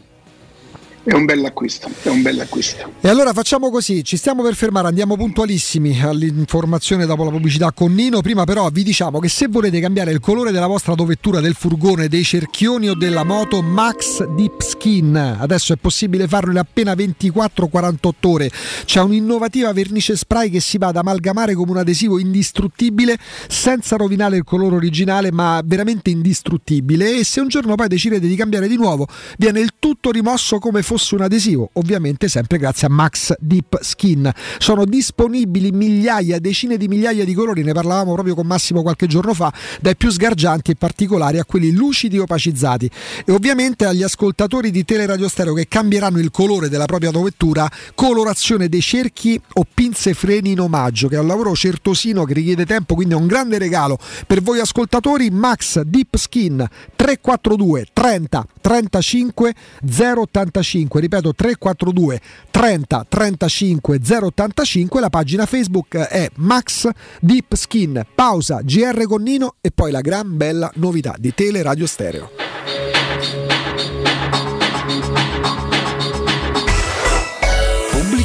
[1.04, 2.92] È un bell'acquisto, è un bell'acquisto.
[3.00, 7.92] E allora facciamo così, ci stiamo per fermare, andiamo puntualissimi all'informazione dopo la pubblicità con
[7.92, 8.20] Nino.
[8.20, 12.06] Prima però vi diciamo che se volete cambiare il colore della vostra autovettura, del furgone,
[12.06, 15.38] dei cerchioni o della moto, Max Deep Skin.
[15.40, 18.50] Adesso è possibile farlo in appena 24-48 ore.
[18.84, 24.36] C'è un'innovativa vernice spray che si va ad amalgamare come un adesivo indistruttibile senza rovinare
[24.36, 27.18] il colore originale, ma veramente indistruttibile.
[27.18, 30.90] E se un giorno poi decidete di cambiare di nuovo, viene il tutto rimosso come
[30.92, 34.30] fosse un adesivo, ovviamente sempre grazie a Max Deep Skin.
[34.58, 39.32] Sono disponibili migliaia, decine di migliaia di colori, ne parlavamo proprio con Massimo qualche giorno
[39.32, 42.90] fa, dai più sgargianti e particolari a quelli lucidi opacizzati.
[43.24, 48.68] E ovviamente agli ascoltatori di Teleradio Stereo che cambieranno il colore della propria autovettura, colorazione
[48.68, 52.94] dei cerchi o pinze freni in omaggio, che è un lavoro certosino che richiede tempo,
[52.94, 55.30] quindi è un grande regalo per voi ascoltatori.
[55.30, 62.20] Max Deep Skin 342 30 35 085 ripeto 342
[62.50, 66.88] 30 35 085 la pagina Facebook è Max
[67.20, 68.04] Deep Skin.
[68.14, 72.30] Pausa GR con Nino e poi la gran bella novità di Tele Radio Stereo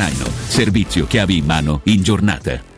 [0.00, 0.24] traino.
[0.46, 2.68] Servizio chiavi in mano in giornata.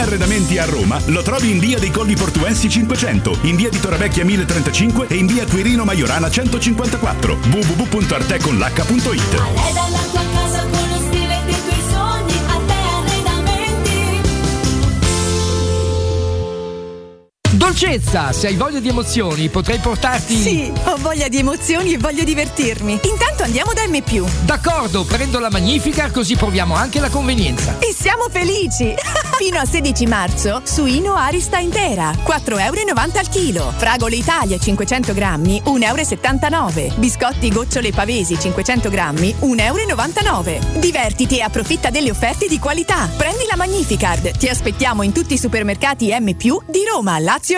[0.00, 4.24] Arredamenti a Roma lo trovi in via dei Colli Portuensi 500, in via di Toravecchia
[4.24, 10.37] 1035 e in via Quirino Maiorana 154 www.arteconlacca.it
[17.68, 20.34] Dolcezza, se hai voglia di emozioni, potrei portarti.
[20.34, 22.98] Sì, ho voglia di emozioni e voglio divertirmi.
[23.02, 24.02] Intanto andiamo da M.
[24.46, 27.76] D'accordo, prendo la Magnifica così proviamo anche la convenienza.
[27.78, 28.94] E siamo felici!
[29.38, 33.72] Fino a 16 marzo, suino Arista intera, 4,90 euro al chilo.
[33.76, 36.94] Fragole Italia 500 grammi, 1,79 euro.
[36.96, 40.80] Biscotti gocciole pavesi 500 grammi, 1,99 euro.
[40.80, 43.08] Divertiti e approfitta delle offerte di qualità.
[43.16, 44.36] Prendi la Magnificard.
[44.36, 47.57] Ti aspettiamo in tutti i supermercati M+, di Roma, Lazio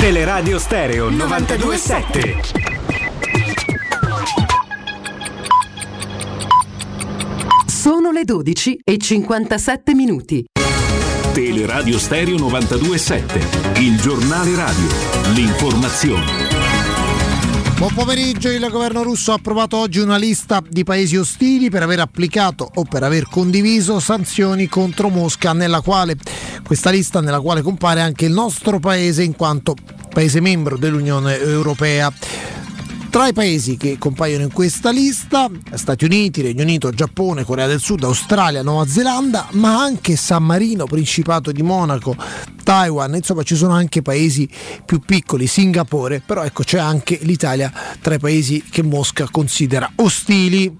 [0.00, 2.36] Teleradio Stereo 927.
[7.66, 10.46] Sono le 12 e 57 minuti.
[11.34, 13.80] Teleradio Stereo 927.
[13.82, 14.88] Il giornale radio.
[15.34, 16.49] L'informazione.
[17.80, 22.00] Buon pomeriggio, il governo russo ha approvato oggi una lista di paesi ostili per aver
[22.00, 26.14] applicato o per aver condiviso sanzioni contro Mosca, nella quale
[26.62, 29.74] questa lista nella quale compare anche il nostro paese in quanto
[30.10, 32.12] paese membro dell'Unione Europea.
[33.10, 37.80] Tra i paesi che compaiono in questa lista, Stati Uniti, Regno Unito, Giappone, Corea del
[37.80, 42.14] Sud, Australia, Nuova Zelanda, ma anche San Marino, Principato di Monaco,
[42.62, 44.48] Taiwan, insomma ci sono anche paesi
[44.84, 50.72] più piccoli, Singapore, però ecco c'è anche l'Italia tra i paesi che Mosca considera ostili.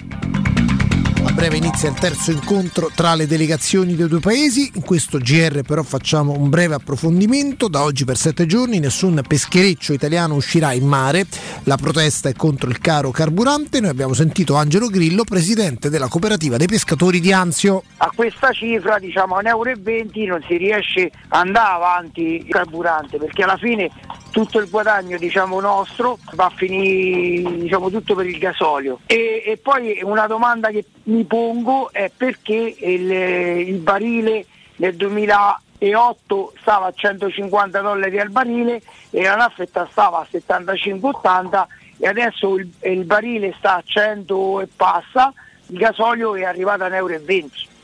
[1.22, 4.70] A breve inizia il terzo incontro tra le delegazioni dei due paesi.
[4.74, 7.68] In questo GR però facciamo un breve approfondimento.
[7.68, 11.26] Da oggi per sette giorni nessun peschereccio italiano uscirà in mare.
[11.64, 13.80] La protesta è contro il caro carburante.
[13.80, 17.84] Noi abbiamo sentito Angelo Grillo, presidente della cooperativa dei pescatori di Anzio.
[17.98, 23.18] a questa cifra diciamo a 1,20 euro non si riesce ad andare avanti il carburante
[23.18, 23.90] perché alla fine
[24.30, 29.00] tutto il guadagno diciamo, nostro va a finire diciamo, tutto per il gasolio.
[29.06, 36.52] E, e poi una domanda che mi pongo è perché il, il barile nel 2008
[36.60, 41.66] stava a 150 dollari al barile e la naffetta stava a 75-80
[41.98, 45.32] e adesso il, il barile sta a 100 e passa
[45.66, 47.20] il gasolio è arrivato a 1,20 euro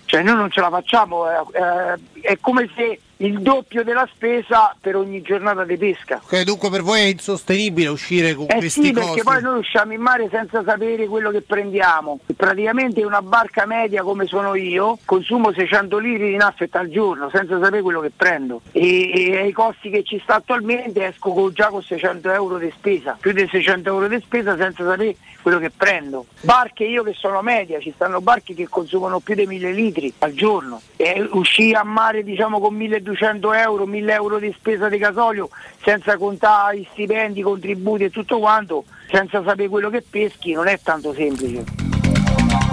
[0.07, 4.77] cioè noi non ce la facciamo eh, eh, è come se il doppio della spesa
[4.79, 8.83] per ogni giornata di pesca Ok, dunque per voi è insostenibile uscire con eh questi
[8.83, 9.07] sì, costi.
[9.09, 12.19] perché poi noi usciamo in mare senza sapere quello che prendiamo.
[12.37, 17.59] Praticamente una barca media come sono io, consumo 600 litri di naffetta al giorno senza
[17.59, 18.61] sapere quello che prendo.
[18.73, 22.71] E, e ai costi che ci sta attualmente esco con- già con 600 euro di
[22.77, 26.27] spesa, più di 600 euro di spesa senza sapere quello che prendo.
[26.43, 30.35] Barche io che sono media, ci stanno barche che consumano più di 1000 litri al
[30.35, 30.83] giorno.
[30.97, 35.49] E uscire a mare diciamo con 1200 euro, 1000 euro di spesa di gasolio
[35.83, 40.69] senza contare i stipendi, i contributi e tutto quanto, senza sapere quello che peschi, non
[40.69, 41.65] è tanto semplice.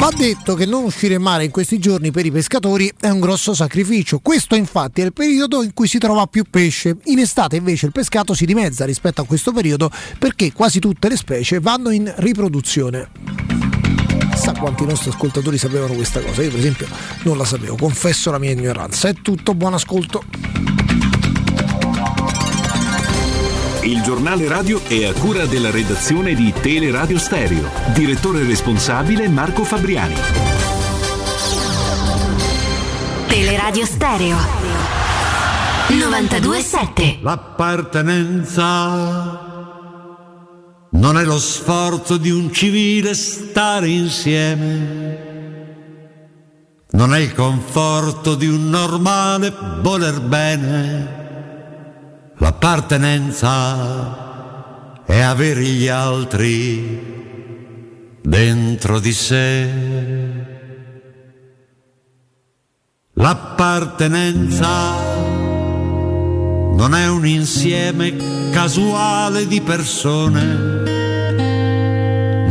[0.03, 3.22] Va detto che non uscire in mare in questi giorni per i pescatori è un
[3.22, 4.19] grosso sacrificio.
[4.19, 6.97] Questo infatti è il periodo in cui si trova più pesce.
[7.05, 9.89] In estate invece il pescato si dimezza rispetto a questo periodo
[10.19, 13.73] perché quasi tutte le specie vanno in riproduzione.
[14.43, 16.43] Chissà quanti nostri ascoltatori sapevano questa cosa.
[16.43, 16.85] Io per esempio
[17.22, 19.07] non la sapevo, confesso la mia ignoranza.
[19.07, 20.22] È tutto, buon ascolto.
[23.83, 27.69] Il giornale radio è a cura della redazione di Teleradio Stereo.
[27.93, 30.15] Direttore responsabile Marco Fabriani.
[33.27, 34.38] Teleradio Stereo
[35.88, 39.42] 927 L'appartenenza
[41.03, 45.17] non è lo sforzo di un civile stare insieme,
[46.91, 51.22] non è il conforto di un normale voler bene.
[52.38, 57.01] L'appartenenza è avere gli altri
[58.22, 59.69] dentro di sé.
[63.15, 65.11] L'appartenenza
[66.75, 68.15] non è un insieme
[68.51, 70.92] casuale di persone,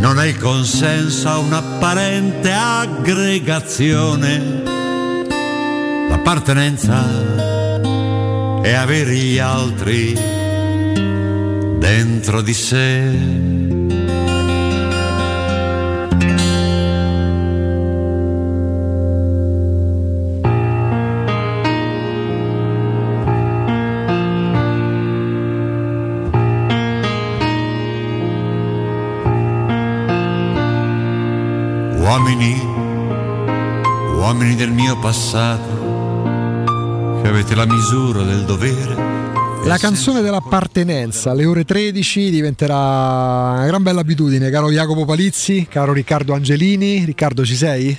[0.02, 4.64] non è consenso a un'apparente aggregazione.
[6.08, 7.04] L'appartenenza
[8.64, 10.18] e avere gli altri
[11.78, 13.71] dentro di sé.
[32.12, 32.60] Uomini,
[34.16, 35.80] uomini del mio passato,
[37.22, 38.94] che avete la misura del dovere.
[39.64, 45.94] La canzone dell'appartenenza alle ore 13 diventerà una gran bella abitudine, caro Jacopo Palizzi, caro
[45.94, 47.02] Riccardo Angelini.
[47.06, 47.98] Riccardo, ci sei?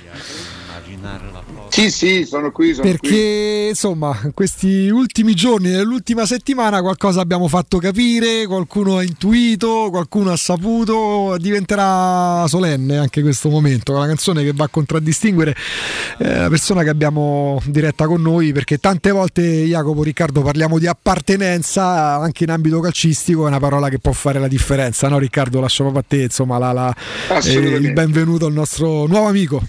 [1.74, 2.72] Sì, sì, sono qui.
[2.72, 3.68] Sono Perché qui.
[3.70, 10.30] insomma, in questi ultimi giorni, nell'ultima settimana, qualcosa abbiamo fatto capire, qualcuno ha intuito, qualcuno
[10.30, 13.98] ha saputo, diventerà solenne anche questo momento.
[13.98, 15.56] La canzone che va a contraddistinguere
[16.18, 20.86] eh, la persona che abbiamo diretta con noi, perché tante volte, Jacopo, Riccardo, parliamo di
[20.86, 25.58] appartenenza anche in ambito calcistico, è una parola che può fare la differenza, no Riccardo?
[25.58, 26.94] Proprio a te, insomma, la, la,
[27.42, 29.60] eh, il benvenuto al nostro nuovo amico.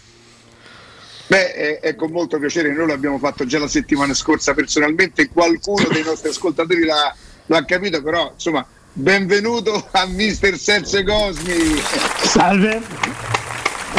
[1.27, 5.87] Beh, è, è, con molto piacere, noi l'abbiamo fatto già la settimana scorsa personalmente, qualcuno
[5.91, 7.15] dei nostri ascoltatori l'ha,
[7.47, 11.81] l'ha capito, però insomma, benvenuto a mister Sergio Cosmi.
[12.21, 12.81] Salve.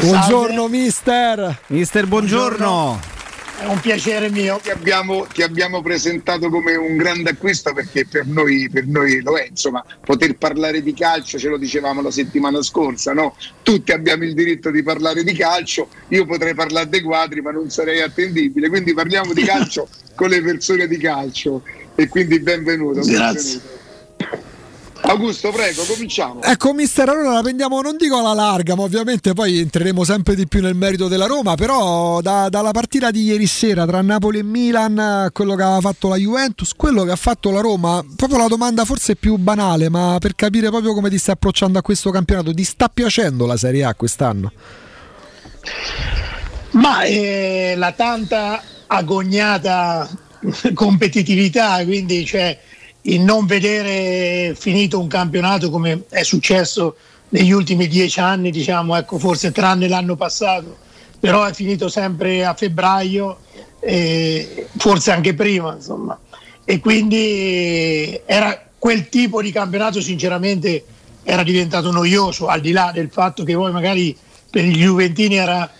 [0.00, 0.76] Buongiorno Salve.
[0.76, 1.58] mister.
[1.68, 2.56] Mister, buongiorno.
[2.56, 3.15] buongiorno.
[3.58, 4.60] È un piacere mio.
[4.62, 9.38] Ti abbiamo, ti abbiamo, presentato come un grande acquisto perché per noi, per noi, lo
[9.38, 13.34] è, insomma, poter parlare di calcio, ce lo dicevamo la settimana scorsa, no?
[13.62, 17.70] Tutti abbiamo il diritto di parlare di calcio, io potrei parlare dei quadri ma non
[17.70, 21.62] sarei attendibile, quindi parliamo di calcio con le persone di calcio
[21.94, 23.00] e quindi benvenuto.
[23.00, 23.60] Grazie.
[24.18, 24.54] Benvenuto.
[25.02, 26.42] Augusto, prego, cominciamo.
[26.42, 30.48] Ecco, mister, allora la prendiamo, non dico alla larga, ma ovviamente poi entreremo sempre di
[30.48, 34.42] più nel merito della Roma, però da, dalla partita di ieri sera tra Napoli e
[34.42, 38.48] Milan, quello che aveva fatto la Juventus, quello che ha fatto la Roma, proprio la
[38.48, 42.52] domanda forse più banale, ma per capire proprio come ti stai approcciando a questo campionato,
[42.52, 44.52] ti sta piacendo la Serie A quest'anno?
[46.70, 50.08] Ma eh, la tanta agognata
[50.74, 52.58] competitività, quindi cioè
[53.06, 56.96] il non vedere finito un campionato come è successo
[57.30, 60.76] negli ultimi dieci anni, diciamo, ecco, forse tranne l'anno passato,
[61.18, 63.38] però è finito sempre a febbraio,
[63.80, 66.18] eh, forse anche prima, insomma.
[66.64, 70.84] E quindi era quel tipo di campionato, sinceramente,
[71.22, 74.16] era diventato noioso, al di là del fatto che poi magari
[74.50, 75.70] per gli Juventini era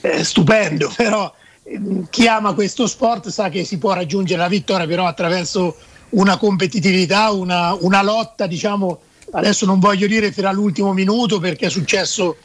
[0.00, 1.32] eh, stupendo, però
[1.62, 1.80] eh,
[2.10, 5.76] chi ama questo sport sa che si può raggiungere la vittoria però attraverso
[6.10, 9.00] una competitività, una, una, lotta, diciamo,
[9.32, 12.36] adesso non voglio dire fino all'ultimo minuto perché è successo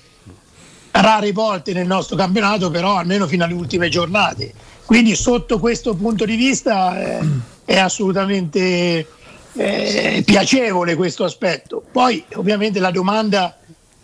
[0.91, 4.53] rare volte nel nostro campionato, però almeno fino alle ultime giornate.
[4.85, 7.25] Quindi sotto questo punto di vista eh,
[7.65, 9.07] è assolutamente
[9.53, 11.83] eh, piacevole questo aspetto.
[11.91, 13.57] Poi ovviamente la domanda,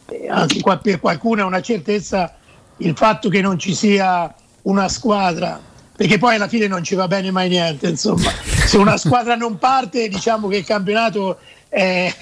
[0.07, 2.35] eh, anche qua per qualcuno è una certezza,
[2.77, 5.59] il fatto che non ci sia una squadra
[5.97, 7.87] perché poi alla fine non ci va bene mai niente.
[7.87, 12.15] Insomma, se una squadra non parte, diciamo che il campionato è,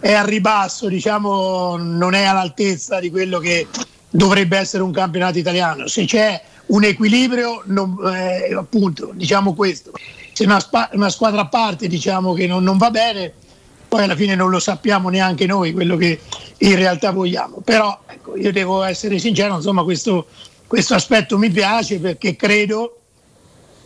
[0.00, 3.68] è a ribasso, diciamo, non è all'altezza di quello che
[4.10, 5.86] dovrebbe essere un campionato italiano.
[5.86, 9.92] Se c'è un equilibrio, non, eh, appunto, diciamo questo.
[10.32, 13.32] Se una, spa- una squadra parte, diciamo che non, non va bene,
[13.86, 16.18] poi alla fine non lo sappiamo neanche noi quello che
[16.58, 17.60] in realtà vogliamo.
[17.64, 20.26] Però ecco, io devo essere sincero, insomma, questo,
[20.66, 22.98] questo aspetto mi piace perché credo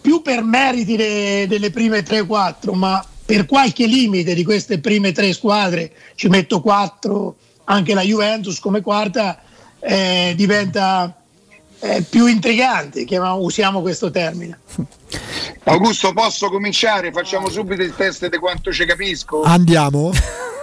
[0.01, 5.33] più per meriti de, delle prime 3-4, ma per qualche limite di queste prime tre
[5.33, 9.41] squadre, ci metto 4, anche la Juventus come quarta,
[9.81, 11.15] eh, diventa
[11.81, 14.59] eh, più intrigante, chiamiamo, usiamo questo termine.
[15.65, 17.13] Augusto, posso cominciare?
[17.13, 19.43] Facciamo subito il test di quanto ci capisco.
[19.43, 20.11] Andiamo.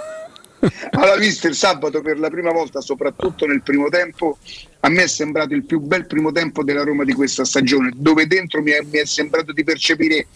[0.91, 4.37] Allora, visto il sabato per la prima volta, soprattutto nel primo tempo,
[4.81, 8.27] a me è sembrato il più bel primo tempo della Roma di questa stagione, dove
[8.27, 10.27] dentro mi è, mi è sembrato di percepire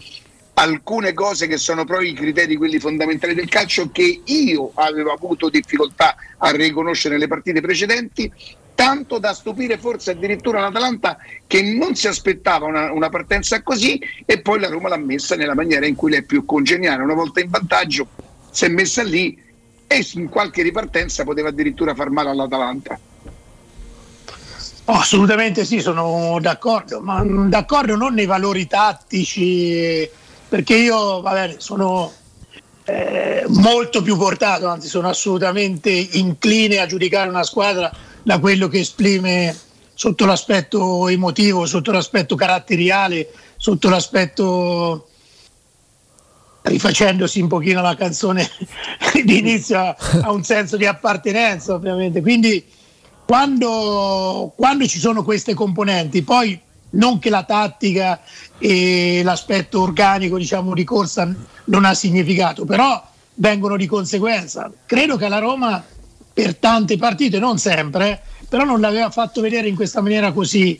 [0.54, 5.48] alcune cose che sono proprio i criteri quelli fondamentali del calcio che io avevo avuto
[5.48, 8.30] difficoltà a riconoscere nelle partite precedenti
[8.74, 14.40] tanto da stupire forse addirittura l'Atalanta che non si aspettava una, una, partenza così e
[14.40, 17.02] poi la Roma l'ha messa nella maniera in cui le è più congeniale.
[17.02, 18.08] Una volta in vantaggio
[18.50, 19.38] si è messa lì
[19.92, 22.96] e in qualche ripartenza poteva addirittura far male all'Atalanta.
[24.84, 30.08] Oh, assolutamente sì, sono d'accordo, ma d'accordo non nei valori tattici,
[30.48, 32.12] perché io va bene, sono
[32.84, 38.78] eh, molto più portato, anzi sono assolutamente incline a giudicare una squadra da quello che
[38.78, 39.56] esprime
[39.92, 45.09] sotto l'aspetto emotivo, sotto l'aspetto caratteriale, sotto l'aspetto
[46.62, 48.48] rifacendosi un pochino la canzone
[49.24, 52.20] di inizio a, a un senso di appartenenza ovviamente.
[52.20, 52.64] Quindi
[53.24, 56.58] quando, quando ci sono queste componenti, poi
[56.90, 58.20] non che la tattica
[58.58, 61.32] e l'aspetto organico diciamo, di corsa
[61.66, 63.02] non ha significato, però
[63.34, 64.70] vengono di conseguenza.
[64.86, 65.84] Credo che la Roma
[66.32, 70.78] per tante partite, non sempre, però non l'aveva fatto vedere in questa maniera così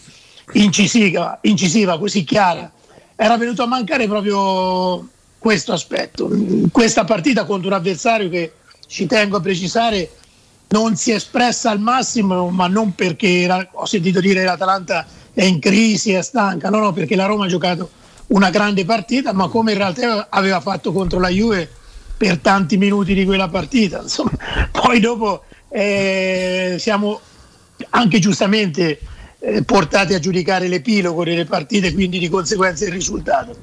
[0.55, 2.70] incisiva, incisiva così chiara.
[3.15, 5.09] Era venuto a mancare proprio
[5.40, 6.30] questo aspetto.
[6.70, 8.52] Questa partita contro un avversario che
[8.86, 10.10] ci tengo a precisare
[10.68, 15.06] non si è espressa al massimo, ma non perché era, ho sentito dire che l'Atalanta
[15.32, 17.90] è in crisi, è stanca, no, no, perché la Roma ha giocato
[18.28, 21.68] una grande partita, ma come in realtà aveva fatto contro la Juve
[22.16, 24.02] per tanti minuti di quella partita.
[24.02, 24.32] Insomma,
[24.70, 27.18] poi dopo eh, siamo
[27.90, 29.00] anche giustamente
[29.40, 33.56] eh, portati a giudicare l'epilogo delle partite, quindi di conseguenza il risultato.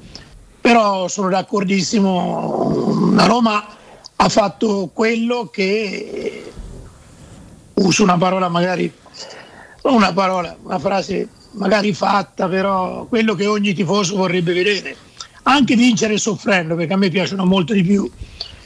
[0.60, 3.64] Però sono d'accordissimo, la Roma
[4.16, 6.52] ha fatto quello che
[7.74, 8.92] uso una parola magari,
[9.82, 14.96] una parola, una frase magari fatta, però quello che ogni tifoso vorrebbe vedere.
[15.44, 18.10] Anche vincere soffrendo, perché a me piacciono molto di più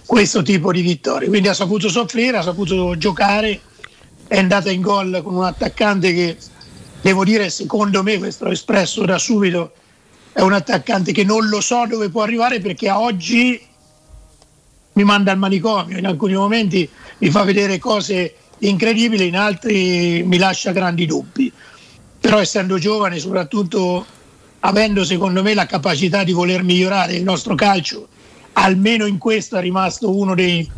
[0.04, 1.28] questo tipo di vittorie.
[1.28, 3.60] Quindi ha saputo soffrire, ha saputo giocare,
[4.26, 6.36] è andata in gol con un attaccante che,
[7.00, 9.72] devo dire, secondo me, questo l'ho espresso da subito,
[10.32, 13.60] è un attaccante che non lo so dove può arrivare perché a oggi
[14.94, 16.88] mi manda al manicomio, in alcuni momenti
[17.18, 21.52] mi fa vedere cose incredibili, in altri mi lascia grandi dubbi.
[22.20, 24.06] Però essendo giovane, soprattutto
[24.60, 28.08] avendo secondo me la capacità di voler migliorare il nostro calcio,
[28.54, 30.68] almeno in questo è rimasto uno dei,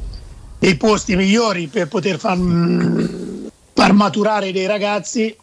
[0.58, 2.38] dei posti migliori per poter far,
[3.74, 5.36] far maturare dei ragazzi.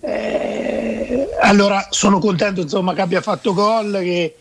[0.00, 0.77] Eh,
[1.40, 4.36] allora sono contento insomma, che abbia fatto gol, che,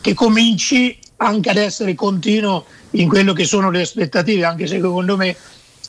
[0.00, 5.16] che cominci anche ad essere continuo in quello che sono le aspettative, anche se secondo
[5.16, 5.36] me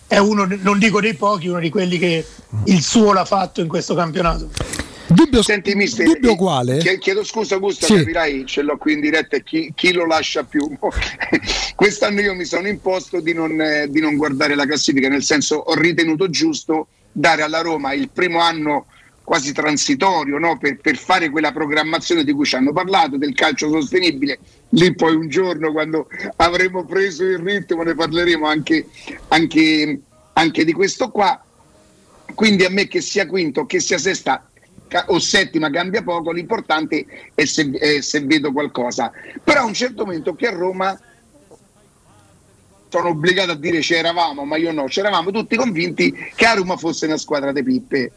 [0.08, 2.26] è uno, non dico dei pochi, uno di quelli che
[2.66, 4.50] il suo l'ha fatto in questo campionato.
[5.08, 6.78] Dubbio, Senti, mister, dubbio eh, quale?
[6.80, 7.96] chie- Chiedo scusa, Gusta, Sì.
[7.98, 10.68] capirai, ce l'ho qui in diretta e chi, chi lo lascia più.
[11.76, 15.58] Quest'anno io mi sono imposto di non, eh, di non guardare la classifica, nel senso
[15.58, 18.88] ho ritenuto giusto dare alla Roma il primo anno
[19.26, 20.58] quasi transitorio no?
[20.58, 24.40] per, per fare quella programmazione di cui ci hanno parlato, del calcio sostenibile.
[24.70, 28.88] Lì poi un giorno quando avremo preso il ritmo ne parleremo anche,
[29.30, 30.00] anche,
[30.34, 31.44] anche di questo qua.
[32.34, 34.48] Quindi a me che sia quinto, che sia sesta
[35.08, 39.12] o settima cambia poco, l'importante è se, è se vedo qualcosa.
[39.44, 40.98] Però a un certo momento che a Roma
[42.90, 47.08] sono obbligato a dire c'eravamo, ma io no, c'eravamo tutti convinti che a Roma fosse
[47.08, 48.12] una squadra di pippe.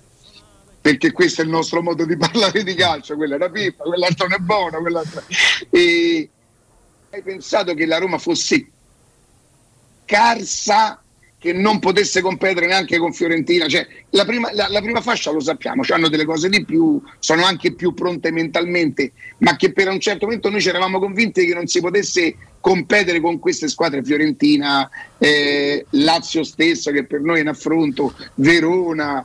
[0.89, 4.27] Perché questo è il nostro modo di parlare di calcio, quella è una pippa, quell'altro
[4.27, 5.23] non è buono, quell'altro.
[5.69, 6.31] E
[7.11, 8.67] hai pensato che la Roma fosse
[10.07, 11.03] carsa
[11.39, 13.69] che non potesse competere neanche con Fiorentina.
[13.69, 17.45] Cioè, la, prima, la- la prima fascia lo sappiamo, hanno delle cose di più, sono
[17.45, 21.53] anche più pronte mentalmente, ma che per un certo momento noi ci eravamo convinti che
[21.53, 27.43] non si potesse competere con queste squadre Fiorentina, eh, Lazio stesso che per noi è
[27.43, 29.23] in affronto, Verona.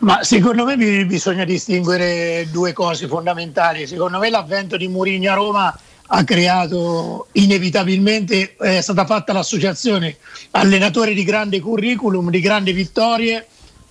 [0.00, 3.86] Ma secondo me bi- bisogna distinguere due cose fondamentali.
[3.86, 10.16] Secondo me l'avvento di Mourinho a Roma ha creato inevitabilmente, è stata fatta l'associazione
[10.52, 13.46] allenatore di grande curriculum, di grandi vittorie,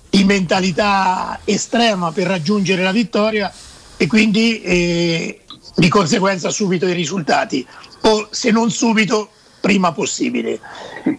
[0.10, 3.52] di mentalità estrema per raggiungere la vittoria
[3.98, 5.42] e quindi eh,
[5.76, 7.66] di conseguenza subito i risultati
[8.02, 10.60] o se non subito prima possibile.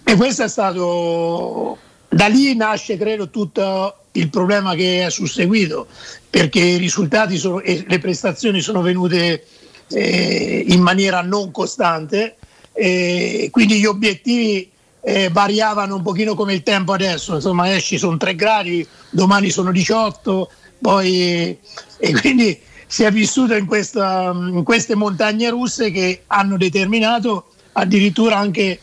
[0.04, 1.76] E questo è stato
[2.08, 5.86] da lì nasce credo tutto il problema che è susseguito
[6.28, 9.44] perché i risultati sono, e le prestazioni sono venute
[9.88, 12.36] eh, in maniera non costante
[12.72, 14.70] e quindi gli obiettivi
[15.00, 17.34] eh, variavano un pochino come il tempo adesso.
[17.34, 21.56] Insomma esci sono 3 gradi domani sono 18 poi
[21.98, 28.36] e quindi si è vissuto in, questa, in queste montagne russe che hanno determinato addirittura
[28.36, 28.80] anche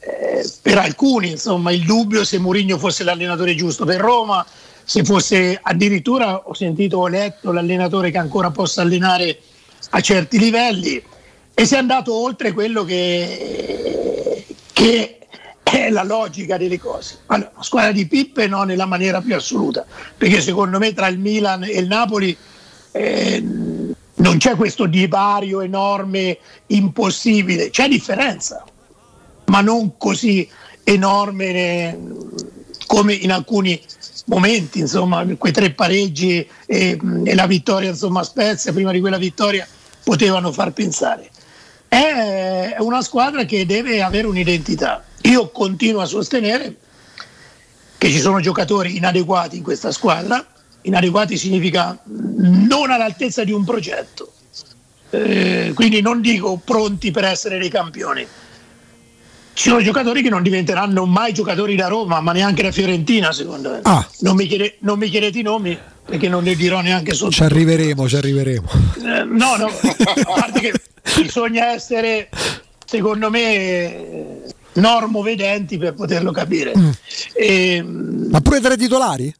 [0.00, 4.44] eh, per alcuni insomma, il dubbio se Mourinho fosse l'allenatore giusto per Roma,
[4.86, 9.40] se fosse addirittura, ho sentito, ho letto, l'allenatore che ancora possa allenare
[9.90, 11.02] a certi livelli.
[11.52, 15.18] E si è andato oltre quello che, che
[15.62, 17.18] è la logica delle cose.
[17.26, 19.84] Allora, una squadra di pippe no nella maniera più assoluta,
[20.16, 22.36] perché secondo me tra il Milan e il Napoli
[22.92, 23.44] eh,
[24.14, 28.64] non c'è questo divario enorme, impossibile, c'è differenza
[29.46, 30.48] ma non così
[30.84, 31.98] enorme eh,
[32.86, 33.80] come in alcuni
[34.26, 39.18] momenti, insomma, quei tre pareggi e, e la vittoria insomma, a Spezia, prima di quella
[39.18, 39.66] vittoria,
[40.02, 41.30] potevano far pensare.
[41.88, 45.04] è una squadra che deve avere un'identità.
[45.22, 46.76] Io continuo a sostenere
[47.98, 50.44] che ci sono giocatori inadeguati in questa squadra.
[50.82, 54.32] Inadeguati significa non all'altezza di un progetto.
[55.10, 58.26] Eh, quindi non dico pronti per essere dei campioni.
[59.56, 63.70] Ci sono giocatori che non diventeranno mai giocatori da Roma, ma neanche da Fiorentina, secondo
[63.70, 63.80] me.
[63.84, 64.06] Ah.
[64.20, 67.30] Non, mi chiede- non mi chiedete i nomi perché non ne dirò neanche sotto.
[67.30, 68.68] Ci arriveremo, ci arriveremo.
[68.98, 70.72] Eh, no, no, a parte che
[71.22, 72.28] bisogna essere,
[72.84, 74.42] secondo me, eh,
[74.74, 76.74] normovedenti per poterlo capire.
[77.32, 79.34] E, Ma pure tra i titolari?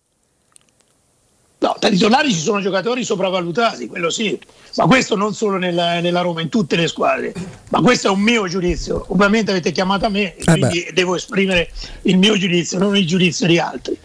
[1.67, 4.39] No, tra i titolari ci sono giocatori sopravvalutati, quello sì,
[4.77, 7.33] ma questo non solo nella, nella Roma, in tutte le squadre.
[7.71, 9.05] Ma questo è un mio giudizio.
[9.09, 11.71] Ovviamente avete chiamato a me, e quindi devo esprimere
[12.03, 13.99] il mio giudizio, non il giudizio di altri.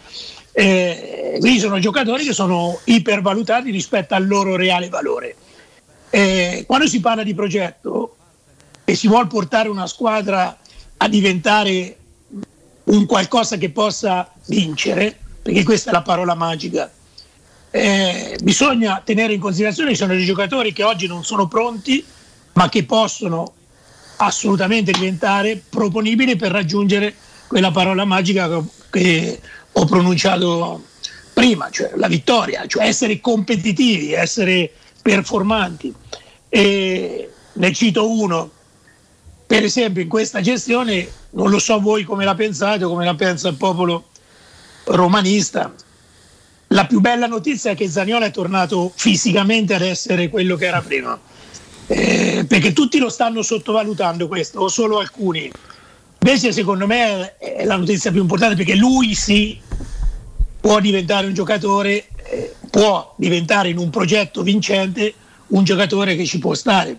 [0.54, 5.36] Eh, quindi sono giocatori che sono ipervalutati rispetto al loro reale valore.
[6.10, 8.16] Eh, quando si parla di progetto
[8.84, 10.58] e si vuole portare una squadra
[10.96, 11.96] a diventare
[12.84, 16.90] un qualcosa che possa vincere, perché questa è la parola magica,
[17.72, 22.04] eh, bisogna tenere in considerazione che ci sono dei giocatori che oggi non sono pronti,
[22.52, 23.54] ma che possono
[24.16, 27.14] assolutamente diventare proponibili per raggiungere
[27.46, 29.40] quella parola magica che-
[29.74, 30.84] ho pronunciato
[31.32, 34.70] prima, cioè la vittoria, cioè essere competitivi, essere
[35.00, 35.94] performanti.
[36.50, 38.50] E ne cito uno,
[39.46, 43.14] per esempio in questa gestione, non lo so voi come la pensate o come la
[43.14, 44.08] pensa il popolo
[44.84, 45.72] romanista,
[46.72, 50.80] la più bella notizia è che Zaniolo è tornato fisicamente ad essere quello che era
[50.80, 51.18] prima.
[51.86, 55.50] Eh, perché tutti lo stanno sottovalutando questo, o solo alcuni.
[56.20, 59.60] Invece, secondo me, è la notizia più importante perché lui sì
[60.60, 65.12] può diventare un giocatore, eh, può diventare in un progetto vincente
[65.48, 66.96] un giocatore che ci può stare.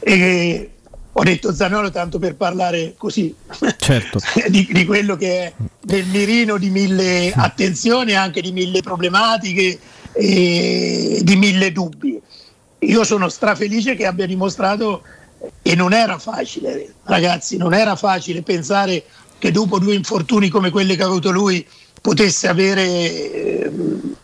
[0.00, 0.73] E
[1.16, 3.34] ho detto Zanolo tanto per parlare così
[3.76, 4.18] Certo.
[4.48, 5.52] di, di quello che è
[5.82, 9.78] nel mirino di mille attenzioni, anche di mille problematiche
[10.12, 12.20] e di mille dubbi.
[12.80, 15.02] Io sono strafelice che abbia dimostrato
[15.62, 19.04] che non era facile, ragazzi, non era facile pensare
[19.38, 21.66] che dopo due infortuni come quelli che ha avuto lui
[22.00, 24.16] potesse avere ehm,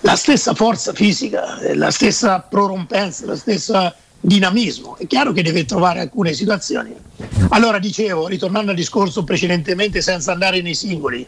[0.00, 4.96] la stessa forza fisica, la stessa prorompenza, la stessa dinamismo.
[4.96, 6.94] È chiaro che deve trovare alcune situazioni.
[7.50, 11.26] Allora dicevo, ritornando al discorso precedentemente senza andare nei singoli,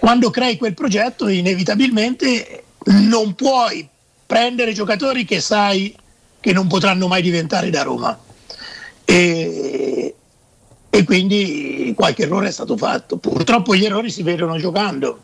[0.00, 3.86] quando crei quel progetto inevitabilmente non puoi
[4.26, 5.94] prendere giocatori che sai
[6.40, 8.18] che non potranno mai diventare da Roma.
[9.04, 10.14] E,
[10.88, 13.18] e quindi qualche errore è stato fatto.
[13.18, 15.20] Purtroppo gli errori si vedono giocando,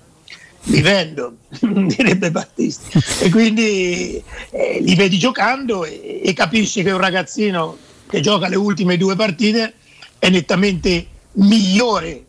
[0.64, 2.98] vivendo, direbbe Battisti.
[3.20, 7.76] E quindi eh, li vedi giocando e, e capisci che un ragazzino
[8.08, 9.74] che gioca le ultime due partite
[10.18, 12.24] è nettamente migliore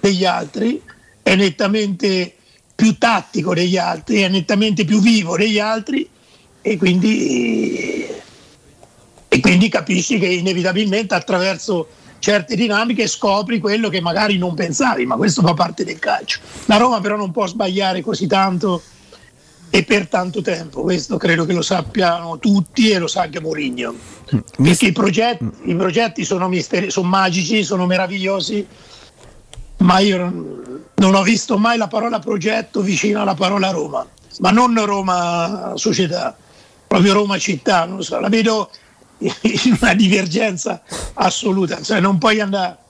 [0.00, 0.80] degli altri,
[1.22, 2.34] è nettamente
[2.74, 6.08] più tattico degli altri, è nettamente più vivo degli altri
[6.62, 8.06] e quindi,
[9.28, 11.88] e quindi capisci che inevitabilmente attraverso
[12.26, 16.40] certe dinamiche scopri quello che magari non pensavi, ma questo fa parte del calcio.
[16.64, 18.82] La Roma però non può sbagliare così tanto
[19.70, 23.94] e per tanto tempo, questo credo che lo sappiano tutti e lo sa anche Mourinho.
[24.60, 28.66] Perché i progetti, i progetti sono, misteri- sono magici, sono meravigliosi,
[29.78, 30.16] ma io
[30.94, 34.04] non, ho visto mai la parola progetto vicino alla parola Roma,
[34.40, 36.36] ma non Roma società,
[36.88, 38.68] proprio Roma città, non so, la vedo
[39.18, 40.82] in una divergenza
[41.14, 42.84] assoluta, cioè non puoi andare.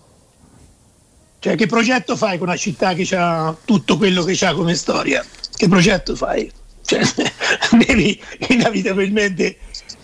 [1.38, 5.24] Cioè, che progetto fai con una città che ha tutto quello che ha come storia?
[5.54, 6.50] Che progetto fai?
[6.82, 7.00] Cioè,
[7.86, 9.58] devi inevitabilmente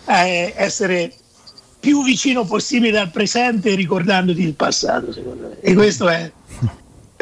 [0.05, 1.13] eh, essere
[1.79, 5.59] più vicino possibile al presente ricordandoti il passato, secondo me.
[5.59, 6.31] E questo è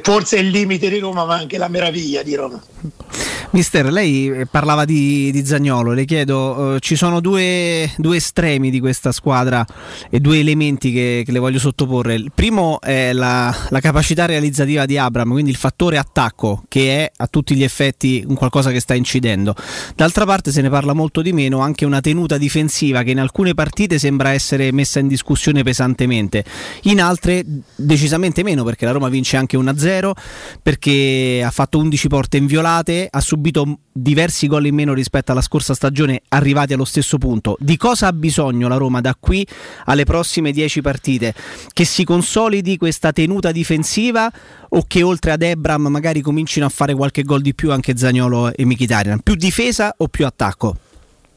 [0.03, 2.61] forse il limite di Roma, ma anche la meraviglia di Roma.
[3.53, 8.71] Mister, lei eh, parlava di, di Zagnolo, le chiedo, eh, ci sono due, due estremi
[8.71, 9.65] di questa squadra
[10.09, 12.13] e due elementi che, che le voglio sottoporre.
[12.13, 17.11] Il primo è la, la capacità realizzativa di Abram, quindi il fattore attacco, che è
[17.13, 19.53] a tutti gli effetti un qualcosa che sta incidendo.
[19.97, 23.53] D'altra parte se ne parla molto di meno, anche una tenuta difensiva che in alcune
[23.53, 26.45] partite sembra essere messa in discussione pesantemente,
[26.83, 27.43] in altre
[27.75, 30.11] decisamente meno, perché la Roma vince anche 1-0,
[30.63, 33.39] perché ha fatto 11 porte inviolate, ha subito
[33.91, 37.57] diversi gol in meno rispetto alla scorsa stagione, arrivati allo stesso punto.
[37.59, 39.45] Di cosa ha bisogno la Roma da qui
[39.85, 41.33] alle prossime 10 partite?
[41.71, 44.31] Che si consolidi questa tenuta difensiva
[44.69, 48.53] o che oltre ad Ebram magari comincino a fare qualche gol di più anche Zagnolo
[48.53, 49.21] e Mkhitaryan?
[49.21, 50.77] Più difesa o più attacco?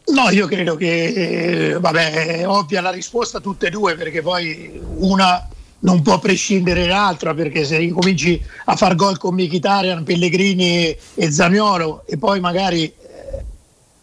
[0.06, 4.78] No, io credo che, eh, vabbè, è ovvia la risposta tutte e due perché poi
[4.96, 5.48] una
[5.84, 12.04] non può prescindere dall'altra perché se incominci a far gol con Mkhitaryan, Pellegrini e Zaniolo
[12.06, 12.94] e poi magari eh,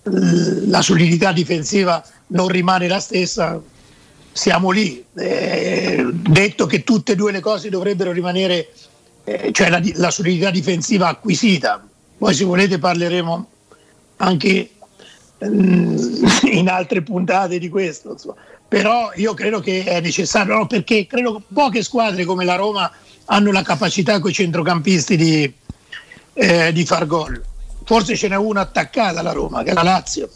[0.04, 3.62] la solidità difensiva non rimane la stessa,
[4.32, 5.04] siamo lì.
[5.16, 8.70] Eh, detto che tutte e due le cose dovrebbero rimanere,
[9.24, 11.86] eh, cioè la, la solidità difensiva acquisita.
[12.18, 13.48] Poi se volete parleremo
[14.18, 14.70] anche
[15.44, 15.98] mm,
[16.52, 18.12] in altre puntate di questo.
[18.12, 18.36] Insomma.
[18.72, 20.66] Però io credo che è necessario, no?
[20.66, 22.90] perché credo che poche squadre come la Roma
[23.26, 25.54] hanno la capacità con i centrocampisti di,
[26.32, 27.44] eh, di far gol.
[27.84, 30.30] Forse ce n'è una attaccata la Roma, che è la Lazio,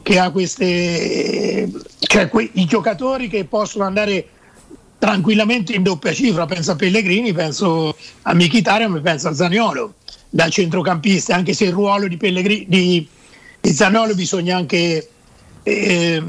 [0.00, 4.26] che ha queste, cioè que- i giocatori che possono andare
[4.96, 6.46] tranquillamente in doppia cifra.
[6.46, 9.96] Penso a Pellegrini, penso a Mkhitaryan, penso a Zaniolo
[10.30, 13.06] da centrocampista, anche se il ruolo di, Pellegrini, di,
[13.60, 15.10] di Zaniolo bisogna anche
[15.62, 16.22] eh,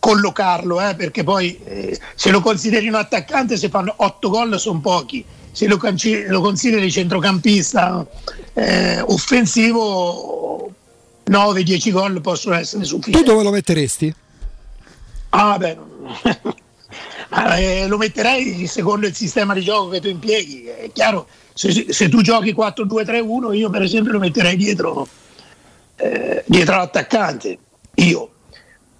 [0.00, 4.80] collocarlo, eh, perché poi eh, se lo consideri un attaccante, se fanno 8 gol sono
[4.80, 8.04] pochi, se lo, canci- lo consideri centrocampista
[8.54, 10.72] eh, offensivo
[11.30, 13.24] 9-10 gol possono essere sufficienti.
[13.24, 14.12] Tu dove lo metteresti?
[15.30, 15.78] Ah, beh,
[17.56, 20.64] eh, lo metterei secondo il sistema di gioco che tu impieghi.
[20.64, 25.06] È chiaro, se, se tu giochi 4-2-3-1, io per esempio lo metterei dietro,
[25.96, 27.58] eh, dietro l'attaccante.
[27.96, 28.30] Io,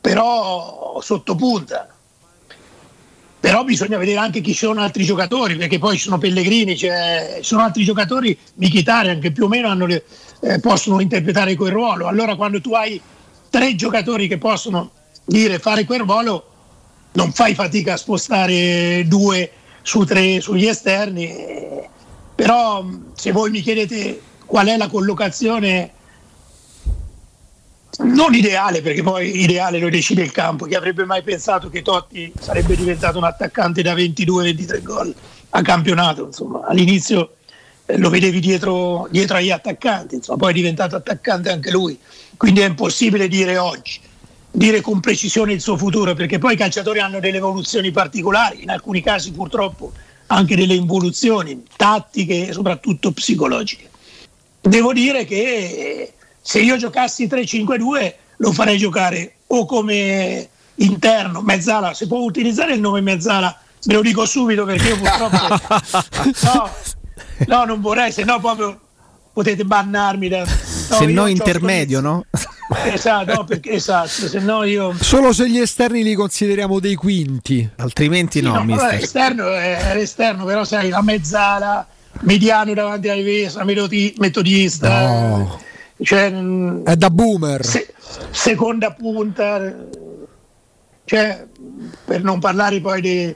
[0.00, 1.88] però sotto punta.
[3.40, 7.44] Però bisogna vedere anche chi sono altri giocatori, perché poi ci sono Pellegrini, cioè, ci
[7.44, 10.04] sono altri giocatori, Michitarian, che più o meno le,
[10.40, 12.06] eh, possono interpretare quel ruolo.
[12.06, 13.00] Allora quando tu hai
[13.48, 14.90] tre giocatori che possono
[15.24, 16.44] dire fare quel ruolo,
[17.12, 19.50] non fai fatica a spostare due
[19.82, 21.34] su tre sugli esterni.
[22.34, 25.92] Però se voi mi chiedete qual è la collocazione
[27.98, 30.66] non ideale, perché poi ideale lo decide il campo.
[30.66, 35.14] Chi avrebbe mai pensato che Totti sarebbe diventato un attaccante da 22-23 gol
[35.50, 36.26] a campionato?
[36.26, 37.36] Insomma, all'inizio
[37.86, 41.98] eh, lo vedevi dietro, dietro, agli attaccanti, insomma, poi è diventato attaccante anche lui.
[42.36, 44.00] Quindi è impossibile dire oggi,
[44.50, 48.70] dire con precisione il suo futuro, perché poi i calciatori hanno delle evoluzioni particolari, in
[48.70, 49.92] alcuni casi purtroppo
[50.26, 53.88] anche delle involuzioni tattiche e soprattutto psicologiche.
[54.60, 56.12] Devo dire che
[56.50, 62.80] se io giocassi 3-5-2 lo farei giocare o come interno, mezzala, si può utilizzare il
[62.80, 65.36] nome mezzala, ve lo dico subito perché io purtroppo
[66.42, 66.70] no,
[67.46, 68.80] no non vorrei, se no proprio
[69.32, 72.24] potete bannarmi da, no, se no intermedio, no?
[72.84, 74.92] Esatto, no, perché, esatto, se no io...
[75.00, 78.60] Solo se gli esterni li consideriamo dei quinti, altrimenti sì, no.
[78.60, 81.86] no vabbè, esterno è l'esterno, però sai, la mezzala,
[82.22, 85.00] mediano davanti alla difesa, metodista.
[85.06, 85.68] No.
[86.02, 86.32] Cioè,
[86.84, 87.64] è da boomer.
[87.64, 87.92] Se,
[88.30, 89.74] seconda punta,
[91.04, 91.46] cioè,
[92.04, 93.34] per non parlare poi dei,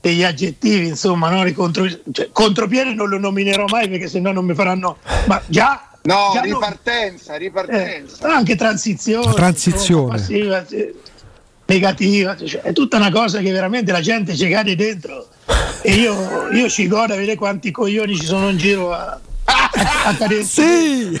[0.00, 1.50] degli aggettivi, insomma, no?
[1.52, 4.98] contro, cioè, contropiede non lo nominerò mai perché sennò non mi faranno.
[5.26, 5.82] Ma già.
[6.02, 8.28] No, già ripartenza, non, ripartenza.
[8.28, 9.34] Eh, anche transizione.
[9.34, 10.16] Transizione.
[10.16, 10.94] Insomma, passiva,
[11.66, 15.28] negativa, cioè, è tutta una cosa che veramente la gente ci cade dentro
[15.82, 19.20] e io, io ci godo a vedere quanti coglioni ci sono in giro a,
[20.42, 21.20] sì.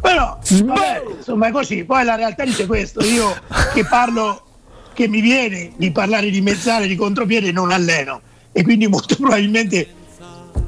[0.00, 1.84] Però vabbè, insomma è così.
[1.84, 3.02] Poi la realtà dice questo.
[3.04, 3.34] Io
[3.72, 4.44] che parlo
[4.92, 8.20] che mi viene di parlare di mezzale di contropiede non alleno.
[8.52, 10.00] E quindi molto probabilmente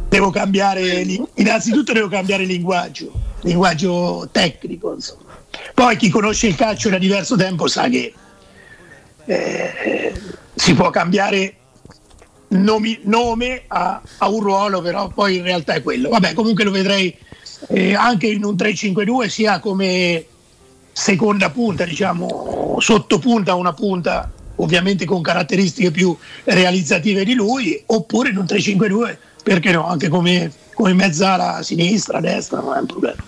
[0.09, 3.11] devo cambiare innanzitutto devo cambiare linguaggio
[3.45, 5.23] linguaggio tecnico insomma.
[5.73, 8.13] Poi chi conosce il calcio da diverso tempo sa che
[9.27, 10.13] eh,
[10.55, 11.55] si può cambiare
[12.55, 16.09] nomi, nome a, a, un ruolo, però poi in realtà è quello.
[16.09, 17.15] Vabbè, comunque lo vedrei
[17.69, 20.27] eh, anche in un 3-5-2, sia come
[20.93, 28.31] seconda punta, diciamo, sottopunta a una punta, ovviamente con caratteristiche più realizzative di lui, oppure
[28.31, 33.25] in un 3-5-2, perché no, anche come, come mezzala sinistra, destra, non è un problema.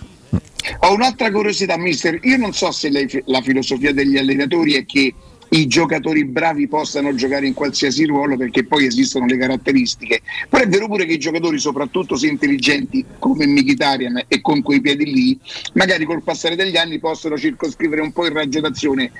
[0.79, 2.19] Ho un'altra curiosità, mister.
[2.23, 5.13] Io non so se lei, la filosofia degli allenatori è che
[5.49, 10.21] i giocatori bravi possano giocare in qualsiasi ruolo perché poi esistono le caratteristiche.
[10.49, 14.81] Però è vero pure che i giocatori, soprattutto se intelligenti come Mkhitaryan e con quei
[14.81, 15.39] piedi lì,
[15.73, 19.11] magari col passare degli anni possono circoscrivere un po' il raggio d'azione.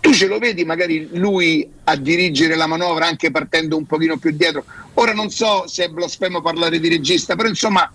[0.00, 4.32] Tu ce lo vedi magari lui a dirigere la manovra anche partendo un pochino più
[4.32, 4.64] dietro.
[4.94, 7.90] Ora non so se è blasfemo parlare di regista, però insomma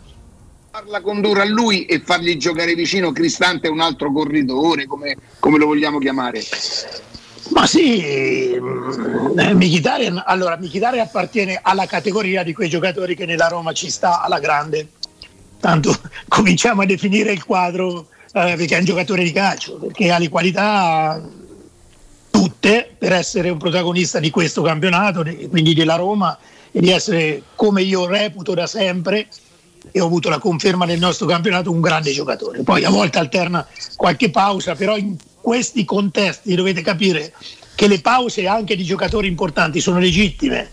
[0.71, 5.57] farla condurre a lui e fargli giocare vicino Cristante è un altro corridore, come, come
[5.57, 6.41] lo vogliamo chiamare.
[7.49, 13.73] Ma sì, eh, Mkhitaryan, allora Mkhitaryan appartiene alla categoria di quei giocatori che nella Roma
[13.73, 14.89] ci sta alla grande.
[15.59, 15.95] Tanto
[16.27, 20.29] cominciamo a definire il quadro eh, perché è un giocatore di calcio, perché ha le
[20.29, 21.21] qualità
[22.29, 26.37] tutte per essere un protagonista di questo campionato, quindi della Roma,
[26.71, 29.27] e di essere, come io reputo da sempre,
[29.91, 32.61] e ho avuto la conferma nel nostro campionato, un grande giocatore.
[32.61, 35.15] Poi a volte alterna qualche pausa, però in
[35.47, 37.31] questi contesti dovete capire
[37.73, 40.71] che le pause anche di giocatori importanti sono legittime.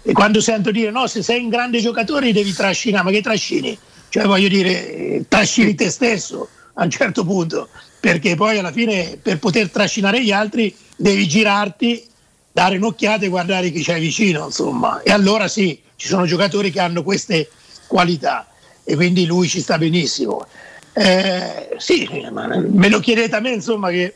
[0.00, 3.76] E quando sento dire no, se sei un grande giocatore devi trascinare, ma che trascini?
[4.08, 7.68] Cioè voglio dire, trascini te stesso a un certo punto,
[7.98, 12.06] perché poi alla fine per poter trascinare gli altri devi girarti,
[12.52, 15.02] dare un'occhiata e guardare chi c'è vicino, insomma.
[15.02, 17.50] E allora sì, ci sono giocatori che hanno queste
[17.88, 18.46] qualità
[18.84, 20.46] e quindi lui ci sta benissimo.
[20.94, 24.14] Eh, sì, me lo chiedete a me, insomma, che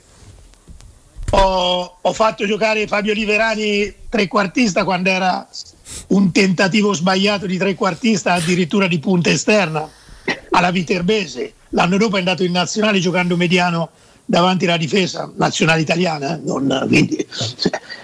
[1.30, 5.48] ho, ho fatto giocare Fabio Liverani trequartista quando era
[6.08, 9.88] un tentativo sbagliato di trequartista, addirittura di punta esterna
[10.50, 11.54] alla Viterbese.
[11.70, 13.90] L'anno dopo è andato in nazionale giocando mediano
[14.24, 17.26] davanti alla difesa nazionale italiana, eh, non, quindi,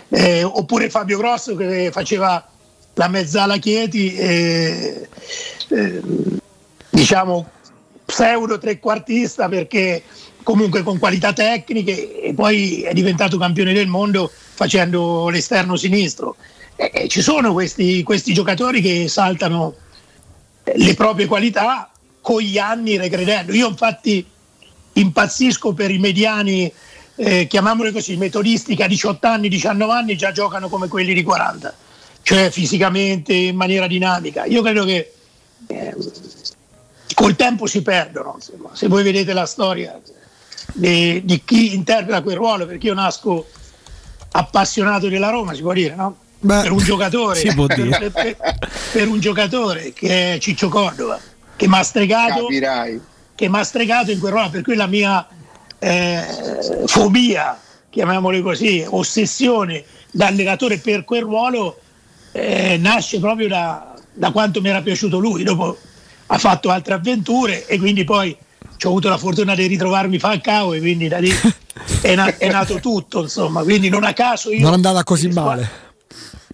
[0.09, 2.47] eh, oppure Fabio Grosso che faceva
[2.95, 5.09] la mezzala Chieti, eh,
[5.69, 6.01] eh,
[6.91, 7.51] diciamo
[8.13, 10.03] pseudo trequartista perché
[10.43, 16.37] comunque con qualità tecniche e poi è diventato campione del mondo facendo l'esterno sinistro.
[16.77, 19.75] E, ci sono questi, questi giocatori che saltano
[20.63, 23.55] le proprie qualità con gli anni regredendo.
[23.55, 24.25] Io infatti
[24.93, 26.71] impazzisco per i mediani,
[27.17, 31.75] eh, chiamiamoli così, metodisti a 18 anni, 19 anni già giocano come quelli di 40,
[32.21, 34.45] cioè fisicamente, in maniera dinamica.
[34.45, 35.13] Io credo che
[35.69, 35.95] eh,
[37.15, 38.71] col tempo si perdono, insomma.
[38.73, 40.01] se voi vedete la storia
[40.73, 43.47] di, di, chi interpreta quel ruolo, perché io nasco
[44.33, 46.17] appassionato della Roma, si può dire, no?
[46.39, 48.37] Beh, per un giocatore, per, per,
[48.93, 51.21] per, un giocatore che è Ciccio Cordova,
[51.55, 52.49] che mi ha stregato,
[53.35, 55.27] che m'ha stregato in quel ruolo, per cui la mia
[55.79, 56.25] eh,
[56.87, 57.61] fobia,
[57.91, 61.79] chiamiamoli così, ossessione da allenatore per quel ruolo
[62.33, 65.45] eh, nasce proprio da, da quanto mi era piaciuto lui.
[65.45, 65.79] Dopo
[66.33, 68.35] ha fatto altre avventure e quindi poi
[68.85, 71.31] ho avuto la fortuna di ritrovarmi Falcao e quindi da lì
[72.01, 73.63] è, na- è nato tutto, insomma.
[73.63, 74.63] Quindi non a caso io...
[74.63, 75.81] Non è andata così male.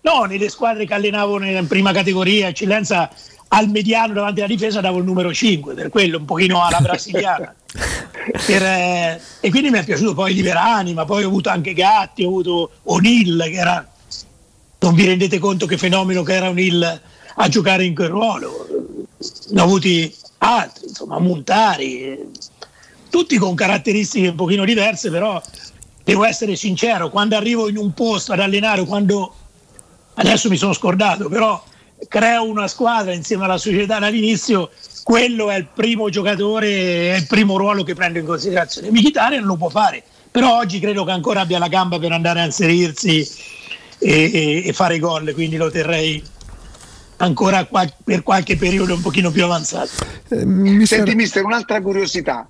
[0.02, 3.08] No, nelle squadre che allenavo in prima categoria, eccellenza
[3.48, 7.55] al mediano davanti alla difesa davo il numero 5, per quello un pochino alla brasiliana.
[8.47, 12.24] per, eh, e quindi mi è piaciuto poi Liverani, ma poi ho avuto anche Gatti,
[12.24, 13.89] ho avuto O'Neill che era,
[14.81, 17.00] non vi rendete conto che fenomeno che era O'Neill
[17.36, 18.77] a giocare in quel ruolo.
[19.51, 22.31] Ne ho avuti altri, insomma, Montari,
[23.11, 25.41] tutti con caratteristiche un pochino diverse, però
[26.05, 29.35] devo essere sincero, quando arrivo in un posto ad allenare, quando
[30.15, 31.63] adesso mi sono scordato, però
[32.07, 34.71] creo una squadra insieme alla società dall'inizio,
[35.03, 38.91] quello è il primo giocatore, è il primo ruolo che prendo in considerazione.
[38.91, 42.45] Mkhitaryan lo può fare, però oggi credo che ancora abbia la gamba per andare a
[42.45, 43.27] inserirsi
[43.99, 46.23] e, e, e fare gol, quindi lo terrei
[47.19, 49.91] ancora qual- per qualche periodo un pochino più avanzato.
[50.29, 50.99] Eh, mister...
[50.99, 52.49] Senti mister, un'altra curiosità.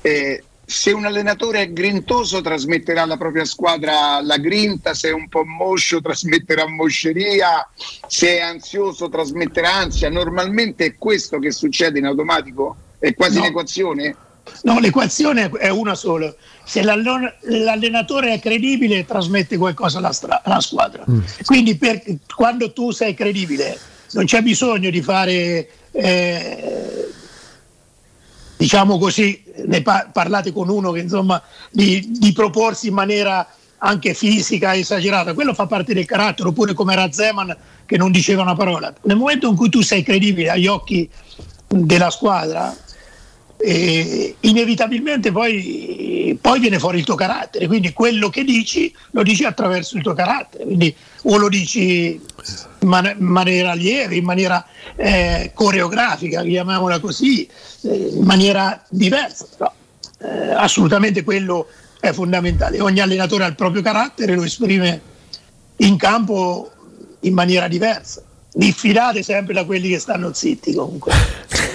[0.00, 5.28] Eh, se un allenatore è grintoso trasmetterà alla propria squadra la grinta, se è un
[5.28, 7.66] po' moscio trasmetterà mosceria,
[8.06, 10.10] se è ansioso trasmetterà ansia.
[10.10, 12.76] Normalmente è questo che succede in automatico?
[12.98, 13.44] È quasi no.
[13.44, 14.16] un'equazione?
[14.62, 16.34] No, l'equazione è una sola.
[16.64, 21.04] Se l'allenatore è credibile trasmette qualcosa alla, stra- alla squadra.
[21.08, 21.20] Mm.
[21.44, 22.02] Quindi per,
[22.34, 23.78] quando tu sei credibile
[24.12, 25.68] non c'è bisogno di fare...
[25.92, 27.08] Eh,
[28.58, 33.46] diciamo così, ne par- parlate con uno che insomma di, di, proporsi in maniera
[33.78, 37.56] anche fisica esagerata, quello fa parte del carattere, oppure come era Zeman
[37.86, 38.92] che non diceva una parola.
[39.02, 41.08] Nel momento in cui tu sei credibile agli occhi
[41.68, 42.74] della squadra,
[43.60, 49.44] eh, inevitabilmente poi, poi, viene fuori il tuo carattere, quindi quello che dici lo dici
[49.44, 52.20] attraverso il tuo carattere, quindi o lo dici
[52.78, 54.64] in man- maniera lieve, in maniera
[54.94, 57.48] eh, coreografica, chiamiamola così,
[57.82, 59.72] eh, in maniera diversa, però
[60.20, 61.66] eh, assolutamente quello
[61.98, 62.80] è fondamentale.
[62.80, 65.00] Ogni allenatore ha il proprio carattere, lo esprime
[65.78, 66.70] in campo
[67.20, 68.22] in maniera diversa.
[68.52, 71.12] Diffidate sempre da quelli che stanno zitti comunque.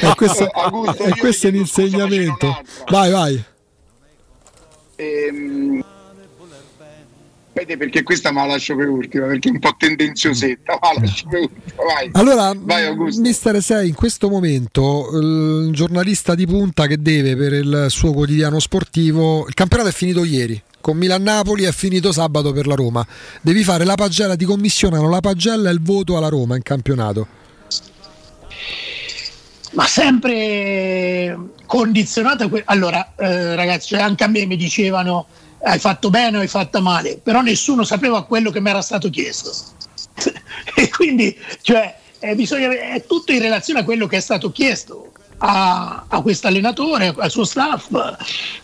[0.00, 2.62] e questo, Augusto, e questo è un insegnamento.
[2.88, 3.44] Vai, vai.
[4.96, 5.84] Ehm,
[7.52, 10.78] perché questa me la lascio per ultima, perché è un po' tendenziosetta.
[10.80, 12.10] Ma la lascio per ultima, vai.
[12.12, 17.86] Allora, vai, mister Sei, in questo momento il giornalista di punta che deve per il
[17.88, 20.60] suo quotidiano sportivo, il campionato è finito ieri.
[20.80, 23.04] Con Milan-Napoli è finito sabato per la Roma.
[23.40, 27.26] Devi fare la pagella, ti commissionano la pagella e il voto alla Roma in campionato
[29.76, 32.48] ma sempre condizionata.
[32.48, 35.26] que- allora, eh, ragazzi, cioè anche a me mi dicevano
[35.62, 39.10] hai fatto bene o hai fatto male, però nessuno sapeva quello che mi era stato
[39.10, 39.52] chiesto.
[40.76, 45.12] e quindi, cioè, eh, bisogna, è tutto in relazione a quello che è stato chiesto
[45.38, 47.88] a, a questo allenatore, al suo staff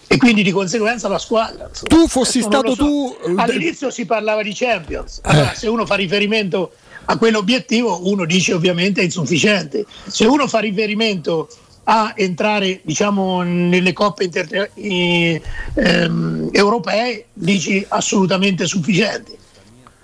[0.07, 1.68] e quindi di conseguenza alla squadra.
[1.68, 1.89] insomma.
[2.02, 5.57] Tu fossi Adesso stato tu- All'inizio si parlava di Champions, allora Eh.
[5.57, 6.73] se uno fa riferimento
[7.12, 11.49] a quell'obiettivo uno dice ovviamente è insufficiente, se uno fa riferimento
[11.84, 15.42] a entrare diciamo nelle coppe inter- eh,
[15.74, 19.36] ehm, europee dici assolutamente sufficiente.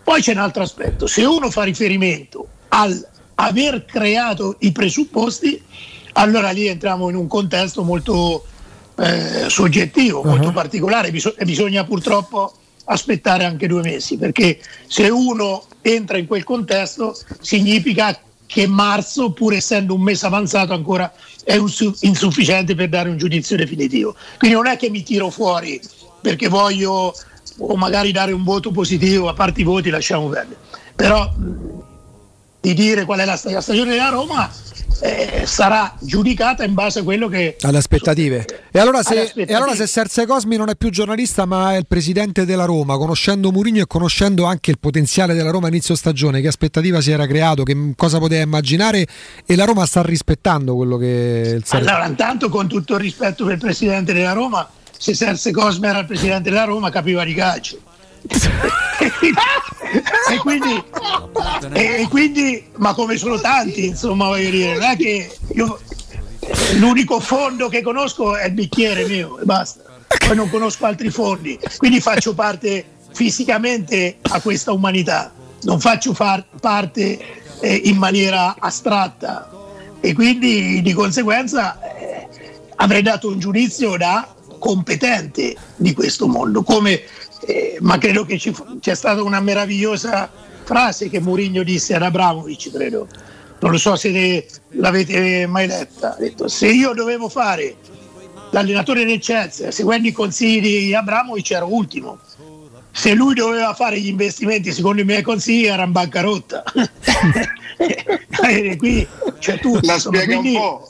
[0.03, 3.07] Poi c'è un altro aspetto, se uno fa riferimento al
[3.37, 5.63] aver creato i presupposti,
[6.13, 8.45] allora lì entriamo in un contesto molto
[8.99, 11.09] eh, soggettivo, molto particolare.
[11.09, 12.55] E bisogna purtroppo
[12.85, 19.53] aspettare anche due mesi, perché se uno entra in quel contesto significa che marzo, pur
[19.53, 21.13] essendo un mese avanzato, ancora
[21.45, 21.55] è
[22.01, 24.15] insufficiente per dare un giudizio definitivo.
[24.39, 25.81] Quindi non è che mi tiro fuori
[26.21, 27.15] perché voglio
[27.61, 30.61] o magari dare un voto positivo, a parte i voti lasciamo perdere.
[30.95, 31.33] Però
[32.61, 34.51] di dire qual è la, sta- la stagione della Roma
[35.01, 38.65] eh, sarà giudicata in base a quello che alle aspettative.
[38.71, 39.53] E allora, se, aspettative.
[39.53, 42.97] e allora se Serse Cosmi non è più giornalista ma è il presidente della Roma,
[42.97, 47.11] conoscendo Mourinho e conoscendo anche il potenziale della Roma a inizio stagione, che aspettativa si
[47.11, 49.07] era creato, che cosa poteva immaginare
[49.47, 53.45] e la Roma sta rispettando quello che il Ser- Allora, intanto con tutto il rispetto
[53.45, 57.35] per il presidente della Roma, se Serse Cosme era il presidente della Roma capiva di
[57.35, 57.79] calcio.
[60.31, 60.85] E, quindi,
[61.73, 65.79] e quindi, ma come sono tanti, insomma, voglio dire, non è che io
[66.77, 69.83] l'unico fondo che conosco è il bicchiere mio e basta.
[70.27, 75.33] Poi non conosco altri fondi, quindi faccio parte fisicamente a questa umanità,
[75.63, 77.19] non faccio far- parte
[77.61, 79.51] eh, in maniera astratta
[80.01, 82.29] e quindi di conseguenza eh,
[82.77, 87.03] avrei dato un giudizio da competente di questo mondo, come,
[87.47, 90.31] eh, ma credo che ci fu- c'è stata una meravigliosa
[90.65, 93.07] frase che Mourinho disse ad Abramovic, credo,
[93.61, 97.77] non lo so se ne- l'avete mai letta, ha detto se io dovevo fare
[98.51, 102.19] l'allenatore del Chelsea seguendo i consigli di Abramovic ero ultimo,
[102.91, 106.63] se lui doveva fare gli investimenti secondo i miei consigli era in bancarotta.
[108.41, 109.07] E qui
[109.39, 109.81] c'è tutto.
[109.87, 110.89] La un quindi- po'.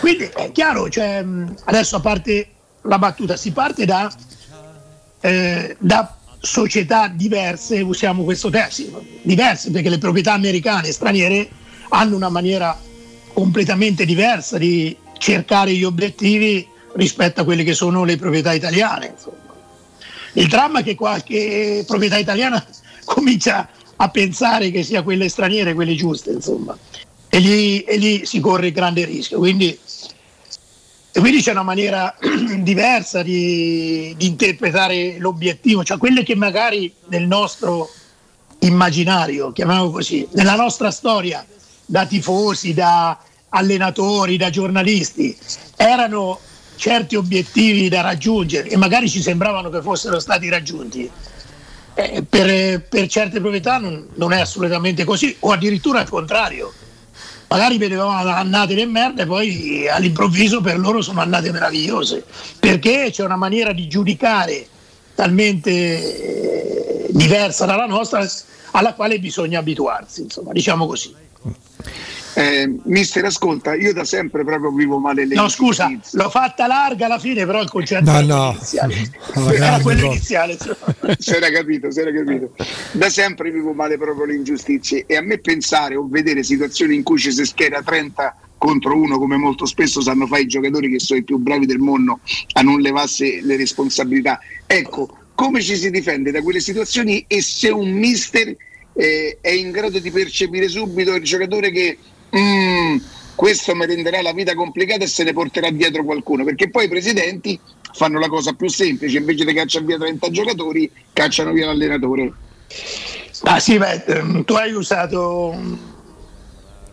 [0.00, 1.24] quindi è chiaro, cioè,
[1.64, 2.48] adesso a parte
[2.82, 4.10] la battuta, si parte da,
[5.24, 11.48] eh, da società diverse, usiamo questo termine, diverse perché le proprietà americane e straniere
[11.88, 12.78] hanno una maniera
[13.32, 19.12] completamente diversa di cercare gli obiettivi rispetto a quelle che sono le proprietà italiane.
[19.14, 19.36] insomma.
[20.34, 22.62] Il dramma è che qualche proprietà italiana
[23.06, 26.76] comincia a pensare che sia quelle straniere quelle giuste, insomma.
[27.30, 29.38] E lì, e lì si corre il grande rischio.
[29.38, 29.78] Quindi,
[31.16, 32.12] e quindi c'è una maniera
[32.58, 37.88] diversa di, di interpretare l'obiettivo, cioè quelle che magari nel nostro
[38.58, 41.46] immaginario, chiamiamolo così, nella nostra storia,
[41.86, 43.16] da tifosi, da
[43.50, 45.36] allenatori, da giornalisti,
[45.76, 46.40] erano
[46.74, 51.08] certi obiettivi da raggiungere e magari ci sembravano che fossero stati raggiunti.
[51.94, 56.72] Eh, per, per certe proprietà non, non è assolutamente così, o addirittura al contrario.
[57.54, 62.24] Magari vedevamo annate di merda e poi all'improvviso per loro sono annate meravigliose,
[62.58, 64.66] perché c'è una maniera di giudicare
[65.14, 68.28] talmente eh, diversa dalla nostra
[68.72, 71.14] alla quale bisogna abituarsi, insomma, diciamo così.
[72.36, 77.06] Eh, mister, ascolta, io da sempre proprio vivo male le No, scusa, l'ho fatta larga
[77.06, 78.50] alla fine, però il concetto No, era no.
[78.52, 78.94] iniziale.
[79.54, 80.56] Era quello iniziale.
[81.18, 82.54] si era capito, si era capito.
[82.92, 87.02] Da sempre vivo male proprio le ingiustizie e a me pensare o vedere situazioni in
[87.02, 90.98] cui ci si schiera 30 contro uno, come molto spesso sanno fare i giocatori che
[90.98, 92.20] sono i più bravi del mondo
[92.54, 94.40] a non levarsi le responsabilità.
[94.66, 98.56] Ecco, come ci si difende da quelle situazioni e se un mister
[98.94, 101.98] eh, è in grado di percepire subito il giocatore che
[102.36, 102.96] "Mm,
[103.34, 106.88] questo mi renderà la vita complicata e se ne porterà dietro qualcuno, perché poi i
[106.88, 107.58] presidenti
[107.92, 112.32] fanno la cosa più semplice, invece di cacciare via 30 giocatori, cacciano via l'allenatore.
[113.42, 115.54] Ah sì, beh, tu hai usato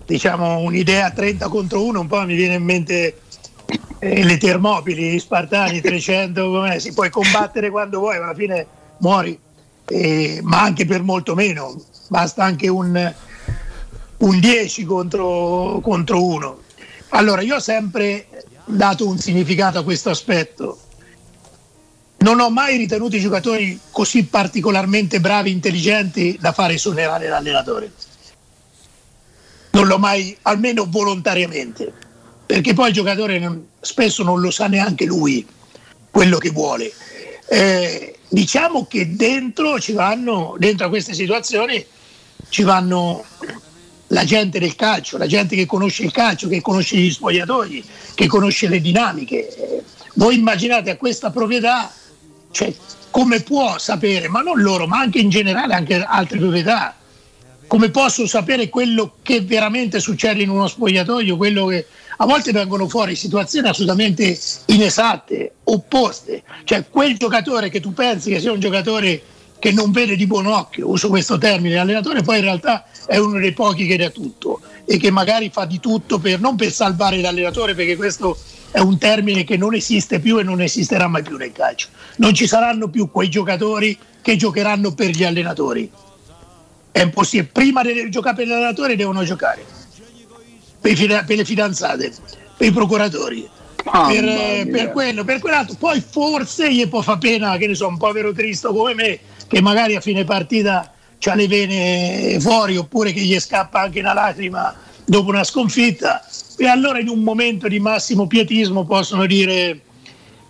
[0.05, 3.21] diciamo un'idea 30 contro 1, un po' mi viene in mente
[3.99, 6.79] eh, le Termopili, gli Spartani 300, com'è?
[6.79, 8.67] si puoi combattere quando vuoi, ma alla fine
[8.99, 9.37] muori,
[9.87, 13.13] Eh, ma anche per molto meno, basta anche un,
[14.21, 16.59] un 10 contro, contro 1.
[17.09, 18.27] Allora, io ho sempre
[18.65, 20.79] dato un significato a questo aspetto.
[22.17, 27.91] Non ho mai ritenuto i giocatori così particolarmente bravi e intelligenti da fare esonerare l'allenatore.
[29.71, 31.91] Non l'ho mai, almeno volontariamente,
[32.45, 35.45] perché poi il giocatore spesso non lo sa neanche lui
[36.11, 36.91] quello che vuole.
[37.49, 41.83] Eh, diciamo che dentro ci vanno, dentro a queste situazioni
[42.49, 43.25] ci vanno
[44.11, 47.83] la gente del calcio, la gente che conosce il calcio, che conosce gli spogliatoi,
[48.13, 49.83] che conosce le dinamiche.
[50.15, 51.91] Voi immaginate a questa proprietà,
[52.51, 52.73] cioè,
[53.09, 56.95] come può sapere, ma non loro, ma anche in generale, anche altre proprietà,
[57.67, 61.85] come posso sapere quello che veramente succede in uno spogliatoio, quello che
[62.17, 66.43] a volte vengono fuori situazioni assolutamente inesatte, opposte.
[66.65, 69.21] Cioè quel giocatore che tu pensi che sia un giocatore
[69.61, 73.37] che non vede di buon occhio, uso questo termine, l'allenatore poi in realtà è uno
[73.37, 77.21] dei pochi che dà tutto e che magari fa di tutto per, non per salvare
[77.21, 78.35] l'allenatore, perché questo
[78.71, 81.89] è un termine che non esiste più e non esisterà mai più nel calcio.
[82.15, 85.91] Non ci saranno più quei giocatori che giocheranno per gli allenatori.
[86.91, 87.51] È impossibile.
[87.53, 89.63] Prima di giocare per l'allenatore devono giocare
[90.79, 92.11] per, per le fidanzate,
[92.57, 93.47] per i procuratori,
[93.83, 95.75] per, per quello, per quell'altro.
[95.77, 99.19] Poi forse gli può far pena, che ne so, un povero Cristo come me,
[99.51, 104.13] che magari a fine partita ha le vene fuori oppure che gli scappa anche una
[104.13, 104.73] lacrima
[105.03, 106.25] dopo una sconfitta.
[106.57, 109.81] E allora in un momento di massimo pietismo possono dire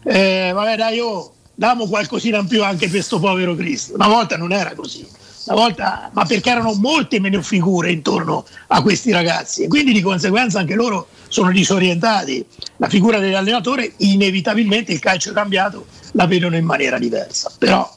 [0.04, 3.96] eh, vabbè dai oh, diamo qualcosina in più anche per sto povero Cristo.
[3.96, 5.06] Una volta non era così.
[5.48, 10.02] Una volta, ma perché erano molte meno figure intorno a questi ragazzi e quindi di
[10.02, 12.46] conseguenza anche loro sono disorientati.
[12.78, 17.52] La figura dell'allenatore, inevitabilmente il calcio è cambiato, la vedono in maniera diversa.
[17.58, 17.92] Però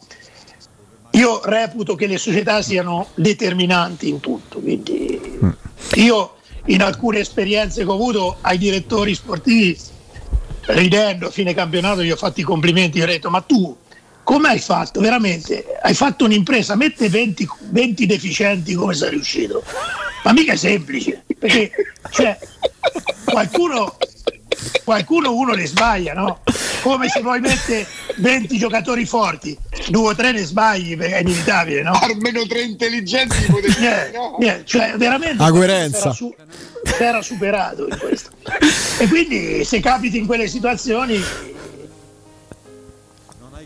[1.14, 4.60] io reputo che le società siano determinanti in tutto.
[4.60, 5.20] Quindi
[5.94, 6.36] io
[6.66, 9.78] in alcune esperienze che ho avuto ai direttori sportivi,
[10.66, 13.76] ridendo a fine campionato, gli ho fatto i complimenti, gli ho detto ma tu
[14.24, 15.00] come hai fatto?
[15.00, 19.62] Veramente, hai fatto un'impresa, mette 20, 20 deficienti come sei riuscito?
[20.24, 21.70] Ma mica è semplice, perché
[22.10, 22.38] cioè,
[23.26, 23.98] qualcuno,
[24.84, 26.40] qualcuno uno ne sbaglia, no?
[26.82, 27.86] Come se poi mette
[28.16, 29.56] 20 giocatori forti,
[29.88, 31.92] due o tre ne sbagli, perché è inevitabile, no?
[31.92, 35.98] Almeno tre intelligenti potete Niente, niente, cioè veramente La coerenza.
[35.98, 36.34] si era su-
[36.98, 38.30] era superato in questo.
[38.98, 41.18] E quindi se capiti in quelle situazioni,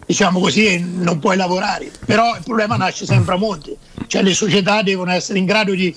[0.07, 1.91] diciamo così, non puoi lavorare.
[2.07, 3.77] Però il problema nasce sempre a monte.
[4.07, 5.95] Cioè le società devono essere in grado di,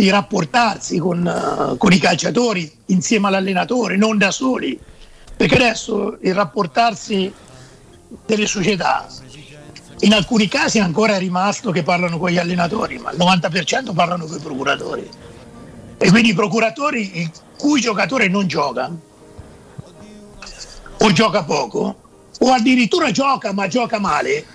[0.00, 4.78] di rapportarsi con, eh, con i calciatori insieme all'allenatore, non da soli.
[5.36, 7.30] Perché adesso il rapportarsi
[8.24, 9.06] delle società
[10.00, 14.24] in alcuni casi è ancora rimasto che parlano con gli allenatori, ma il 90% parlano
[14.24, 15.08] con i procuratori.
[15.98, 18.90] E quindi i procuratori il cui giocatore non gioca
[21.02, 21.96] o gioca poco
[22.38, 24.46] o addirittura gioca ma gioca male,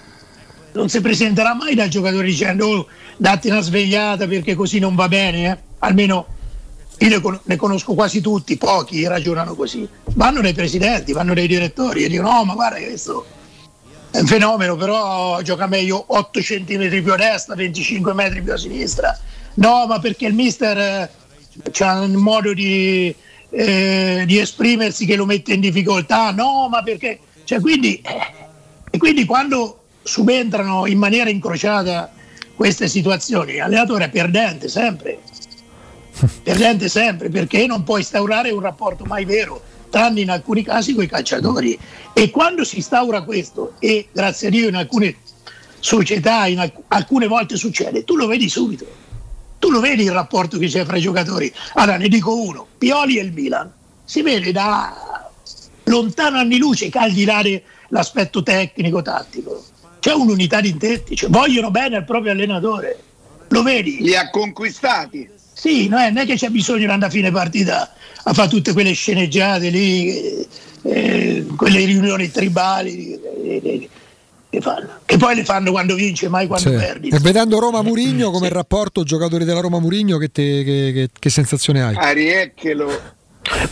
[0.75, 2.87] non si presenterà mai dal giocatore dicendo oh,
[3.17, 6.27] datti una svegliata perché così non va bene, eh." almeno
[6.99, 11.47] io ne, con- ne conosco quasi tutti, pochi ragionano così, vanno dai presidenti, vanno dai
[11.47, 13.25] direttori e dicono no ma guarda questo
[14.15, 18.57] è un fenomeno, però gioca meglio 8 cm più a destra, 25 metri più a
[18.57, 19.19] sinistra.
[19.55, 23.13] No, ma perché il mister eh, ha un modo di,
[23.49, 26.31] eh, di esprimersi che lo mette in difficoltà.
[26.31, 27.19] No, ma perché...
[27.43, 28.33] Cioè, quindi, eh,
[28.89, 32.13] e quindi quando subentrano in maniera incrociata
[32.55, 35.19] queste situazioni, l'allenatore è perdente sempre.
[36.43, 41.03] Perdente sempre perché non può instaurare un rapporto mai vero, tranne in alcuni casi con
[41.03, 41.77] i calciatori.
[42.13, 45.17] E quando si instaura questo, e grazie a Dio in alcune
[45.79, 48.85] società, in alc- alcune volte succede, tu lo vedi subito.
[49.59, 51.51] Tu lo vedi il rapporto che c'è fra i giocatori.
[51.73, 53.69] Allora ne dico uno, Pioli e il Milan.
[54.05, 55.29] Si vede da
[55.85, 59.63] lontano anni luce che al di là dell'aspetto tecnico, tattico,
[60.05, 62.95] c'è un'unità di intenti, cioè vogliono bene al proprio allenatore.
[63.47, 63.97] Lo vedi?
[64.01, 65.27] Li ha conquistati.
[65.51, 67.91] Sì, no, non è che c'è bisogno di andare a fine partita
[68.23, 70.47] a fare tutte quelle sceneggiate lì, eh,
[70.83, 73.89] eh, quelle riunioni tribali eh, eh,
[74.47, 74.89] che fanno.
[75.05, 76.75] Che poi le fanno quando vince, mai quando Sì.
[76.75, 77.09] perdi.
[77.09, 81.29] E vedendo Roma Murigno come rapporto giocatori della Roma Murigno, che, te- che- che- che
[81.31, 81.95] sensazione hai?
[81.95, 83.01] Ariecchelo.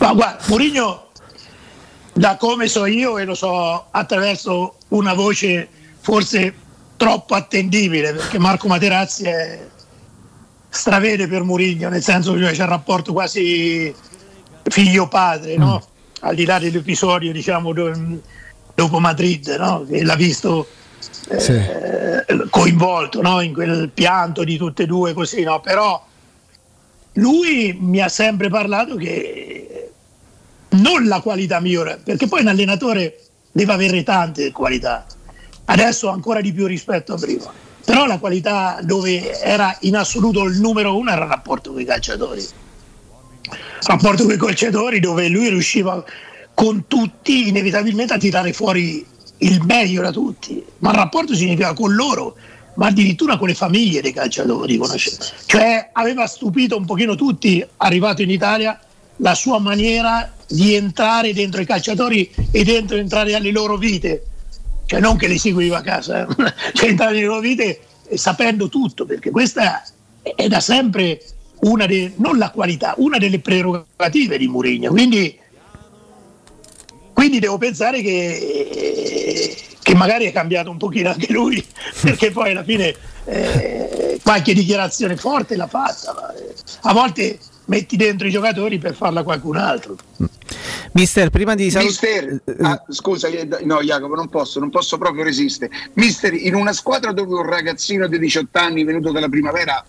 [0.00, 1.10] Ma guarda, Mourinho,
[2.12, 5.68] da come so io e lo so attraverso una voce
[6.04, 6.54] forse
[6.96, 9.58] troppo attendibile, perché Marco Materazzi è
[10.68, 13.94] stravede per Mourinho, nel senso che c'è un rapporto quasi
[14.64, 15.82] figlio-padre, no?
[16.20, 18.20] al di là dell'episodio diciamo, do-
[18.74, 19.86] dopo Madrid, no?
[19.88, 20.68] che l'ha visto
[21.30, 23.40] eh, coinvolto no?
[23.40, 25.60] in quel pianto di tutte e due così, no?
[25.60, 26.04] però
[27.14, 29.90] lui mi ha sempre parlato che
[30.68, 35.06] non la qualità migliore, perché poi un allenatore deve avere tante qualità,
[35.66, 37.52] adesso ancora di più rispetto a prima,
[37.84, 41.84] però la qualità dove era in assoluto il numero uno era il rapporto con i
[41.84, 42.44] calciatori.
[43.86, 46.04] rapporto con i calciatori dove lui riusciva
[46.54, 49.04] con tutti inevitabilmente a tirare fuori
[49.38, 52.36] il meglio da tutti, ma il rapporto significa con loro,
[52.76, 54.80] ma addirittura con le famiglie dei calciatori.
[55.46, 58.78] Cioè aveva stupito un pochino tutti, arrivato in Italia,
[59.18, 64.24] la sua maniera di entrare dentro i calciatori e dentro entrare alle loro vite.
[64.94, 66.52] Cioè non che li seguiva a casa, eh.
[66.72, 69.82] cioè entrare nelle loro vite eh, sapendo tutto, perché questa
[70.22, 71.20] è- da sempre
[71.62, 74.90] una delle, non la qualità, una delle prerogative di Mourinho.
[74.90, 75.36] Quindi
[77.12, 81.64] quindi devo pensare che, che magari è cambiato un pochino anche lui,
[82.00, 86.34] perché poi alla fine eh, qualche dichiarazione forte l'ha fatta.
[86.36, 89.96] eh, a volte metti dentro i giocatori per farla qualcun altro.
[90.94, 93.28] Mister, prima di Mister, ah, scusa,
[93.64, 95.70] no Jacopo, non posso, non posso proprio resistere.
[95.94, 99.84] Mister, in una squadra dove un ragazzino di 18 anni venuto dalla primavera,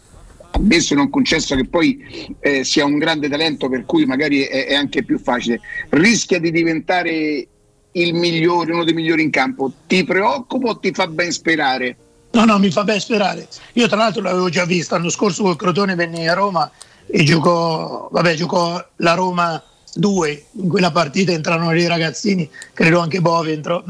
[0.51, 4.66] ammesso e non concesso che poi eh, sia un grande talento per cui magari è,
[4.66, 7.48] è anche più facile, rischia di diventare
[7.92, 11.98] il migliore, uno dei migliori in campo, ti preoccupa o ti fa ben sperare?
[12.32, 13.48] No, no, mi fa ben sperare.
[13.74, 16.69] Io tra l'altro l'avevo già visto, l'anno scorso col Crotone venne a Roma
[17.06, 19.64] e giocò, vabbè, giocò la Roma
[19.95, 23.83] 2, in quella partita entrarono dei ragazzini, credo anche Bovi entrò.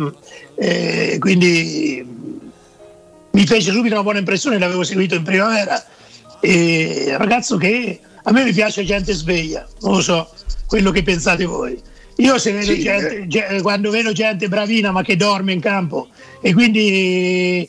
[0.56, 2.06] Eh, quindi
[3.32, 5.84] mi fece subito una buona impressione, l'avevo seguito in primavera,
[6.40, 10.30] e ragazzo che a me mi piace gente sveglia, non lo so,
[10.68, 11.82] quello che pensate voi.
[12.18, 16.08] Io se vedo Sì, gente, ge- quando vedo gente bravina ma che dorme in campo
[16.40, 17.68] e quindi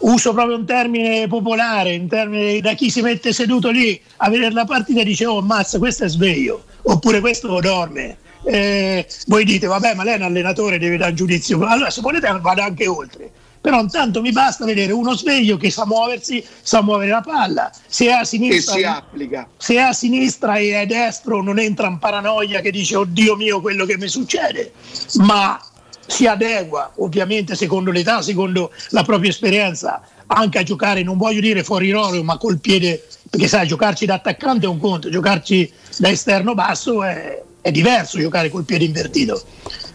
[0.00, 4.52] uso proprio un termine popolare, un termine da chi si mette seduto lì a vedere
[4.52, 8.18] la partita e dice oh mazza questo è sveglio oppure questo dorme.
[8.44, 12.28] Eh, voi dite vabbè ma lei è un allenatore deve dare giudizio, allora se volete
[12.40, 13.30] vado anche oltre.
[13.60, 17.72] Però intanto mi basta vedere uno sveglio che sa muoversi, sa muovere la palla.
[17.88, 19.48] Se è a E sinistra, si applica.
[19.56, 23.60] se è a sinistra e è destro non entra in paranoia che dice oddio mio
[23.60, 24.72] quello che mi succede,
[25.14, 25.60] ma
[26.06, 31.62] si adegua ovviamente secondo l'età, secondo la propria esperienza anche a giocare, non voglio dire
[31.62, 36.08] fuori ruolo, ma col piede, perché sai, giocarci da attaccante è un conto, giocarci da
[36.08, 39.40] esterno basso è, è diverso giocare col piede invertito,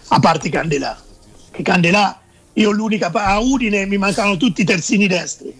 [0.07, 0.97] a parte Candelà,
[1.51, 2.21] che Candelà,
[2.53, 5.53] io l'unica, a Udine mi mancavano tutti i terzini destri,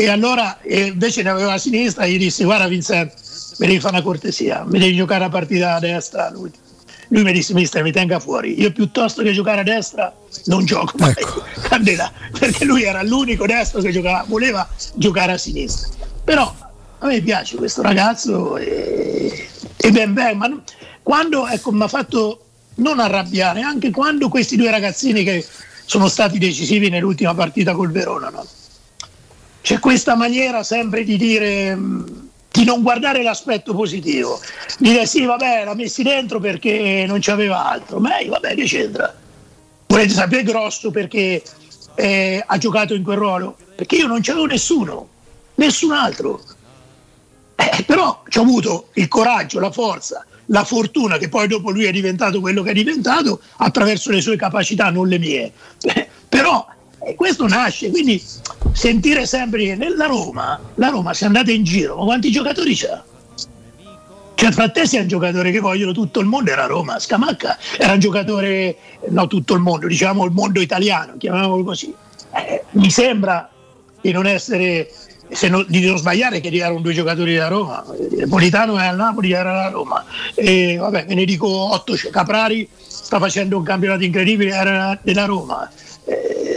[0.00, 3.12] e allora e invece ne aveva a sinistra gli dissi guarda Vincent
[3.58, 6.52] mi devi fare una cortesia mi devi giocare a partita a destra lui,
[7.08, 8.60] lui mi disse mister mi tenga fuori.
[8.60, 10.14] Io piuttosto che giocare a destra
[10.46, 11.14] non gioco mai.
[11.68, 15.88] Candela perché lui era l'unico destro che giocava voleva giocare a sinistra.
[16.24, 16.54] Però
[16.98, 20.62] a me piace questo ragazzo e, e ben ben ma non-
[21.02, 22.42] quando ecco mi ha fatto
[22.76, 25.44] non arrabbiare anche quando questi due ragazzini che
[25.84, 28.46] sono stati decisivi nell'ultima partita col Verona no?
[29.62, 32.27] c'è questa maniera sempre di dire mh,
[32.58, 34.40] di non guardare l'aspetto positivo.
[34.78, 38.00] Dire sì vabbè l'ha messi dentro perché non c'aveva altro.
[38.00, 39.14] Ma eh, vabbè che c'entra?
[39.86, 41.40] Volete sapere grosso perché
[41.94, 43.56] eh, ha giocato in quel ruolo?
[43.76, 45.08] Perché io non c'avevo nessuno
[45.54, 46.42] nessun altro.
[47.54, 51.84] Eh, però ci ho avuto il coraggio, la forza, la fortuna che poi dopo lui
[51.84, 55.52] è diventato quello che è diventato attraverso le sue capacità, non le mie.
[55.82, 56.66] Eh, però
[57.04, 58.22] eh, questo nasce, quindi
[58.72, 63.04] sentire sempre nella Roma, la Roma se andate in giro, ma quanti giocatori c'ha?
[64.34, 67.94] Cioè, fra te sei un giocatore che vogliono tutto il mondo, era Roma, Scamacca era
[67.94, 68.76] un giocatore,
[69.08, 71.92] no tutto il mondo, diciamo il mondo italiano, chiamiamolo così.
[72.36, 73.50] Eh, mi sembra
[74.00, 74.88] di non essere,
[75.28, 77.84] se non- di non sbagliare che erano due giocatori da Roma,
[78.28, 80.04] Politano è al Napoli, era alla Roma,
[80.34, 85.24] e vabbè ve ne dico otto, c'è Caprari sta facendo un campionato incredibile, era della
[85.24, 85.68] Roma.
[86.04, 86.47] Eh,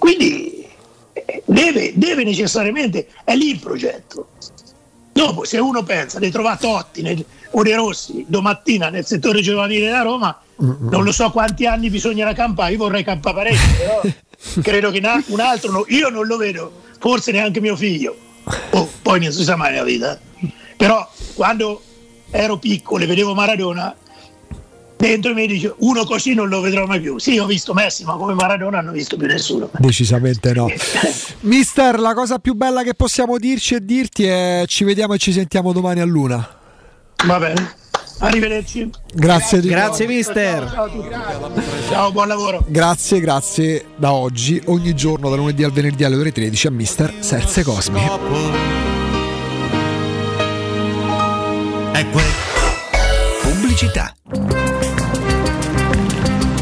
[0.00, 0.66] quindi
[1.12, 4.28] eh, deve, deve necessariamente, è lì il progetto.
[5.12, 9.86] Dopo, se uno pensa di trovare Totti nel- o De Rossi domattina nel settore giovanile
[9.86, 12.72] della Roma, non lo so quanti anni bisognerà campare.
[12.72, 14.00] Io vorrei campare parecchio, però
[14.62, 18.16] credo che na- un altro, no- io non lo vedo, forse neanche mio figlio.
[18.70, 20.18] Oh, poi non si sa mai nella vita.
[20.76, 21.82] Però quando
[22.30, 23.94] ero piccolo e vedevo Maradona,
[25.00, 27.18] dentro mi dice uno così non lo vedrò mai più.
[27.18, 29.70] Sì, ho visto Messi, ma come Maradona non ho visto più nessuno.
[29.78, 30.68] Decisamente no.
[31.40, 35.32] Mister, la cosa più bella che possiamo dirci e dirti è ci vediamo e ci
[35.32, 36.48] sentiamo domani a luna.
[37.26, 37.78] Va bene.
[38.22, 38.90] Arrivederci.
[39.14, 40.18] Grazie, di Grazie nuovo.
[40.18, 40.70] mister.
[40.70, 41.08] Ciao a tutti.
[41.88, 42.64] Ciao, buon lavoro.
[42.68, 43.86] Grazie, grazie.
[43.96, 48.00] Da oggi, ogni giorno, da lunedì al venerdì alle ore 13 a Mister Serse Cosmi.
[53.42, 54.14] Pubblicità.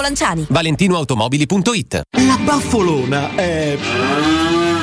[0.00, 0.46] Lanciani.
[0.48, 3.76] ValentinoAutomobili.it La baffolona è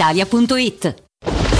[0.00, 1.59] brispalitalia.it.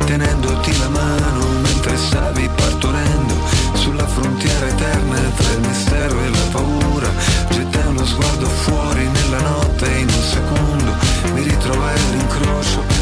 [0.04, 3.34] Tenendoti la mano mentre stavi partorendo
[3.74, 7.10] sulla frontiera eterna tra il mistero e la paura,
[7.50, 10.96] gettai uno sguardo fuori nella notte e in un secondo
[11.34, 12.97] mi ritrovai all'incrocio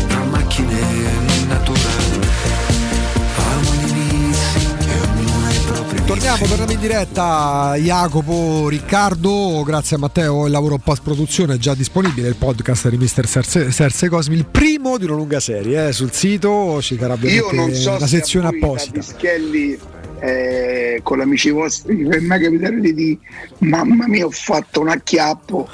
[6.07, 7.75] Torniamo, torniamo in diretta.
[7.79, 10.47] Jacopo, Riccardo, grazie a Matteo.
[10.47, 12.29] Il lavoro post produzione è già disponibile.
[12.29, 15.89] Il podcast di Mister Serse, Serse Cosmi, il primo di una lunga serie.
[15.89, 19.01] eh, sul sito ci sarà Io non so una se sezione apposita.
[19.01, 19.77] Pischelli,
[20.21, 23.19] eh, con amici vostri è mai capitato di
[23.59, 25.69] mamma mia ho fatto un acchiappo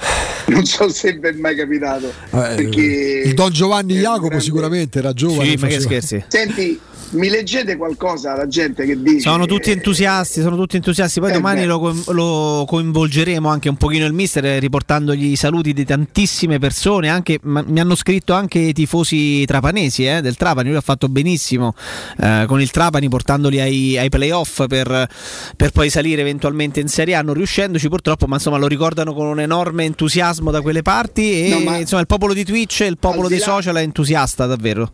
[0.46, 5.12] non so se vi è mai capitato Eh, perché il Don Giovanni Jacopo sicuramente era
[5.12, 5.50] giovane.
[5.50, 6.24] Sì, ma che scherzi.
[6.26, 6.80] senti
[7.12, 11.20] mi leggete qualcosa alla gente che dice Sono tutti entusiasti, sono tutti entusiasti.
[11.20, 11.66] Poi Eh domani beh.
[11.66, 17.08] lo, lo coinvolgeremo anche un pochino il mister eh, riportandogli i saluti di tantissime persone.
[17.08, 20.68] Anche, ma- mi hanno scritto anche i tifosi trapanesi eh, del Trapani.
[20.68, 21.74] Lui ha fatto benissimo
[22.18, 25.08] eh, con il Trapani portandoli ai, ai playoff per,
[25.56, 27.22] per poi salire eventualmente in Serie A.
[27.22, 31.44] Non riuscendoci purtroppo, ma insomma lo ricordano con un enorme entusiasmo da quelle parti.
[31.46, 33.82] E No, ma- insomma il popolo di Twitch e il popolo dei là- social è
[33.82, 34.92] entusiasta davvero.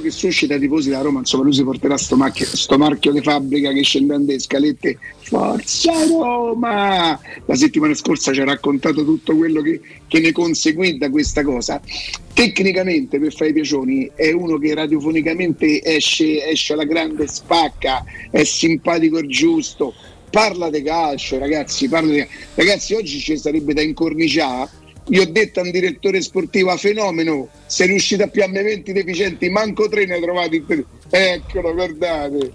[0.00, 3.20] Che suscita i tifosi da Roma insomma lui si porterà sto, macchio- sto marchio di
[3.20, 4.98] fabbrica che scendendo le scalette.
[5.22, 7.18] Forza Roma!
[7.46, 11.80] La settimana scorsa ci ha raccontato tutto quello che, che ne conseguì da questa cosa.
[12.32, 18.44] Tecnicamente per fare i piacioni è uno che radiofonicamente esce, esce alla grande spacca è
[18.44, 19.94] simpatico e giusto.
[20.30, 22.26] Parla di calcio ragazzi parla di...
[22.54, 27.48] ragazzi oggi ci sarebbe da incorniciare io ho detto a un direttore sportivo a fenomeno,
[27.66, 30.64] sei riuscito a piamme 20 deficienti, manco tre ne hai trovati.
[31.10, 32.52] Eccolo, guardate.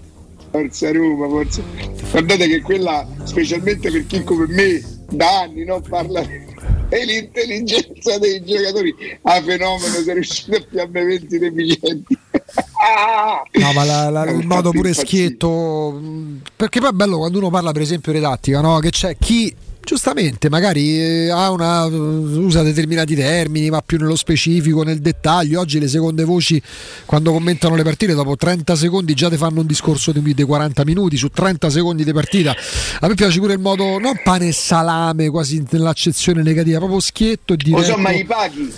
[0.50, 1.62] Forza Roma, forza.
[2.10, 6.24] Guardate che quella, specialmente per chi come me, da anni non parla
[6.88, 12.18] dell'intelligenza dei giocatori, a fenomeno sei riuscito a piamme 20 deficienti.
[13.58, 15.90] No, ma la- la- il ha modo pure schietto.
[16.00, 18.78] mh, Perché poi è bello quando uno parla, per esempio, di tattica, no?
[18.78, 19.54] Che c'è chi.
[19.88, 25.60] Giustamente, magari eh, una, usa determinati termini, va più nello specifico, nel dettaglio.
[25.60, 26.60] Oggi le seconde voci,
[27.06, 30.84] quando commentano le partite, dopo 30 secondi già ti fanno un discorso di, di 40
[30.84, 32.54] minuti su 30 secondi di partita.
[33.00, 37.54] A me piace pure il modo, non pane e salame, quasi nell'accezione negativa, proprio schietto
[37.54, 37.84] e diretto.
[37.84, 38.70] so, ma i paghi,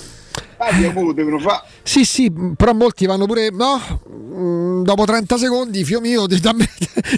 [0.60, 1.62] paghi a voi devono fare.
[1.82, 3.48] Sì, sì, però molti vanno pure.
[3.50, 3.80] No,
[4.12, 6.68] mm, dopo 30 secondi, fio mio, dammi,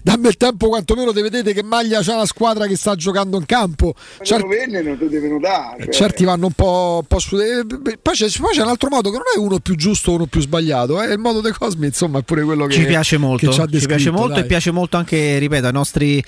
[0.03, 3.45] dammi il tempo quantomeno di vedete che maglia c'ha la squadra che sta giocando in
[3.47, 3.95] campo.
[4.23, 5.85] Cer- Cer- non te devono dare.
[5.85, 5.93] cioè.
[5.93, 7.37] certi vanno un po', un po' su.
[7.39, 7.65] eh,
[8.01, 10.27] Poi c'è, poi c'è un altro modo che non è uno più giusto o uno
[10.27, 11.01] più sbagliato.
[11.01, 13.65] È il modo dei Cosmi, insomma, è pure quello che ci piace molto, ci, ha
[13.65, 14.43] ci piace descritto, molto dai.
[14.43, 16.23] e piace molto anche, ripeto, ai nostri,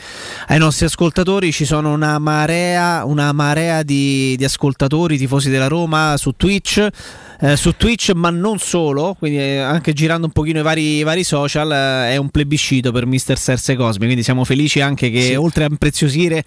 [0.49, 1.53] ai nostri ascoltatori.
[1.53, 6.87] Ci sono una marea, una marea di, di ascoltatori, tifosi della Roma su Twitch.
[7.41, 11.03] Eh, su Twitch, ma non solo, quindi eh, anche girando un pochino i vari, i
[11.03, 14.05] vari social, eh, è un plebiscito per Mister Serse Cosmi.
[14.05, 16.45] Quindi siamo felici anche che, oltre a impreziosire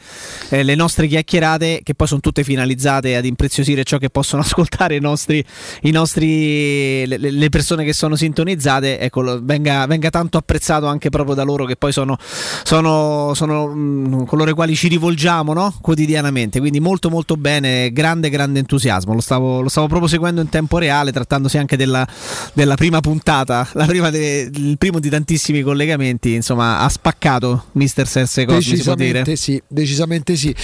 [0.50, 4.96] eh, le nostre chiacchierate, che poi sono tutte finalizzate ad impreziosire ciò che possono ascoltare
[4.96, 5.44] i nostri,
[5.82, 11.36] i nostri le, le persone che sono sintonizzate, ecco, venga, venga tanto apprezzato anche proprio
[11.36, 12.18] da loro che poi sono,
[12.64, 15.74] sono, sono mh, coloro ai quali ci rivolgiamo no?
[15.82, 16.60] quotidianamente.
[16.60, 19.14] Quindi molto molto bene, grande grande entusiasmo.
[19.14, 22.08] Lo stavo, lo stavo proprio seguendo in tempo reale, trattandosi anche della,
[22.54, 26.34] della prima puntata, la prima de- il primo di tantissimi collegamenti.
[26.34, 29.24] Insomma, ha spaccato Mister Serse Cosmi, si può dire.
[29.24, 30.56] Decisamente sì, decisamente sì.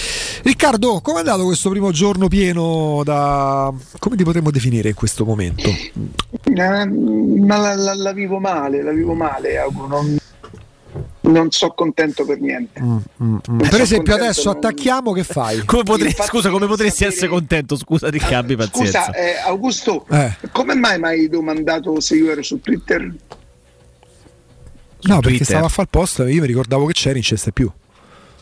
[0.42, 3.72] Riccardo, come è andato questo primo giorno pieno da...
[3.98, 5.68] come ti potremmo definire in questo momento?
[5.68, 5.92] Eh,
[6.54, 9.86] ma la, la- la vivo male, la vivo male, auguro.
[9.88, 10.16] Non,
[11.24, 12.80] non so contento per niente.
[12.80, 15.64] Mm, Non Per so esempio adesso non- attacchiamo, che fai?
[15.64, 17.76] Come potrei- Infatti scusa, come potresti sapere- essere contento?
[17.76, 19.04] Scusa, di abbi pazienza.
[19.04, 20.34] Scusa, eh, Augusto, Eh.
[20.52, 23.00] come mai mi hai domandato se io ero su Twitter?
[23.02, 23.16] No,
[25.20, 25.46] perché Twitter.
[25.46, 27.70] stavo a fare il post, io mi ricordavo che c'eri, non c'è stai più.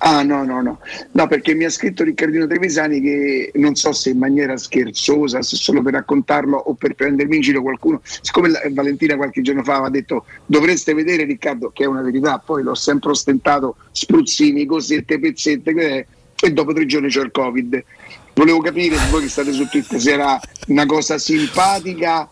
[0.05, 0.81] Ah no, no, no,
[1.13, 5.55] no, perché mi ha scritto Riccardino Trevisani che non so se in maniera scherzosa, se
[5.55, 9.75] solo per raccontarlo o per prendermi in giro qualcuno, siccome la- Valentina qualche giorno fa
[9.75, 15.21] aveva detto dovreste vedere Riccardo, che è una verità, poi l'ho sempre ostentato, spruzzini, cosette,
[15.21, 16.07] pezzette,
[16.43, 17.85] e dopo tre giorni c'ho il Covid.
[18.35, 22.29] Volevo capire, voi che state su Twitter, se era una cosa simpatica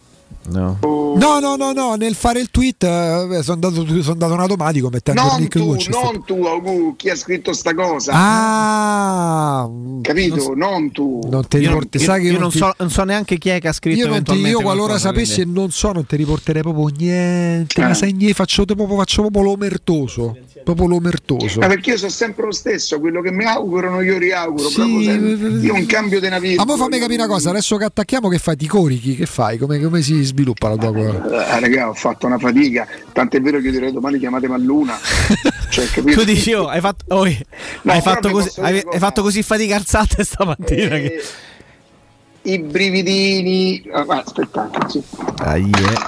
[0.53, 0.79] No.
[1.17, 4.89] No, no, no, no, nel fare il tweet eh, sono andato, sono andato in automatico
[4.91, 6.01] mettendo il Non nick tu, stato.
[6.13, 8.13] non tu, Augu, chi ha scritto sta cosa?
[8.15, 9.69] Ah,
[10.03, 10.55] Capito?
[10.55, 11.21] Non tu.
[11.29, 13.05] non te Io, non, riporti, io- sai che io non non ti- so, non so
[13.05, 15.71] neanche chi è che ha scritto io, non ti, io qualora sapessi quindi- e non
[15.71, 17.81] so, non ti riporterei proprio niente.
[17.81, 17.85] Eh.
[17.85, 20.37] Ma sai niente, faccio proprio, faccio proprio l'omertoso.
[20.63, 21.61] Proprio l'omertoso.
[21.61, 24.69] Ma perché io sono sempre lo stesso, quello che mi augurano io riauguro.
[24.69, 25.13] Sì, proprio se-
[25.57, 26.65] eh, io un cambio di vita.
[26.65, 28.57] Ma poi fammi capire una cosa, adesso che attacchiamo che fai?
[28.57, 29.17] Ti corichi?
[29.17, 29.57] Che fai?
[29.59, 31.57] Come, come si sviluppa la tua cosa?
[31.57, 34.99] Eh, raga, ho fatto una fatica, tant'è vero che io direi domani chiamatemi a luna.
[35.69, 36.21] Cioè, capito?
[36.21, 37.47] Tu dici, oh, hai fatto, oh, hai,
[37.83, 40.97] però fatto così, hai, hai fatto così fatica alzate stamattina.
[40.97, 41.23] Eh, che...
[42.43, 43.83] I brividini.
[43.93, 45.03] ah, aspettate, sì.
[45.37, 45.99] Dai, eh.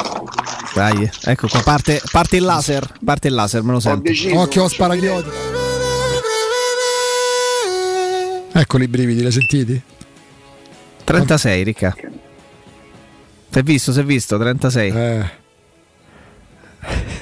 [0.74, 1.10] Dai, eh.
[1.30, 4.00] ecco qua, parte, parte il laser, parte il laser, me lo Ho sento.
[4.00, 4.38] deciso.
[4.38, 5.28] Occhio, sparaglioti.
[8.54, 9.82] Eccoli i brividi, li hai sentiti?
[11.04, 11.94] 36, Ricca.
[13.52, 14.90] Si è visto, si è visto, 36.
[14.90, 15.30] Eh.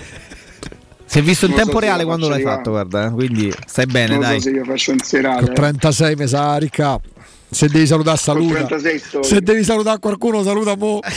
[1.10, 3.52] Si è visto in Non so tempo se reale quando l'hai fatto, guarda, eh, quindi
[3.66, 4.40] stai bene, non dai.
[4.40, 5.44] so se io faccio un serale.
[5.44, 7.00] Con 36 mi sa, Ricca.
[7.50, 8.54] Se devi salutare, saluta.
[8.66, 11.00] 36 sto- Se devi salutare qualcuno, saluta mo.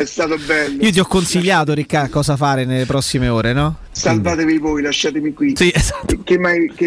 [0.00, 0.82] È stato bello.
[0.82, 3.76] Io ti ho consigliato, Ricca, cosa fare nelle prossime ore, no?
[3.90, 5.52] Salvatevi voi, lasciatemi qui.
[5.54, 6.18] Sì, esatto.
[6.24, 6.46] Che mi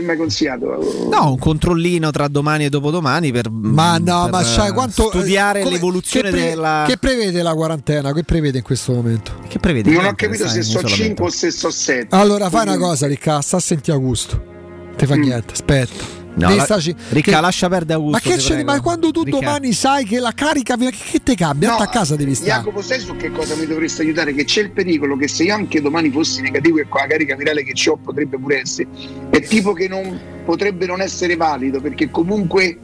[0.09, 1.07] hai consigliato?
[1.11, 5.09] No, un controllino tra domani e dopodomani per, Ma no, per, ma sai quanto.
[5.09, 6.85] studiare come- l'evoluzione che pre- della.
[6.87, 8.13] Che prevede la quarantena?
[8.13, 9.33] Che prevede in questo momento?
[9.47, 9.91] Che prevede?
[9.91, 11.03] Non ho capito sai, se so isolamento.
[11.03, 12.07] 5 o se so 7.
[12.15, 14.43] Allora fai una cosa, Ricca, sta a sentire Augusto.
[14.97, 15.07] Te Mm.
[15.07, 16.21] fa niente, aspetta.
[16.35, 18.17] No, la- starci- Ricca, che- lascia perdere Augusto.
[18.23, 18.53] Ma che ti c'è?
[18.55, 18.71] prego.
[18.71, 19.37] Ma quando tu Ricca.
[19.39, 21.69] domani sai che la carica che, che te cambia?
[21.69, 22.51] No, a casa devi stare.
[22.51, 24.33] Jacopo, sai su che cosa mi dovresti aiutare?
[24.33, 27.35] Che c'è il pericolo che se io anche domani fossi negativo e con la carica
[27.35, 28.87] virale che ho potrebbe pure essere,
[29.29, 32.77] è tipo che non potrebbe non essere valido perché comunque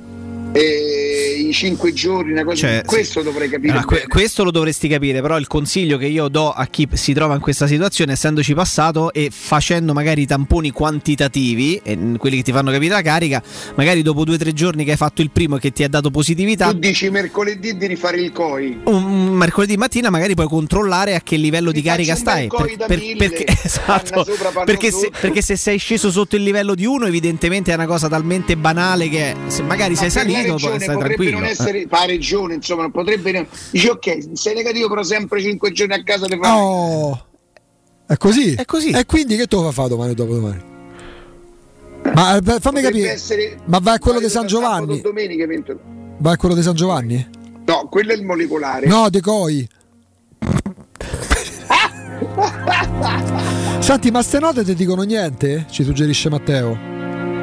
[0.58, 3.72] i 5 giorni, una cosa Cioè, questo dovrei capire.
[3.72, 7.14] Allora, que- questo lo dovresti capire, però il consiglio che io do a chi si
[7.14, 12.38] trova in questa situazione, essendoci passato e facendo magari i tamponi quantitativi, e n- quelli
[12.38, 13.42] che ti fanno capire la carica,
[13.76, 15.90] magari dopo due o tre giorni che hai fatto il primo e che ti ha
[15.90, 18.80] dato positività, Tu dici mercoledì di rifare il COI.
[18.86, 22.48] un un mercoledì mattina magari puoi controllare a che livello di carica stai.
[22.48, 26.76] COI da mille, perché, esatto, sopra, perché, se, perché se sei sceso sotto il livello
[26.76, 30.30] di uno, evidentemente è una cosa talmente banale che se magari sei Ma per la
[30.32, 31.40] salito, poi regione stai potrebbe tranquillo.
[31.40, 35.72] non essere fa regione, insomma, non potrebbe non- dici ok, sei negativo però sempre 5
[35.72, 36.51] giorni a casa te fai.
[36.53, 37.26] Oh,
[38.08, 38.53] è così?
[38.56, 38.90] È così.
[38.92, 40.68] E quindi che lo fa fare domani e dopodomani?
[42.14, 43.11] Ma eh, fammi Potrebbe capire.
[43.11, 45.01] essere Ma vai a quello di San Giovanni?
[45.01, 45.98] domenica eventualmente.
[46.18, 47.27] Vai a quello di San Giovanni?
[47.66, 48.88] No, quello è il molecolare.
[48.88, 49.68] No, De Coi.
[53.80, 55.66] Senti, ma ste note ti dicono niente?
[55.69, 56.77] Ci suggerisce Matteo.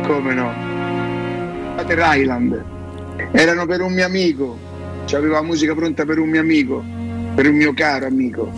[0.06, 1.74] Come no?
[1.76, 2.64] Pater Island.
[3.32, 4.58] Erano per un mio amico.
[5.06, 6.82] C'avevo la musica pronta per un mio amico.
[7.34, 8.50] Per un mio caro amico.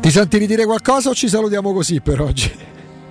[0.00, 2.66] Ti senti ridire qualcosa o ci salutiamo così per oggi?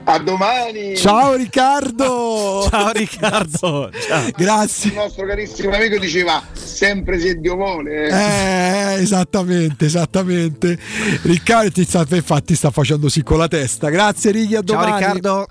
[0.10, 0.96] A domani!
[0.96, 2.66] Ciao Riccardo!
[2.72, 3.90] Ciao Riccardo!
[4.08, 4.30] Ciao.
[4.38, 4.90] Grazie.
[4.92, 8.08] Il nostro carissimo amico diceva sempre se Dio vuole.
[8.08, 9.02] eh.
[9.02, 10.78] Esattamente, esattamente.
[11.24, 13.90] Riccardo ti sta, infatti sta facendo sì con la testa.
[13.90, 14.94] Grazie Righi, a Ciao domani.
[14.94, 15.48] Riccardo.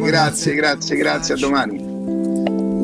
[0.00, 2.31] grazie, grazie, grazie, a domani.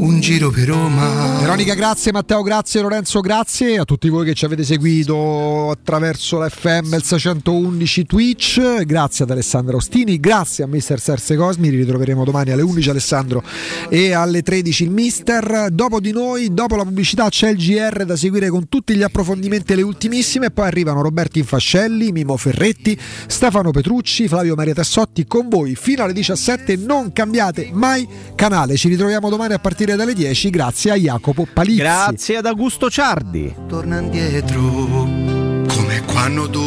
[0.01, 1.39] Un giro per Roma.
[1.41, 3.78] Veronica, grazie, Matteo, grazie, Lorenzo, grazie.
[3.78, 9.33] A tutti voi che ci avete seguito attraverso la FM, il 611 Twitch, grazie ad
[9.33, 13.43] Alessandro Ostini, grazie a Mister Serse Cosmi, ritroveremo domani alle 11 Alessandro
[13.89, 15.67] e alle 13 il Mister.
[15.73, 19.73] Dopo di noi, dopo la pubblicità c'è il GR da seguire con tutti gli approfondimenti
[19.73, 20.52] e le ultimissime.
[20.52, 22.97] Poi arrivano Roberto Infascelli, Mimo Ferretti,
[23.27, 28.86] Stefano Petrucci, Flavio Maria Tassotti con voi fino alle 17, non cambiate mai canale, ci
[28.89, 31.78] ritroviamo domani a partire dalle 10 grazie a Jacopo Palizzi.
[31.78, 33.55] Grazie ad Augusto Ciardi.
[33.67, 36.60] Torna indietro come quando tu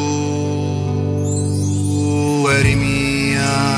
[2.50, 3.70] eri mia.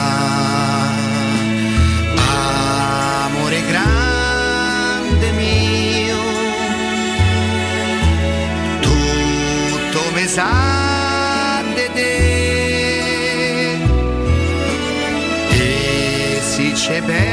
[3.26, 6.18] Amore grande mio,
[8.82, 10.74] tutto mi sa
[16.54, 17.33] di